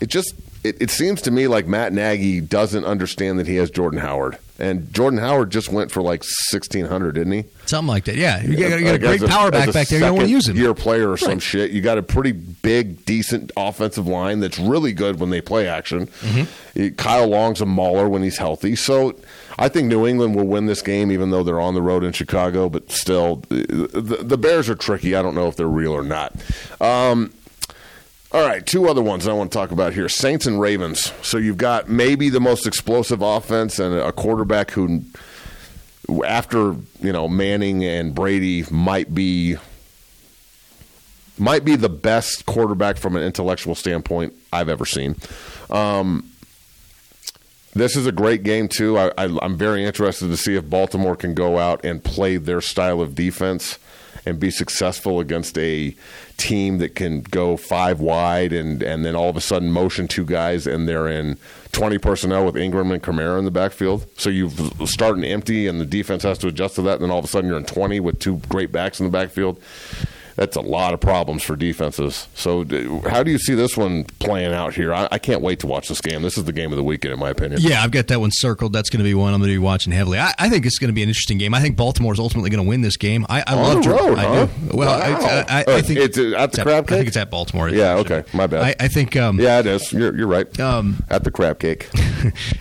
it 0.00 0.06
just 0.06 0.34
it, 0.66 0.82
it 0.82 0.90
seems 0.90 1.22
to 1.22 1.30
me 1.30 1.46
like 1.46 1.66
Matt 1.66 1.92
Nagy 1.92 2.40
doesn't 2.40 2.84
understand 2.84 3.38
that 3.38 3.46
he 3.46 3.56
has 3.56 3.70
Jordan 3.70 4.00
Howard. 4.00 4.38
And 4.58 4.90
Jordan 4.94 5.18
Howard 5.18 5.50
just 5.50 5.70
went 5.70 5.92
for 5.92 6.00
like 6.00 6.22
sixteen 6.24 6.86
hundred, 6.86 7.16
didn't 7.16 7.32
he? 7.34 7.44
Something 7.66 7.88
like 7.88 8.04
that. 8.04 8.16
Yeah, 8.16 8.42
you 8.42 8.56
got, 8.56 8.78
you 8.78 8.86
got 8.86 8.94
a 8.94 8.98
great 8.98 9.22
as 9.22 9.28
power 9.28 9.50
back 9.50 9.70
back 9.70 9.88
there. 9.88 9.98
You 9.98 10.06
don't 10.06 10.16
want 10.16 10.28
to 10.28 10.32
use 10.32 10.48
him. 10.48 10.56
Year 10.56 10.72
player 10.72 11.10
or 11.10 11.18
some 11.18 11.40
shit. 11.40 11.72
You 11.72 11.82
got 11.82 11.98
a 11.98 12.02
pretty 12.02 12.32
big, 12.32 13.04
decent 13.04 13.52
offensive 13.54 14.06
line 14.06 14.40
that's 14.40 14.58
really 14.58 14.94
good 14.94 15.20
when 15.20 15.28
they 15.28 15.42
play 15.42 15.68
action. 15.68 16.06
Mm-hmm. 16.06 16.94
Kyle 16.94 17.28
Long's 17.28 17.60
a 17.60 17.66
mauler 17.66 18.08
when 18.08 18.22
he's 18.22 18.38
healthy. 18.38 18.76
So 18.76 19.14
I 19.58 19.68
think 19.68 19.88
New 19.88 20.06
England 20.06 20.34
will 20.34 20.46
win 20.46 20.64
this 20.64 20.80
game, 20.80 21.12
even 21.12 21.30
though 21.30 21.42
they're 21.42 21.60
on 21.60 21.74
the 21.74 21.82
road 21.82 22.02
in 22.02 22.12
Chicago. 22.12 22.70
But 22.70 22.90
still, 22.90 23.42
the, 23.50 24.20
the 24.22 24.38
Bears 24.38 24.70
are 24.70 24.74
tricky. 24.74 25.14
I 25.14 25.20
don't 25.20 25.34
know 25.34 25.48
if 25.48 25.56
they're 25.56 25.66
real 25.68 25.92
or 25.92 26.02
not. 26.02 26.34
Um, 26.80 27.30
all 28.32 28.44
right, 28.44 28.64
two 28.66 28.88
other 28.88 29.02
ones 29.02 29.26
I 29.26 29.32
want 29.32 29.52
to 29.52 29.58
talk 29.58 29.70
about 29.70 29.92
here 29.92 30.08
Saints 30.08 30.46
and 30.46 30.60
Ravens. 30.60 31.12
So 31.22 31.38
you've 31.38 31.56
got 31.56 31.88
maybe 31.88 32.28
the 32.28 32.40
most 32.40 32.66
explosive 32.66 33.22
offense 33.22 33.78
and 33.78 33.94
a 33.94 34.12
quarterback 34.12 34.72
who, 34.72 35.04
after, 36.24 36.74
you 37.00 37.12
know, 37.12 37.28
Manning 37.28 37.84
and 37.84 38.14
Brady, 38.14 38.64
might 38.70 39.14
be. 39.14 39.56
Might 41.38 41.66
be 41.66 41.76
the 41.76 41.90
best 41.90 42.46
quarterback 42.46 42.96
from 42.96 43.14
an 43.14 43.22
intellectual 43.22 43.74
standpoint 43.74 44.32
I've 44.54 44.70
ever 44.70 44.86
seen. 44.86 45.16
Um, 45.68 46.30
this 47.74 47.94
is 47.94 48.06
a 48.06 48.12
great 48.12 48.42
game 48.42 48.68
too. 48.68 48.96
I, 48.96 49.12
I'm 49.18 49.58
very 49.58 49.84
interested 49.84 50.28
to 50.28 50.36
see 50.38 50.54
if 50.54 50.70
Baltimore 50.70 51.14
can 51.14 51.34
go 51.34 51.58
out 51.58 51.84
and 51.84 52.02
play 52.02 52.38
their 52.38 52.62
style 52.62 53.02
of 53.02 53.14
defense 53.14 53.78
and 54.26 54.40
be 54.40 54.50
successful 54.50 55.20
against 55.20 55.56
a 55.56 55.94
team 56.36 56.78
that 56.78 56.94
can 56.94 57.22
go 57.22 57.56
five 57.56 58.00
wide 58.00 58.52
and, 58.52 58.82
and 58.82 59.04
then 59.04 59.14
all 59.14 59.30
of 59.30 59.36
a 59.36 59.40
sudden 59.40 59.70
motion 59.70 60.06
two 60.08 60.24
guys 60.24 60.66
and 60.66 60.88
they're 60.88 61.08
in 61.08 61.38
20 61.72 61.98
personnel 61.98 62.44
with 62.44 62.56
Ingram 62.56 62.90
and 62.90 63.02
Kamara 63.02 63.38
in 63.38 63.44
the 63.44 63.50
backfield. 63.50 64.06
So 64.18 64.28
you 64.28 64.50
starting 64.84 65.24
empty 65.24 65.66
and 65.66 65.80
the 65.80 65.86
defense 65.86 66.24
has 66.24 66.38
to 66.38 66.48
adjust 66.48 66.74
to 66.74 66.82
that. 66.82 66.94
And 66.94 67.04
then 67.04 67.10
all 67.10 67.18
of 67.18 67.24
a 67.24 67.28
sudden 67.28 67.48
you're 67.48 67.58
in 67.58 67.64
20 67.64 68.00
with 68.00 68.18
two 68.18 68.40
great 68.48 68.72
backs 68.72 69.00
in 69.00 69.06
the 69.06 69.12
backfield. 69.12 69.60
That's 70.36 70.56
a 70.56 70.60
lot 70.60 70.94
of 70.94 71.00
problems 71.00 71.42
for 71.42 71.56
defenses. 71.56 72.28
So, 72.34 72.64
how 73.08 73.22
do 73.22 73.30
you 73.30 73.38
see 73.38 73.54
this 73.54 73.76
one 73.76 74.04
playing 74.04 74.52
out 74.52 74.74
here? 74.74 74.94
I, 74.94 75.08
I 75.10 75.18
can't 75.18 75.40
wait 75.42 75.60
to 75.60 75.66
watch 75.66 75.88
this 75.88 76.00
game. 76.00 76.22
This 76.22 76.38
is 76.38 76.44
the 76.44 76.52
game 76.52 76.72
of 76.72 76.76
the 76.76 76.84
weekend, 76.84 77.14
in 77.14 77.20
my 77.20 77.30
opinion. 77.30 77.60
Yeah, 77.62 77.82
I've 77.82 77.90
got 77.90 78.06
that 78.08 78.20
one 78.20 78.30
circled. 78.32 78.72
That's 78.72 78.90
going 78.90 78.98
to 78.98 79.04
be 79.04 79.14
one 79.14 79.32
I'm 79.34 79.40
going 79.40 79.50
to 79.50 79.54
be 79.54 79.58
watching 79.58 79.92
heavily. 79.92 80.18
I, 80.18 80.34
I 80.38 80.48
think 80.48 80.66
it's 80.66 80.78
going 80.78 80.88
to 80.88 80.94
be 80.94 81.02
an 81.02 81.08
interesting 81.08 81.38
game. 81.38 81.54
I 81.54 81.60
think 81.60 81.76
Baltimore's 81.76 82.18
ultimately 82.18 82.50
going 82.50 82.62
to 82.64 82.68
win 82.68 82.82
this 82.82 82.96
game. 82.96 83.26
I, 83.28 83.42
I 83.46 83.54
love 83.54 83.82
the 83.82 83.90
road, 83.90 84.18
I 84.18 84.22
huh? 84.22 84.46
do. 84.46 84.76
Well, 84.76 84.90
I, 84.90 85.10
Wow. 85.16 85.44
I, 85.48 85.60
I, 85.60 85.64
Uh, 85.64 85.82
think 85.82 86.00
it's 86.00 86.18
at 86.18 86.52
the 86.52 86.62
Crab 86.62 86.84
I 86.84 86.96
think 86.96 87.08
it's 87.08 87.16
at 87.16 87.30
Baltimore. 87.30 87.68
Yeah, 87.68 87.94
okay. 87.96 88.24
My 88.32 88.46
bad. 88.46 88.62
I, 88.62 88.84
I 88.84 88.88
think. 88.88 89.16
Um, 89.16 89.40
Yeah, 89.40 89.60
it 89.60 89.66
is. 89.66 89.92
You're, 89.92 90.16
you're 90.16 90.26
right. 90.26 90.58
Um, 90.60 91.02
At 91.08 91.24
the 91.24 91.30
crab 91.30 91.58
cake. 91.58 91.88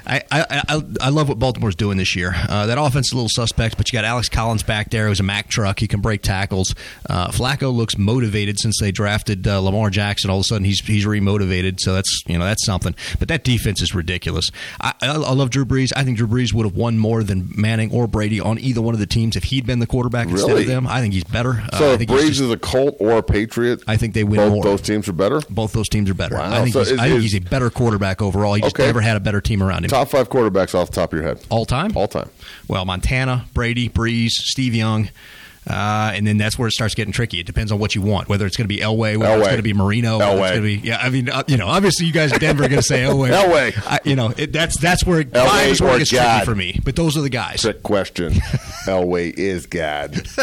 I, 0.07 0.21
I, 0.31 0.63
I, 0.69 0.81
I 1.01 1.09
love 1.09 1.27
what 1.29 1.39
Baltimore's 1.39 1.75
doing 1.75 1.97
this 1.97 2.15
year. 2.15 2.33
Uh, 2.49 2.65
that 2.67 2.77
offense 2.77 3.07
is 3.07 3.13
a 3.13 3.15
little 3.15 3.29
suspect, 3.29 3.77
but 3.77 3.91
you 3.91 3.97
got 3.97 4.05
Alex 4.05 4.29
Collins 4.29 4.63
back 4.63 4.89
there 4.91 5.07
who's 5.07 5.19
a 5.19 5.23
Mack 5.23 5.47
truck. 5.49 5.79
He 5.79 5.87
can 5.87 6.01
break 6.01 6.21
tackles. 6.21 6.73
Uh, 7.09 7.29
Flacco 7.29 7.64
looks 7.69 7.97
motivated 7.97 8.59
since 8.59 8.79
they 8.79 8.91
drafted 8.91 9.47
uh, 9.47 9.59
Lamar 9.61 9.89
Jackson. 9.89 10.29
All 10.29 10.37
of 10.37 10.41
a 10.41 10.43
sudden, 10.45 10.65
he's 10.65 10.79
he's 10.85 11.05
remotivated. 11.05 11.79
So 11.79 11.93
that's 11.93 12.23
you 12.27 12.37
know 12.37 12.45
that's 12.45 12.65
something. 12.65 12.95
But 13.19 13.27
that 13.27 13.43
defense 13.43 13.81
is 13.81 13.93
ridiculous. 13.95 14.49
I, 14.81 14.93
I, 15.01 15.07
I 15.15 15.33
love 15.33 15.49
Drew 15.49 15.65
Brees. 15.65 15.91
I 15.95 16.03
think 16.03 16.17
Drew 16.17 16.27
Brees 16.27 16.53
would 16.53 16.65
have 16.65 16.75
won 16.75 16.97
more 16.97 17.23
than 17.23 17.49
Manning 17.55 17.91
or 17.91 18.07
Brady 18.07 18.39
on 18.39 18.59
either 18.59 18.81
one 18.81 18.93
of 18.93 18.99
the 18.99 19.05
teams 19.05 19.35
if 19.35 19.45
he'd 19.45 19.65
been 19.65 19.79
the 19.79 19.87
quarterback 19.87 20.27
instead 20.29 20.57
of 20.57 20.67
them. 20.67 20.87
I 20.87 21.01
think 21.01 21.13
he's 21.13 21.23
better. 21.23 21.63
Uh, 21.71 21.77
So, 21.77 21.89
I 21.89 21.93
if 21.93 21.97
think 21.99 22.09
he's 22.11 22.19
Braves 22.19 22.37
just- 22.37 22.41
is 22.41 22.51
a 22.51 22.57
Colt 22.57 22.97
or 22.99 23.11
a 23.17 23.23
Patriot, 23.23 23.81
I 23.87 23.97
think 23.97 24.13
they 24.13 24.23
win 24.23 24.37
both 24.37 24.53
more. 24.53 24.63
those 24.63 24.81
teams 24.81 25.07
are 25.07 25.13
better. 25.13 25.41
both 25.49 25.73
those 25.73 25.89
teams 25.89 26.09
are 26.09 26.13
better. 26.13 26.35
Wow. 26.35 26.51
I 26.53 26.61
think, 26.63 26.73
So 26.73 26.79
he's, 26.79 26.91
is- 26.91 26.99
I 26.99 27.07
think 27.07 27.17
is- 27.17 27.23
he's 27.31 27.35
a 27.35 27.39
better 27.49 27.69
quarterback 27.69 28.21
overall. 28.21 28.53
He 28.55 28.61
just 28.61 28.75
Okay. 28.75 28.85
never 28.85 29.01
had 29.01 29.15
a 29.17 29.19
better 29.19 29.41
team 29.41 29.61
around 29.63 29.83
him. 29.85 29.89
Top 29.89 30.09
five 30.09 30.29
quarterbacks 30.29 30.73
off 30.75 30.89
the 30.91 30.95
top 30.95 31.13
of 31.13 31.19
your 31.19 31.27
head. 31.27 31.39
All 31.49 31.65
time? 31.65 31.91
All 31.95 32.07
time. 32.07 32.29
Well, 32.67 32.85
Montana, 32.85 33.45
Brady, 33.53 33.89
Brees, 33.89 34.29
Steve 34.29 34.73
Young. 34.75 35.09
Uh, 35.67 36.11
and 36.13 36.27
then 36.27 36.37
that's 36.37 36.59
where 36.59 36.67
it 36.67 36.71
starts 36.71 36.93
getting 36.93 37.11
tricky. 37.11 37.39
It 37.39 37.45
depends 37.45 37.71
on 37.71 37.79
what 37.79 37.95
you 37.95 38.01
want, 38.01 38.29
whether 38.29 38.45
it's 38.45 38.55
going 38.55 38.65
to 38.65 38.73
be 38.73 38.81
Elway, 38.81 39.17
whether 39.17 39.37
it's 39.37 39.47
going 39.47 39.57
to 39.57 39.63
be 39.63 39.73
Marino, 39.73 40.19
Elway. 40.19 40.41
it's 40.41 40.51
going 40.51 40.55
to 40.55 40.61
be 40.61 40.75
yeah. 40.87 40.97
I 40.97 41.09
mean, 41.09 41.29
uh, 41.29 41.43
you 41.47 41.57
know, 41.57 41.67
obviously 41.67 42.05
you 42.05 42.13
guys 42.13 42.31
in 42.31 42.39
Denver 42.39 42.65
are 42.65 42.69
going 42.69 42.81
to 42.81 42.87
say 42.87 42.99
Elway. 42.99 43.31
Elway. 43.31 43.73
I, 43.87 43.99
you 44.03 44.15
know, 44.15 44.31
it, 44.37 44.53
that's 44.53 44.79
that's 44.79 45.03
where 45.05 45.21
it, 45.21 45.31
Elway 45.31 45.81
where 45.81 45.99
it 45.99 46.07
tricky 46.07 46.45
for 46.45 46.55
me. 46.55 46.79
But 46.83 46.95
those 46.95 47.17
are 47.17 47.21
the 47.21 47.29
guys. 47.29 47.61
Trick 47.61 47.81
question. 47.81 48.33
Elway 48.85 49.33
is 49.35 49.65
God. 49.65 50.27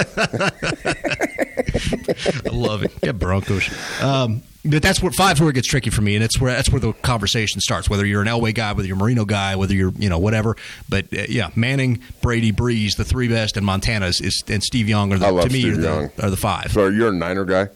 I 2.45 2.49
love 2.51 2.83
it. 2.83 2.93
Yeah, 3.03 3.13
Broncos. 3.13 3.71
Um, 4.03 4.43
but 4.65 4.83
that's 4.83 5.03
where 5.03 5.11
five's 5.13 5.41
where 5.41 5.51
it 5.51 5.55
gets 5.55 5.67
tricky 5.69 5.91
for 5.91 6.03
me, 6.03 6.15
and 6.15 6.23
it's 6.25 6.41
where 6.41 6.53
that's 6.53 6.71
where 6.71 6.81
the 6.81 6.93
conversation 6.93 7.61
starts. 7.61 7.91
Whether 7.91 8.07
you're 8.07 8.23
an 8.23 8.29
Elway 8.29 8.55
guy, 8.55 8.73
whether 8.73 8.87
you're 8.87 8.97
a 8.97 9.01
Marino 9.01 9.25
guy, 9.25 9.57
whether 9.57 9.75
you're 9.75 9.93
you 9.99 10.09
know 10.09 10.19
whatever. 10.19 10.57
But 10.89 11.07
uh, 11.13 11.23
yeah, 11.29 11.51
Manning, 11.57 12.01
Brady, 12.21 12.53
Brees, 12.53 12.97
the 12.97 13.05
three 13.05 13.29
best, 13.29 13.57
and 13.57 13.67
Montana 13.67 14.07
is, 14.07 14.21
is 14.21 14.43
and 14.49 14.63
Steve 14.63 14.89
Young 14.89 15.13
are 15.13 15.19
the 15.19 15.27
to 15.43 15.51
me 15.51 15.69
are 15.71 15.77
the, 15.77 16.13
are 16.23 16.31
the 16.31 16.37
five. 16.37 16.73
So 16.73 16.89
you're 16.89 17.09
a 17.09 17.13
Niner 17.13 17.45
guy? 17.45 17.69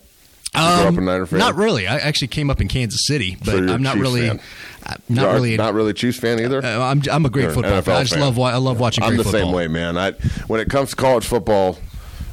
You 0.55 0.63
grew 0.63 0.87
up 0.89 0.97
a 0.97 1.01
Niner 1.03 1.27
fan? 1.27 1.43
Um, 1.43 1.47
Not 1.49 1.57
really. 1.57 1.87
I 1.87 1.97
actually 1.99 2.29
came 2.29 2.49
up 2.49 2.63
in 2.63 2.69
Kansas 2.69 3.01
City, 3.07 3.37
but 3.41 3.47
So 3.47 3.59
I'm 3.59 3.83
not 3.83 3.95
Chiefs 3.95 4.03
really. 4.03 4.29
fan. 4.29 4.41
uh, 4.87 4.95
Not 5.11 5.23
You're 5.23 5.33
really. 5.35 5.57
Not 5.59 5.75
really 5.75 5.91
a 5.91 5.95
Chiefs 5.95 6.19
fan 6.19 6.41
either? 6.41 6.65
uh, 6.65 6.79
I'm 6.81 7.03
I'm 7.11 7.27
a 7.27 7.31
great 7.31 7.43
You're 7.43 7.53
football. 7.53 7.83
Fan. 7.83 7.97
I 7.97 8.03
just 8.05 8.15
fan. 8.15 8.23
love 8.23 8.39
I 8.39 8.57
love 8.57 8.81
watching. 8.81 9.05
I'm 9.05 9.17
the 9.19 9.25
football. 9.25 9.41
same 9.43 9.53
way, 9.53 9.67
man. 9.69 9.99
I 9.99 10.13
when 10.47 10.61
it 10.61 10.71
comes 10.71 10.91
to 10.91 10.97
college 10.97 11.27
football, 11.27 11.79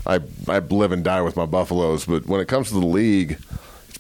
I 0.07 0.19
I 0.47 0.59
live 0.59 0.91
and 0.93 1.03
die 1.03 1.21
with 1.21 1.35
my 1.35 1.45
Buffaloes, 1.47 2.05
but 2.05 2.25
when 2.27 2.39
it 2.39 2.47
comes 2.47 2.69
to 2.69 2.75
the 2.75 2.85
league, 2.85 3.39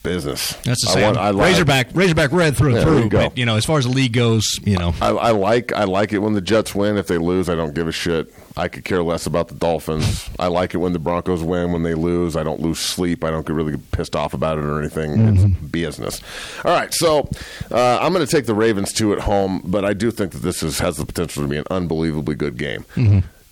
business. 0.03 0.53
That's 0.63 0.83
the 0.85 0.91
I 0.91 0.93
same. 0.93 1.03
want- 1.03 1.17
I 1.17 1.29
like- 1.31 1.47
Razorback, 1.47 1.87
Razorback 1.93 2.31
red 2.31 2.55
through 2.55 2.69
and 2.69 2.77
Yeah, 2.77 2.83
through. 2.83 3.03
you. 3.03 3.09
But 3.09 3.37
you 3.37 3.45
know, 3.45 3.55
as 3.55 3.65
far 3.65 3.77
as 3.79 3.85
the 3.85 3.91
league 3.91 4.13
goes, 4.13 4.59
you 4.63 4.77
know, 4.77 4.93
I, 5.01 5.09
I 5.09 5.31
like 5.31 5.71
I 5.73 5.85
like 5.85 6.13
it 6.13 6.19
when 6.19 6.33
the 6.33 6.41
Jets 6.41 6.75
win. 6.75 6.97
If 6.97 7.07
they 7.07 7.17
lose, 7.17 7.49
I 7.49 7.55
don't 7.55 7.73
give 7.73 7.87
a 7.87 7.91
shit. 7.91 8.33
I 8.55 8.67
could 8.67 8.85
care 8.85 9.01
less 9.01 9.25
about 9.25 9.47
the 9.47 9.55
Dolphins. 9.55 10.29
I 10.37 10.45
like 10.47 10.75
it 10.75 10.77
when 10.77 10.93
the 10.93 10.99
Broncos 10.99 11.41
win. 11.41 11.71
When 11.71 11.81
they 11.81 11.95
lose, 11.95 12.35
I 12.35 12.43
don't 12.43 12.59
lose 12.61 12.77
sleep. 12.77 13.23
I 13.23 13.31
don't 13.31 13.47
get 13.47 13.55
really 13.55 13.77
pissed 13.91 14.15
off 14.15 14.35
about 14.35 14.59
it 14.59 14.63
or 14.65 14.79
anything. 14.79 15.13
It's 15.35 15.43
business. 15.71 16.21
All 16.63 16.71
right, 16.71 16.93
so 16.93 17.27
uh, 17.71 17.97
I'm 17.99 18.13
going 18.13 18.23
to 18.25 18.31
take 18.31 18.45
the 18.45 18.53
Ravens 18.53 18.93
two 18.93 19.11
at 19.13 19.19
home, 19.21 19.61
but 19.65 19.83
I 19.85 19.93
do 19.93 20.11
think 20.11 20.33
that 20.33 20.43
this 20.43 20.61
is, 20.61 20.77
has 20.79 20.97
the 20.97 21.05
potential 21.05 21.41
to 21.41 21.49
be 21.49 21.57
an 21.57 21.63
unbelievably 21.71 22.35
good 22.35 22.57
game. 22.57 22.85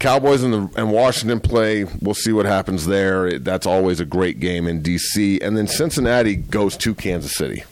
Cowboys 0.01 0.41
and, 0.41 0.51
the, 0.51 0.79
and 0.79 0.91
Washington 0.91 1.39
play. 1.39 1.83
We'll 1.83 2.15
see 2.15 2.33
what 2.33 2.47
happens 2.47 2.87
there. 2.87 3.27
It, 3.27 3.43
that's 3.43 3.67
always 3.67 3.99
a 3.99 4.05
great 4.05 4.39
game 4.39 4.67
in 4.67 4.81
D.C. 4.81 5.39
And 5.41 5.55
then 5.55 5.67
Cincinnati 5.67 6.35
goes 6.35 6.75
to 6.77 6.95
Kansas 6.95 7.33
City. 7.33 7.63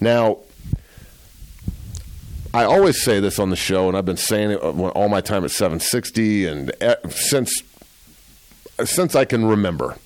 Now, 0.00 0.38
I 2.54 2.64
always 2.64 3.02
say 3.02 3.20
this 3.20 3.38
on 3.38 3.50
the 3.50 3.56
show, 3.56 3.88
and 3.88 3.96
I've 3.96 4.06
been 4.06 4.16
saying 4.16 4.52
it 4.52 4.62
uh, 4.62 4.70
all 4.70 5.10
my 5.10 5.20
time 5.20 5.44
at 5.44 5.50
760, 5.50 6.46
and 6.46 6.72
since 7.10 7.62
since 8.82 9.14
I 9.14 9.24
can 9.26 9.44
remember, 9.44 9.96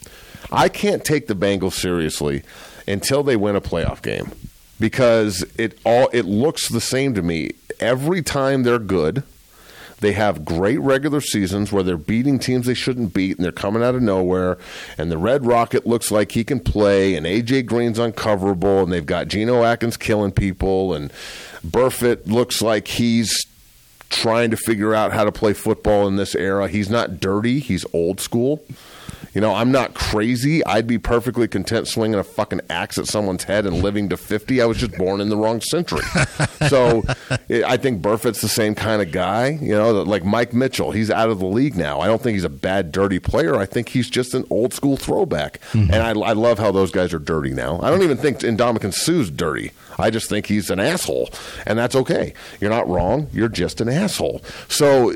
I 0.51 0.69
can't 0.69 1.05
take 1.05 1.29
the 1.29 1.35
Bengals 1.35 1.75
seriously 1.75 2.43
until 2.87 3.23
they 3.23 3.37
win 3.37 3.55
a 3.55 3.61
playoff 3.61 4.03
game 4.03 4.33
because 4.81 5.45
it 5.57 5.79
all 5.85 6.09
it 6.13 6.25
looks 6.25 6.69
the 6.69 6.81
same 6.81 7.15
to 7.15 7.23
me 7.23 7.53
every 7.79 8.23
time 8.23 8.65
they're 8.65 8.81
good. 8.81 9.23
They 10.01 10.13
have 10.13 10.45
great 10.45 10.79
regular 10.79 11.21
seasons 11.21 11.73
where 11.73 11.83
they're 11.83 11.97
beating 11.97 12.39
teams 12.39 12.67
they 12.67 12.75
shouldn't 12.75 13.13
beat, 13.13 13.37
and 13.37 13.45
they're 13.45 13.53
coming 13.53 13.83
out 13.83 13.95
of 13.95 14.03
nowhere. 14.03 14.59
And 14.97 15.11
the 15.11 15.19
Red 15.19 15.45
Rocket 15.45 15.87
looks 15.87 16.11
like 16.11 16.33
he 16.33 16.45
can 16.45 16.61
play, 16.61 17.15
and 17.15 17.27
AJ 17.27 17.67
Green's 17.67 17.99
uncoverable, 17.99 18.83
and 18.83 18.93
they've 18.93 19.05
got 19.05 19.29
Geno 19.29 19.65
Atkins 19.65 19.97
killing 19.97 20.33
people, 20.33 20.95
and 20.95 21.13
Burfict 21.67 22.27
looks 22.27 22.63
like 22.63 22.87
he's 22.89 23.47
trying 24.11 24.51
to 24.51 24.57
figure 24.57 24.95
out 24.95 25.13
how 25.13 25.25
to 25.25 25.33
play 25.33 25.53
football 25.53 26.07
in 26.07 26.17
this 26.17 26.35
era. 26.35 26.69
He's 26.69 26.91
not 26.91 27.19
dirty; 27.19 27.59
he's 27.59 27.85
old 27.93 28.21
school. 28.21 28.65
You 29.35 29.41
know, 29.41 29.55
I'm 29.55 29.71
not 29.71 29.95
crazy. 29.95 30.65
I'd 30.65 30.87
be 30.87 30.99
perfectly 30.99 31.49
content 31.49 31.89
swinging 31.89 32.19
a 32.19 32.25
fucking 32.25 32.61
axe 32.71 32.99
at 32.99 33.07
someone's 33.07 33.45
head 33.45 33.67
and 33.67 33.83
living 33.83 34.09
to 34.09 34.17
50. 34.17 34.61
I 34.63 34.67
was 34.67 34.79
just 34.79 34.97
born 34.97 35.21
in 35.21 35.29
the 35.29 35.37
wrong 35.37 35.61
century. 35.61 36.03
so 36.69 37.05
it, 37.49 37.65
I 37.65 37.77
think 37.77 38.03
Burfict's 38.03 38.41
the 38.41 38.49
same 38.49 38.75
kind 38.75 39.03
of 39.03 39.13
guy. 39.13 39.59
You 39.61 39.75
know, 39.75 40.03
like 40.03 40.25
Mike 40.25 40.53
Mitchell. 40.53 40.93
He's 40.93 41.11
out 41.11 41.29
of 41.31 41.39
the 41.39 41.47
league 41.47 41.77
now. 41.77 42.01
I 42.01 42.07
don't 42.07 42.23
think 42.23 42.35
he's 42.35 42.45
a 42.45 42.49
bad, 42.49 42.93
dirty 42.93 43.19
player. 43.19 43.57
I 43.57 43.67
think 43.67 43.91
he's 43.91 44.09
just 44.09 44.35
an 44.35 44.45
old 44.51 44.73
school 44.75 44.97
throwback. 44.97 45.61
Mm-hmm. 45.73 45.93
And 45.93 46.03
I, 46.03 46.11
I 46.11 46.33
love 46.33 46.59
how 46.59 46.73
those 46.73 46.91
guys 46.91 47.13
are 47.13 47.19
dirty 47.19 47.53
now. 47.53 47.81
I 47.83 47.91
don't 47.91 48.03
even 48.03 48.17
think 48.17 48.39
Ndamukong 48.39 48.95
Suh's 48.95 49.31
dirty. 49.31 49.73
I 49.99 50.11
just 50.11 50.29
think 50.29 50.47
he's 50.47 50.71
an 50.71 50.81
asshole. 50.81 51.31
And 51.67 51.79
that's 51.79 51.95
okay. 51.97 52.33
You're 52.61 52.71
not 52.71 52.89
wrong. 52.89 53.29
You're 53.33 53.49
just 53.49 53.81
an 53.81 53.89
asshole. 53.89 54.43
So 54.69 55.13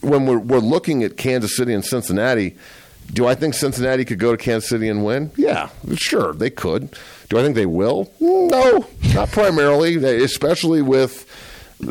when 0.00 0.26
we're, 0.26 0.38
we're 0.38 0.58
looking 0.58 1.02
at 1.04 1.16
Kansas 1.16 1.56
City 1.56 1.74
and 1.74 1.84
Cincinnati, 1.84 2.56
do 3.12 3.26
I 3.26 3.34
think 3.34 3.54
Cincinnati 3.54 4.04
could 4.04 4.18
go 4.18 4.32
to 4.32 4.36
Kansas 4.36 4.68
City 4.68 4.88
and 4.88 5.04
win? 5.04 5.30
Yeah, 5.36 5.70
sure, 5.94 6.32
they 6.32 6.50
could. 6.50 6.96
Do 7.28 7.38
I 7.38 7.42
think 7.42 7.54
they 7.54 7.66
will? 7.66 8.12
No, 8.20 8.86
not 9.14 9.30
primarily, 9.30 9.96
especially 10.22 10.82
with 10.82 11.26
uh, 11.82 11.90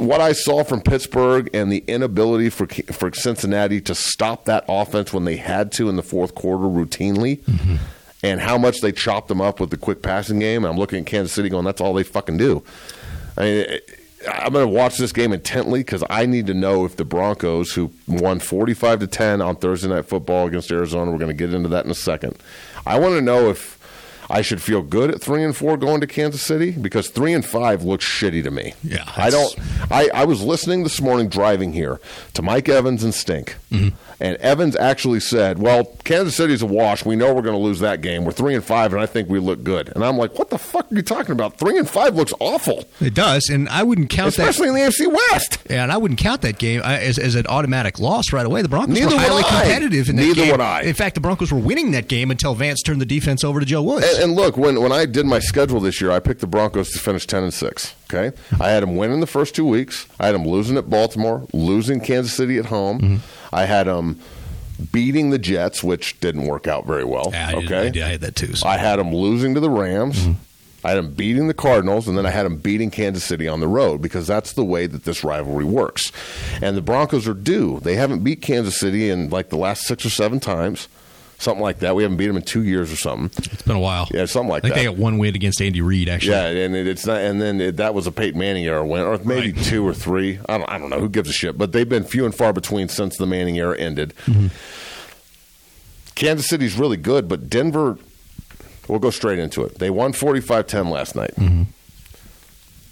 what 0.00 0.20
I 0.20 0.32
saw 0.32 0.64
from 0.64 0.80
Pittsburgh 0.80 1.50
and 1.52 1.70
the 1.70 1.84
inability 1.86 2.50
for 2.50 2.66
for 2.66 3.12
Cincinnati 3.12 3.80
to 3.82 3.94
stop 3.94 4.44
that 4.46 4.64
offense 4.68 5.12
when 5.12 5.24
they 5.24 5.36
had 5.36 5.72
to 5.72 5.88
in 5.88 5.96
the 5.96 6.02
fourth 6.02 6.34
quarter 6.34 6.64
routinely. 6.64 7.40
Mm-hmm. 7.40 7.76
And 8.24 8.40
how 8.40 8.56
much 8.56 8.80
they 8.82 8.92
chopped 8.92 9.26
them 9.26 9.40
up 9.40 9.58
with 9.58 9.70
the 9.70 9.76
quick 9.76 10.00
passing 10.00 10.38
game. 10.38 10.64
I'm 10.64 10.76
looking 10.76 11.00
at 11.00 11.06
Kansas 11.06 11.32
City 11.32 11.48
going, 11.48 11.64
that's 11.64 11.80
all 11.80 11.92
they 11.92 12.04
fucking 12.04 12.36
do. 12.36 12.62
I 13.36 13.42
mean, 13.42 13.78
I'm 14.30 14.52
going 14.52 14.66
to 14.66 14.72
watch 14.72 14.98
this 14.98 15.12
game 15.12 15.32
intently 15.32 15.80
because 15.80 16.04
I 16.08 16.26
need 16.26 16.46
to 16.46 16.54
know 16.54 16.84
if 16.84 16.96
the 16.96 17.04
Broncos, 17.04 17.72
who 17.72 17.92
won 18.06 18.38
45 18.38 19.00
to 19.00 19.06
10 19.06 19.40
on 19.40 19.56
Thursday 19.56 19.88
Night 19.88 20.06
Football 20.06 20.46
against 20.46 20.70
Arizona, 20.70 21.10
we're 21.10 21.18
going 21.18 21.28
to 21.28 21.34
get 21.34 21.52
into 21.52 21.68
that 21.70 21.84
in 21.84 21.90
a 21.90 21.94
second. 21.94 22.36
I 22.86 22.98
want 22.98 23.14
to 23.14 23.22
know 23.22 23.48
if 23.48 23.78
I 24.30 24.40
should 24.40 24.62
feel 24.62 24.82
good 24.82 25.10
at 25.10 25.20
three 25.20 25.44
and 25.44 25.54
four 25.54 25.76
going 25.76 26.00
to 26.00 26.06
Kansas 26.06 26.42
City 26.42 26.70
because 26.70 27.08
three 27.08 27.32
and 27.34 27.44
five 27.44 27.82
looks 27.82 28.04
shitty 28.04 28.42
to 28.44 28.50
me. 28.50 28.74
Yeah, 28.82 29.04
I 29.16 29.30
don't. 29.30 29.54
I, 29.90 30.10
I 30.14 30.24
was 30.24 30.42
listening 30.42 30.84
this 30.84 31.00
morning 31.00 31.28
driving 31.28 31.72
here 31.72 32.00
to 32.34 32.42
Mike 32.42 32.68
Evans 32.68 33.04
and 33.04 33.12
Stink, 33.14 33.56
mm-hmm. 33.70 33.94
And 34.22 34.36
Evans 34.36 34.76
actually 34.76 35.20
said, 35.20 35.58
"Well, 35.58 35.84
Kansas 36.04 36.36
City's 36.36 36.62
a 36.62 36.66
wash. 36.66 37.04
We 37.04 37.16
know 37.16 37.34
we're 37.34 37.42
going 37.42 37.56
to 37.56 37.62
lose 37.62 37.80
that 37.80 38.00
game. 38.00 38.24
We're 38.24 38.32
three 38.32 38.54
and 38.54 38.64
five, 38.64 38.92
and 38.92 39.02
I 39.02 39.06
think 39.06 39.28
we 39.28 39.38
look 39.38 39.62
good." 39.64 39.90
And 39.94 40.04
I'm 40.04 40.16
like, 40.16 40.38
"What 40.38 40.48
the 40.50 40.58
fuck 40.58 40.90
are 40.90 40.94
you 40.94 41.02
talking 41.02 41.32
about? 41.32 41.58
Three 41.58 41.76
and 41.76 41.88
five 41.88 42.14
looks 42.14 42.32
awful, 42.40 42.84
it 43.00 43.14
does, 43.14 43.48
and 43.50 43.68
I 43.68 43.82
wouldn't 43.82 44.08
count 44.10 44.34
that. 44.36 44.48
especially 44.48 44.68
in 44.68 44.74
the 44.74 44.80
AFC 44.80 45.06
West." 45.32 45.58
Yeah, 45.68 45.82
and 45.82 45.92
I 45.92 45.96
wouldn't 45.96 46.20
count 46.20 46.42
that 46.42 46.58
game 46.58 46.80
uh, 46.82 46.84
as, 46.88 47.18
as 47.18 47.34
an 47.34 47.46
automatic 47.48 47.98
loss 47.98 48.32
right 48.32 48.46
away. 48.46 48.62
The 48.62 48.68
Broncos 48.68 48.94
Neither 48.98 49.14
were 49.14 49.20
highly 49.20 49.42
competitive 49.42 50.08
in 50.08 50.16
that 50.16 50.22
Neither 50.22 50.34
game. 50.42 50.50
would 50.52 50.60
I. 50.60 50.82
In 50.82 50.94
fact, 50.94 51.16
the 51.16 51.20
Broncos 51.20 51.52
were 51.52 51.58
winning 51.58 51.90
that 51.90 52.08
game 52.08 52.30
until 52.30 52.54
Vance 52.54 52.82
turned 52.82 53.00
the 53.00 53.06
defense 53.06 53.42
over 53.44 53.58
to 53.60 53.66
Joe 53.66 53.82
Woods. 53.82 54.06
And, 54.14 54.22
and 54.24 54.32
look, 54.34 54.56
when 54.56 54.80
when 54.80 54.92
I 54.92 55.04
did 55.06 55.26
my 55.26 55.40
schedule 55.40 55.80
this 55.80 56.00
year, 56.00 56.12
I 56.12 56.20
picked 56.20 56.40
the 56.40 56.46
Broncos 56.46 56.90
to 56.92 56.98
finish 57.00 57.26
ten 57.26 57.42
and 57.42 57.52
six. 57.52 57.94
Okay, 58.12 58.36
I 58.60 58.70
had 58.70 58.82
them 58.82 58.96
winning 58.96 59.20
the 59.20 59.26
first 59.26 59.54
two 59.54 59.64
weeks. 59.66 60.06
I 60.20 60.26
had 60.26 60.34
them 60.34 60.44
losing 60.46 60.76
at 60.76 60.90
Baltimore, 60.90 61.46
losing 61.52 62.00
Kansas 62.00 62.34
City 62.34 62.58
at 62.58 62.66
home. 62.66 63.00
Mm-hmm. 63.00 63.54
I 63.54 63.64
had 63.64 63.86
them 63.86 64.20
beating 64.92 65.30
the 65.30 65.38
Jets, 65.38 65.82
which 65.82 66.18
didn't 66.20 66.44
work 66.46 66.66
out 66.66 66.86
very 66.86 67.04
well. 67.04 67.30
yeah, 67.32 67.48
I, 67.48 67.54
did- 67.54 67.64
okay, 67.64 67.78
I, 67.86 67.88
did- 67.90 68.02
I 68.02 68.08
had 68.10 68.20
that 68.22 68.36
too. 68.36 68.54
so. 68.54 68.66
I 68.68 68.76
had 68.78 68.98
them 68.98 69.14
losing 69.14 69.54
to 69.54 69.60
the 69.60 69.70
Rams. 69.70 70.18
Mm-hmm. 70.18 70.32
I 70.84 70.88
had 70.90 70.98
them 70.98 71.12
beating 71.12 71.46
the 71.46 71.54
Cardinals, 71.54 72.08
and 72.08 72.18
then 72.18 72.26
I 72.26 72.30
had 72.30 72.44
them 72.44 72.56
beating 72.56 72.90
Kansas 72.90 73.22
City 73.22 73.46
on 73.46 73.60
the 73.60 73.68
road 73.68 74.02
because 74.02 74.26
that's 74.26 74.54
the 74.54 74.64
way 74.64 74.88
that 74.88 75.04
this 75.04 75.22
rivalry 75.22 75.64
works. 75.64 76.10
And 76.60 76.76
the 76.76 76.82
Broncos 76.82 77.28
are 77.28 77.34
due. 77.34 77.78
They 77.80 77.94
haven't 77.94 78.24
beat 78.24 78.42
Kansas 78.42 78.76
City 78.80 79.08
in 79.08 79.30
like 79.30 79.50
the 79.50 79.56
last 79.56 79.84
six 79.84 80.04
or 80.04 80.10
seven 80.10 80.40
times. 80.40 80.88
Something 81.42 81.62
like 81.62 81.80
that. 81.80 81.94
We 81.94 82.02
haven't 82.04 82.16
beat 82.18 82.28
them 82.28 82.36
in 82.36 82.42
two 82.42 82.62
years 82.62 82.92
or 82.92 82.96
something. 82.96 83.30
It's 83.52 83.62
been 83.62 83.76
a 83.76 83.80
while. 83.80 84.08
Yeah, 84.12 84.24
something 84.26 84.48
like 84.50 84.64
I 84.64 84.68
think 84.68 84.74
that. 84.74 84.80
they 84.80 84.86
got 84.86 84.96
one 84.96 85.18
win 85.18 85.34
against 85.34 85.60
Andy 85.60 85.80
Reid. 85.80 86.08
Actually, 86.08 86.32
Yeah, 86.32 86.46
and 86.64 86.74
it, 86.76 86.86
it's 86.86 87.04
not, 87.06 87.18
and 87.20 87.40
then 87.42 87.60
it, 87.60 87.76
that 87.76 87.94
was 87.94 88.06
a 88.06 88.12
Peyton 88.12 88.38
Manning 88.38 88.64
era 88.64 88.86
win, 88.86 89.02
or 89.02 89.18
maybe 89.18 89.52
Right. 89.52 89.64
two 89.64 89.86
or 89.86 89.92
three. 89.94 90.38
I 90.48 90.58
don't, 90.58 90.70
I 90.70 90.78
don't 90.78 90.90
know. 90.90 91.00
Who 91.00 91.08
gives 91.08 91.28
a 91.28 91.32
shit? 91.32 91.58
But 91.58 91.72
they've 91.72 91.88
been 91.88 92.04
few 92.04 92.24
and 92.24 92.34
far 92.34 92.52
between 92.52 92.88
since 92.88 93.16
the 93.16 93.26
Manning 93.26 93.58
era 93.58 93.76
ended. 93.78 94.14
Mm-hmm. 94.26 94.46
Kansas 96.14 96.46
City's 96.48 96.78
really 96.78 96.96
good, 96.96 97.28
but 97.28 97.48
Denver. 97.50 97.98
We'll 98.88 98.98
go 98.98 99.10
straight 99.10 99.38
into 99.38 99.62
it. 99.64 99.78
They 99.78 99.90
won 99.90 100.12
45-10 100.12 100.90
last 100.90 101.14
night. 101.14 101.34
Mm-hmm. 101.36 101.62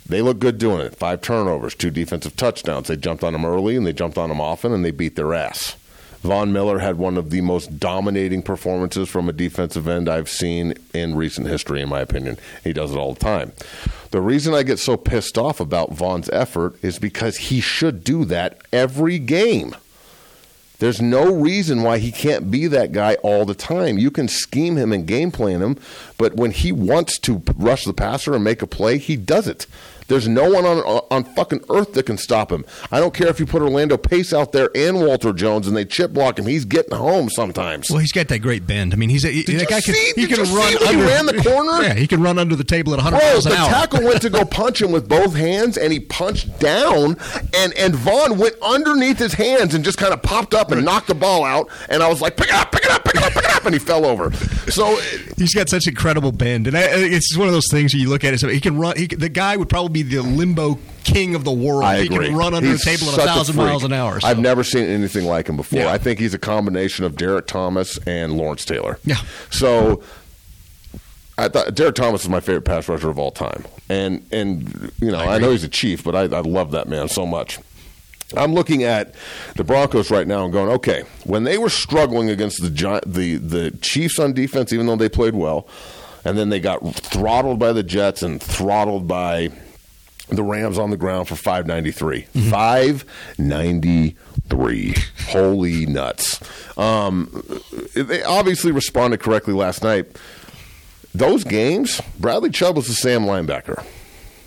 They 0.08 0.22
look 0.22 0.38
good 0.38 0.56
doing 0.58 0.80
it. 0.80 0.94
Five 0.96 1.20
turnovers, 1.20 1.74
two 1.74 1.90
defensive 1.90 2.36
touchdowns. 2.36 2.86
They 2.88 2.96
jumped 2.96 3.24
on 3.24 3.32
them 3.32 3.44
early 3.44 3.76
and 3.76 3.84
they 3.86 3.92
jumped 3.92 4.16
on 4.16 4.28
them 4.28 4.40
often, 4.40 4.72
and 4.72 4.84
they 4.84 4.92
beat 4.92 5.16
their 5.16 5.34
ass. 5.34 5.76
Von 6.22 6.52
Miller 6.52 6.80
had 6.80 6.98
one 6.98 7.16
of 7.16 7.30
the 7.30 7.40
most 7.40 7.78
dominating 7.78 8.42
performances 8.42 9.08
from 9.08 9.28
a 9.28 9.32
defensive 9.32 9.88
end 9.88 10.08
I've 10.08 10.28
seen 10.28 10.74
in 10.92 11.14
recent 11.14 11.46
history, 11.46 11.80
in 11.80 11.88
my 11.88 12.00
opinion. 12.00 12.38
He 12.62 12.74
does 12.74 12.92
it 12.92 12.98
all 12.98 13.14
the 13.14 13.20
time. 13.20 13.52
The 14.10 14.20
reason 14.20 14.52
I 14.52 14.62
get 14.62 14.78
so 14.78 14.96
pissed 14.96 15.38
off 15.38 15.60
about 15.60 15.92
Von's 15.92 16.28
effort 16.30 16.76
is 16.82 16.98
because 16.98 17.36
he 17.36 17.60
should 17.60 18.04
do 18.04 18.24
that 18.26 18.60
every 18.72 19.18
game. 19.18 19.74
There's 20.80 21.00
no 21.00 21.32
reason 21.32 21.82
why 21.82 21.98
he 21.98 22.10
can't 22.10 22.50
be 22.50 22.66
that 22.66 22.92
guy 22.92 23.14
all 23.16 23.44
the 23.44 23.54
time. 23.54 23.98
You 23.98 24.10
can 24.10 24.28
scheme 24.28 24.76
him 24.76 24.92
and 24.92 25.06
game 25.06 25.30
plan 25.30 25.60
him, 25.62 25.76
but 26.16 26.36
when 26.36 26.52
he 26.52 26.72
wants 26.72 27.18
to 27.20 27.42
rush 27.56 27.84
the 27.84 27.92
passer 27.92 28.34
and 28.34 28.42
make 28.42 28.62
a 28.62 28.66
play, 28.66 28.96
he 28.96 29.16
does 29.16 29.46
it. 29.46 29.66
There's 30.10 30.28
no 30.28 30.50
one 30.50 30.66
on 30.66 30.78
on 31.10 31.24
fucking 31.24 31.64
earth 31.70 31.92
that 31.94 32.04
can 32.04 32.18
stop 32.18 32.50
him. 32.52 32.64
I 32.90 32.98
don't 33.00 33.14
care 33.14 33.28
if 33.28 33.38
you 33.40 33.46
put 33.46 33.62
Orlando 33.62 33.96
Pace 33.96 34.34
out 34.34 34.50
there 34.52 34.68
and 34.74 35.00
Walter 35.00 35.32
Jones 35.32 35.66
and 35.68 35.76
they 35.76 35.84
chip 35.84 36.12
block 36.12 36.38
him. 36.38 36.46
He's 36.46 36.64
getting 36.64 36.96
home 36.96 37.30
sometimes. 37.30 37.88
Well, 37.90 38.00
he's 38.00 38.10
got 38.12 38.26
that 38.28 38.40
great 38.40 38.66
bend. 38.66 38.92
I 38.92 38.96
mean, 38.96 39.08
he's 39.08 39.24
a, 39.24 39.28
that 39.28 39.48
you 39.52 39.58
guy 39.60 39.80
can 39.80 39.94
see- 39.94 40.12
he 40.16 40.26
did 40.26 40.36
can 40.36 40.44
you 40.46 40.56
run 40.56 40.72
see 40.76 40.84
when 40.84 40.94
he 40.98 41.02
ran 41.02 41.26
the 41.26 41.34
corner? 41.42 41.70
Yeah, 41.80 41.94
he 41.94 42.06
can 42.06 42.20
run 42.22 42.38
under 42.38 42.56
the 42.56 42.64
table 42.64 42.92
at 42.92 42.96
100 42.96 43.18
Bro, 43.18 43.26
miles 43.28 43.46
an 43.46 43.52
the 43.52 43.58
hour. 43.58 43.68
tackle 43.70 44.02
went 44.04 44.20
to 44.22 44.30
go 44.30 44.44
punch 44.44 44.82
him 44.82 44.90
with 44.92 45.08
both 45.08 45.34
hands, 45.34 45.78
and 45.78 45.92
he 45.92 46.00
punched 46.00 46.58
down, 46.58 47.16
and 47.54 47.72
and 47.74 47.94
Von 47.94 48.36
went 48.38 48.56
underneath 48.60 49.18
his 49.18 49.32
hands 49.34 49.74
and 49.74 49.84
just 49.84 49.96
kind 49.96 50.12
of 50.12 50.20
popped 50.22 50.52
up 50.54 50.72
and 50.72 50.84
knocked 50.84 51.06
the 51.06 51.14
ball 51.14 51.44
out. 51.44 51.68
And 51.88 52.02
I 52.02 52.08
was 52.08 52.20
like, 52.20 52.36
pick 52.36 52.48
it 52.48 52.54
up, 52.54 52.72
pick 52.72 52.84
it 52.84 52.90
up, 52.90 53.04
pick 53.04 53.14
it 53.14 53.22
up, 53.22 53.32
pick 53.32 53.44
it 53.44 53.54
up, 53.54 53.64
and 53.64 53.72
he 53.74 53.78
fell 53.78 54.04
over. 54.04 54.32
So 54.70 54.98
He's 55.36 55.54
got 55.54 55.68
such 55.68 55.86
incredible 55.86 56.32
bend, 56.32 56.66
and 56.66 56.76
I, 56.76 56.82
it's 56.86 57.28
just 57.30 57.38
one 57.38 57.46
of 57.48 57.54
those 57.54 57.68
things 57.70 57.94
where 57.94 58.00
you 58.00 58.08
look 58.08 58.24
at 58.24 58.34
it. 58.34 58.40
So 58.40 58.48
he 58.48 58.60
can 58.60 58.76
run. 58.78 58.96
He, 58.96 59.06
the 59.06 59.28
guy 59.28 59.56
would 59.56 59.68
probably 59.68 59.92
be 59.92 59.99
the 60.02 60.20
limbo 60.22 60.78
king 61.04 61.34
of 61.34 61.44
the 61.44 61.52
world. 61.52 61.84
I 61.84 62.00
he 62.00 62.06
agree. 62.06 62.28
can 62.28 62.36
run 62.36 62.54
under 62.54 62.68
He's 62.68 62.82
the 62.84 62.90
table 62.96 63.12
at 63.12 63.18
a 63.18 63.22
thousand 63.22 63.54
freak. 63.54 63.66
miles 63.66 63.84
an 63.84 63.92
hour. 63.92 64.20
so- 64.20 64.26
I've 64.28 64.38
never 64.38 64.62
seen 64.64 64.84
anything 64.84 65.24
like 65.26 65.48
him 65.48 65.56
before. 65.56 65.80
Yeah. 65.80 65.92
I 65.92 65.98
think 65.98 66.18
he's 66.18 66.34
a 66.34 66.38
combination 66.38 67.04
of 67.04 67.16
Derrick 67.16 67.46
Thomas 67.46 67.98
and 68.06 68.36
Lawrence 68.36 68.64
Taylor. 68.64 68.98
Yeah. 69.04 69.16
So 69.50 70.02
I 71.38 71.48
thought 71.48 71.74
Derrick 71.74 71.94
Thomas 71.94 72.22
is 72.22 72.28
my 72.28 72.40
favorite 72.40 72.62
pass 72.66 72.88
rusher 72.88 73.08
of 73.08 73.18
all 73.18 73.30
time, 73.30 73.64
and 73.88 74.26
and 74.30 74.92
you 75.00 75.10
know 75.10 75.18
I, 75.18 75.38
know 75.38 75.50
he's 75.52 75.64
a 75.64 75.68
chief, 75.68 76.04
but 76.04 76.14
I, 76.14 76.22
I 76.24 76.40
love 76.40 76.72
that 76.72 76.86
man 76.88 77.08
so 77.08 77.24
much. 77.24 77.58
I'm 78.36 78.52
looking 78.54 78.84
at 78.84 79.14
the 79.56 79.64
Broncos 79.64 80.10
right 80.10 80.26
now 80.26 80.44
and 80.44 80.52
going, 80.52 80.68
okay, 80.70 81.02
when 81.24 81.42
they 81.44 81.58
were 81.58 81.70
struggling 81.70 82.28
against 82.30 82.62
the 82.62 83.00
the 83.06 83.36
the 83.36 83.70
Chiefs 83.80 84.18
on 84.18 84.34
defense, 84.34 84.72
even 84.72 84.86
though 84.86 84.96
they 84.96 85.08
played 85.08 85.34
well, 85.34 85.66
and 86.26 86.36
then 86.36 86.50
they 86.50 86.60
got 86.60 86.78
throttled 86.94 87.58
by 87.58 87.72
the 87.72 87.82
Jets 87.82 88.22
and 88.22 88.40
throttled 88.42 89.08
by 89.08 89.48
the 90.30 90.42
Rams 90.42 90.78
on 90.78 90.90
the 90.90 90.96
ground 90.96 91.28
for 91.28 91.36
593. 91.36 92.22
593. 92.50 94.94
Holy 95.28 95.86
nuts. 95.86 96.40
Um, 96.78 97.44
they 97.94 98.22
obviously 98.22 98.72
responded 98.72 99.20
correctly 99.20 99.54
last 99.54 99.82
night. 99.82 100.06
Those 101.14 101.44
games, 101.44 102.00
Bradley 102.18 102.50
Chubb 102.50 102.76
was 102.76 102.86
the 102.86 102.94
Sam 102.94 103.22
linebacker. 103.22 103.84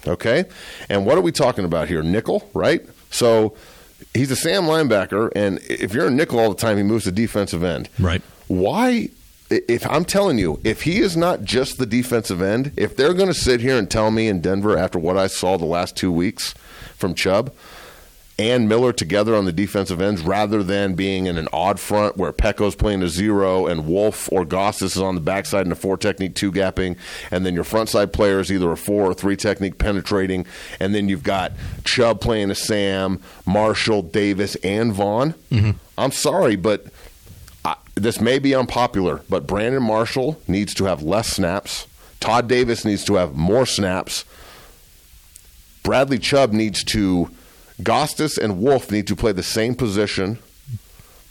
Okay? 0.07 0.45
And 0.89 1.05
what 1.05 1.17
are 1.17 1.21
we 1.21 1.31
talking 1.31 1.65
about 1.65 1.87
here? 1.87 2.03
Nickel, 2.03 2.49
right? 2.53 2.85
So 3.11 3.55
he's 4.13 4.31
a 4.31 4.35
Sam 4.35 4.63
linebacker, 4.63 5.31
and 5.35 5.59
if 5.69 5.93
you're 5.93 6.07
a 6.07 6.11
nickel 6.11 6.39
all 6.39 6.49
the 6.49 6.55
time, 6.55 6.77
he 6.77 6.83
moves 6.83 7.05
to 7.05 7.11
defensive 7.11 7.63
end. 7.63 7.89
Right. 7.99 8.21
Why? 8.47 9.09
If 9.67 9.85
I'm 9.89 10.05
telling 10.05 10.37
you, 10.37 10.59
if 10.63 10.83
he 10.83 10.99
is 10.99 11.15
not 11.15 11.43
just 11.43 11.77
the 11.77 11.85
defensive 11.85 12.41
end, 12.41 12.71
if 12.75 12.95
they're 12.95 13.13
going 13.13 13.27
to 13.27 13.33
sit 13.33 13.61
here 13.61 13.77
and 13.77 13.89
tell 13.89 14.11
me 14.11 14.27
in 14.27 14.41
Denver 14.41 14.77
after 14.77 14.99
what 14.99 15.17
I 15.17 15.27
saw 15.27 15.57
the 15.57 15.65
last 15.65 15.95
two 15.95 16.11
weeks 16.11 16.53
from 16.95 17.13
Chubb 17.13 17.53
and 18.39 18.67
Miller 18.67 18.91
together 18.91 19.35
on 19.35 19.45
the 19.45 19.51
defensive 19.51 20.01
ends, 20.01 20.23
rather 20.23 20.63
than 20.63 20.95
being 20.95 21.27
in 21.27 21.37
an 21.37 21.47
odd 21.53 21.79
front 21.79 22.17
where 22.17 22.31
Peko's 22.31 22.73
playing 22.73 23.03
a 23.03 23.07
zero 23.07 23.67
and 23.67 23.85
Wolfe 23.87 24.27
or 24.31 24.43
Gotsis 24.43 24.81
is 24.83 24.97
on 24.97 25.13
the 25.13 25.21
backside 25.21 25.67
in 25.67 25.71
a 25.71 25.75
four 25.75 25.97
technique 25.97 26.33
two 26.33 26.51
gapping, 26.51 26.97
and 27.29 27.45
then 27.45 27.53
your 27.53 27.63
front 27.63 27.89
side 27.89 28.11
player 28.11 28.39
is 28.39 28.51
either 28.51 28.71
a 28.71 28.77
four 28.77 29.05
or 29.05 29.13
three 29.13 29.35
technique 29.35 29.77
penetrating, 29.77 30.47
and 30.79 30.95
then 30.95 31.09
you've 31.09 31.21
got 31.21 31.51
Chubb 31.83 32.21
playing 32.21 32.49
a 32.49 32.55
Sam, 32.55 33.21
Marshall, 33.45 34.01
Davis, 34.01 34.55
and 34.63 34.93
Von. 34.93 35.33
Mm-hmm. 35.51 35.71
I'm 35.97 36.11
sorry, 36.11 36.55
but 36.55 36.87
this 37.95 38.19
may 38.19 38.39
be 38.39 38.55
unpopular, 38.55 39.21
but 39.29 39.47
Brandon 39.47 39.83
Marshall 39.83 40.41
needs 40.47 40.73
to 40.75 40.85
have 40.85 41.03
less 41.03 41.29
snaps. 41.29 41.87
Todd 42.19 42.47
Davis 42.47 42.85
needs 42.85 43.03
to 43.05 43.15
have 43.15 43.35
more 43.35 43.65
snaps. 43.65 44.25
Bradley 45.83 46.19
Chubb 46.19 46.53
needs 46.53 46.83
to. 46.85 47.29
Gotsis 47.81 48.37
and 48.37 48.59
Wolfe 48.59 48.91
need 48.91 49.07
to 49.07 49.15
play 49.15 49.31
the 49.31 49.43
same 49.43 49.75
position. 49.75 50.39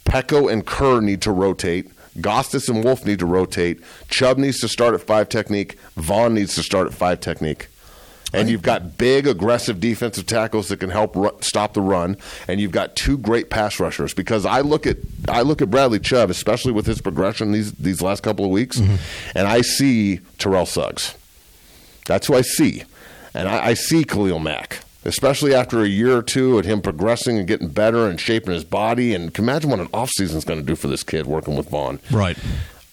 Peko 0.05 0.53
and 0.53 0.67
Kerr 0.67 1.01
need 1.01 1.23
to 1.23 1.31
rotate. 1.33 1.91
Gotsis 2.19 2.69
and 2.69 2.85
Wolfe 2.85 3.07
need 3.07 3.21
to 3.21 3.27
rotate. 3.27 3.81
Chubb 4.09 4.39
needs 4.39 4.61
to 4.61 4.69
start 4.69 4.95
at 4.95 5.01
five 5.01 5.29
technique. 5.29 5.79
Von 5.97 6.35
needs 6.35 6.55
to 6.57 6.63
start 6.63 6.87
at 6.87 6.95
five 6.95 7.21
technique. 7.21 7.69
And 8.33 8.49
you've 8.49 8.63
got 8.63 8.97
big, 8.97 9.27
aggressive 9.27 9.79
defensive 9.81 10.27
tackles 10.27 10.69
that 10.69 10.79
can 10.81 10.91
help 10.91 11.15
ru- 11.15 11.37
stop 11.41 11.75
the 11.75 11.83
run. 11.83 12.17
And 12.49 12.61
you've 12.61 12.73
got 12.73 12.97
two 12.97 13.19
great 13.19 13.51
pass 13.51 13.79
rushers. 13.79 14.15
Because 14.15 14.47
I 14.47 14.61
look 14.61 14.87
at 14.87 14.97
I 15.29 15.43
look 15.43 15.61
at 15.61 15.71
Bradley 15.71 16.01
Chubb, 16.01 16.31
especially 16.31 16.73
with 16.73 16.87
his 16.87 17.01
progression 17.01 17.53
these 17.53 17.73
these 17.73 18.01
last 18.01 18.23
couple 18.23 18.45
of 18.45 18.51
weeks, 18.51 18.79
mm-hmm. 18.79 18.97
and 19.37 19.47
I 19.47 19.61
see 19.61 20.21
Terrell 20.39 20.67
Suggs. 20.67 21.15
That's 22.07 22.27
who 22.27 22.35
I 22.35 22.43
see. 22.43 22.85
And 23.35 23.49
I, 23.49 23.69
I 23.69 23.75
see 23.75 24.05
Khalil 24.05 24.39
Mack, 24.39 24.81
especially 25.05 25.55
after 25.55 25.83
a 25.83 25.89
year 25.89 26.17
or 26.17 26.23
two 26.23 26.59
at 26.59 26.65
him 26.65 26.83
progressing 26.83 27.39
and 27.39 27.47
getting 27.47 27.69
better 27.69 28.09
and 28.09 28.21
shaping 28.21 28.53
his 28.53 28.65
body. 28.65 29.15
And 29.15 29.33
can 29.33 29.45
imagine 29.45 29.71
what 29.71 29.81
an 29.81 29.89
offseason 29.89 30.37
is 30.37 30.45
going 30.45 30.61
to 30.61 30.67
do 30.67 30.77
for 30.77 30.89
this 30.89 31.03
kid 31.03 31.27
working 31.27 31.57
with 31.57 31.71
Von. 31.71 32.01
Right. 32.11 32.37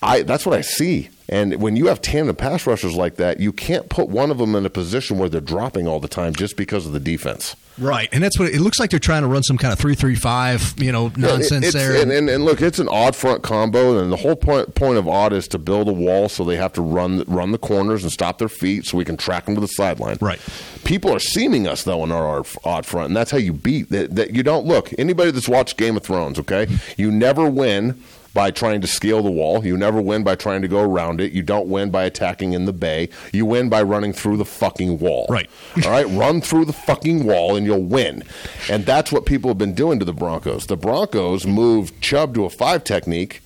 I 0.01 0.21
that's 0.21 0.45
what 0.45 0.57
I 0.57 0.61
see. 0.61 1.09
And 1.31 1.61
when 1.61 1.75
you 1.75 1.87
have 1.87 2.01
tandem 2.01 2.35
pass 2.35 2.65
rushers 2.65 2.95
like 2.95 3.15
that, 3.17 3.39
you 3.39 3.53
can't 3.53 3.87
put 3.87 4.09
one 4.09 4.31
of 4.31 4.39
them 4.39 4.55
in 4.55 4.65
a 4.65 4.69
position 4.69 5.19
where 5.19 5.29
they're 5.29 5.39
dropping 5.39 5.87
all 5.87 5.99
the 5.99 6.07
time 6.07 6.33
just 6.33 6.57
because 6.57 6.87
of 6.87 6.91
the 6.91 6.99
defense. 6.99 7.55
Right, 7.77 8.09
and 8.11 8.21
that's 8.21 8.37
what 8.37 8.49
it 8.49 8.59
looks 8.59 8.77
like. 8.79 8.89
They're 8.89 8.99
trying 8.99 9.21
to 9.21 9.27
run 9.29 9.43
some 9.43 9.57
kind 9.57 9.71
of 9.71 9.79
three-three-five, 9.79 10.73
you 10.77 10.91
know, 10.91 11.11
nonsense 11.15 11.67
It's- 11.67 11.73
there. 11.73 12.01
And, 12.01 12.11
and, 12.11 12.29
and 12.29 12.43
look, 12.43 12.61
it's 12.61 12.79
an 12.79 12.89
odd 12.89 13.15
front 13.15 13.41
combo, 13.41 13.99
and 13.99 14.11
the 14.11 14.17
whole 14.17 14.35
point 14.35 14.75
point 14.75 14.97
of 14.97 15.07
odd 15.07 15.31
is 15.31 15.47
to 15.49 15.57
build 15.59 15.87
a 15.87 15.93
wall 15.93 16.27
so 16.27 16.43
they 16.43 16.57
have 16.57 16.73
to 16.73 16.81
run 16.81 17.23
run 17.27 17.51
the 17.51 17.57
corners 17.57 18.03
and 18.03 18.11
stop 18.11 18.37
their 18.39 18.49
feet 18.49 18.85
so 18.85 18.97
we 18.97 19.05
can 19.05 19.15
track 19.15 19.45
them 19.45 19.55
to 19.55 19.61
the 19.61 19.67
sideline. 19.67 20.17
Right. 20.19 20.39
People 20.83 21.13
are 21.13 21.19
seaming 21.19 21.67
us 21.67 21.83
though 21.83 22.03
in 22.03 22.11
our 22.11 22.43
odd 22.65 22.85
front, 22.85 23.07
and 23.09 23.15
that's 23.15 23.31
how 23.31 23.37
you 23.37 23.53
beat 23.53 23.89
that. 23.91 24.15
that 24.15 24.35
you 24.35 24.43
don't 24.43 24.65
look 24.65 24.91
anybody 24.97 25.31
that's 25.31 25.47
watched 25.47 25.77
Game 25.77 25.95
of 25.95 26.03
Thrones. 26.03 26.37
Okay, 26.39 26.67
you 26.97 27.11
never 27.11 27.49
win 27.49 28.01
by 28.33 28.51
trying 28.51 28.81
to 28.81 28.87
scale 28.87 29.21
the 29.23 29.31
wall. 29.31 29.65
You 29.65 29.77
never 29.77 30.01
win 30.01 30.23
by 30.23 30.35
trying 30.35 30.61
to 30.61 30.67
go 30.67 30.81
around 30.81 31.21
it. 31.21 31.31
You 31.31 31.41
don't 31.41 31.67
win 31.67 31.89
by 31.89 32.03
attacking 32.03 32.53
in 32.53 32.65
the 32.65 32.73
bay. 32.73 33.09
You 33.33 33.45
win 33.45 33.69
by 33.69 33.81
running 33.81 34.13
through 34.13 34.37
the 34.37 34.45
fucking 34.45 34.99
wall. 34.99 35.25
Right. 35.29 35.49
All 35.85 35.91
right, 35.91 36.07
run 36.07 36.41
through 36.41 36.65
the 36.65 36.73
fucking 36.73 37.25
wall 37.25 37.55
and 37.55 37.65
you'll 37.65 37.83
win. 37.83 38.23
And 38.69 38.85
that's 38.85 39.11
what 39.11 39.25
people 39.25 39.49
have 39.49 39.57
been 39.57 39.73
doing 39.73 39.99
to 39.99 40.05
the 40.05 40.13
Broncos. 40.13 40.67
The 40.67 40.77
Broncos 40.77 41.45
moved 41.45 42.01
Chubb 42.01 42.33
to 42.35 42.45
a 42.45 42.49
five 42.49 42.83
technique 42.83 43.41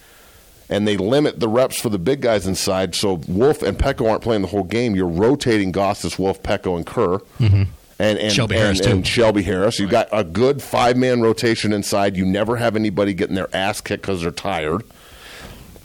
and 0.69 0.87
they 0.87 0.97
limit 0.97 1.39
the 1.39 1.47
reps 1.47 1.79
for 1.79 1.89
the 1.89 1.99
big 1.99 2.21
guys 2.21 2.47
inside. 2.47 2.95
So 2.95 3.21
Wolfe 3.27 3.61
and 3.61 3.77
Peko 3.77 4.09
aren't 4.09 4.23
playing 4.23 4.41
the 4.41 4.47
whole 4.47 4.63
game. 4.63 4.95
You're 4.95 5.07
rotating 5.07 5.71
Gotsis, 5.71 6.17
Wolfe, 6.17 6.41
Peko, 6.41 6.75
and 6.75 6.85
Kerr. 6.85 7.19
Mm-hmm. 7.39 7.63
And, 7.99 8.17
and 8.17 8.33
Shelby 8.33 8.55
and, 8.55 8.63
Harris, 8.63 8.79
too. 8.79 8.89
and 8.89 9.07
Shelby 9.07 9.43
Harris. 9.43 9.79
You've 9.79 9.91
got 9.91 10.09
a 10.11 10.23
good 10.23 10.61
five 10.61 10.97
man 10.97 11.21
rotation 11.21 11.73
inside. 11.73 12.17
You 12.17 12.25
never 12.25 12.57
have 12.57 12.75
anybody 12.75 13.13
getting 13.13 13.35
their 13.35 13.53
ass 13.55 13.81
kicked 13.81 14.03
because 14.03 14.21
they're 14.21 14.31
tired. 14.31 14.83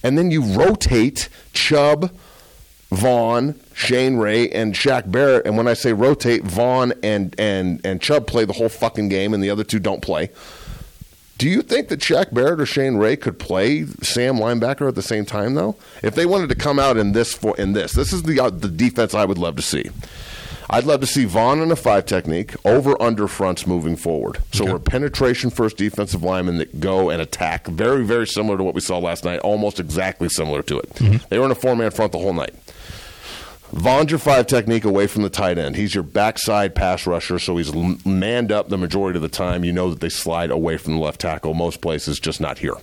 And 0.02 0.16
then 0.16 0.30
you 0.30 0.42
rotate 0.42 1.28
Chubb, 1.52 2.10
Von, 2.90 3.60
Shane 3.74 4.16
Ray, 4.16 4.48
and 4.50 4.74
Shaq 4.74 5.10
Barrett. 5.10 5.46
And 5.46 5.56
when 5.56 5.68
I 5.68 5.74
say 5.74 5.92
rotate, 5.92 6.44
Von 6.44 6.92
and, 7.02 7.34
and, 7.38 7.80
and 7.84 8.00
Chubb 8.00 8.26
play 8.26 8.44
the 8.44 8.54
whole 8.54 8.68
fucking 8.68 9.08
game, 9.08 9.34
and 9.34 9.42
the 9.42 9.50
other 9.50 9.64
two 9.64 9.78
don't 9.78 10.00
play. 10.00 10.30
Do 11.36 11.48
you 11.48 11.62
think 11.62 11.88
that 11.88 12.00
Shaq 12.00 12.34
Barrett 12.34 12.60
or 12.60 12.66
Shane 12.66 12.96
Ray 12.96 13.14
could 13.14 13.38
play 13.38 13.86
Sam 14.02 14.38
linebacker 14.38 14.88
at 14.88 14.96
the 14.96 15.02
same 15.02 15.24
time, 15.24 15.54
though? 15.54 15.76
If 16.02 16.16
they 16.16 16.26
wanted 16.26 16.48
to 16.48 16.56
come 16.56 16.80
out 16.80 16.96
in 16.96 17.12
this 17.12 17.32
for 17.32 17.56
in 17.56 17.74
this, 17.74 17.92
this 17.92 18.12
is 18.12 18.24
the 18.24 18.40
uh, 18.40 18.50
the 18.50 18.68
defense 18.68 19.14
I 19.14 19.24
would 19.24 19.38
love 19.38 19.54
to 19.54 19.62
see. 19.62 19.84
I'd 20.70 20.84
love 20.84 21.00
to 21.00 21.06
see 21.06 21.24
Von 21.24 21.60
in 21.60 21.70
a 21.70 21.76
five 21.76 22.04
technique 22.04 22.54
over 22.64 23.00
under 23.00 23.26
fronts 23.26 23.66
moving 23.66 23.96
forward. 23.96 24.38
So 24.52 24.64
Okay. 24.64 24.72
we're 24.72 24.78
penetration 24.78 25.48
first 25.50 25.76
defensive 25.78 26.22
linemen 26.22 26.58
that 26.58 26.78
go 26.80 27.08
and 27.08 27.22
attack. 27.22 27.66
Very, 27.68 28.04
very 28.04 28.26
similar 28.26 28.58
to 28.58 28.64
what 28.64 28.74
we 28.74 28.80
saw 28.82 28.98
last 28.98 29.24
night. 29.24 29.38
Almost 29.40 29.80
exactly 29.80 30.28
similar 30.28 30.62
to 30.64 30.78
it. 30.78 30.90
Mm-hmm. 30.96 31.16
They 31.30 31.38
were 31.38 31.46
in 31.46 31.50
a 31.50 31.54
four 31.54 31.74
man 31.74 31.90
front 31.90 32.12
the 32.12 32.18
whole 32.18 32.34
night. 32.34 32.54
Von's 33.72 34.10
your 34.10 34.18
five 34.18 34.46
technique 34.46 34.84
away 34.84 35.06
from 35.06 35.22
the 35.22 35.28
tight 35.30 35.58
end. 35.58 35.76
He's 35.76 35.94
your 35.94 36.02
backside 36.04 36.74
pass 36.74 37.06
rusher, 37.06 37.38
so 37.38 37.56
he's 37.58 37.72
manned 38.06 38.50
up 38.50 38.68
the 38.70 38.78
majority 38.78 39.18
of 39.18 39.22
the 39.22 39.28
time. 39.28 39.62
You 39.64 39.72
know 39.72 39.90
that 39.90 40.00
they 40.00 40.08
slide 40.08 40.50
away 40.50 40.78
from 40.78 40.94
the 40.94 40.98
left 41.00 41.20
tackle 41.20 41.52
most 41.54 41.80
places, 41.82 42.18
just 42.18 42.40
not 42.40 42.58
here. 42.58 42.74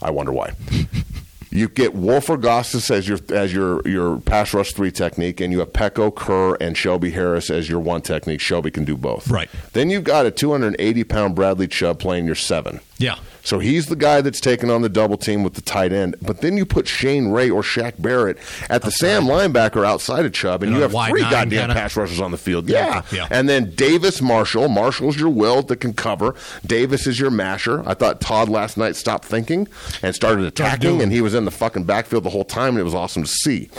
I 0.00 0.10
wonder 0.10 0.32
why. 0.32 0.52
You 1.50 1.68
get 1.68 1.94
Wolfer 1.94 2.36
Gotsis 2.36 2.90
as 2.90 3.08
your 3.08 3.18
as 3.30 3.52
your 3.52 3.86
your 3.88 4.18
pass 4.20 4.52
rush 4.52 4.72
three 4.72 4.90
technique, 4.90 5.40
and 5.40 5.52
you 5.52 5.60
have 5.60 5.72
Peko, 5.72 6.14
Kerr, 6.14 6.54
and 6.60 6.76
Shelby 6.76 7.10
Harris 7.10 7.50
as 7.50 7.68
your 7.68 7.80
one 7.80 8.02
technique. 8.02 8.40
Shelby 8.40 8.70
can 8.70 8.84
do 8.84 8.96
both. 8.96 9.28
Right. 9.28 9.48
Then 9.72 9.90
you've 9.90 10.04
got 10.04 10.26
a 10.26 10.30
280 10.30 11.04
pound 11.04 11.34
Bradley 11.34 11.68
Chubb 11.68 11.98
playing 11.98 12.26
your 12.26 12.34
seven. 12.34 12.80
Yeah. 12.98 13.18
So 13.46 13.60
he's 13.60 13.86
the 13.86 13.94
guy 13.94 14.22
that's 14.22 14.40
taking 14.40 14.70
on 14.72 14.82
the 14.82 14.88
double 14.88 15.16
team 15.16 15.44
with 15.44 15.54
the 15.54 15.60
tight 15.60 15.92
end. 15.92 16.16
But 16.20 16.40
then 16.40 16.56
you 16.56 16.66
put 16.66 16.88
Shane 16.88 17.28
Ray 17.28 17.48
or 17.48 17.62
Shaq 17.62 17.94
Barrett 18.02 18.38
at 18.68 18.82
the 18.82 18.90
Sam 18.90 19.22
linebacker 19.22 19.86
outside 19.86 20.26
of 20.26 20.32
Chubb, 20.32 20.64
and 20.64 20.72
You 20.72 20.78
you 20.78 20.82
have 20.82 20.90
three 20.90 21.22
nine 21.22 21.30
goddamn 21.30 21.60
kinda? 21.60 21.74
pass 21.74 21.96
rushers 21.96 22.20
on 22.20 22.32
the 22.32 22.38
field. 22.38 22.68
Yeah. 22.68 23.02
Yeah. 23.12 23.28
And 23.30 23.48
then 23.48 23.70
Davis 23.76 24.20
Marshall. 24.20 24.68
Marshall's 24.68 25.16
your 25.16 25.28
will 25.30 25.62
that 25.62 25.76
can 25.76 25.92
cover. 25.92 26.34
Davis 26.66 27.06
is 27.06 27.20
your 27.20 27.30
masher. 27.30 27.88
I 27.88 27.94
thought 27.94 28.20
Todd 28.20 28.48
last 28.48 28.76
night 28.76 28.96
stopped 28.96 29.24
thinking 29.26 29.68
and 30.02 30.12
started 30.12 30.44
attacking, 30.44 31.00
and 31.00 31.12
he 31.12 31.20
was 31.20 31.32
in 31.32 31.44
the 31.44 31.52
fucking 31.52 31.84
backfield 31.84 32.24
the 32.24 32.30
whole 32.30 32.44
time, 32.44 32.70
and 32.70 32.78
it 32.80 32.82
was 32.84 32.94
awesome 32.96 33.22
to 33.22 33.28
see. 33.28 33.70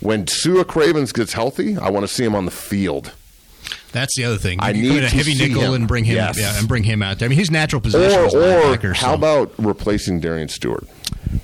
When 0.00 0.26
Sua 0.26 0.64
Cravens 0.64 1.12
gets 1.12 1.34
healthy, 1.34 1.76
I 1.76 1.90
want 1.90 2.04
to 2.04 2.08
see 2.12 2.24
him 2.24 2.34
on 2.34 2.46
the 2.46 2.50
field. 2.50 3.12
That's 3.92 4.14
the 4.16 4.24
other 4.24 4.38
thing. 4.38 4.58
I 4.60 4.72
need 4.72 5.02
a 5.04 5.08
heavy 5.08 5.34
nickel 5.34 5.62
him. 5.62 5.74
and 5.74 5.88
bring 5.88 6.04
him, 6.04 6.16
Yes. 6.16 6.38
yeah, 6.38 6.58
and 6.58 6.66
bring 6.66 6.82
him 6.84 7.02
out 7.02 7.18
there. 7.18 7.26
I 7.26 7.28
mean, 7.30 7.38
his 7.38 7.50
natural 7.50 7.80
position 7.80 8.18
Or, 8.20 8.24
is 8.26 8.34
or 8.34 8.40
linebacker. 8.40 8.94
how 8.96 9.08
so- 9.08 9.14
about 9.14 9.52
replacing 9.58 10.20
Darian 10.20 10.48
Stewart? 10.48 10.86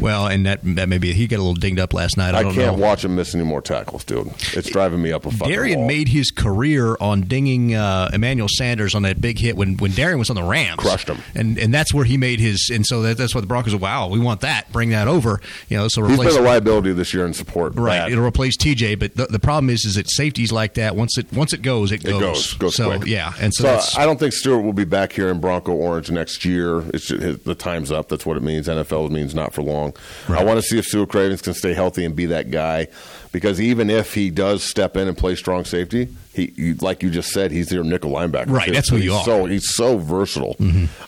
Well, 0.01 0.27
and 0.27 0.45
that 0.45 0.61
that 0.77 0.89
maybe 0.89 1.12
he 1.15 1.27
got 1.27 1.37
a 1.37 1.43
little 1.43 1.55
dinged 1.55 1.81
up 1.81 1.95
last 1.95 2.19
night. 2.19 2.35
I, 2.35 2.41
I, 2.41 2.43
can't 2.45 2.57
know. 2.57 2.73
watch 2.75 3.05
him 3.07 3.16
miss 3.16 3.35
any 3.35 3.43
more 3.45 3.62
tackles, 3.62 4.05
dude. 4.05 4.29
It's 4.53 4.69
driving 4.69 5.01
me 5.01 5.12
up 5.12 5.25
a 5.25 5.31
fucking 5.31 5.53
Darian 5.53 5.79
wall. 5.81 5.89
made 5.89 6.09
his 6.09 6.31
career 6.31 6.95
on 7.01 7.23
dinging 7.23 7.75
uh, 7.75 8.11
Emmanuel 8.12 8.49
Sanders 8.51 8.95
on 8.95 9.03
that 9.03 9.19
big 9.20 9.39
hit 9.39 9.57
when, 9.57 9.79
when 9.79 9.93
Darian 9.93 10.19
was 10.19 10.29
on 10.29 10.37
the 10.37 10.43
Rams. 10.43 10.77
Crushed 10.79 11.09
him. 11.09 11.19
and 11.35 11.59
and 11.59 11.73
that's 11.73 11.95
where 11.95 12.05
he 12.05 12.19
made 12.19 12.39
his. 12.39 12.70
And 12.73 12.85
so 12.87 13.01
that, 13.03 13.16
that's 13.16 13.35
why 13.35 13.41
the 13.41 13.47
Broncos. 13.47 13.73
are, 13.73 13.79
Wow, 13.79 14.09
we 14.09 14.19
want 14.20 14.43
that. 14.43 14.70
Bring 14.73 14.91
that 14.91 15.09
over. 15.09 15.41
You 15.70 15.79
know, 15.79 15.89
so 15.89 16.03
He's 16.05 16.19
replace 16.19 16.35
been 16.37 16.45
a 16.45 16.47
liability 16.47 16.93
this 16.93 17.15
year 17.15 17.25
in 17.25 17.33
support. 17.33 17.75
right. 17.77 18.01
Bad. 18.01 18.12
It'll 18.12 18.27
replace 18.27 18.59
TJ, 18.59 18.99
but 18.99 19.16
the, 19.16 19.27
the 19.27 19.39
problem 19.41 19.70
is 19.70 19.87
is 19.87 19.95
that 19.95 20.11
safeties 20.11 20.53
like 20.53 20.75
that 20.75 20.97
once 20.97 21.16
it 21.16 21.33
once 21.33 21.55
it 21.55 21.62
goes, 21.62 21.93
it 21.93 22.05
It 22.05 22.11
goes. 22.11 22.38
Goes, 22.39 22.55
goes 22.55 22.77
so 22.77 22.97
quick. 22.97 23.06
yeah, 23.09 23.32
and 23.40 23.52
so, 23.55 23.78
So, 23.81 24.01
I 24.01 24.06
don't 24.06 24.19
think 24.19 24.32
Stewart 24.32 24.65
will 24.65 24.73
be 24.73 24.85
back 24.85 25.12
here 25.12 25.28
in 25.28 25.40
Bronco 25.40 25.73
Orange 25.73 26.10
next 26.10 26.44
year. 26.44 26.82
It's 26.94 27.09
his- 27.09 27.39
the 27.39 27.55
time's 27.55 27.90
up. 27.93 28.09
That's 28.09 28.24
what 28.27 28.36
it 28.36 28.43
means. 28.43 28.69
NFL 28.69 29.10
means 29.10 29.35
not 29.35 29.52
for 29.52 29.62
long. 29.62 29.94
I 30.28 30.43
want 30.44 30.59
to 30.59 30.62
see 30.62 30.78
if 30.78 30.85
Stewart 30.86 31.09
Cravens 31.09 31.43
can 31.43 31.55
stay 31.55 31.74
healthy 31.74 32.05
and 32.05 32.15
be 32.16 32.27
that 32.27 32.51
guy, 32.51 32.89
because 33.33 33.61
even 33.61 33.91
if 33.91 34.15
he 34.15 34.31
does 34.31 34.63
step 34.63 34.97
in 34.97 35.09
and 35.09 35.17
play 35.17 35.35
strong 35.35 35.65
safety, 35.65 36.09
he, 36.33 36.53
you, 36.57 36.75
like 36.77 37.03
you 37.03 37.11
just 37.11 37.31
said, 37.31 37.51
he's 37.51 37.69
their 37.69 37.83
nickel 37.83 38.11
linebacker. 38.11 38.51
Right, 38.51 38.67
too. 38.67 38.73
that's 38.73 38.89
who 38.89 38.97
he's 38.97 39.07
you 39.07 39.15
are. 39.15 39.25
So 39.25 39.45
he's 39.45 39.75
so 39.75 39.99
versatile. 39.99 40.57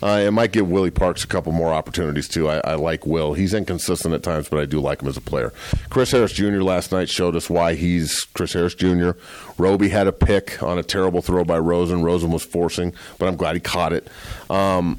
Uh, 0.03 0.23
it 0.27 0.31
might 0.33 0.53
give 0.53 0.69
Willie 0.69 0.91
Parks 0.91 1.25
a 1.25 1.27
couple 1.27 1.53
more 1.53 1.73
opportunities 1.73 2.29
too. 2.29 2.49
I, 2.49 2.59
I 2.59 2.75
like 2.75 3.07
Will. 3.07 3.35
He's 3.35 3.55
inconsistent 3.55 4.15
at 4.15 4.23
times, 4.23 4.49
but 4.49 4.61
I 4.61 4.67
do 4.67 4.81
like 4.81 5.03
him 5.03 5.09
as 5.09 5.17
a 5.17 5.21
player. 5.21 5.53
Chris 5.89 6.11
Harris 6.11 6.33
Jr. 6.33 6.61
last 6.63 6.93
night 6.93 7.09
showed 7.09 7.37
us 7.37 7.49
why 7.49 7.75
he's 7.75 8.25
Chris 8.35 8.53
Harris 8.53 8.75
Jr. 8.75 9.13
Roby 9.57 9.89
had 9.89 10.07
a 10.07 10.13
pick 10.13 10.63
on 10.63 10.79
a 10.79 10.83
terrible 10.83 11.23
throw 11.23 11.45
by 11.45 11.59
Rosen. 11.59 12.03
Rosen 12.03 12.31
was 12.31 12.43
forcing, 12.43 12.93
but 13.19 13.29
I'm 13.29 13.37
glad 13.37 13.55
he 13.55 13.61
caught 13.61 13.93
it. 13.93 14.09
Um, 14.49 14.99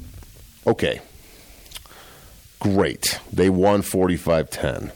okay. 0.66 1.00
Great. 2.60 3.18
They 3.32 3.50
won 3.50 3.82
45 3.82 4.48
10. 4.50 4.92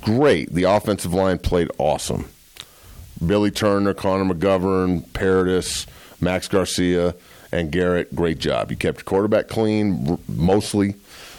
Great. 0.00 0.52
The 0.52 0.64
offensive 0.64 1.14
line 1.14 1.38
played 1.38 1.70
awesome. 1.78 2.26
Billy 3.24 3.50
Turner, 3.50 3.94
Connor 3.94 4.34
McGovern, 4.34 5.10
Paradis, 5.12 5.86
Max 6.20 6.48
Garcia, 6.48 7.14
and 7.52 7.70
Garrett, 7.70 8.14
great 8.14 8.38
job. 8.38 8.70
You 8.70 8.76
kept 8.76 8.98
your 8.98 9.04
quarterback 9.04 9.48
clean, 9.48 10.18
mostly. 10.28 10.96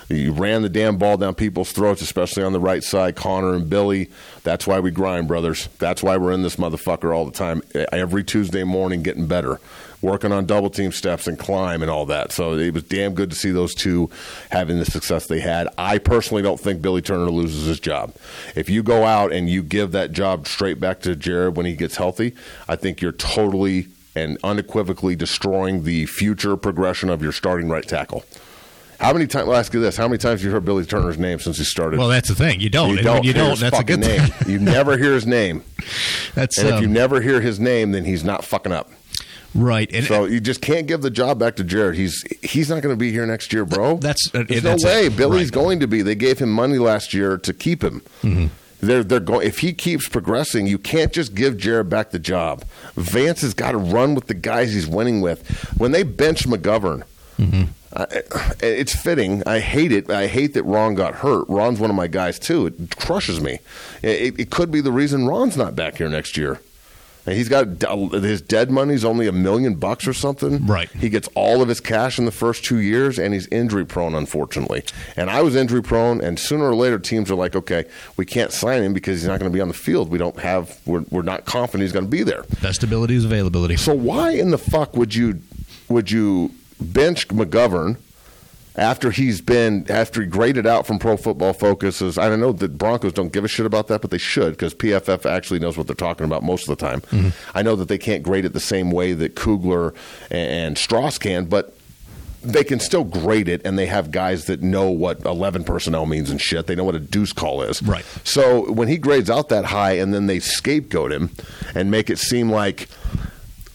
You 0.10 0.32
ran 0.32 0.62
the 0.62 0.70
damn 0.70 0.98
ball 0.98 1.18
down 1.18 1.36
people's 1.36 1.74
throats, 1.74 2.02
especially 2.02 2.44
on 2.44 2.54
the 2.54 2.62
right 2.62 2.82
side, 2.82 3.18
Connor 3.18 3.54
and 3.54 3.70
Billy. 3.70 4.10
That's 4.44 4.66
why 4.66 4.80
we 4.80 4.90
grind, 4.90 5.28
brothers. 5.28 5.68
That's 5.80 6.02
why 6.02 6.16
we're 6.16 6.32
in 6.32 6.44
this 6.44 6.56
motherfucker 6.56 7.14
all 7.14 7.26
the 7.26 7.32
time. 7.32 7.62
Every 7.92 8.24
Tuesday 8.24 8.64
morning, 8.64 9.04
getting 9.04 9.28
better, 9.28 9.60
working 10.02 10.32
on 10.32 10.46
double 10.46 10.70
team 10.70 10.92
steps 10.92 11.28
and 11.28 11.40
climb 11.40 11.82
and 11.82 11.90
all 11.90 12.06
that. 12.06 12.32
So 12.32 12.54
it 12.54 12.74
was 12.74 12.84
damn 12.84 13.14
good 13.14 13.30
to 13.32 13.36
see 13.36 13.52
those 13.52 13.74
two 13.74 14.10
having 14.52 14.80
the 14.80 14.86
success 14.86 15.28
they 15.28 15.40
had. 15.40 15.68
I 15.78 15.98
personally 15.98 16.44
don't 16.44 16.60
think 16.60 16.82
Billy 16.82 17.02
Turner 17.02 17.30
loses 17.32 17.66
his 17.66 17.80
job. 17.80 18.14
If 18.56 18.70
you 18.70 18.84
go 18.84 19.06
out 19.06 19.32
and 19.32 19.50
you 19.50 19.64
give 19.64 19.92
that 19.94 20.12
job 20.12 20.48
straight 20.48 20.80
back 20.80 21.02
to 21.02 21.16
Jared 21.16 21.56
when 21.58 21.66
he 21.66 21.76
gets 21.76 21.96
healthy, 21.96 22.34
I 22.68 22.76
think 22.76 23.02
you're 23.02 23.12
totally 23.12 23.88
and 24.16 24.38
unequivocally 24.44 25.16
destroying 25.16 25.84
the 25.84 26.06
future 26.08 26.58
progression 26.58 27.10
of 27.10 27.22
your 27.22 27.32
starting 27.32 27.70
right 27.70 27.88
tackle. 27.88 28.26
How 29.00 29.14
many 29.14 29.28
times? 29.28 29.48
I'll 29.48 29.56
ask 29.56 29.74
you 29.74 29.80
this: 29.80 29.96
How 29.96 30.08
many 30.08 30.18
times 30.18 30.42
have 30.42 30.46
you 30.46 30.52
heard 30.52 30.66
Billy 30.66 30.84
Turner's 30.84 31.20
name 31.20 31.38
since 31.40 31.60
he 31.60 31.64
started? 31.64 32.00
well, 32.00 32.08
that's 32.08 32.30
the 32.30 32.36
thing. 32.36 32.60
You 32.60 32.70
don't. 32.70 32.96
you 32.96 33.04
don't. 33.04 33.24
you 33.24 33.32
don't. 33.32 33.60
That's 33.60 33.78
a 33.78 33.84
good 33.84 34.00
name. 34.00 34.28
you 34.48 34.58
never 34.58 34.98
hear 34.98 35.14
his 35.14 35.28
name, 35.28 35.64
That's 36.34 36.58
and 36.58 36.68
if 36.68 36.74
um, 36.76 36.82
you 36.82 36.88
never 36.88 37.22
hear 37.22 37.40
his 37.40 37.60
name, 37.60 37.92
then 37.92 38.06
he's 38.06 38.24
not 38.24 38.44
fucking 38.44 38.72
up. 38.72 38.90
Right. 39.56 39.90
And 39.94 40.06
So 40.06 40.26
you 40.26 40.40
just 40.40 40.62
can't 40.62 40.88
give 40.88 41.02
the 41.02 41.10
job 41.10 41.40
back 41.40 41.56
to 41.58 41.64
Jared. 41.64 41.96
He's 41.96 42.24
he's 42.42 42.70
not 42.70 42.82
going 42.82 42.94
to 42.94 43.00
be 43.00 43.12
here 43.12 43.26
next 43.26 43.52
year, 43.54 43.66
bro. 43.66 43.98
That's- 43.98 44.18
uh, 44.34 44.44
There's 44.48 44.64
that's 44.64 44.84
no 44.84 44.90
way. 44.90 45.10
Billy's 45.10 45.48
Right. 45.48 45.54
going 45.54 45.80
to 45.82 45.88
be. 45.88 46.02
They 46.02 46.16
gave 46.16 46.40
him 46.40 46.52
money 46.52 46.78
last 46.78 47.14
year 47.14 47.38
to 47.38 47.54
keep 47.54 47.84
him. 47.84 48.02
Mm-hmm. 48.24 48.48
They're 48.80 49.04
they're 49.04 49.20
going. 49.20 49.48
If 49.48 49.60
he 49.60 49.74
keeps 49.74 50.08
progressing, 50.08 50.68
you 50.68 50.78
can't 50.78 51.12
just 51.12 51.34
give 51.34 51.58
Jared 51.58 51.90
back 51.90 52.12
the 52.12 52.20
job. 52.20 52.64
Vance 52.96 53.42
has 53.42 53.54
got 53.56 53.72
to 53.72 53.78
run 53.80 54.14
with 54.14 54.28
the 54.28 54.36
guys 54.36 54.72
he's 54.74 54.86
winning 54.88 55.22
with. 55.22 55.48
When 55.80 55.92
they 55.94 56.04
bench 56.04 56.46
McGovern. 56.48 57.04
Mm-hmm. 57.40 57.64
It's 58.60 58.96
fitting. 58.96 59.42
I 59.48 59.60
hate 59.60 59.92
it. 59.92 60.10
I 60.12 60.28
hate 60.28 60.54
that 60.54 60.64
Ron 60.64 60.94
got 60.94 61.16
hurt. 61.16 61.46
Ron's 61.50 61.80
one 61.80 61.90
of 61.90 61.96
my 61.96 62.06
guys 62.08 62.38
too. 62.38 62.68
It 62.68 62.96
crushes 62.98 63.42
me. 63.42 63.60
It, 64.04 64.40
it 64.40 64.50
could 64.52 64.70
be 64.72 64.82
the 64.82 64.92
reason 64.92 65.26
Ron's 65.28 65.58
not 65.58 65.76
back 65.76 65.98
here 65.98 66.10
next 66.10 66.38
year. 66.38 66.60
And 67.28 67.36
He's 67.36 67.50
got 67.50 67.68
his 68.14 68.42
dead 68.42 68.72
money's 68.72 69.04
only 69.04 69.28
a 69.28 69.34
million 69.34 69.76
bucks 69.76 70.08
or 70.08 70.14
something. 70.14 70.66
Right. 70.66 70.90
He 70.92 71.10
gets 71.10 71.28
all 71.36 71.62
of 71.62 71.68
his 71.68 71.82
cash 71.82 72.18
in 72.18 72.24
the 72.24 72.32
first 72.32 72.64
two 72.64 72.80
years, 72.80 73.20
and 73.20 73.34
he's 73.34 73.48
injury 73.48 73.86
prone, 73.86 74.16
unfortunately. 74.16 74.86
And 75.18 75.30
I 75.30 75.42
was 75.42 75.54
injury 75.54 75.84
prone, 75.84 76.22
and 76.22 76.40
sooner 76.40 76.64
or 76.70 76.74
later, 76.76 76.98
teams 76.98 77.30
are 77.30 77.36
like, 77.36 77.54
okay, 77.56 77.84
we 78.16 78.26
can't 78.26 78.54
sign 78.54 78.82
him 78.82 78.94
because 78.94 79.20
he's 79.20 79.28
not 79.28 79.40
going 79.42 79.52
to 79.52 79.56
be 79.56 79.60
on 79.60 79.68
the 79.68 79.74
field. 79.74 80.10
We 80.10 80.18
don't 80.18 80.40
have, 80.40 80.80
we're, 80.86 81.04
we're 81.10 81.22
not 81.22 81.44
confident 81.44 81.82
he's 81.82 81.92
going 81.92 82.06
to 82.06 82.12
be 82.12 82.24
there. 82.24 82.44
best 82.62 82.82
ability 82.82 83.16
is 83.16 83.26
availability. 83.26 83.76
So 83.76 83.94
why 83.94 84.32
in 84.32 84.52
the 84.52 84.58
fuck 84.58 84.96
would 84.96 85.14
you 85.14 85.42
would 85.90 86.10
you 86.10 86.52
bench 86.80 87.28
McGovern 87.28 87.98
after 88.78 89.12
he's 89.12 89.42
been 89.42 89.86
after 89.90 90.22
he 90.22 90.28
graded 90.28 90.68
out 90.68 90.86
from 90.86 91.00
Pro 91.00 91.18
Football 91.18 91.54
Focus? 91.54 92.02
As 92.02 92.18
I 92.18 92.36
know 92.36 92.52
that 92.52 92.78
Broncos 92.78 93.14
don't 93.14 93.34
give 93.34 93.44
a 93.44 93.48
shit 93.48 93.66
about 93.66 93.88
that, 93.88 94.02
but 94.02 94.12
they 94.12 94.18
should 94.18 94.52
because 94.52 94.74
PFF 94.74 95.26
actually 95.26 95.60
knows 95.60 95.78
what 95.78 95.88
they're 95.88 95.96
talking 95.96 96.26
about 96.26 96.44
most 96.44 96.70
of 96.70 96.78
the 96.78 96.86
time. 96.86 97.02
Mm-hmm. 97.02 97.58
I 97.58 97.62
know 97.62 97.76
that 97.76 97.88
they 97.88 97.98
can't 97.98 98.24
grade 98.24 98.46
it 98.46 98.54
the 98.54 98.60
same 98.60 98.92
way 98.92 99.14
that 99.14 99.36
Kugler 99.36 99.94
and 100.30 100.78
Strauss 100.78 101.18
can, 101.18 101.46
but 101.46 101.74
they 102.44 102.64
can 102.64 102.80
still 102.80 103.04
grade 103.04 103.50
it, 103.50 103.62
and 103.66 103.78
they 103.78 103.88
have 103.88 104.12
guys 104.12 104.46
that 104.46 104.62
know 104.62 104.90
what 104.90 105.26
11 105.26 105.64
personnel 105.64 106.06
means 106.06 106.30
and 106.30 106.40
shit. 106.40 106.68
They 106.68 106.76
know 106.76 106.84
what 106.84 106.96
a 106.96 107.00
deuce 107.00 107.34
call 107.34 107.62
is. 107.62 107.82
Right. 107.84 108.06
So 108.24 108.72
when 108.72 108.88
he 108.88 108.98
grades 108.98 109.30
out 109.30 109.50
that 109.50 109.66
high, 109.66 109.94
and 109.94 110.14
then 110.14 110.28
they 110.28 110.40
scapegoat 110.40 111.12
him 111.12 111.32
and 111.76 111.92
make 111.92 112.10
it 112.10 112.20
seem 112.20 112.50
like 112.50 112.88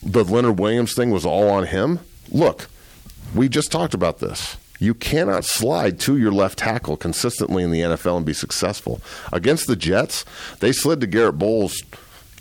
the 0.02 0.24
Leonard 0.24 0.58
Williams 0.58 0.94
thing 0.94 1.10
was 1.10 1.26
all 1.26 1.48
on 1.50 1.66
him. 1.66 2.00
Look, 2.30 2.68
we 3.34 3.48
just 3.48 3.70
talked 3.70 3.94
about 3.94 4.18
this. 4.18 4.56
You 4.82 4.94
cannot 4.94 5.44
slide 5.44 6.00
to 6.00 6.18
your 6.18 6.32
left 6.32 6.58
tackle 6.58 6.96
consistently 6.96 7.62
in 7.62 7.70
the 7.70 7.82
NFL 7.82 8.16
and 8.16 8.26
be 8.26 8.32
successful. 8.32 9.00
Against 9.32 9.68
the 9.68 9.76
Jets, 9.76 10.24
they 10.58 10.72
slid 10.72 11.00
to 11.02 11.06
Garrett 11.06 11.38
Bolles 11.38 11.80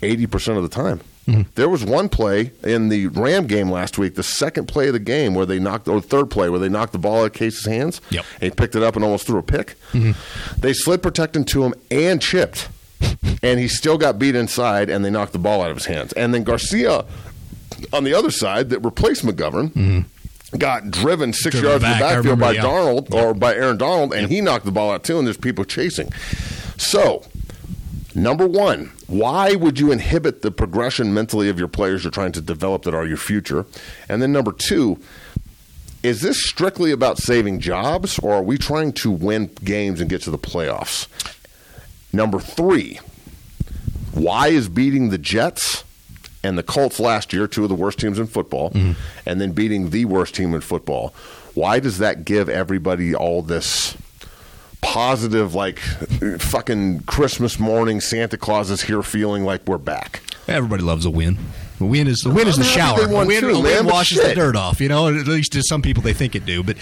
80% 0.00 0.56
of 0.56 0.64
the 0.64 0.68
time. 0.68 1.00
Mm-hmm. 1.28 1.42
There 1.54 1.68
was 1.68 1.84
one 1.84 2.08
play 2.08 2.50
in 2.64 2.88
the 2.88 3.06
Ram 3.06 3.46
game 3.46 3.70
last 3.70 3.96
week, 3.96 4.16
the 4.16 4.24
second 4.24 4.66
play 4.66 4.88
of 4.88 4.92
the 4.92 4.98
game, 4.98 5.36
where 5.36 5.46
they 5.46 5.60
knocked, 5.60 5.86
or 5.86 6.00
the 6.00 6.08
third 6.08 6.30
play, 6.30 6.48
where 6.48 6.58
they 6.58 6.68
knocked 6.68 6.92
the 6.92 6.98
ball 6.98 7.20
out 7.20 7.26
of 7.26 7.32
Case's 7.32 7.64
hands. 7.64 8.00
Yep. 8.10 8.24
And 8.40 8.42
he 8.42 8.50
picked 8.50 8.74
it 8.74 8.82
up 8.82 8.96
and 8.96 9.04
almost 9.04 9.24
threw 9.24 9.38
a 9.38 9.42
pick. 9.44 9.76
Mm-hmm. 9.92 10.60
They 10.60 10.72
slid 10.72 11.00
protecting 11.00 11.44
to 11.44 11.62
him 11.62 11.74
and 11.92 12.20
chipped. 12.20 12.68
and 13.42 13.60
he 13.60 13.68
still 13.68 13.98
got 13.98 14.18
beat 14.18 14.34
inside, 14.34 14.90
and 14.90 15.04
they 15.04 15.10
knocked 15.10 15.32
the 15.32 15.38
ball 15.38 15.62
out 15.62 15.70
of 15.70 15.76
his 15.76 15.86
hands. 15.86 16.12
And 16.14 16.34
then 16.34 16.42
Garcia, 16.42 17.04
on 17.92 18.02
the 18.02 18.14
other 18.14 18.32
side, 18.32 18.70
that 18.70 18.80
replaced 18.80 19.24
McGovern, 19.24 19.68
mm-hmm. 19.68 20.00
Got 20.58 20.90
driven 20.90 21.32
six 21.32 21.56
Driven 21.56 21.70
yards 21.70 21.82
back, 21.82 21.92
in 21.94 21.98
the 21.98 22.14
backfield 22.14 22.38
by 22.40 22.52
yeah. 22.52 22.62
Darnold 22.62 23.12
or 23.12 23.34
by 23.34 23.54
Aaron 23.54 23.78
Donald, 23.78 24.12
and 24.12 24.30
he 24.30 24.40
knocked 24.40 24.64
the 24.64 24.72
ball 24.72 24.90
out 24.90 25.04
too, 25.04 25.18
and 25.18 25.26
there's 25.26 25.36
people 25.36 25.64
chasing. 25.64 26.12
So, 26.76 27.24
Number 28.14 28.46
one, 28.46 28.92
why 29.06 29.54
would 29.54 29.80
you 29.80 29.90
inhibit 29.90 30.42
the 30.42 30.50
progression 30.50 31.14
mentally 31.14 31.48
of 31.48 31.58
your 31.58 31.68
players 31.68 32.04
you're 32.04 32.10
trying 32.10 32.32
to 32.32 32.42
develop 32.42 32.82
that 32.82 32.94
are 32.94 33.06
your 33.06 33.16
future? 33.16 33.64
And 34.08 34.20
then 34.20 34.32
number 34.32 34.52
two, 34.52 35.00
is 36.02 36.20
this 36.20 36.44
strictly 36.44 36.90
about 36.90 37.18
saving 37.18 37.60
jobs 37.60 38.18
or 38.18 38.34
are 38.34 38.42
we 38.42 38.58
trying 38.58 38.92
to 38.94 39.10
win 39.10 39.50
games 39.64 40.00
and 40.00 40.10
get 40.10 40.20
to 40.22 40.30
the 40.30 40.38
playoffs? 40.38 41.06
Number 42.12 42.38
three, 42.38 43.00
why 44.12 44.48
is 44.48 44.68
beating 44.68 45.08
the 45.08 45.18
Jets 45.18 45.84
and 46.42 46.58
the 46.58 46.62
Colts 46.62 46.98
last 46.98 47.32
year, 47.32 47.46
two 47.46 47.62
of 47.62 47.68
the 47.68 47.74
worst 47.74 47.98
teams 47.98 48.18
in 48.18 48.26
football, 48.26 48.70
mm-hmm. 48.70 48.92
and 49.26 49.40
then 49.40 49.52
beating 49.52 49.90
the 49.90 50.04
worst 50.04 50.34
team 50.34 50.54
in 50.54 50.60
football, 50.60 51.14
why 51.54 51.80
does 51.80 51.98
that 51.98 52.24
give 52.24 52.48
everybody 52.48 53.14
all 53.14 53.42
this 53.42 53.96
positive, 54.80 55.54
like 55.54 55.78
fucking 56.38 57.00
Christmas 57.04 57.58
morning, 57.58 58.00
Santa 58.00 58.36
Claus 58.36 58.70
is 58.70 58.82
here 58.82 59.02
feeling 59.02 59.44
like 59.44 59.66
we're 59.66 59.78
back? 59.78 60.22
Everybody 60.48 60.82
loves 60.82 61.04
a 61.04 61.10
win. 61.10 61.38
The 61.82 61.88
win 61.88 62.06
is 62.06 62.18
the 62.18 62.30
win 62.30 62.46
is 62.46 62.56
the 62.56 62.64
shower. 62.64 63.06
The 63.06 63.14
win, 63.14 63.40
too, 63.40 63.48
the 63.48 63.52
man, 63.54 63.62
win 63.62 63.84
but 63.86 63.92
washes 63.94 64.22
the 64.22 64.34
dirt 64.34 64.54
off. 64.56 64.80
You 64.80 64.88
know, 64.88 65.08
at 65.08 65.26
least 65.26 65.52
to 65.52 65.62
some 65.62 65.82
people 65.82 66.02
they 66.02 66.12
think 66.12 66.34
it 66.36 66.46
do. 66.46 66.62
But 66.62 66.76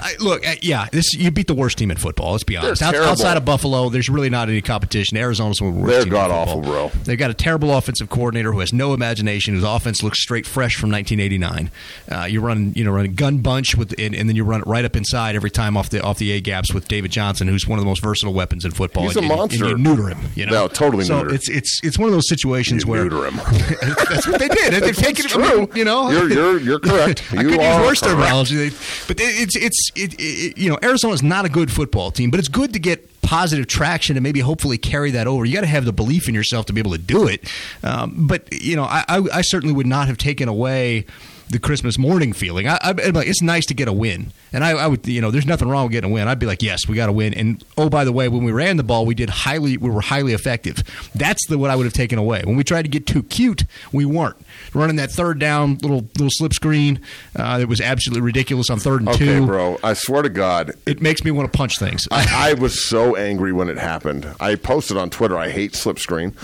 I, 0.00 0.14
look, 0.18 0.42
yeah, 0.62 0.88
this 0.92 1.12
you 1.14 1.30
beat 1.30 1.46
the 1.46 1.54
worst 1.54 1.78
team 1.78 1.90
in 1.90 1.96
football. 1.96 2.32
Let's 2.32 2.44
be 2.44 2.56
honest. 2.56 2.82
Out- 2.82 2.94
outside 2.94 3.36
of 3.36 3.44
Buffalo, 3.44 3.88
there's 3.90 4.08
really 4.08 4.30
not 4.30 4.48
any 4.48 4.62
competition. 4.62 5.16
Arizona's 5.18 5.60
one 5.60 5.70
of 5.70 5.76
the 5.76 5.82
worst. 5.82 5.92
They're 5.92 6.10
god 6.10 6.30
awful, 6.30 6.62
bro. 6.62 6.90
They've 7.04 7.18
got 7.18 7.30
a 7.30 7.34
terrible 7.34 7.76
offensive 7.76 8.08
coordinator 8.08 8.52
who 8.52 8.60
has 8.60 8.72
no 8.72 8.94
imagination. 8.94 9.54
Whose 9.54 9.64
offense 9.64 10.02
looks 10.02 10.22
straight 10.22 10.46
fresh 10.46 10.76
from 10.76 10.90
1989. 10.90 11.70
Uh, 12.10 12.24
you 12.24 12.40
run, 12.40 12.72
you 12.74 12.84
know, 12.84 12.90
run 12.92 13.04
a 13.04 13.08
gun 13.08 13.38
bunch 13.38 13.74
with, 13.76 13.94
and, 13.98 14.14
and 14.14 14.28
then 14.28 14.36
you 14.36 14.44
run 14.44 14.60
it 14.62 14.66
right 14.66 14.84
up 14.84 14.96
inside 14.96 15.36
every 15.36 15.50
time 15.50 15.76
off 15.76 15.90
the 15.90 16.02
off 16.02 16.18
the 16.18 16.32
a 16.32 16.40
gaps 16.40 16.72
with 16.72 16.88
David 16.88 17.10
Johnson, 17.10 17.48
who's 17.48 17.66
one 17.66 17.78
of 17.78 17.84
the 17.84 17.88
most 17.88 18.02
versatile 18.02 18.32
weapons 18.34 18.64
in 18.64 18.70
football. 18.70 19.04
He's 19.04 19.16
and, 19.16 19.26
a 19.26 19.28
monster. 19.28 19.64
And 19.66 19.78
you 19.78 19.78
neuter 19.78 20.08
him. 20.08 20.18
You 20.34 20.46
know, 20.46 20.52
No, 20.52 20.68
totally 20.68 21.04
So 21.04 21.18
neuter. 21.22 21.34
it's 21.34 21.48
it's 21.50 21.80
it's 21.82 21.98
one 21.98 22.08
of 22.08 22.12
those 22.14 22.28
situations 22.28 22.84
You 22.84 22.90
where 22.90 23.02
neuter 23.04 23.26
him. 23.26 23.36
that's 24.08 24.26
what 24.26 24.38
they 24.38 24.45
did. 24.48 24.82
They've 24.82 24.96
taken 24.96 25.26
it. 25.26 25.36
I 25.36 25.54
mean, 25.56 25.68
you 25.74 25.84
know, 25.84 26.10
You're- 26.10 26.34
you're- 26.34 26.62
you're 26.62 26.78
correct. 26.80 27.22
I 27.32 27.42
You 27.42 27.48
could 27.50 27.60
use 27.60 27.76
worse 27.86 28.00
correct. 28.00 28.14
terminology, 28.18 28.70
but 29.08 29.16
it's 29.20 29.56
it's 29.56 29.90
it, 29.94 30.14
it, 30.18 30.58
you 30.58 30.68
know 30.70 30.78
Arizona's 30.82 31.22
not 31.22 31.44
a 31.44 31.48
good 31.48 31.70
football 31.70 32.10
team, 32.10 32.30
but 32.30 32.38
it's 32.40 32.48
good 32.48 32.72
to 32.72 32.78
get 32.78 33.10
positive 33.22 33.66
traction 33.66 34.16
and 34.16 34.22
maybe 34.22 34.38
hopefully 34.40 34.78
carry 34.78 35.10
that 35.10 35.26
over. 35.26 35.44
You 35.44 35.52
got 35.54 35.62
to 35.62 35.66
have 35.66 35.84
the 35.84 35.92
belief 35.92 36.28
in 36.28 36.34
yourself 36.34 36.66
to 36.66 36.72
be 36.72 36.80
able 36.80 36.92
to 36.92 36.98
do 36.98 37.26
it. 37.26 37.42
Um, 37.82 38.26
but 38.28 38.46
you 38.52 38.76
know, 38.76 38.84
I, 38.84 39.04
I, 39.08 39.22
I 39.34 39.40
certainly 39.42 39.74
would 39.74 39.86
not 39.86 40.06
have 40.06 40.16
taken 40.16 40.48
away 40.48 41.06
the 41.48 41.58
Christmas 41.58 41.96
morning 41.98 42.32
feeling. 42.32 42.66
I, 42.68 42.78
I, 42.82 42.90
like, 43.10 43.28
it's 43.28 43.42
nice 43.42 43.66
to 43.66 43.74
get 43.74 43.86
a 43.88 43.92
win, 43.92 44.32
and 44.52 44.64
I, 44.64 44.70
I 44.72 44.86
would, 44.86 45.06
you 45.06 45.20
know, 45.20 45.30
there's 45.30 45.46
nothing 45.46 45.68
wrong 45.68 45.84
with 45.84 45.92
getting 45.92 46.10
a 46.10 46.12
win. 46.12 46.26
I'd 46.28 46.38
be 46.38 46.46
like, 46.46 46.62
yes, 46.62 46.88
we 46.88 46.96
got 46.96 47.06
to 47.06 47.12
win. 47.12 47.34
And 47.34 47.62
oh, 47.78 47.88
by 47.88 48.04
the 48.04 48.12
way, 48.12 48.28
when 48.28 48.42
we 48.44 48.52
ran 48.52 48.76
the 48.76 48.82
ball, 48.82 49.06
we 49.06 49.14
did 49.14 49.30
highly, 49.30 49.76
we 49.76 49.88
were 49.90 50.00
highly 50.00 50.32
effective. 50.32 50.82
That's 51.14 51.46
the 51.48 51.56
what 51.58 51.70
I 51.70 51.76
would 51.76 51.84
have 51.84 51.92
taken 51.92 52.18
away. 52.18 52.42
When 52.44 52.56
we 52.56 52.64
tried 52.64 52.82
to 52.82 52.88
get 52.88 53.06
too 53.06 53.22
cute, 53.22 53.64
we 53.92 54.04
weren't 54.04 54.36
running 54.74 54.96
that 54.96 55.10
third 55.10 55.38
down 55.38 55.76
little 55.78 56.08
little 56.16 56.30
slip 56.30 56.52
screen. 56.52 57.00
Uh, 57.36 57.58
that 57.58 57.68
was 57.68 57.80
absolutely 57.80 58.22
ridiculous 58.22 58.68
on 58.70 58.78
third 58.80 59.00
and 59.00 59.08
Okay, 59.10 59.24
two. 59.26 59.46
bro. 59.46 59.78
I 59.84 59.92
swear 59.94 60.22
to 60.22 60.28
God, 60.28 60.72
It 60.86 61.00
makes 61.00 61.22
me 61.24 61.30
want 61.30 61.52
to 61.52 61.56
punch 61.56 61.78
things. 61.78 62.08
I, 62.10 62.50
I 62.50 62.54
was 62.54 62.84
so 62.88 63.14
angry 63.16 63.52
when 63.52 63.68
it 63.68 63.78
happened. 63.78 64.26
I 64.40 64.54
posted 64.56 64.96
on 64.96 65.10
Twitter, 65.10 65.36
I 65.38 65.50
hate 65.50 65.74
slip 65.74 65.98
screen, 65.98 66.34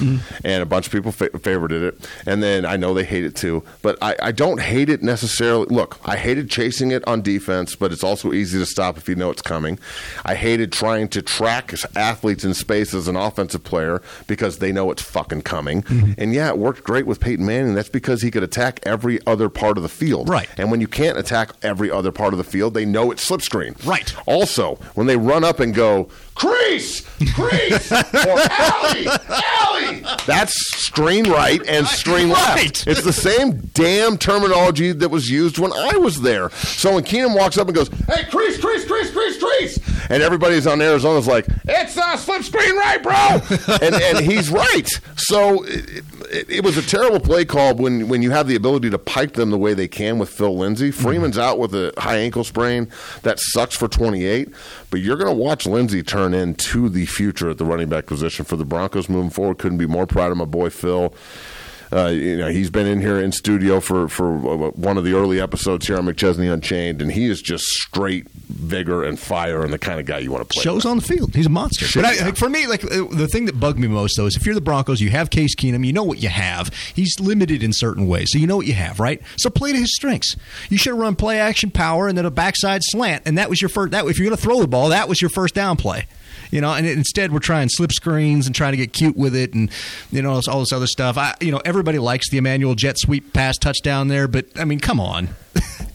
and 0.44 0.62
a 0.62 0.66
bunch 0.66 0.86
of 0.86 0.92
people 0.92 1.10
fa- 1.12 1.30
favorited 1.30 1.82
it. 1.82 2.08
And 2.26 2.42
then 2.42 2.64
I 2.64 2.76
know 2.76 2.94
they 2.94 3.04
hate 3.04 3.24
it 3.24 3.34
too. 3.34 3.64
But 3.82 3.98
I, 4.00 4.14
I 4.22 4.32
don't 4.32 4.60
hate 4.60 4.88
it 4.90 4.91
necessarily. 5.00 5.66
Look, 5.70 6.00
I 6.04 6.16
hated 6.16 6.50
chasing 6.50 6.90
it 6.90 7.06
on 7.06 7.22
defense, 7.22 7.76
but 7.76 7.92
it's 7.92 8.02
also 8.02 8.32
easy 8.32 8.58
to 8.58 8.66
stop 8.66 8.96
if 8.96 9.08
you 9.08 9.14
know 9.14 9.30
it's 9.30 9.42
coming. 9.42 9.78
I 10.24 10.34
hated 10.34 10.72
trying 10.72 11.06
to 11.10 11.22
track 11.22 11.72
athletes 11.94 12.44
in 12.44 12.54
space 12.54 12.92
as 12.92 13.06
an 13.06 13.14
offensive 13.14 13.62
player 13.62 14.02
because 14.26 14.58
they 14.58 14.72
know 14.72 14.90
it's 14.90 15.02
fucking 15.02 15.42
coming. 15.42 15.82
Mm-hmm. 15.82 16.12
And 16.18 16.34
yeah, 16.34 16.48
it 16.48 16.58
worked 16.58 16.82
great 16.82 17.06
with 17.06 17.20
Peyton 17.20 17.46
Manning. 17.46 17.74
That's 17.74 17.88
because 17.88 18.22
he 18.22 18.30
could 18.32 18.42
attack 18.42 18.80
every 18.82 19.24
other 19.26 19.48
part 19.48 19.76
of 19.76 19.84
the 19.84 19.88
field. 19.88 20.28
Right. 20.28 20.48
And 20.56 20.70
when 20.70 20.80
you 20.80 20.88
can't 20.88 21.18
attack 21.18 21.52
every 21.62 21.90
other 21.90 22.10
part 22.10 22.34
of 22.34 22.38
the 22.38 22.44
field, 22.44 22.74
they 22.74 22.84
know 22.84 23.12
it's 23.12 23.22
slip 23.22 23.42
screen. 23.42 23.76
Right. 23.84 24.12
Also, 24.26 24.74
when 24.94 25.06
they 25.06 25.16
run 25.16 25.44
up 25.44 25.60
and 25.60 25.72
go, 25.72 26.08
crease, 26.34 27.02
crease, 27.34 27.92
or 27.92 28.38
alley, 28.48 29.06
alley, 29.28 30.04
that's 30.26 30.54
screen 30.82 31.28
right 31.30 31.60
and 31.68 31.86
Right. 32.28 32.28
left. 32.56 32.86
It's 32.86 33.02
the 33.02 33.12
same 33.12 33.52
damn 33.74 34.16
terminology 34.18 34.92
that 34.92 35.08
was 35.10 35.30
used 35.30 35.58
when 35.58 35.72
I 35.72 35.96
was 35.96 36.22
there. 36.22 36.50
So 36.50 36.94
when 36.94 37.04
Keenum 37.04 37.36
walks 37.36 37.58
up 37.58 37.68
and 37.68 37.74
goes, 37.76 37.88
hey, 38.08 38.24
crease, 38.30 38.58
crease, 38.58 38.84
crease, 38.86 39.10
crease, 39.10 39.38
crease, 39.42 39.78
and 40.10 40.22
everybody's 40.22 40.66
on 40.66 40.80
Arizona's 40.82 41.26
like, 41.26 41.46
it's 41.64 41.96
a 41.96 42.16
slip 42.18 42.42
screen 42.42 42.76
right, 42.76 43.02
bro. 43.02 43.12
and, 43.82 43.94
and 43.94 44.18
he's 44.18 44.50
right. 44.50 44.88
So 45.16 45.64
it, 46.32 46.50
it, 46.50 46.64
was 46.64 46.76
a 46.76 46.82
terrible 46.82 47.20
play 47.20 47.44
call 47.44 47.74
when, 47.74 48.08
when 48.08 48.22
you 48.22 48.30
have 48.30 48.48
the 48.48 48.56
ability 48.56 48.90
to 48.90 48.98
pipe 48.98 49.34
them 49.34 49.50
the 49.50 49.58
way 49.58 49.74
they 49.74 49.88
can 49.88 50.18
with 50.18 50.28
Phil 50.28 50.56
Lindsay. 50.56 50.90
Mm-hmm. 50.90 51.02
Freeman's 51.02 51.38
out 51.38 51.58
with 51.58 51.74
a 51.74 51.92
high 51.98 52.16
ankle 52.16 52.44
sprain. 52.44 52.88
That 53.22 53.38
sucks 53.38 53.76
for 53.76 53.88
28. 53.88 54.48
But 54.90 55.00
you're 55.00 55.16
going 55.16 55.34
to 55.34 55.42
watch 55.42 55.66
Lindsay 55.66 56.02
turn 56.02 56.34
into 56.34 56.88
the 56.88 57.06
future 57.06 57.50
at 57.50 57.58
the 57.58 57.64
running 57.64 57.88
back 57.88 58.06
position 58.06 58.44
for 58.44 58.56
the 58.56 58.64
Broncos 58.64 59.08
moving 59.08 59.30
forward. 59.30 59.58
Couldn't 59.58 59.78
be 59.78 59.86
more 59.86 60.06
proud 60.06 60.30
of 60.30 60.36
my 60.36 60.44
boy 60.44 60.70
Phil. 60.70 61.14
Uh, 61.92 62.06
you 62.06 62.36
know, 62.38 62.48
he's 62.48 62.70
been 62.70 62.86
in 62.86 63.00
here 63.00 63.20
in 63.20 63.32
studio 63.32 63.78
for 63.78 64.08
for 64.08 64.36
uh, 64.36 64.70
one 64.70 64.96
of 64.96 65.04
the 65.04 65.12
early 65.12 65.40
episodes 65.40 65.86
here 65.86 65.98
on 65.98 66.06
McChesney 66.06 66.50
Unchained, 66.50 67.02
and 67.02 67.12
he 67.12 67.26
is 67.26 67.42
just 67.42 67.64
straight 67.64 68.28
vigor 68.30 69.04
and 69.04 69.18
fire 69.18 69.62
and 69.62 69.72
the 69.72 69.78
kind 69.78 70.00
of 70.00 70.06
guy 70.06 70.18
you 70.18 70.30
want 70.30 70.48
to 70.48 70.52
play. 70.52 70.62
shows 70.62 70.84
with. 70.84 70.86
on 70.86 70.96
the 70.98 71.02
field. 71.02 71.34
He's 71.34 71.46
a 71.46 71.50
monster. 71.50 71.84
Shit, 71.84 72.02
but 72.02 72.18
I, 72.20 72.24
like, 72.24 72.36
for 72.36 72.48
me, 72.48 72.66
like 72.66 72.84
uh, 72.84 73.04
the 73.10 73.28
thing 73.28 73.44
that 73.46 73.60
bugged 73.60 73.78
me 73.78 73.88
most 73.88 74.16
though 74.16 74.26
is 74.26 74.36
if 74.36 74.46
you're 74.46 74.54
the 74.54 74.62
Broncos, 74.62 75.00
you 75.00 75.10
have 75.10 75.28
Case 75.28 75.54
Keenum, 75.54 75.84
you 75.86 75.92
know 75.92 76.02
what 76.02 76.22
you 76.22 76.30
have. 76.30 76.70
He's 76.94 77.18
limited 77.20 77.62
in 77.62 77.72
certain 77.74 78.06
ways, 78.06 78.30
so 78.32 78.38
you 78.38 78.46
know 78.46 78.56
what 78.56 78.66
you 78.66 78.74
have, 78.74 78.98
right? 78.98 79.20
So 79.36 79.50
play 79.50 79.72
to 79.72 79.78
his 79.78 79.94
strengths. 79.94 80.34
You 80.70 80.78
should 80.78 80.94
have 80.94 81.00
run 81.00 81.14
play 81.14 81.40
action 81.40 81.70
power 81.70 82.08
and 82.08 82.16
then 82.16 82.24
a 82.24 82.30
backside 82.30 82.80
slant, 82.84 83.24
and 83.26 83.36
that 83.36 83.50
was 83.50 83.60
your 83.60 83.68
first. 83.68 83.90
That 83.90 84.06
if 84.06 84.18
you're 84.18 84.26
going 84.26 84.36
to 84.36 84.42
throw 84.42 84.60
the 84.60 84.68
ball, 84.68 84.88
that 84.88 85.08
was 85.08 85.20
your 85.20 85.30
first 85.30 85.54
down 85.54 85.76
play. 85.76 86.06
You 86.52 86.60
know, 86.60 86.72
and 86.72 86.86
instead 86.86 87.32
we're 87.32 87.40
trying 87.40 87.68
slip 87.70 87.90
screens 87.92 88.46
and 88.46 88.54
trying 88.54 88.72
to 88.72 88.76
get 88.76 88.92
cute 88.92 89.16
with 89.16 89.34
it, 89.34 89.54
and 89.54 89.70
you 90.12 90.22
know 90.22 90.40
all 90.48 90.60
this 90.60 90.72
other 90.72 90.86
stuff. 90.86 91.18
I, 91.18 91.34
you 91.40 91.50
know, 91.50 91.60
everybody 91.64 91.98
likes 91.98 92.30
the 92.30 92.36
Emmanuel 92.36 92.74
jet 92.74 92.96
sweep 92.98 93.32
pass 93.32 93.56
touchdown 93.58 94.08
there, 94.08 94.28
but 94.28 94.46
I 94.56 94.64
mean, 94.64 94.78
come 94.78 95.00
on. 95.00 95.30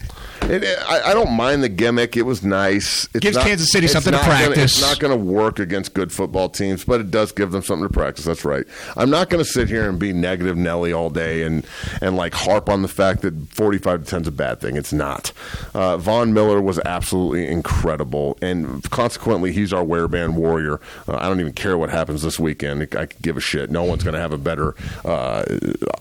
It, 0.48 0.64
it- 0.64 0.78
I, 0.88 1.10
I 1.10 1.14
don't 1.14 1.32
mind 1.32 1.62
the 1.62 1.68
gimmick. 1.68 2.16
It 2.16 2.22
was 2.22 2.42
nice. 2.42 3.04
It's 3.14 3.20
Gives 3.20 3.36
Kansas 3.38 3.70
City 3.70 3.86
something 3.86 4.12
to 4.12 4.18
not 4.18 4.24
gonna- 4.26 4.44
practice. 4.46 4.78
it's 4.78 4.80
not 4.80 4.98
going 4.98 5.16
to 5.16 5.22
work 5.24 5.58
against 5.58 5.94
good 5.94 6.12
football 6.12 6.48
teams, 6.48 6.84
but 6.84 7.00
it 7.00 7.10
does 7.10 7.32
give 7.32 7.50
them 7.52 7.62
something 7.62 7.86
to 7.86 7.92
practice. 7.92 8.24
That's 8.24 8.44
right. 8.44 8.64
I'm 8.96 9.10
not 9.10 9.28
going 9.30 9.44
to 9.44 9.50
sit 9.50 9.68
here 9.68 9.88
and 9.88 9.98
be 9.98 10.12
negative 10.12 10.56
Nelly 10.56 10.92
all 10.92 11.10
day 11.10 11.42
and 11.42 11.66
and 12.00 12.16
like 12.16 12.34
harp 12.34 12.68
on 12.68 12.82
the 12.82 12.88
fact 12.88 13.22
that 13.22 13.34
45 13.52 14.04
to 14.04 14.10
10 14.10 14.22
is 14.22 14.28
a 14.28 14.32
bad 14.32 14.60
thing. 14.60 14.76
It's 14.76 14.92
not. 14.92 15.32
Uh, 15.74 15.96
Von 15.98 16.32
Miller 16.32 16.60
was 16.60 16.78
absolutely 16.80 17.46
incredible, 17.46 18.38
and 18.42 18.82
consequently, 18.90 19.52
he's 19.52 19.72
our 19.72 19.84
wearband 19.84 20.34
warrior. 20.34 20.80
Uh, 21.06 21.16
I 21.16 21.28
don't 21.28 21.40
even 21.40 21.52
care 21.52 21.76
what 21.76 21.90
happens 21.90 22.22
this 22.22 22.38
weekend. 22.38 22.82
I 22.94 23.06
could 23.06 23.20
give 23.22 23.36
a 23.36 23.40
shit. 23.40 23.70
No 23.70 23.84
one's 23.84 24.02
going 24.04 24.14
to 24.14 24.20
have 24.20 24.32
a 24.32 24.38
better 24.38 24.74
uh, 25.04 25.44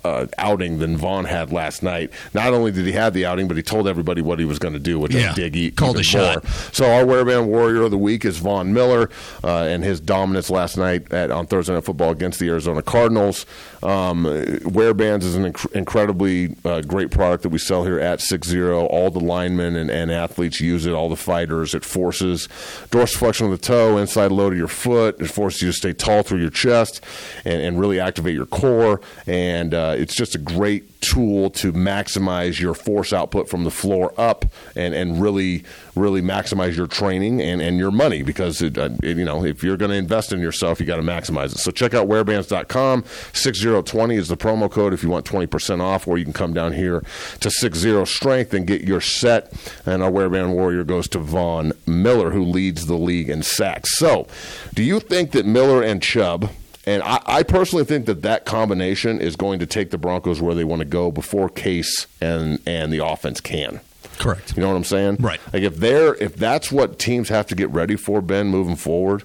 uh, 0.03 0.27
outing 0.37 0.79
than 0.79 0.97
Von 0.97 1.25
had 1.25 1.51
last 1.51 1.83
night. 1.83 2.11
Not 2.33 2.53
only 2.53 2.71
did 2.71 2.85
he 2.85 2.91
have 2.93 3.13
the 3.13 3.25
outing, 3.25 3.47
but 3.47 3.57
he 3.57 3.63
told 3.63 3.87
everybody 3.87 4.21
what 4.21 4.36
he 4.39 4.45
was 4.45 4.59
going 4.59 4.73
to 4.73 4.79
do, 4.79 4.99
which 4.99 5.13
Yeah. 5.13 5.31
I 5.31 5.33
dig 5.33 5.55
e- 5.55 5.71
Called 5.71 5.95
even 5.95 6.01
a 6.01 6.03
shot. 6.03 6.47
So 6.73 6.85
our 6.91 7.03
wearband 7.03 7.45
warrior 7.47 7.83
of 7.83 7.91
the 7.91 7.97
week 7.97 8.25
is 8.25 8.37
Von 8.37 8.73
Miller 8.73 9.09
uh, 9.43 9.63
and 9.63 9.83
his 9.83 9.99
dominance 9.99 10.49
last 10.49 10.77
night 10.77 11.11
at, 11.13 11.31
on 11.31 11.47
Thursday 11.47 11.73
Night 11.73 11.83
Football 11.85 12.11
against 12.11 12.39
the 12.39 12.47
Arizona 12.49 12.81
Cardinals. 12.81 13.45
Um, 13.83 14.23
wearbands 14.63 15.23
is 15.23 15.35
an 15.35 15.51
inc- 15.53 15.71
incredibly 15.73 16.55
uh, 16.65 16.81
great 16.81 17.11
product 17.11 17.43
that 17.43 17.49
we 17.49 17.57
sell 17.59 17.83
here 17.83 17.99
at 17.99 18.21
Six 18.21 18.47
Zero. 18.47 18.85
All 18.87 19.11
the 19.11 19.19
linemen 19.19 19.75
and, 19.75 19.89
and 19.91 20.11
athletes 20.11 20.59
use 20.59 20.85
it. 20.85 20.93
All 20.93 21.09
the 21.09 21.15
fighters. 21.15 21.73
It 21.75 21.85
forces 21.85 22.47
dorsiflexion 22.89 23.45
of 23.45 23.51
the 23.51 23.57
toe, 23.57 23.97
inside 23.97 24.31
load 24.31 24.53
of 24.53 24.57
your 24.59 24.67
foot. 24.67 25.19
It 25.21 25.27
forces 25.27 25.61
you 25.61 25.67
to 25.69 25.73
stay 25.73 25.93
tall 25.93 26.23
through 26.23 26.39
your 26.41 26.49
chest 26.49 27.03
and, 27.45 27.61
and 27.61 27.79
really 27.79 27.99
activate 27.99 28.33
your 28.33 28.45
core. 28.47 29.01
And 29.27 29.73
uh, 29.73 29.95
it's 29.97 30.15
just 30.15 30.33
a 30.35 30.39
great 30.39 30.96
tool 31.11 31.49
to 31.49 31.73
maximize 31.73 32.59
your 32.59 32.73
force 32.73 33.13
output 33.13 33.49
from 33.49 33.63
the 33.63 33.71
floor 33.71 34.13
up 34.17 34.45
and, 34.75 34.93
and 34.93 35.21
really 35.21 35.63
really 35.95 36.21
maximize 36.21 36.75
your 36.75 36.87
training 36.87 37.41
and, 37.41 37.61
and 37.61 37.77
your 37.77 37.91
money 37.91 38.21
because 38.21 38.61
it, 38.61 38.77
uh, 38.77 38.89
it, 39.01 39.17
you 39.17 39.25
know 39.25 39.43
if 39.43 39.63
you're 39.63 39.77
going 39.77 39.91
to 39.91 39.97
invest 39.97 40.31
in 40.31 40.39
yourself 40.39 40.79
you 40.79 40.85
got 40.85 40.97
to 40.97 41.01
maximize 41.01 41.53
it. 41.53 41.59
So 41.59 41.71
check 41.71 41.93
out 41.93 42.07
wearbands.com 42.07 43.03
6020 43.33 44.15
is 44.15 44.27
the 44.27 44.37
promo 44.37 44.69
code 44.69 44.93
if 44.93 45.03
you 45.03 45.09
want 45.09 45.25
20% 45.25 45.81
off 45.81 46.07
or 46.07 46.17
you 46.17 46.23
can 46.23 46.33
come 46.33 46.53
down 46.53 46.73
here 46.73 47.03
to 47.39 47.49
60 47.49 48.05
strength 48.05 48.53
and 48.53 48.67
get 48.67 48.81
your 48.81 49.01
set. 49.01 49.53
And 49.85 50.03
our 50.03 50.11
wearband 50.11 50.53
warrior 50.53 50.83
goes 50.83 51.07
to 51.09 51.19
Von 51.19 51.73
Miller 51.85 52.31
who 52.31 52.43
leads 52.43 52.87
the 52.87 52.95
league 52.95 53.29
in 53.29 53.43
sacks. 53.43 53.97
So 53.97 54.27
do 54.73 54.83
you 54.83 54.99
think 54.99 55.31
that 55.31 55.45
Miller 55.45 55.81
and 55.81 56.01
Chubb 56.01 56.49
and 56.87 57.03
I, 57.03 57.21
I 57.25 57.43
personally 57.43 57.83
think 57.83 58.05
that 58.05 58.21
that 58.21 58.45
combination 58.45 59.19
is 59.19 59.35
going 59.35 59.59
to 59.59 59.65
take 59.65 59.91
the 59.91 59.97
Broncos 59.97 60.41
where 60.41 60.55
they 60.55 60.63
want 60.63 60.79
to 60.79 60.85
go 60.85 61.11
before 61.11 61.49
Case 61.49 62.07
and 62.21 62.59
and 62.65 62.91
the 62.91 63.05
offense 63.05 63.41
can. 63.41 63.81
Correct. 64.17 64.55
You 64.55 64.61
know 64.61 64.69
what 64.69 64.77
I'm 64.77 64.83
saying? 64.85 65.17
Right. 65.19 65.39
Like 65.51 65.63
if 65.63 65.75
they're 65.75 66.15
if 66.15 66.37
that's 66.37 66.71
what 66.71 66.97
teams 66.97 67.27
have 67.29 67.45
to 67.47 67.55
get 67.55 67.69
ready 67.71 67.97
for, 67.97 68.21
Ben, 68.21 68.47
moving 68.47 68.77
forward, 68.77 69.23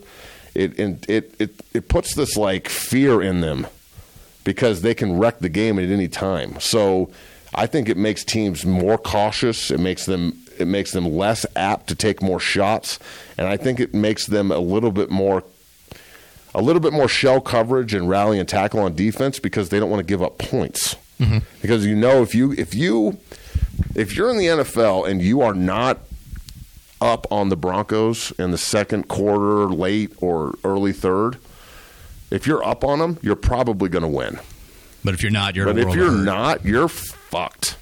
it 0.54 0.78
it 0.78 1.08
it 1.08 1.34
it, 1.38 1.60
it 1.72 1.88
puts 1.88 2.16
this 2.16 2.36
like 2.36 2.68
fear 2.68 3.22
in 3.22 3.40
them 3.40 3.68
because 4.42 4.82
they 4.82 4.92
can 4.92 5.18
wreck 5.18 5.38
the 5.38 5.48
game 5.48 5.78
at 5.78 5.88
any 5.88 6.08
time. 6.08 6.58
So 6.58 7.10
I 7.54 7.66
think 7.66 7.88
it 7.88 7.96
makes 7.96 8.24
teams 8.24 8.66
more 8.66 8.98
cautious. 8.98 9.70
It 9.70 9.78
makes 9.78 10.04
them 10.06 10.42
it 10.58 10.66
makes 10.66 10.90
them 10.90 11.06
less 11.06 11.46
apt 11.54 11.86
to 11.88 11.94
take 11.94 12.20
more 12.20 12.40
shots, 12.40 12.98
and 13.38 13.46
I 13.46 13.56
think 13.56 13.78
it 13.78 13.94
makes 13.94 14.26
them 14.26 14.50
a 14.50 14.58
little 14.58 14.90
bit 14.90 15.10
more 15.10 15.44
a 16.54 16.62
little 16.62 16.80
bit 16.80 16.92
more 16.92 17.08
shell 17.08 17.40
coverage 17.40 17.94
and 17.94 18.08
rally 18.08 18.38
and 18.38 18.48
tackle 18.48 18.80
on 18.80 18.94
defense 18.94 19.38
because 19.38 19.70
they 19.70 19.80
don't 19.80 19.90
want 19.90 20.00
to 20.00 20.06
give 20.06 20.22
up 20.22 20.38
points. 20.38 20.96
Mm-hmm. 21.18 21.38
Because 21.60 21.86
you 21.86 21.94
know 21.94 22.22
if 22.22 22.34
you 22.34 22.52
if 22.52 22.74
you 22.74 23.18
if 23.94 24.16
you're 24.16 24.30
in 24.30 24.38
the 24.38 24.46
NFL 24.46 25.08
and 25.08 25.22
you 25.22 25.40
are 25.40 25.54
not 25.54 26.00
up 27.00 27.26
on 27.30 27.48
the 27.48 27.56
Broncos 27.56 28.32
in 28.38 28.50
the 28.50 28.58
second 28.58 29.08
quarter, 29.08 29.66
late 29.66 30.12
or 30.18 30.54
early 30.64 30.92
third, 30.92 31.38
if 32.30 32.46
you're 32.46 32.64
up 32.64 32.84
on 32.84 32.98
them, 32.98 33.18
you're 33.22 33.36
probably 33.36 33.88
going 33.88 34.02
to 34.02 34.08
win. 34.08 34.38
But 35.04 35.14
if 35.14 35.22
you're 35.22 35.32
not, 35.32 35.56
you're. 35.56 35.66
But 35.66 35.78
if 35.78 35.94
you're 35.94 36.12
not, 36.12 36.64
you're 36.64 36.88
fucked. 36.88 37.76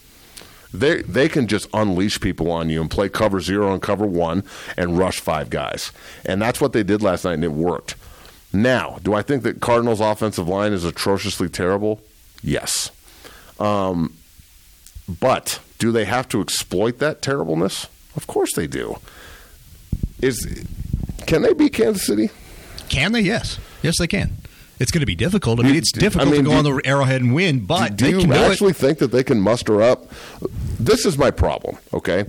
They 0.72 1.02
they 1.02 1.28
can 1.28 1.46
just 1.48 1.68
unleash 1.74 2.20
people 2.20 2.50
on 2.50 2.70
you 2.70 2.80
and 2.80 2.90
play 2.90 3.08
cover 3.08 3.40
zero 3.40 3.72
and 3.72 3.82
cover 3.82 4.06
one 4.06 4.44
and 4.76 4.96
rush 4.96 5.20
five 5.20 5.50
guys, 5.50 5.92
and 6.24 6.40
that's 6.40 6.60
what 6.60 6.72
they 6.72 6.82
did 6.82 7.02
last 7.02 7.24
night, 7.24 7.34
and 7.34 7.44
it 7.44 7.52
worked. 7.52 7.94
Now, 8.52 8.98
do 9.02 9.14
I 9.14 9.22
think 9.22 9.42
that 9.44 9.60
Cardinals' 9.60 10.00
offensive 10.00 10.48
line 10.48 10.72
is 10.72 10.84
atrociously 10.84 11.48
terrible? 11.48 12.00
Yes, 12.42 12.90
um, 13.58 14.14
but 15.08 15.60
do 15.78 15.92
they 15.92 16.04
have 16.04 16.28
to 16.30 16.40
exploit 16.40 16.98
that 16.98 17.22
terribleness? 17.22 17.86
Of 18.16 18.26
course 18.26 18.54
they 18.54 18.66
do. 18.66 18.98
Is 20.20 20.64
can 21.26 21.42
they 21.42 21.52
beat 21.54 21.74
Kansas 21.74 22.06
City? 22.06 22.30
Can 22.88 23.12
they? 23.12 23.20
Yes, 23.20 23.58
yes, 23.82 23.98
they 23.98 24.06
can. 24.06 24.32
It's 24.80 24.90
going 24.90 25.00
to 25.00 25.06
be 25.06 25.14
difficult. 25.14 25.60
I 25.60 25.64
mean, 25.64 25.76
it's 25.76 25.92
I 25.94 26.00
difficult 26.00 26.30
mean, 26.30 26.44
to 26.44 26.50
go 26.50 26.62
do- 26.62 26.68
on 26.70 26.76
the 26.76 26.82
Arrowhead 26.88 27.20
and 27.20 27.34
win, 27.34 27.66
but 27.66 27.96
do 27.96 28.06
they 28.06 28.10
you 28.12 28.20
can 28.20 28.30
do 28.30 28.36
actually 28.36 28.72
think 28.72 28.98
that 28.98 29.08
they 29.12 29.22
can 29.22 29.38
muster 29.40 29.82
up? 29.82 30.10
This 30.78 31.04
is 31.04 31.18
my 31.18 31.30
problem. 31.30 31.76
Okay, 31.92 32.24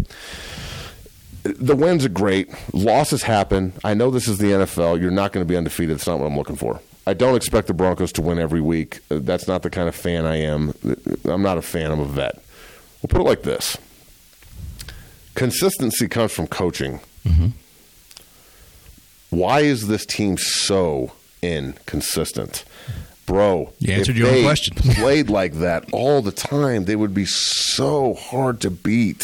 the 1.44 1.76
wins 1.76 2.06
are 2.06 2.10
great. 2.10 2.50
Losses 2.74 3.24
happen. 3.24 3.74
I 3.84 3.94
know 3.94 4.12
this 4.12 4.28
is 4.28 4.38
the 4.38 4.48
NFL. 4.48 5.02
You're 5.02 5.12
not 5.12 5.32
going 5.32 5.46
to 5.46 5.50
be 5.50 5.58
undefeated. 5.58 5.96
It's 5.96 6.08
not 6.08 6.20
what 6.20 6.26
I'm 6.28 6.38
looking 6.38 6.56
for. 6.56 6.80
I 7.08 7.14
don't 7.14 7.36
expect 7.36 7.68
the 7.68 7.74
Broncos 7.74 8.12
to 8.14 8.22
win 8.22 8.38
every 8.38 8.62
week. 8.62 9.00
That's 9.10 9.48
not 9.48 9.64
the 9.64 9.70
kind 9.70 9.88
of 9.90 9.96
fan 9.96 10.26
I 10.26 10.36
am. 10.38 10.74
I'm 11.26 11.42
not 11.42 11.58
a 11.58 11.62
fan. 11.62 11.92
I'm 11.92 12.00
a 12.00 12.06
vet. 12.06 12.36
We'll 13.02 13.08
put 13.10 13.22
it 13.22 13.24
like 13.24 13.42
this: 13.42 13.78
consistency 15.34 16.08
comes 16.08 16.32
from 16.32 16.46
coaching. 16.48 17.00
Mm-hmm. 17.26 17.48
Why 19.32 19.62
is 19.62 19.88
this 19.88 20.06
team 20.06 20.38
so 20.38 21.14
inconsistent? 21.42 22.66
Bro, 23.26 23.72
You 23.80 23.94
answered 23.94 24.18
if 24.18 24.18
your 24.18 24.30
own 24.30 24.44
question. 24.44 24.76
played 24.96 25.30
like 25.30 25.54
that 25.54 25.86
all 25.94 26.22
the 26.22 26.32
time, 26.32 26.86
they 26.86 26.96
would 26.96 27.14
be 27.14 27.26
so 27.26 28.14
hard 28.14 28.60
to 28.62 28.70
beat. 28.70 29.24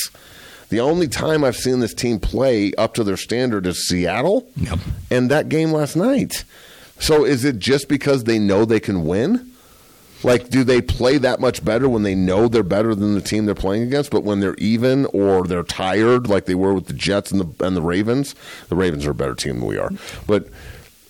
The 0.69 0.79
only 0.81 1.07
time 1.07 1.43
I've 1.43 1.55
seen 1.55 1.79
this 1.79 1.93
team 1.93 2.19
play 2.19 2.73
up 2.77 2.93
to 2.95 3.03
their 3.03 3.17
standard 3.17 3.65
is 3.65 3.87
Seattle 3.87 4.49
Yep. 4.57 4.79
and 5.09 5.31
that 5.31 5.47
game 5.49 5.71
last 5.71 5.95
night. 5.95 6.43
So 6.99 7.25
is 7.25 7.45
it 7.45 7.59
just 7.59 7.87
because 7.87 8.23
they 8.25 8.37
know 8.39 8.65
they 8.65 8.79
can 8.79 9.05
win? 9.05 9.51
Like, 10.23 10.49
do 10.49 10.63
they 10.63 10.81
play 10.81 11.19
that 11.19 11.39
much 11.39 11.63
better 11.63 11.87
when 11.87 12.01
they 12.01 12.15
know 12.15 12.47
they're 12.47 12.63
better 12.63 12.95
than 12.95 13.13
the 13.13 13.21
team 13.21 13.45
they're 13.45 13.53
playing 13.53 13.83
against? 13.83 14.09
But 14.09 14.23
when 14.23 14.39
they're 14.39 14.55
even 14.55 15.05
or 15.13 15.43
they're 15.43 15.61
tired, 15.63 16.27
like 16.27 16.45
they 16.45 16.55
were 16.55 16.73
with 16.73 16.87
the 16.87 16.93
Jets 16.93 17.31
and 17.31 17.39
the 17.39 17.65
and 17.65 17.77
the 17.77 17.83
Ravens, 17.83 18.33
the 18.67 18.75
Ravens 18.75 19.05
are 19.05 19.11
a 19.11 19.15
better 19.15 19.35
team 19.35 19.59
than 19.59 19.67
we 19.67 19.77
are. 19.77 19.91
But 20.25 20.47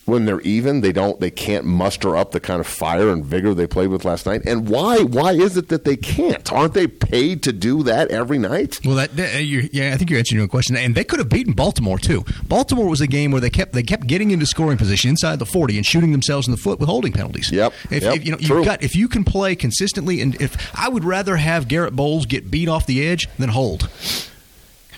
when 0.07 0.25
they're 0.25 0.41
even, 0.41 0.81
they 0.81 0.91
don't, 0.91 1.19
they 1.19 1.29
can't 1.29 1.65
muster 1.65 2.15
up 2.15 2.31
the 2.31 2.39
kind 2.39 2.59
of 2.59 2.65
fire 2.67 3.09
and 3.09 3.23
vigor 3.23 3.53
they 3.53 3.67
played 3.67 3.89
with 3.89 4.05
last 4.05 4.25
night. 4.25 4.41
And 4.45 4.67
why? 4.69 4.99
Why 5.03 5.33
is 5.33 5.57
it 5.57 5.67
that 5.67 5.83
they 5.83 5.97
can't? 5.97 6.51
Aren't 6.51 6.73
they 6.73 6.87
paid 6.87 7.43
to 7.43 7.51
do 7.53 7.83
that 7.83 8.09
every 8.09 8.37
night? 8.39 8.79
Well, 8.85 8.95
that, 8.95 9.15
that- 9.17 9.35
uh, 9.35 9.39
you, 9.39 9.69
yeah, 9.71 9.93
I 9.93 9.97
think 9.97 10.09
you're 10.09 10.17
answering 10.19 10.39
your 10.39 10.47
question, 10.47 10.75
and 10.77 10.95
they 10.95 11.03
could 11.03 11.19
have 11.19 11.29
beaten 11.29 11.53
Baltimore 11.53 11.99
too. 11.99 12.23
Baltimore 12.47 12.87
was 12.87 13.01
a 13.01 13.07
game 13.07 13.31
where 13.31 13.41
they 13.41 13.49
kept 13.49 13.73
they 13.73 13.83
kept 13.83 14.07
getting 14.07 14.31
into 14.31 14.45
scoring 14.45 14.77
position 14.77 15.09
inside 15.09 15.39
the 15.39 15.45
40 15.45 15.77
and 15.77 15.85
shooting 15.85 16.11
themselves 16.13 16.47
in 16.47 16.51
the 16.51 16.57
foot 16.57 16.79
with 16.79 16.87
holding 16.89 17.11
penalties. 17.13 17.51
Yep, 17.51 17.73
If, 17.91 18.03
yep, 18.03 18.15
if, 18.15 18.25
you 18.25 18.31
know, 18.31 18.37
you've 18.39 18.65
got 18.65 18.81
if 18.81 18.95
you 18.95 19.07
can 19.09 19.23
play 19.23 19.55
consistently, 19.55 20.21
and 20.21 20.39
if 20.41 20.55
I 20.73 20.87
would 20.89 21.03
rather 21.03 21.35
have 21.35 21.67
Garrett 21.67 21.95
Bolles 21.95 22.25
get 22.25 22.49
beat 22.49 22.69
off 22.69 22.85
the 22.85 23.05
edge 23.05 23.27
than 23.37 23.49
hold. 23.49 23.89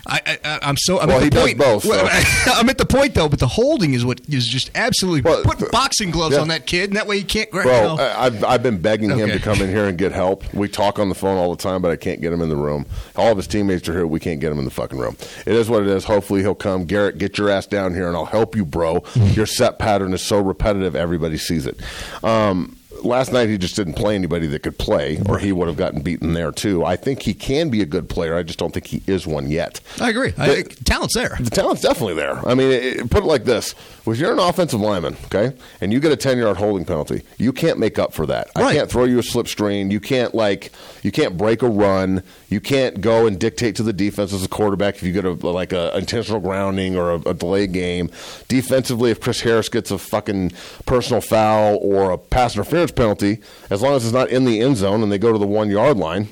I, 0.06 0.58
I'm 0.62 0.76
so. 0.76 0.98
I'm 1.00 1.08
Well, 1.08 1.16
at 1.16 1.20
the 1.20 1.24
he 1.24 1.30
does 1.30 1.44
point. 1.46 1.58
both, 1.58 1.84
Well, 1.84 2.08
so. 2.08 2.52
I'm 2.54 2.68
at 2.68 2.78
the 2.78 2.86
point 2.86 3.14
though, 3.14 3.28
but 3.28 3.38
the 3.38 3.46
holding 3.46 3.94
is 3.94 4.04
what 4.04 4.20
is 4.28 4.46
just 4.46 4.70
absolutely 4.74 5.22
Well, 5.22 5.42
put 5.42 5.58
th- 5.58 5.70
boxing 5.70 6.10
gloves 6.10 6.34
yeah. 6.36 6.40
on 6.42 6.48
that 6.48 6.66
kid, 6.66 6.90
and 6.90 6.96
that 6.96 7.06
way 7.06 7.18
he 7.18 7.24
can't 7.24 7.50
grab. 7.50 7.64
Bro, 7.66 7.74
you 7.76 7.82
know. 7.96 8.02
I- 8.02 8.26
I've, 8.26 8.44
I've 8.44 8.62
been 8.62 8.78
begging 8.78 9.10
him 9.10 9.28
to 9.28 9.38
come 9.38 9.60
in 9.60 9.68
here 9.68 9.86
and 9.86 9.96
get 9.98 10.12
help. 10.12 10.44
We 10.60 10.68
talk 10.68 10.98
on 10.98 11.08
the 11.08 11.14
phone 11.14 11.38
all 11.38 11.50
the 11.54 11.62
time, 11.62 11.80
but 11.80 11.90
I 11.90 11.96
can't 11.96 12.20
get 12.20 12.32
him 12.32 12.40
in 12.42 12.48
the 12.50 12.56
room. 12.56 12.84
All 13.16 13.30
of 13.30 13.36
his 13.36 13.46
teammates 13.46 13.88
are 13.88 13.92
here. 13.92 14.06
We 14.06 14.20
can't 14.20 14.40
get 14.40 14.52
him 14.52 14.58
in 14.58 14.64
the 14.64 14.70
fucking 14.70 14.98
room. 14.98 15.16
It 15.46 15.54
is 15.54 15.70
what 15.70 15.82
it 15.82 15.88
is. 15.88 16.04
Hopefully 16.04 16.40
he'll 16.42 16.54
come. 16.54 16.84
Garrett, 16.84 17.18
get 17.18 17.38
your 17.38 17.48
ass 17.50 17.66
down 17.66 17.94
here 17.94 18.08
and 18.08 18.16
I'll 18.16 18.24
help 18.26 18.54
you, 18.56 18.64
bro. 18.64 19.02
Your 19.14 19.46
set 19.46 19.78
pattern 19.78 20.12
is 20.12 20.22
so 20.22 20.40
repetitive, 20.40 20.94
everybody 20.96 21.38
sees 21.38 21.66
it. 21.66 21.80
Um, 22.22 22.76
last 23.04 23.32
night 23.32 23.48
he 23.48 23.58
just 23.58 23.76
didn't 23.76 23.94
play 23.94 24.14
anybody 24.14 24.46
that 24.48 24.62
could 24.62 24.78
play, 24.78 25.20
or 25.28 25.38
he 25.38 25.52
would 25.52 25.68
have 25.68 25.76
gotten 25.76 26.02
beaten 26.02 26.32
there 26.34 26.52
too. 26.52 26.84
I 26.84 26.96
think 26.96 27.22
he 27.22 27.34
can 27.34 27.70
be 27.70 27.80
a 27.82 27.86
good 27.86 28.08
player. 28.08 28.34
I 28.36 28.42
just 28.42 28.58
don't 28.58 28.72
think 28.72 28.86
he 28.86 29.02
is 29.06 29.26
one 29.26 29.50
yet. 29.50 29.80
I 30.00 30.10
agree. 30.10 30.32
I, 30.38 30.62
talent's 30.84 31.14
there. 31.14 31.36
The 31.40 31.50
talent's 31.50 31.82
definitely 31.82 32.14
there. 32.14 32.38
I 32.46 32.54
mean, 32.54 32.70
it, 32.70 32.82
it- 32.84 33.10
put 33.10 33.22
it 33.24 33.26
like 33.26 33.44
this: 33.44 33.74
if 34.06 34.18
you're 34.18 34.32
an 34.32 34.38
offensive 34.38 34.80
lineman, 34.80 35.16
okay, 35.26 35.56
and 35.80 35.92
you 35.92 36.00
get 36.00 36.12
a 36.12 36.16
ten 36.16 36.38
yard 36.38 36.56
holding 36.56 36.84
penalty, 36.84 37.22
you 37.38 37.52
can't 37.52 37.78
make 37.78 37.98
up 37.98 38.12
for 38.12 38.26
that. 38.26 38.50
I 38.56 38.72
can't 38.72 38.90
throw 38.90 39.04
you 39.04 39.18
a 39.18 39.22
slip 39.22 39.48
screen. 39.48 39.90
You 39.90 40.00
can't 40.00 40.34
like, 40.34 40.72
you 41.02 41.10
can't 41.12 41.36
break 41.36 41.62
a 41.62 41.68
run. 41.68 42.22
You 42.48 42.60
can't 42.60 43.00
go 43.00 43.26
and 43.26 43.38
dictate 43.38 43.76
to 43.76 43.82
the 43.82 43.92
defense 43.92 44.32
as 44.32 44.44
a 44.44 44.48
quarterback 44.48 44.96
if 44.96 45.02
you 45.02 45.12
get 45.12 45.24
a 45.24 45.32
like 45.32 45.72
a 45.72 45.96
intentional 45.96 46.40
grounding 46.40 46.96
or 46.96 47.12
a, 47.12 47.20
a 47.20 47.34
delayed 47.34 47.72
game. 47.72 48.10
Defensively, 48.48 49.10
if 49.10 49.20
Chris 49.20 49.40
Harris 49.42 49.68
gets 49.68 49.90
a 49.90 49.98
fucking 49.98 50.52
personal 50.86 51.20
foul 51.20 51.76
or 51.82 52.10
a 52.10 52.18
pass 52.18 52.54
interference 52.54 52.89
penalty, 52.94 53.38
as 53.70 53.82
long 53.82 53.94
as 53.94 54.04
it's 54.04 54.12
not 54.12 54.28
in 54.30 54.44
the 54.44 54.60
end 54.60 54.76
zone 54.76 55.02
and 55.02 55.10
they 55.10 55.18
go 55.18 55.32
to 55.32 55.38
the 55.38 55.46
one 55.46 55.70
yard 55.70 55.96
line, 55.96 56.28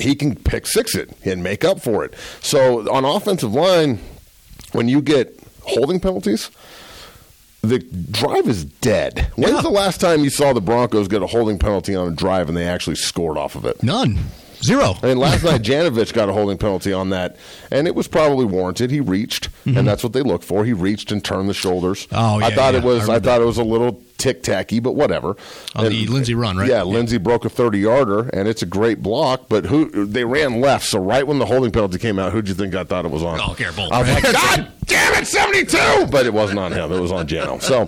he 0.00 0.14
can 0.14 0.34
pick 0.34 0.66
six 0.66 0.94
it 0.94 1.10
and 1.24 1.42
make 1.42 1.64
up 1.64 1.80
for 1.80 2.04
it. 2.04 2.14
So 2.40 2.90
on 2.92 3.04
offensive 3.04 3.52
line, 3.54 3.98
when 4.72 4.88
you 4.88 5.00
get 5.00 5.38
holding 5.62 6.00
penalties, 6.00 6.50
the 7.62 7.78
drive 7.78 8.48
is 8.48 8.64
dead. 8.64 9.30
When's 9.36 9.54
Yeah. 9.54 9.60
the 9.62 9.70
last 9.70 10.00
time 10.00 10.22
you 10.24 10.30
saw 10.30 10.52
the 10.52 10.60
Broncos 10.60 11.08
get 11.08 11.22
a 11.22 11.26
holding 11.26 11.58
penalty 11.58 11.94
on 11.94 12.08
a 12.08 12.10
drive 12.14 12.48
and 12.48 12.56
they 12.56 12.66
actually 12.66 12.96
scored 12.96 13.38
off 13.38 13.54
of 13.54 13.64
it? 13.64 13.82
None. 13.82 14.18
Zero. 14.64 14.94
I 15.02 15.08
mean, 15.08 15.18
last 15.18 15.44
night 15.44 15.62
Janovich 15.62 16.12
got 16.12 16.28
a 16.28 16.32
holding 16.32 16.56
penalty 16.58 16.92
on 16.92 17.10
that, 17.10 17.36
and 17.70 17.86
it 17.86 17.94
was 17.94 18.08
probably 18.08 18.44
warranted. 18.46 18.90
He 18.90 19.00
reached, 19.00 19.48
and 19.66 19.86
that's 19.86 20.02
what 20.02 20.12
they 20.12 20.22
look 20.22 20.42
for. 20.42 20.64
He 20.64 20.72
reached 20.72 21.12
and 21.12 21.22
turned 21.24 21.48
the 21.48 21.54
shoulders. 21.54 22.06
Mm-hmm. 22.06 22.14
Oh, 22.16 22.44
I 22.46 22.54
thought 22.54 22.74
yeah. 22.74 22.80
it 22.80 22.84
was. 22.84 23.08
I 23.08 23.16
I, 23.16 23.20
thought 23.20 23.40
it 23.40 23.44
was 23.44 23.58
a 23.58 23.64
little 23.64 24.02
tick 24.16 24.42
tacky, 24.42 24.80
but 24.80 24.92
whatever. 24.92 25.36
On 25.74 25.84
the 25.84 26.06
Lindsay 26.06 26.34
run, 26.34 26.56
right? 26.56 26.68
Yeah, 26.68 26.76
Yeah. 26.78 26.82
Lindsay 26.84 27.18
broke 27.18 27.44
a 27.44 27.50
thirty 27.50 27.80
yarder, 27.80 28.28
and 28.30 28.48
it's 28.48 28.62
a 28.62 28.66
great 28.66 29.02
block. 29.02 29.48
But 29.48 29.66
who 29.66 30.06
they 30.06 30.24
ran 30.24 30.60
left, 30.60 30.86
so 30.86 30.98
right 30.98 31.26
when 31.26 31.38
the 31.38 31.46
holding 31.46 31.70
penalty 31.70 31.98
came 31.98 32.18
out, 32.18 32.32
who 32.32 32.40
do 32.42 32.48
you 32.48 32.54
think 32.54 32.74
I 32.74 32.84
thought 32.84 33.04
it 33.04 33.10
was 33.10 33.22
on? 33.22 33.38
Oh, 33.40 33.54
Bolles. 33.76 33.90
I 33.92 34.00
was 34.00 34.10
like, 34.10 34.22
God 34.32 34.72
damn 34.86 35.14
it, 35.22 35.26
seventy 35.26 35.64
two. 35.64 36.06
But 36.10 36.26
it 36.26 36.32
wasn't 36.32 36.58
on 36.58 36.72
him. 36.72 36.90
It 36.92 37.00
was 37.00 37.12
on 37.12 37.26
Jano. 37.28 37.60
So, 37.60 37.80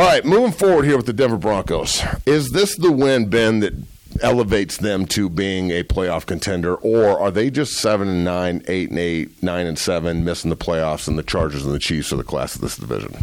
all 0.00 0.06
right, 0.06 0.24
moving 0.24 0.52
forward 0.52 0.84
here 0.84 0.96
with 0.96 1.06
the 1.06 1.12
Denver 1.12 1.36
Broncos. 1.36 2.02
Is 2.26 2.50
this 2.50 2.76
the 2.76 2.90
win, 2.90 3.28
Ben, 3.28 3.60
that 3.60 3.74
elevates 4.22 4.76
them 4.76 5.06
to 5.06 5.28
being 5.28 5.70
a 5.70 5.82
playoff 5.82 6.26
contender, 6.26 6.74
or 6.76 7.18
are 7.18 7.30
they 7.30 7.50
just 7.50 7.74
seven 7.74 8.08
and 8.08 8.24
nine, 8.24 8.62
eight 8.68 8.90
and 8.90 8.98
eight, 8.98 9.42
nine 9.42 9.66
and 9.66 9.78
seven, 9.78 10.24
missing 10.24 10.50
the 10.50 10.56
playoffs, 10.56 11.08
and 11.08 11.18
the 11.18 11.22
Chargers 11.22 11.64
and 11.64 11.74
the 11.74 11.78
Chiefs 11.78 12.12
are 12.12 12.16
the 12.16 12.24
class 12.24 12.54
of 12.54 12.60
this 12.60 12.76
division? 12.76 13.14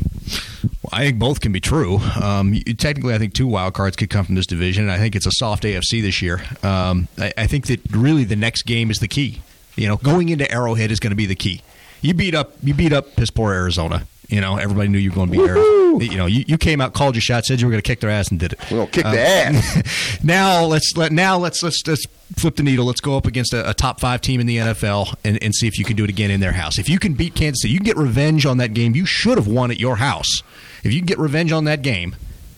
I 0.92 1.06
think 1.06 1.20
both 1.20 1.40
can 1.40 1.52
be 1.52 1.62
true. 1.62 1.98
Um, 2.22 2.54
technically, 2.78 3.14
I 3.14 3.18
think 3.18 3.34
two 3.34 3.48
wild 3.48 3.74
cards 3.74 3.96
could 3.96 4.10
come 4.10 4.26
from 4.26 4.36
this 4.36 4.46
division. 4.46 4.84
and 4.84 4.92
I 4.92 4.98
think 4.98 5.16
it's 5.16 5.26
a 5.26 5.32
soft 5.32 5.64
AFC 5.64 6.02
this 6.02 6.22
year. 6.22 6.42
Um, 6.64 7.08
I, 7.18 7.34
I 7.38 7.48
think 7.48 7.68
that 7.68 7.80
really 7.92 8.24
the 8.26 8.36
next 8.36 8.64
game 8.64 8.92
is 8.92 9.00
the 9.00 9.08
key. 9.08 9.42
You 9.76 9.88
know, 9.88 9.98
going 9.98 10.30
into 10.30 10.52
Arrowhead 10.52 10.92
is 10.92 11.00
going 11.00 11.12
to 11.12 11.16
be 11.16 11.26
the 11.26 11.36
key. 11.36 11.62
You 12.02 12.14
beat 12.14 12.36
up, 12.36 12.54
you 12.62 12.74
beat 12.74 12.92
up 12.92 13.16
piss 13.16 13.30
poor 13.30 13.54
Arizona. 13.54 14.06
You 14.32 14.42
know, 14.42 14.58
everybody 14.58 14.88
knew 14.88 14.98
you 14.98 15.10
were 15.12 15.16
going 15.16 15.30
to 15.30 15.38
beat 15.38 15.48
Arizona. 15.48 16.04
You 16.06 16.18
know, 16.18 16.26
you, 16.26 16.46
you 16.48 16.58
came 16.58 16.80
out, 16.82 16.94
called 16.94 17.16
your 17.16 17.22
shot, 17.22 17.44
said 17.46 17.60
you 17.60 17.68
were 17.68 17.72
going 17.72 17.82
to 17.82 17.88
kick 17.88 18.00
their 18.00 18.10
ass, 18.10 18.30
and 18.30 18.40
did 18.40 18.54
it. 18.54 18.60
We're 18.72 18.78
gonna 18.78 18.90
kick 18.92 19.06
Um, 19.06 19.12
the 19.14 19.22
ass. 19.22 20.20
now 20.24 20.64
let's 20.66 20.94
let 20.96 21.12
now 21.12 21.38
let's 21.38 21.62
let's 21.62 21.82
let's 21.86 22.06
flip 22.38 22.56
the 22.56 22.64
needle. 22.64 22.86
Let's 22.86 23.02
go 23.02 23.18
up 23.18 23.26
against 23.26 23.54
a, 23.54 23.70
a 23.70 23.74
top 23.74 24.00
five 24.00 24.22
team 24.22 24.40
in 24.40 24.48
the 24.48 24.58
NFL 24.58 25.16
and, 25.26 25.42
and 25.44 25.54
see 25.54 25.68
if 25.68 25.78
you 25.78 25.84
can 25.86 25.96
do 25.98 26.06
it 26.06 26.10
again 26.10 26.32
in 26.32 26.40
their 26.40 26.54
house. 26.54 26.80
If 26.80 26.88
you 26.88 26.98
can 26.98 27.14
beat 27.14 27.36
Kansas 27.36 27.62
City, 27.64 27.74
you 27.74 27.80
can 27.80 27.86
get 27.86 27.98
revenge 27.98 28.46
on 28.46 28.58
that 28.58 28.74
game. 28.74 28.96
You 28.96 29.06
should 29.06 29.38
have 29.38 29.48
won 29.48 29.70
at 29.70 29.80
your 29.80 29.98
house. 29.98 30.44
If 30.84 30.94
you 30.94 31.00
can 31.02 31.06
get 31.08 31.20
revenge 31.20 31.52
on 31.52 31.66
that 31.66 31.82
game, 31.82 32.16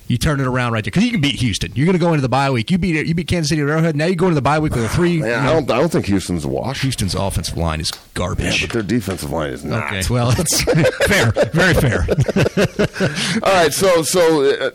You 0.07 0.17
turn 0.17 0.39
it 0.41 0.47
around 0.47 0.73
right 0.73 0.83
there 0.83 0.91
because 0.91 1.03
you 1.05 1.11
can 1.11 1.21
beat 1.21 1.35
Houston. 1.35 1.71
You're 1.75 1.85
going 1.85 1.97
to 1.97 1.99
go 1.99 2.09
into 2.09 2.21
the 2.21 2.29
bye 2.29 2.51
week. 2.51 2.69
You 2.69 2.77
beat 2.77 3.05
you 3.07 3.15
beat 3.15 3.27
Kansas 3.27 3.49
City 3.49 3.61
Arrowhead. 3.61 3.95
Now 3.95 4.05
you 4.05 4.15
go 4.15 4.25
into 4.25 4.35
the 4.35 4.41
bye 4.41 4.59
week 4.59 4.75
with 4.75 4.83
a 4.83 4.89
three. 4.89 5.19
Yeah, 5.21 5.43
you 5.43 5.49
I 5.49 5.53
don't. 5.53 5.71
I 5.71 5.79
don't 5.79 5.91
think 5.91 6.05
Houston's 6.07 6.43
a 6.45 6.49
wash. 6.49 6.81
Houston's 6.81 7.15
offensive 7.15 7.57
line 7.57 7.79
is 7.79 7.89
Yeah, 7.93 7.99
garbage. 8.13 8.61
but 8.61 8.71
their 8.73 8.83
defensive 8.83 9.31
line 9.31 9.51
is 9.51 9.63
not. 9.63 9.85
okay, 9.93 10.01
well, 10.09 10.33
it's 10.37 10.61
fair, 11.07 11.31
very 11.53 11.73
fair. 11.73 12.05
All 13.43 13.53
right, 13.53 13.73
so 13.73 14.03
so 14.03 14.43
uh, 14.43 14.71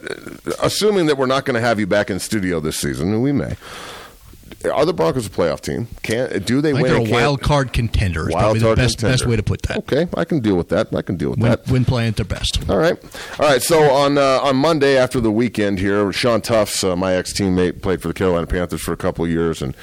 assuming 0.62 1.06
that 1.06 1.16
we're 1.18 1.26
not 1.26 1.44
going 1.44 1.54
to 1.54 1.60
have 1.60 1.78
you 1.78 1.86
back 1.86 2.10
in 2.10 2.18
studio 2.18 2.58
this 2.60 2.78
season, 2.78 3.12
and 3.12 3.22
we 3.22 3.32
may, 3.32 3.56
are 4.64 4.84
the 4.84 4.92
Broncos 4.92 5.26
a 5.26 5.30
playoff 5.30 5.60
team? 5.60 5.86
Can 6.02 6.42
do 6.42 6.60
they 6.60 6.70
I 6.70 6.74
win? 6.74 6.82
they're 6.84 6.96
a 6.96 7.02
wild 7.10 7.40
card 7.40 7.72
contender. 7.72 8.28
Is 8.28 8.34
Wild 8.34 8.42
probably 8.42 8.58
the 8.60 8.64
card 8.66 8.76
best 8.78 8.98
contender. 8.98 9.12
best 9.12 9.26
way 9.26 9.36
to 9.36 9.42
put 9.42 9.62
that. 9.62 9.78
Okay, 9.78 10.08
I 10.16 10.24
can 10.24 10.40
deal 10.40 10.56
with 10.56 10.68
that. 10.70 10.92
I 10.94 11.02
can 11.02 11.16
deal 11.16 11.30
with 11.30 11.38
Win, 11.38 11.50
that. 11.50 11.68
win 11.68 11.84
playing 11.84 12.08
at 12.08 12.16
their 12.16 12.24
best. 12.26 12.68
All 12.68 12.76
right, 12.78 12.96
all 13.38 13.48
right. 13.48 13.62
So 13.62 13.80
on 13.90 14.18
uh, 14.18 14.40
on 14.42 14.56
Monday 14.56 14.96
after 14.98 15.20
the 15.20 15.30
weekend 15.30 15.78
here, 15.78 16.12
Sean 16.12 16.40
Tufts, 16.40 16.82
uh, 16.82 16.96
my 16.96 17.14
ex 17.14 17.32
teammate, 17.32 17.82
played 17.82 18.02
for 18.02 18.08
the 18.08 18.14
Carolina 18.14 18.46
Panthers 18.46 18.80
for 18.80 18.92
a 18.92 18.96
couple 18.96 19.24
of 19.24 19.30
years 19.30 19.62
and 19.62 19.76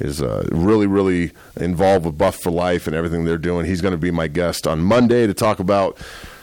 is 0.00 0.22
uh, 0.22 0.46
really 0.50 0.86
really 0.86 1.32
involved 1.56 2.06
with 2.06 2.16
Buff 2.16 2.36
for 2.40 2.50
Life 2.50 2.86
and 2.86 2.96
everything 2.96 3.24
they're 3.24 3.36
doing. 3.38 3.66
He's 3.66 3.80
going 3.82 3.92
to 3.92 3.98
be 3.98 4.10
my 4.10 4.28
guest 4.28 4.66
on 4.66 4.80
Monday 4.80 5.26
to 5.26 5.34
talk 5.34 5.58
about 5.58 5.98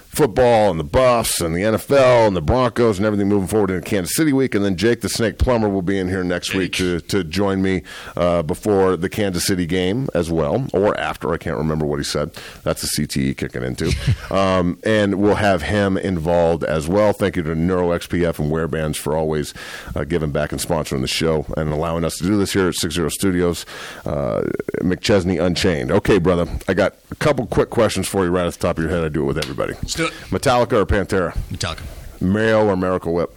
football 0.09 0.71
and 0.71 0.79
the 0.79 0.83
Buffs 0.83 1.39
and 1.39 1.55
the 1.55 1.61
NFL 1.61 2.27
and 2.27 2.35
the 2.35 2.41
Broncos 2.41 2.97
and 2.97 3.05
everything 3.05 3.29
moving 3.29 3.47
forward 3.47 3.71
in 3.71 3.81
Kansas 3.81 4.15
City 4.15 4.33
week. 4.33 4.55
And 4.55 4.65
then 4.65 4.75
Jake 4.75 5.01
the 5.01 5.07
Snake 5.07 5.37
Plummer 5.37 5.69
will 5.69 5.83
be 5.83 5.97
in 5.97 6.09
here 6.09 6.23
next 6.23 6.53
week 6.53 6.73
to, 6.73 6.99
to 7.01 7.23
join 7.23 7.61
me 7.61 7.83
uh, 8.17 8.41
before 8.41 8.97
the 8.97 9.07
Kansas 9.07 9.45
City 9.45 9.65
game 9.65 10.09
as 10.13 10.31
well, 10.31 10.67
or 10.73 10.99
after. 10.99 11.31
I 11.31 11.37
can't 11.37 11.57
remember 11.57 11.85
what 11.85 11.99
he 11.99 12.03
said. 12.03 12.31
That's 12.63 12.81
the 12.81 12.87
CTE 12.87 13.37
kicking 13.37 13.63
into. 13.63 13.93
um, 14.35 14.79
and 14.83 15.15
we'll 15.15 15.35
have 15.35 15.61
him 15.61 15.97
involved 15.97 16.63
as 16.63 16.87
well. 16.87 17.13
Thank 17.13 17.35
you 17.35 17.43
to 17.43 17.51
NeuroXPF 17.51 18.39
and 18.39 18.51
Wearbands 18.51 18.97
for 18.97 19.15
always 19.15 19.53
uh, 19.95 20.03
giving 20.03 20.31
back 20.31 20.51
and 20.51 20.59
sponsoring 20.59 21.01
the 21.01 21.07
show 21.07 21.45
and 21.55 21.71
allowing 21.71 22.03
us 22.03 22.17
to 22.17 22.23
do 22.23 22.37
this 22.37 22.53
here 22.53 22.67
at 22.67 22.75
Six 22.75 22.95
Zero 22.95 23.09
Studios. 23.09 23.65
Uh, 24.05 24.41
McChesney 24.81 25.41
Unchained. 25.41 25.91
Okay, 25.91 26.17
brother. 26.17 26.47
I 26.67 26.73
got 26.73 26.95
a 27.11 27.15
couple 27.15 27.45
quick 27.45 27.69
questions 27.69 28.07
for 28.07 28.25
you 28.25 28.31
right 28.31 28.47
off 28.47 28.57
the 28.57 28.67
top 28.67 28.77
of 28.77 28.83
your 28.83 28.91
head. 28.91 29.03
I 29.03 29.09
do 29.09 29.23
it 29.23 29.25
with 29.25 29.37
everybody. 29.37 29.75
Do 29.99 30.05
it. 30.07 30.13
Metallica 30.29 30.73
or 30.73 30.85
Pantera? 30.85 31.33
Metallica. 31.51 31.81
Mario 32.21 32.65
or 32.67 32.75
Miracle 32.75 33.13
Whip? 33.13 33.35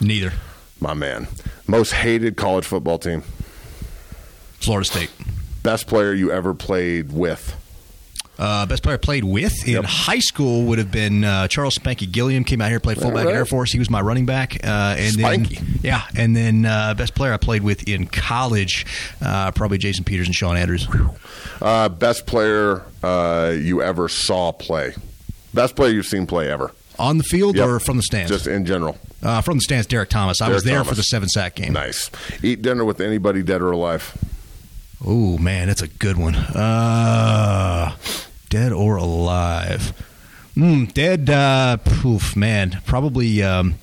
Neither. 0.00 0.32
My 0.80 0.94
man. 0.94 1.28
Most 1.66 1.92
hated 1.92 2.36
college 2.36 2.64
football 2.64 2.98
team? 2.98 3.22
Florida 4.60 4.84
State. 4.84 5.10
Best 5.62 5.86
player 5.86 6.12
you 6.12 6.30
ever 6.32 6.54
played 6.54 7.12
with? 7.12 7.56
Uh, 8.38 8.64
best 8.64 8.82
player 8.82 8.94
I 8.94 8.98
played 8.98 9.24
with 9.24 9.52
in 9.68 9.74
Yep. 9.74 9.84
high 9.84 10.18
school 10.18 10.64
would 10.64 10.78
have 10.78 10.90
been 10.90 11.24
uh, 11.24 11.46
Charles 11.48 11.76
Spanky 11.76 12.10
Gilliam. 12.10 12.42
Came 12.42 12.62
out 12.62 12.70
here, 12.70 12.80
played 12.80 12.96
fullback 12.96 13.26
right. 13.26 13.34
at 13.34 13.36
Air 13.36 13.44
Force. 13.44 13.70
He 13.70 13.78
was 13.78 13.90
my 13.90 14.00
running 14.00 14.24
back. 14.24 14.64
Uh, 14.64 14.94
and 14.98 15.14
Spanky. 15.14 15.58
then 15.58 15.78
yeah, 15.82 16.02
and 16.16 16.34
then 16.34 16.64
uh, 16.64 16.94
best 16.94 17.14
player 17.14 17.34
I 17.34 17.36
played 17.36 17.62
with 17.62 17.86
in 17.86 18.06
college, 18.06 18.86
uh, 19.22 19.50
probably 19.52 19.76
Jason 19.76 20.04
Peters 20.04 20.26
and 20.26 20.34
Sean 20.34 20.56
Andrews. 20.56 20.88
Uh, 21.60 21.90
best 21.90 22.26
player 22.26 22.82
uh, 23.02 23.52
you 23.54 23.82
ever 23.82 24.08
saw 24.08 24.52
play? 24.52 24.94
Best 25.54 25.74
player 25.76 25.90
you've 25.92 26.06
seen 26.06 26.26
play 26.26 26.50
ever? 26.50 26.72
On 26.98 27.18
the 27.18 27.24
field 27.24 27.56
Yep. 27.56 27.66
or 27.68 27.80
from 27.80 27.96
the 27.96 28.02
stands? 28.02 28.30
Just 28.30 28.46
in 28.46 28.64
general. 28.66 28.98
uh, 29.22 29.40
from 29.40 29.56
the 29.58 29.62
stands, 29.62 29.86
Derrick 29.86 30.10
Thomas. 30.10 30.40
I 30.42 30.48
was 30.50 30.64
there 30.64 30.76
Thomas. 30.76 30.88
for 30.90 30.94
the 30.94 31.02
seven 31.02 31.28
sack 31.28 31.54
game. 31.56 31.72
Nice. 31.72 32.10
Eat 32.42 32.62
dinner 32.62 32.84
with 32.84 33.00
anybody 33.00 33.42
dead 33.42 33.62
or 33.62 33.70
alive? 33.70 34.16
Oh 35.04 35.38
man, 35.38 35.68
that's 35.68 35.80
a 35.82 35.88
good 35.88 36.18
one. 36.18 36.34
Uh, 36.34 37.96
dead 38.50 38.72
or 38.72 38.96
alive? 38.96 39.92
Mm, 40.56 40.92
dead. 40.92 41.30
Uh, 41.30 41.78
poof, 41.78 42.36
man. 42.36 42.80
Probably 42.84 43.42
um, 43.42 43.76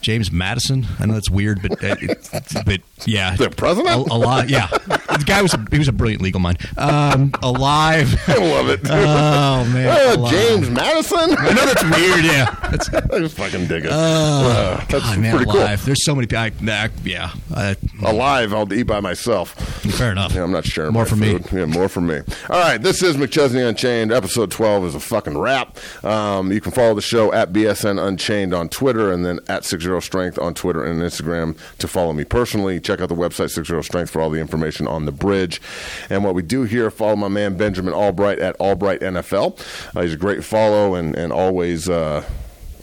James 0.00 0.32
Madison. 0.32 0.86
I 0.98 1.06
know 1.06 1.14
that's 1.14 1.30
weird, 1.30 1.60
but 1.62 1.72
uh, 1.84 1.94
but 2.66 2.80
yeah, 3.06 3.36
The 3.36 3.50
president? 3.50 4.08
A, 4.08 4.12
alive. 4.12 4.48
Yeah, 4.50 4.66
the 4.68 5.24
guy 5.26 5.42
was 5.42 5.54
a, 5.54 5.64
he 5.70 5.78
was 5.78 5.88
a 5.88 5.92
brilliant 5.92 6.22
legal 6.22 6.40
mind. 6.40 6.58
Um, 6.78 7.32
alive. 7.42 8.14
I 8.28 8.36
love 8.36 8.68
it. 8.68 8.80
Oh 8.84 9.64
man, 9.72 10.18
Uh. 10.18 10.30
James 10.30 10.70
Madison? 10.70 11.18
I 11.38 11.52
know 11.52 11.66
that's 11.66 11.84
weird. 11.84 12.24
Yeah, 12.24 12.54
that's 12.70 12.88
I 12.94 13.18
just 13.18 13.36
fucking 13.36 13.66
dig 13.66 13.84
it. 13.84 13.90
Uh, 13.92 14.76
that's 14.88 15.04
God, 15.04 15.18
man, 15.18 15.36
pretty 15.36 15.50
alive. 15.50 15.84
There's 15.84 16.04
so 16.04 16.14
many 16.14 16.26
people. 16.26 16.38
I, 16.40 16.52
I, 16.66 16.88
yeah, 17.04 17.32
uh, 17.54 17.74
cool. 17.98 18.10
Alive, 18.10 18.52
I'll 18.54 18.72
eat 18.72 18.84
by 18.84 19.00
myself. 19.00 19.50
fair 19.96 20.12
enough. 20.12 20.34
Yeah, 20.34 20.42
I'm 20.44 20.52
not 20.52 20.64
sharing 20.64 20.92
More 20.92 21.06
for 21.06 21.16
me. 21.16 21.38
Yeah, 21.52 21.66
more 21.66 21.88
for 21.88 22.00
me. 22.00 22.20
All 22.48 22.60
right, 22.60 22.78
this 22.80 23.02
is 23.02 23.16
McChesney 23.16 23.66
Unchained. 23.68 24.12
Episode 24.12 24.50
12 24.50 24.84
is 24.86 24.94
a 24.94 25.00
fucking 25.00 25.36
wrap. 25.38 25.76
Um, 26.04 26.52
you 26.52 26.60
can 26.60 26.72
follow 26.72 26.94
the 26.94 27.00
show 27.02 27.32
at 27.32 27.52
BSN 27.52 28.04
Unchained 28.04 28.54
on 28.54 28.68
Twitter 28.68 29.12
and 29.12 29.24
then 29.24 29.40
at 29.48 29.64
60 29.90 30.06
Strength 30.06 30.38
on 30.38 30.54
Twitter 30.54 30.84
and 30.84 31.00
Instagram 31.00 31.56
to 31.78 31.88
follow 31.88 32.12
me 32.12 32.24
personally. 32.24 32.80
Check 32.80 33.00
out 33.00 33.08
the 33.08 33.14
website 33.14 33.50
60 33.50 33.82
Strength 33.82 34.10
for 34.10 34.20
all 34.20 34.30
the 34.30 34.40
information 34.40 34.86
on 34.86 35.06
the 35.06 35.12
bridge. 35.12 35.60
And 36.08 36.24
what 36.24 36.34
we 36.34 36.42
do 36.42 36.64
here, 36.64 36.90
follow 36.90 37.16
my 37.16 37.28
man 37.28 37.56
Benjamin 37.56 37.94
Allbright 37.94 38.40
at 38.40 38.58
Allbright 38.58 39.00
NFL. 39.00 39.58
Uh, 39.96 40.02
he's 40.02 40.14
a 40.14 40.18
great 40.18 40.44
follow 40.44 40.94
and, 40.94 41.16
and 41.16 41.32
always, 41.32 41.88
uh, 41.88 42.24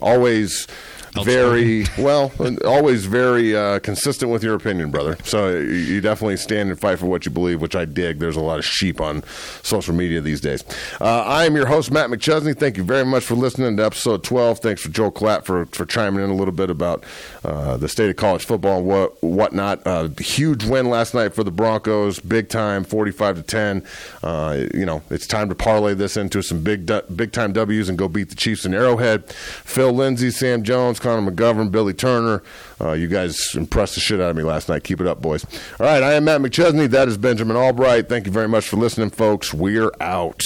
always 0.00 0.66
very 1.12 1.84
well, 1.98 2.32
always 2.64 3.06
very 3.06 3.56
uh, 3.56 3.78
consistent 3.80 4.30
with 4.30 4.42
your 4.42 4.54
opinion, 4.54 4.90
brother. 4.90 5.16
So 5.24 5.56
you, 5.58 6.00
definitely 6.00 6.36
stand 6.36 6.70
and 6.70 6.78
fight 6.78 6.98
for 6.98 7.06
what 7.06 7.24
you 7.24 7.30
believe, 7.30 7.60
which 7.60 7.74
I 7.74 7.84
dig. 7.84 8.18
There's 8.18 8.36
a 8.36 8.40
lot 8.40 8.58
of 8.58 8.64
sheep 8.64 9.00
on 9.00 9.22
social 9.62 9.94
media 9.94 10.20
these 10.20 10.40
days. 10.40 10.64
Uh, 11.00 11.22
I 11.22 11.44
am 11.44 11.56
your 11.56 11.66
host, 11.66 11.90
Matt 11.90 12.10
McChesney. 12.10 12.56
Thank 12.58 12.76
you 12.76 12.84
very 12.84 13.04
much 13.04 13.24
for 13.24 13.34
listening 13.34 13.76
to 13.76 13.84
episode 13.84 14.22
12. 14.22 14.60
Thanks 14.60 14.82
for 14.82 14.88
Joe 14.88 15.10
Clapp 15.10 15.44
for, 15.44 15.66
for 15.66 15.84
chiming 15.84 16.22
in 16.22 16.30
a 16.30 16.34
little 16.34 16.52
bit 16.52 16.70
about 16.70 17.04
uh, 17.44 17.76
the 17.76 17.88
state 17.88 18.10
of 18.10 18.16
college 18.16 18.44
football 18.44 18.78
and 18.78 18.86
what 18.86 19.22
whatnot. 19.22 19.86
Uh, 19.86 20.08
huge 20.18 20.64
win 20.64 20.90
last 20.90 21.14
night 21.14 21.34
for 21.34 21.44
the 21.44 21.50
Broncos, 21.50 22.20
big 22.20 22.48
time, 22.48 22.84
45 22.84 23.36
to 23.36 23.42
10. 23.42 23.84
Uh, 24.22 24.64
you 24.74 24.86
know, 24.86 25.02
it's 25.10 25.26
time 25.26 25.48
to 25.48 25.54
parlay 25.54 25.94
this 25.94 26.16
into 26.16 26.42
some 26.42 26.62
big 26.62 26.90
big 27.14 27.32
time 27.32 27.52
W's 27.52 27.88
and 27.88 27.98
go 27.98 28.08
beat 28.08 28.28
the 28.28 28.34
Chiefs 28.34 28.64
in 28.64 28.74
Arrowhead. 28.74 29.30
Phil 29.32 29.92
Lindsay, 29.92 30.30
Sam 30.30 30.62
Jones, 30.62 30.98
Connor 31.08 31.30
McGovern, 31.30 31.70
Billy 31.70 31.94
Turner. 31.94 32.42
Uh, 32.78 32.92
you 32.92 33.08
guys 33.08 33.54
impressed 33.54 33.94
the 33.94 34.00
shit 34.00 34.20
out 34.20 34.28
of 34.30 34.36
me 34.36 34.42
last 34.42 34.68
night. 34.68 34.84
Keep 34.84 35.00
it 35.00 35.06
up, 35.06 35.22
boys. 35.22 35.42
All 35.80 35.86
right, 35.86 36.02
I 36.02 36.12
am 36.12 36.24
Matt 36.24 36.42
McChesney. 36.42 36.86
That 36.90 37.08
is 37.08 37.16
Benjamin 37.16 37.56
Allbright. 37.56 38.10
Thank 38.10 38.26
you 38.26 38.32
very 38.32 38.46
much 38.46 38.68
for 38.68 38.76
listening, 38.76 39.08
folks. 39.08 39.54
We're 39.54 39.90
out. 40.02 40.42